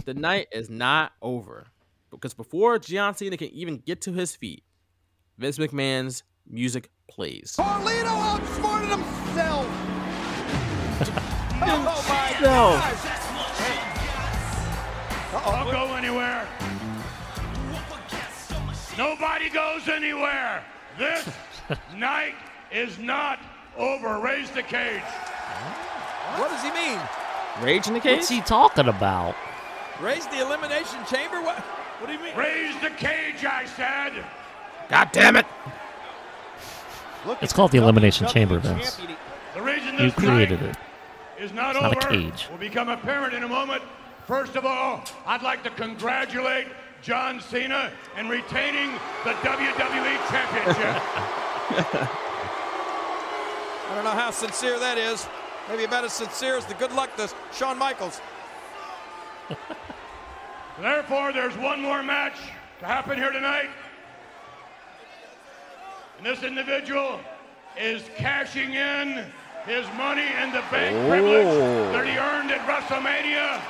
[0.05, 1.65] the night is not over
[2.11, 4.63] because before John Cena can even get to his feet,
[5.39, 7.55] Vince McMahon's music plays.
[7.57, 9.65] Carlito outsmarted himself.
[11.59, 12.79] oh my No.
[15.31, 16.47] Don't go anywhere.
[18.95, 20.63] Nobody goes anywhere.
[20.99, 21.27] This
[21.95, 22.35] night
[22.71, 23.39] is not
[23.75, 24.19] over.
[24.19, 25.01] Raise the cage.
[26.35, 26.99] What does he mean?
[27.61, 28.17] Rage in the cage?
[28.17, 29.35] What's he talking about?
[30.01, 31.41] Raise the elimination chamber?
[31.41, 31.57] What?
[31.57, 32.35] What do you mean?
[32.37, 34.23] Raise the cage, I said.
[34.89, 35.45] God damn it!
[37.41, 38.99] It's called the Elimination Chamber, Vince.
[39.53, 40.77] The reason You this created night
[41.39, 41.43] it.
[41.43, 42.47] is not It's not a cage.
[42.49, 43.81] will become apparent in a moment.
[44.27, 46.67] First of all, I'd like to congratulate
[47.01, 48.91] John Cena in retaining
[49.23, 51.01] the WWE Championship.
[53.89, 55.27] I don't know how sincere that is.
[55.69, 58.21] Maybe about as sincere as the good luck to Shawn Michaels.
[60.79, 62.37] Therefore, there's one more match
[62.79, 63.69] to happen here tonight.
[66.17, 67.19] And this individual
[67.77, 69.25] is cashing in
[69.65, 71.09] his money in the bank oh.
[71.09, 71.91] privilege Oh.
[71.91, 73.61] that he earned at WrestleMania.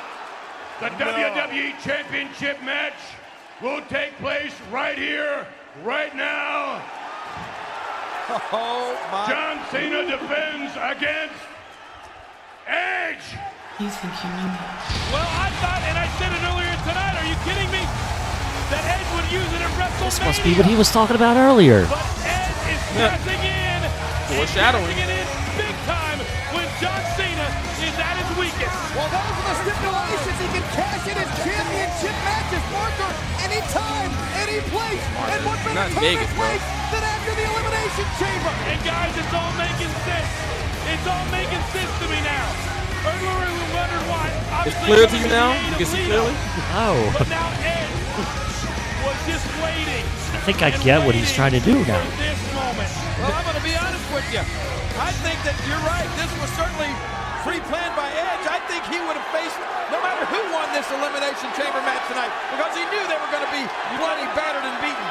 [0.80, 2.94] The WWE Championship match
[3.62, 5.48] will take place right here,
[5.84, 6.82] right now.
[8.52, 9.26] Oh my!
[9.30, 11.47] John Cena defends against
[12.68, 13.24] Edge.
[13.80, 14.60] You think you knew me?
[15.16, 17.80] Well, I thought, and I said it earlier tonight, are you kidding me?
[18.68, 20.12] That Edge would use it at WrestleMania.
[20.12, 21.88] This must be what he was talking about earlier.
[21.88, 23.80] But Edge is cashing in.
[24.36, 24.92] Foreshadowing.
[25.00, 26.20] It in big time
[26.52, 27.48] when John Cena
[27.80, 28.76] is at his weakest.
[28.92, 30.38] Well, those are the stipulations.
[30.44, 33.12] He can cash in his championship matches, Marker,
[33.48, 34.12] anytime,
[34.44, 35.04] any place.
[35.32, 36.52] And what better Not time Vegas, and bro.
[36.52, 38.52] place than after the Elimination Chamber?
[38.68, 40.57] And guys, it's all making sense.
[40.88, 42.48] It's all making sense to me now.
[43.04, 44.32] Earlier we wondered why.
[44.64, 45.52] It's clear to you now?
[45.52, 46.36] the You can see clearly?
[46.76, 46.96] Oh.
[47.20, 47.92] But now Edge
[49.04, 50.04] was just waiting.
[50.32, 52.00] I think I get what he's trying to do now.
[52.16, 52.88] this moment.
[53.20, 54.44] Well, I'm going to be honest with you.
[55.00, 56.08] I think that you're right.
[56.16, 56.92] This was certainly
[57.44, 58.46] pre-planned by Edge.
[58.48, 59.60] I think he would have faced
[59.92, 63.44] no matter who won this Elimination Chamber match tonight because he knew they were going
[63.44, 63.64] to be
[64.00, 65.08] bloody, battered, and beaten.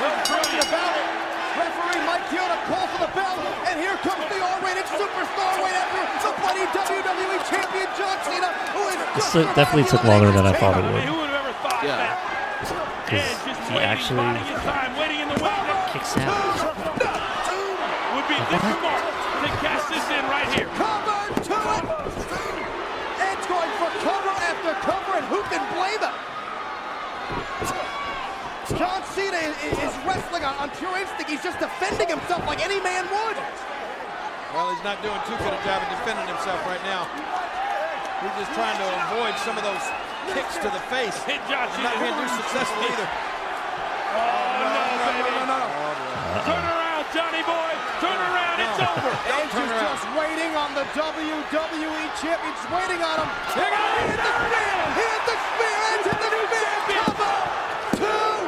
[0.00, 1.23] Well, talking about it.
[1.54, 3.38] Referee Mike Chioda calls for the bell,
[3.70, 8.82] and here comes the R-rated superstar right after the bloody WWE champion John Cena, who
[8.90, 11.06] is This just definitely took longer than I thought it would.
[11.06, 12.02] Who would have ever thought Yeah.
[12.02, 12.34] that?
[13.06, 14.18] Because he actually
[14.66, 15.94] time, waiting in the wings.
[15.94, 16.34] kicks out.
[18.18, 19.04] Would be this smart
[19.42, 20.66] to cash this in right here.
[20.74, 21.84] cover to it.
[23.22, 26.33] Edge going for cover after cover, and who can blame him?
[28.84, 31.32] John Cena is, is wrestling on, on pure instinct.
[31.32, 33.38] He's just defending himself like any man would.
[34.52, 37.08] Well, he's not doing too good a job of defending himself right now.
[38.20, 39.80] He's just trying to avoid some of those
[40.36, 41.16] kicks to the face.
[41.24, 42.12] Hit John He's not Cena.
[42.12, 43.08] being too successful either.
[43.08, 44.68] Oh, no,
[45.16, 45.32] baby.
[46.44, 47.72] Turn around, Johnny boy.
[48.04, 48.56] Turn around.
[48.68, 49.12] It's over.
[49.32, 52.52] Edge is just waiting on the WWE champion.
[52.52, 53.28] Just waiting on him.
[53.48, 54.76] He hit the spear.
[54.92, 55.72] He hit the spear.
[55.88, 57.00] Edge hit the spear.
[57.00, 57.32] Cover.
[57.96, 58.44] Two.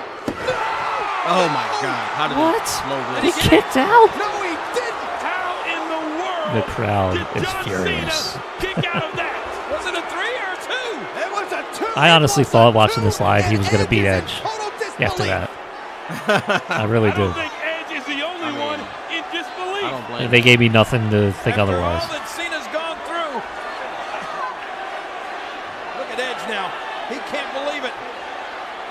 [0.46, 1.15] No.
[1.28, 2.06] Oh my god.
[2.14, 2.62] How did What?
[2.62, 4.08] he slow He kicked out?
[4.14, 5.10] No, he didn't.
[5.26, 8.38] How in the world The crowd did is John furious.
[8.60, 9.34] Kick out of that?
[9.74, 10.90] Was it a three or a two?
[11.18, 11.92] It was a two.
[11.98, 14.32] I honestly thought watching this live he was going to beat Edge
[15.02, 15.50] after that.
[16.70, 17.42] I really I don't did.
[17.42, 18.78] think Edge is the only one
[19.10, 19.82] in disbelief.
[19.82, 22.02] I don't blame they gave me nothing to think After otherwise.
[22.06, 23.42] all that Cena's gone through.
[25.98, 26.70] Look at Edge now.
[27.10, 27.94] He can't believe it.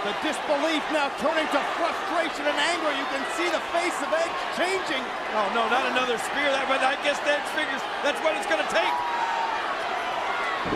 [0.06, 2.94] The disbelief now turning to frustration and anger.
[2.94, 5.02] You can see the face of Edge changing.
[5.34, 6.46] Oh no, not another spear.
[6.54, 8.94] That, but I guess Edge figures that's what it's going to take.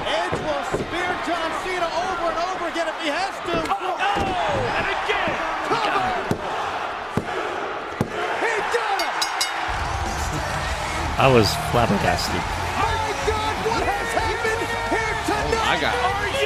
[0.02, 3.70] Edge will spear John Cena over and over again if he has to.
[3.70, 5.34] Oh, and again.
[5.70, 6.10] Cover.
[8.42, 9.14] He got him.
[11.22, 12.34] I was flabbergasted.
[12.34, 15.70] Oh, my God, what has happened here tonight?
[15.70, 16.39] I got it.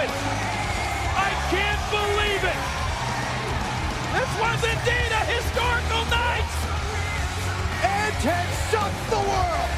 [0.00, 0.10] It!
[1.12, 2.60] I can't believe it!
[4.16, 6.48] This was indeed a historical night!
[7.84, 9.70] Edge has shocked the world!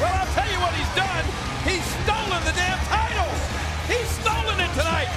[0.00, 1.24] Well, I'll tell you what he's done.
[1.64, 3.32] He's stolen the damn title.
[3.88, 5.08] He's stolen it tonight.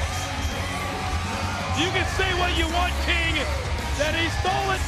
[1.75, 3.35] You can say what you want, King,
[3.99, 4.83] that he stole it,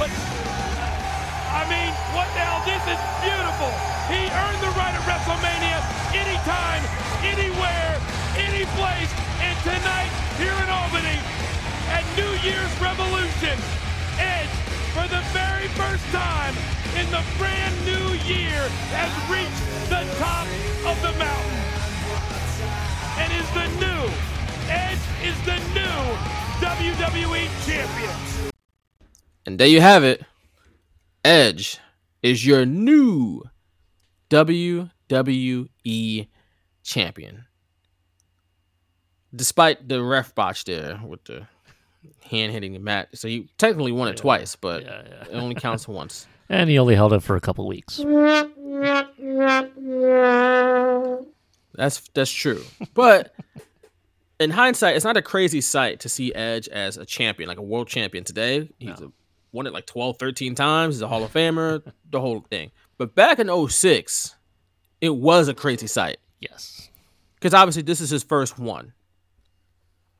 [0.00, 2.60] but I mean, what the hell?
[2.64, 3.70] This is beautiful.
[4.08, 5.78] He earned the right of WrestleMania
[6.14, 6.82] anytime,
[7.22, 7.96] anywhere,
[8.38, 9.10] any place.
[9.40, 11.18] And tonight, here in Albany,
[11.92, 13.56] at New Year's Revolution,
[14.18, 14.48] Edge,
[14.92, 16.54] for the very first time
[16.96, 20.46] in the brand new year, has reached the top
[20.84, 21.62] of the mountain.
[23.18, 24.10] And is the new,
[24.68, 25.98] Edge is the new
[26.60, 28.16] WWE Champion.
[29.46, 30.22] And there you have it.
[31.24, 31.78] Edge
[32.22, 33.42] is your new
[34.28, 36.28] WWE
[36.82, 37.46] champion.
[39.34, 41.46] Despite the ref botch there with the
[42.22, 43.08] hand hitting the mat.
[43.14, 46.26] So you technically won it twice, but it only counts once.
[46.48, 47.98] And he only held it for a couple weeks.
[51.74, 52.62] That's that's true.
[52.94, 53.34] But
[54.38, 57.62] in hindsight, it's not a crazy sight to see Edge as a champion, like a
[57.62, 58.70] world champion today.
[58.78, 59.10] He's a,
[59.52, 60.96] won it like 12, 13 times.
[60.96, 62.70] He's a Hall of Famer, the whole thing.
[62.98, 64.36] But back in 06,
[65.00, 66.18] it was a crazy sight.
[66.40, 66.88] Yes.
[67.34, 68.92] Because obviously this is his first one.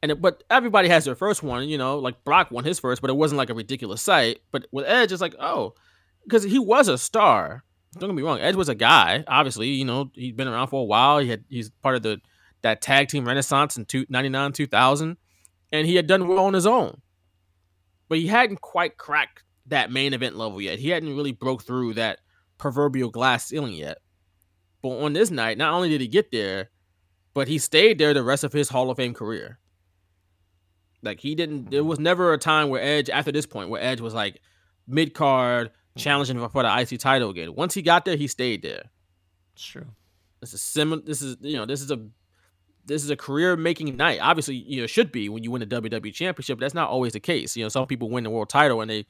[0.06, 3.00] And it, but everybody has their first one, you know, like Brock won his first,
[3.00, 4.38] but it wasn't like a ridiculous sight.
[4.52, 5.74] But with Edge, it's like, oh,
[6.22, 7.64] because he was a star.
[7.98, 9.24] Don't get me wrong, Edge was a guy.
[9.26, 11.18] Obviously, you know, he'd been around for a while.
[11.18, 12.20] He had he's part of the
[12.62, 15.16] that tag team renaissance in two, 99, 2000,
[15.72, 17.00] and he had done well on his own.
[18.08, 20.78] But he hadn't quite cracked that main event level yet.
[20.78, 22.20] He hadn't really broke through that
[22.58, 23.98] proverbial glass ceiling yet.
[24.82, 26.70] But on this night, not only did he get there,
[27.34, 29.58] but he stayed there the rest of his Hall of Fame career.
[31.06, 31.70] Like he didn't.
[31.70, 34.40] There was never a time where Edge, after this point, where Edge was like
[34.86, 37.54] mid card challenging for the IC title again.
[37.54, 38.90] Once he got there, he stayed there.
[39.54, 39.86] It's true.
[40.40, 41.02] This is similar.
[41.02, 42.06] This is you know this is a
[42.84, 44.18] this is a career making night.
[44.20, 46.58] Obviously, you know it should be when you win a WWE championship.
[46.58, 47.56] But that's not always the case.
[47.56, 49.06] You know some people win the world title and they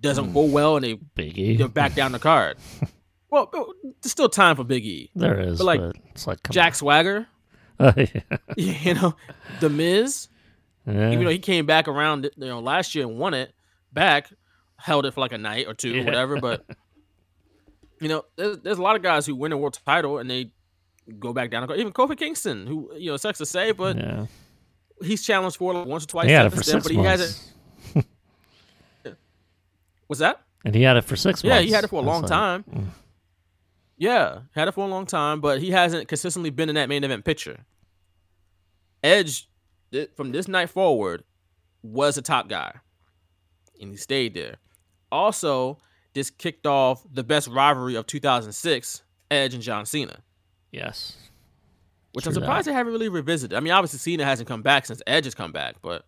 [0.00, 1.56] doesn't go well and they Big E.
[1.56, 2.56] they're back down the card.
[3.30, 3.50] well,
[4.02, 5.10] there's still time for Big E.
[5.14, 7.26] There is, but like, but it's like, come Jack Swagger.
[7.78, 8.36] Uh, yeah.
[8.56, 9.14] you know,
[9.60, 10.28] The Miz.
[10.86, 11.10] Yeah.
[11.12, 13.52] Even though he came back around, you know, last year and won it
[13.92, 14.30] back,
[14.76, 16.02] held it for like a night or two, Yeah.
[16.02, 16.40] or whatever.
[16.40, 16.64] But
[18.00, 20.52] you know, there's, there's a lot of guys who win a world title and they
[21.18, 21.70] go back down.
[21.76, 24.26] Even Kofi Kingston, who you know, sucks to say, but Yeah.
[25.02, 26.26] he's challenged for it once or twice.
[26.28, 27.20] He had it since for then, six but he months.
[27.94, 28.06] hasn't.
[30.06, 30.40] What's that?
[30.64, 31.62] And he had it for six Yeah, months.
[31.64, 32.64] Yeah, he had it for a long like, time.
[32.64, 32.86] mm.
[33.96, 37.04] Yeah, had it for a long time, but he hasn't consistently been in that main
[37.04, 37.66] event picture.
[39.02, 39.46] Edge,
[39.92, 41.24] th- from this night forward,
[41.82, 42.74] was a top guy,
[43.80, 44.56] and he stayed there.
[45.12, 45.78] Also,
[46.14, 50.18] this kicked off the best rivalry of 2006, Edge and John Cena,
[50.72, 51.16] Yes.
[52.12, 52.40] which True I'm that.
[52.40, 53.56] surprised they haven't really revisited.
[53.56, 56.04] I mean, obviously Cena hasn't come back since Edge has come back, but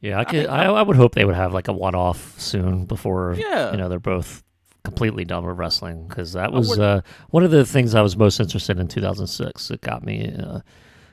[0.00, 0.40] Yeah, I could.
[0.40, 3.34] think- I, I would hope they would have like a one-off soon before.
[3.38, 3.72] Yeah.
[3.72, 4.44] You know, they're both
[4.84, 7.00] completely done with wrestling because that was uh,
[7.30, 9.70] one of the things I was most interested in 2006.
[9.70, 10.34] It got me.
[10.38, 10.60] Uh,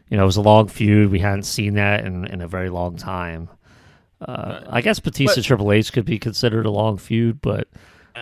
[0.09, 1.11] you know, it was a long feud.
[1.11, 3.49] We hadn't seen that in, in a very long time.
[4.21, 7.67] Uh, I guess Batista But- Triple H could be considered a long feud, but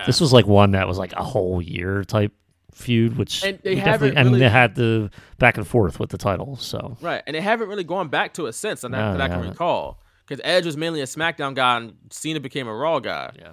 [0.05, 2.33] this was like one that was like a whole year type
[2.73, 6.17] feud, which And they haven't definitely- and they had the back and forth with the
[6.17, 6.55] title.
[6.57, 9.27] So Right, and they haven't really gone back to it since, that, No, that I
[9.27, 9.99] can recall.
[10.25, 13.31] Because Edge was mainly a SmackDown guy, and Cena became a Raw guy.
[13.37, 13.51] Yeah.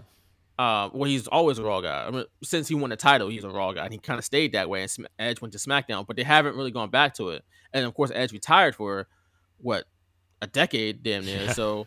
[0.61, 2.05] Uh, well, he's always a Raw guy.
[2.07, 4.27] I mean, since he won the title, he's a Raw guy, and he kind of
[4.27, 4.83] stayed that way.
[4.83, 7.43] And Sm- Edge went to SmackDown, but they haven't really gone back to it.
[7.73, 9.09] And of course, Edge retired for
[9.57, 9.85] what
[10.43, 11.45] a decade, damn near.
[11.45, 11.53] Yeah.
[11.55, 11.87] So,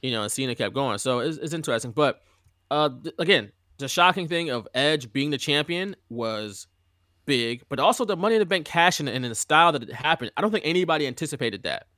[0.00, 0.96] you know, and Cena kept going.
[0.96, 1.92] So it's, it's interesting.
[1.92, 2.22] But
[2.70, 6.68] uh, th- again, the shocking thing of Edge being the champion was
[7.26, 9.82] big, but also the Money in the Bank cash in and in the style that
[9.82, 10.32] it happened.
[10.38, 11.88] I don't think anybody anticipated that.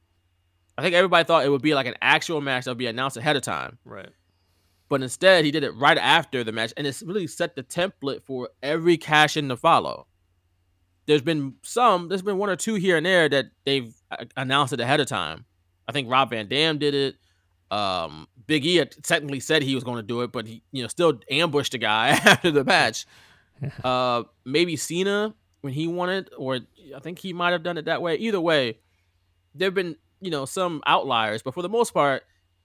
[0.76, 3.16] I think everybody thought it would be like an actual match that would be announced
[3.16, 3.78] ahead of time.
[3.84, 4.08] Right.
[4.94, 8.22] But instead, he did it right after the match, and it's really set the template
[8.22, 10.06] for every cash in to follow.
[11.06, 14.72] There's been some, there's been one or two here and there that they've uh, announced
[14.72, 15.46] it ahead of time.
[15.88, 17.16] I think Rob Van Dam did it.
[17.72, 20.82] Um, Big E had technically said he was going to do it, but he, you
[20.82, 23.04] know, still ambushed the guy after the match.
[23.82, 26.60] uh, maybe Cena when he won it, or
[26.94, 28.14] I think he might have done it that way.
[28.14, 28.78] Either way,
[29.56, 32.22] there've been you know some outliers, but for the most part,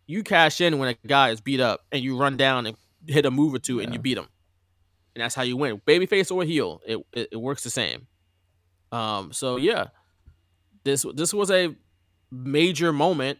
[0.09, 3.27] you cash in when a guy is beat up and you run down and hit
[3.27, 4.27] a move or two and you beat him,
[5.13, 5.79] and that's how you win.
[5.85, 8.07] Babyface or heel, it, it it works the same.
[8.91, 9.85] Um, so yeah,
[10.83, 11.75] this this was a
[12.31, 13.37] major moment,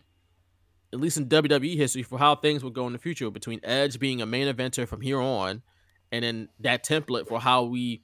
[0.93, 3.97] at least in WWE history, for how things would go in the future between Edge
[3.97, 5.63] being a main eventer from here on,
[6.11, 8.03] and then that template for how we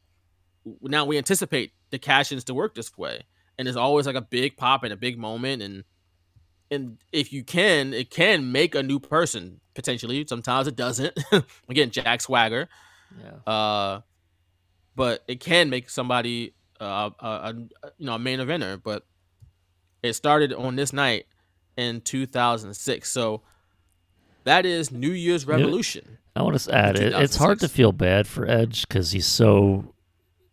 [0.81, 3.21] now we anticipate the cash-ins to work this way.
[3.59, 5.83] And it's always like a big pop and a big moment, and
[6.75, 10.25] and if you can, it can make a new person potentially.
[10.27, 11.17] Sometimes it doesn't.
[11.69, 12.69] Again, Jack Swagger.
[13.19, 13.51] Yeah.
[13.51, 14.01] Uh,
[14.95, 17.53] but it can make somebody uh, a, a
[17.97, 18.81] you know a main eventer.
[18.81, 19.05] But
[20.03, 21.25] it started on this night
[21.77, 23.11] in 2006.
[23.11, 23.41] So
[24.43, 26.17] that is New Year's Revolution.
[26.35, 27.13] I want to add it.
[27.13, 29.93] It's hard to feel bad for Edge because he's so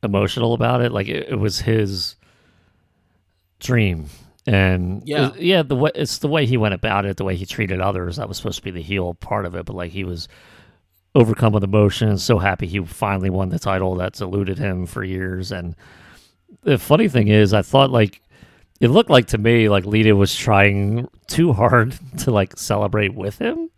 [0.02, 0.92] emotional about it.
[0.92, 2.16] Like it, it was his
[3.58, 4.06] dream,
[4.46, 5.28] and Yeah.
[5.34, 5.62] it- yeah.
[5.62, 8.16] The way it's the way he went about it, the way he treated others.
[8.16, 10.28] That was supposed to be the heel part of it, but like he was
[11.14, 12.18] overcome with emotion.
[12.18, 15.52] So happy he finally won the title that's eluded him for years.
[15.52, 15.76] And
[16.62, 18.20] the funny thing is, I thought like
[18.80, 23.38] it looked like to me like Lita was trying too hard to like celebrate with
[23.38, 23.70] him,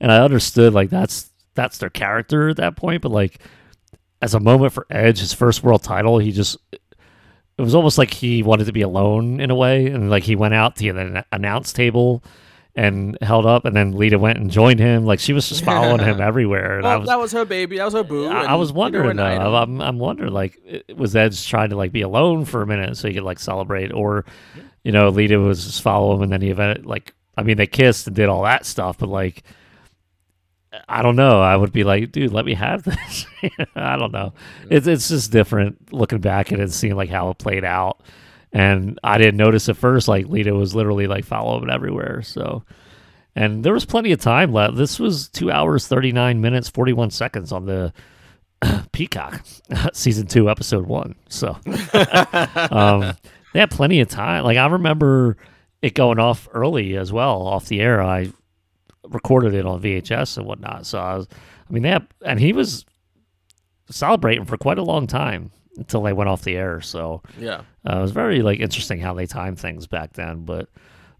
[0.00, 3.02] and I understood like that's that's their character at that point.
[3.02, 3.38] But like
[4.20, 6.56] as a moment for Edge, his first world title, he just
[7.58, 10.36] it was almost like he wanted to be alone in a way, and like he
[10.36, 12.22] went out to the announce table
[12.76, 15.04] and held up, and then Lita went and joined him.
[15.04, 17.78] Like she was just following him everywhere, and I was that was her baby.
[17.78, 18.28] That was her boo.
[18.28, 19.56] I, I was wondering though.
[19.56, 20.56] I'm, I'm wondering like,
[20.96, 23.92] was Edge trying to like be alone for a minute so he could like celebrate,
[23.92, 24.24] or
[24.84, 27.66] you know, Lita was just follow him and then he event like, I mean, they
[27.66, 29.42] kissed and did all that stuff, but like,
[30.88, 31.40] I don't know.
[31.40, 33.26] I would be like, dude, let me have this.
[33.74, 34.34] I don't know.
[34.70, 38.00] It's it's just different looking back at it and seeing like how it played out.
[38.52, 42.22] And I didn't notice at first like Lita was literally like following everywhere.
[42.22, 42.64] So
[43.34, 44.76] and there was plenty of time left.
[44.76, 47.92] This was two hours, 39 minutes, 41 seconds on the
[48.92, 49.42] Peacock
[49.92, 51.14] season two, episode one.
[51.28, 51.50] So
[52.70, 53.14] um,
[53.52, 54.44] they had plenty of time.
[54.44, 55.36] Like I remember
[55.82, 58.02] it going off early as well, off the air.
[58.02, 58.32] I
[59.10, 60.86] recorded it on VHS and whatnot.
[60.86, 61.26] So I was,
[61.68, 62.84] I mean, they had, and he was
[63.90, 66.80] celebrating for quite a long time until they went off the air.
[66.80, 67.62] So Yeah.
[67.88, 70.68] uh, it was very like interesting how they timed things back then, but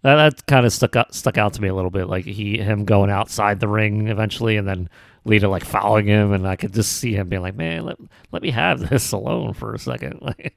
[0.02, 2.06] that, that kind of stuck out stuck out to me a little bit.
[2.08, 4.88] Like he him going outside the ring eventually, and then
[5.24, 7.96] Lita like following him, and I could just see him being like, "Man, let
[8.30, 10.20] let me have this alone for a second.
[10.22, 10.56] Like,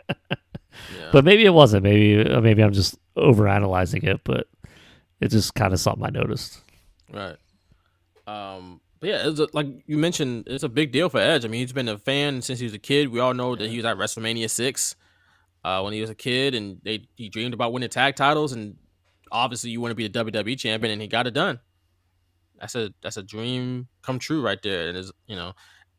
[1.11, 1.83] but maybe it wasn't.
[1.83, 4.47] Maybe maybe I'm just overanalyzing it, but
[5.19, 6.59] it's just kind of something I noticed.
[7.13, 7.37] Right.
[8.27, 8.81] Um.
[8.99, 11.43] But yeah, it's a, like you mentioned, it's a big deal for Edge.
[11.43, 13.09] I mean, he's been a fan since he was a kid.
[13.09, 14.95] We all know that he was at WrestleMania six
[15.63, 18.53] uh, when he was a kid, and they he dreamed about winning tag titles.
[18.53, 18.77] And
[19.31, 21.59] obviously, you want to be the WWE champion, and he got it done.
[22.59, 24.89] That's a that's a dream come true right there.
[24.89, 25.53] And is you know,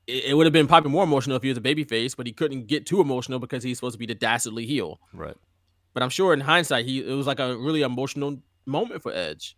[0.07, 2.33] it, it would have been probably more emotional if he was a babyface, but he
[2.33, 5.01] couldn't get too emotional because he's supposed to be the dastardly heel.
[5.13, 5.37] Right.
[5.95, 9.57] But I'm sure in hindsight, he it was like a really emotional moment for Edge.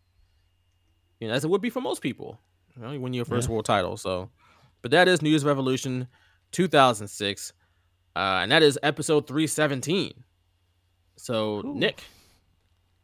[1.20, 2.41] You know, as it would be for most people.
[2.76, 3.52] You know, you win your first Yeah.
[3.52, 3.97] world title.
[3.97, 4.31] So,
[4.83, 6.09] but that is New Year's Revolution
[6.52, 7.52] 2006,
[8.17, 10.25] uh, and that is episode 317.
[11.17, 12.02] So, Nick,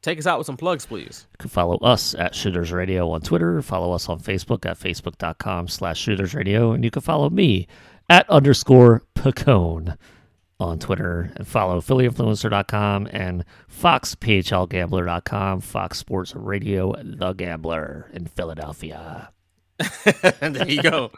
[0.03, 1.27] take us out with some plugs, please.
[1.33, 3.63] You can follow us at Shooters Radio on Twitter.
[3.63, 6.73] Follow us on Facebook at facebook.com slash Shooters Radio.
[6.73, 7.69] And you can follow me
[8.09, 9.97] at underscore Piccone
[10.61, 11.33] on Twitter.
[11.37, 19.31] And follow PhillyInfluencer.com and FoxPHLGambler.com, Fox Sports Radio, The Gambler in Philadelphia.
[20.41, 21.11] there you go.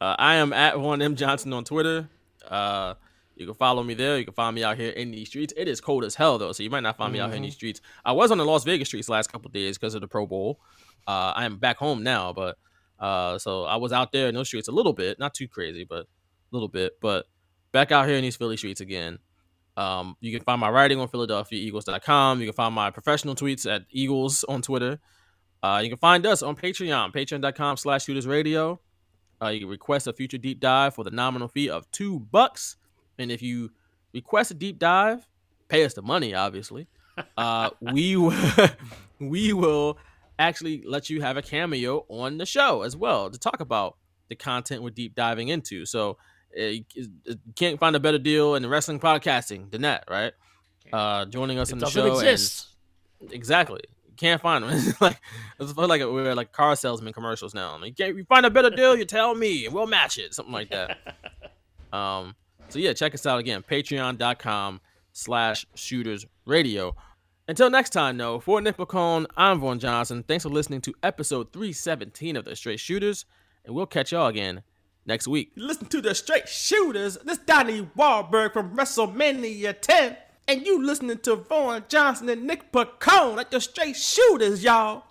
[0.00, 2.08] Uh, I am at Vaughn M Johnson on Twitter.
[2.48, 2.94] Uh,
[3.36, 4.18] you can follow me there.
[4.18, 5.52] You can find me out here in these streets.
[5.56, 7.42] It is cold as hell though, so you might not find me out here in
[7.42, 7.46] Mhm.
[7.46, 7.80] these streets.
[8.04, 10.60] I was on the Las Vegas streets last couple days because of the Pro Bowl.
[11.06, 12.56] Uh, I am back home now, but
[12.98, 15.84] uh, so I was out there in those streets a little bit, not too crazy,
[15.84, 16.06] but a
[16.52, 16.92] little bit.
[17.00, 17.26] But
[17.74, 19.18] back out here in these Philly streets again.
[19.76, 22.40] Um, you can find my writing on PhiladelphiaEagles.com.
[22.40, 25.00] You can find my professional tweets at Eagles on Twitter.
[25.60, 28.80] Uh, you can find us on Patreon, patreon.com slash shooters radio.
[29.42, 32.76] Uh, you can request a future deep dive for the nominal fee of two bucks.
[33.18, 33.72] And if you
[34.12, 35.26] request a deep dive,
[35.68, 36.86] pay us the money, obviously.
[37.38, 38.34] Uh, we will,
[39.20, 39.98] we will
[40.40, 43.96] actually let you have a cameo on the show as well to talk about
[44.28, 45.86] the content we're deep diving into.
[45.86, 46.18] So
[46.58, 50.32] uh, you you can't find a better deal in the wrestling podcasting than that, right?
[50.92, 52.14] Uh, joining us It on the show.
[52.14, 52.68] exist.
[53.30, 53.80] exactly.
[54.06, 54.70] You can't find them.
[54.74, 55.20] It's like
[55.58, 57.78] it's like we're like car salesman commercials now.
[57.80, 60.52] Like, you, you find a better deal, you tell me, and we'll match it, something
[60.52, 60.98] like that.
[61.92, 62.34] um.
[62.68, 63.62] So yeah, check us out again.
[63.62, 64.80] Patreon.com
[65.12, 66.94] slash Shooters Radio.
[67.46, 68.76] Until next time, though, for Nick
[69.36, 70.22] I'm Vaughn Johnson.
[70.22, 73.26] Thanks for listening to episode 317 of The Straight Shooters,
[73.66, 74.62] and we'll catch y'all again
[75.06, 75.52] next week.
[75.56, 77.18] Listen to The Straight Shooters.
[77.24, 80.16] This Donnie Wahlberg from WrestleMania 10.
[80.46, 85.04] And you listening to Vaughn Johnson and Nick Piccone at The Straight Shooters, y'all.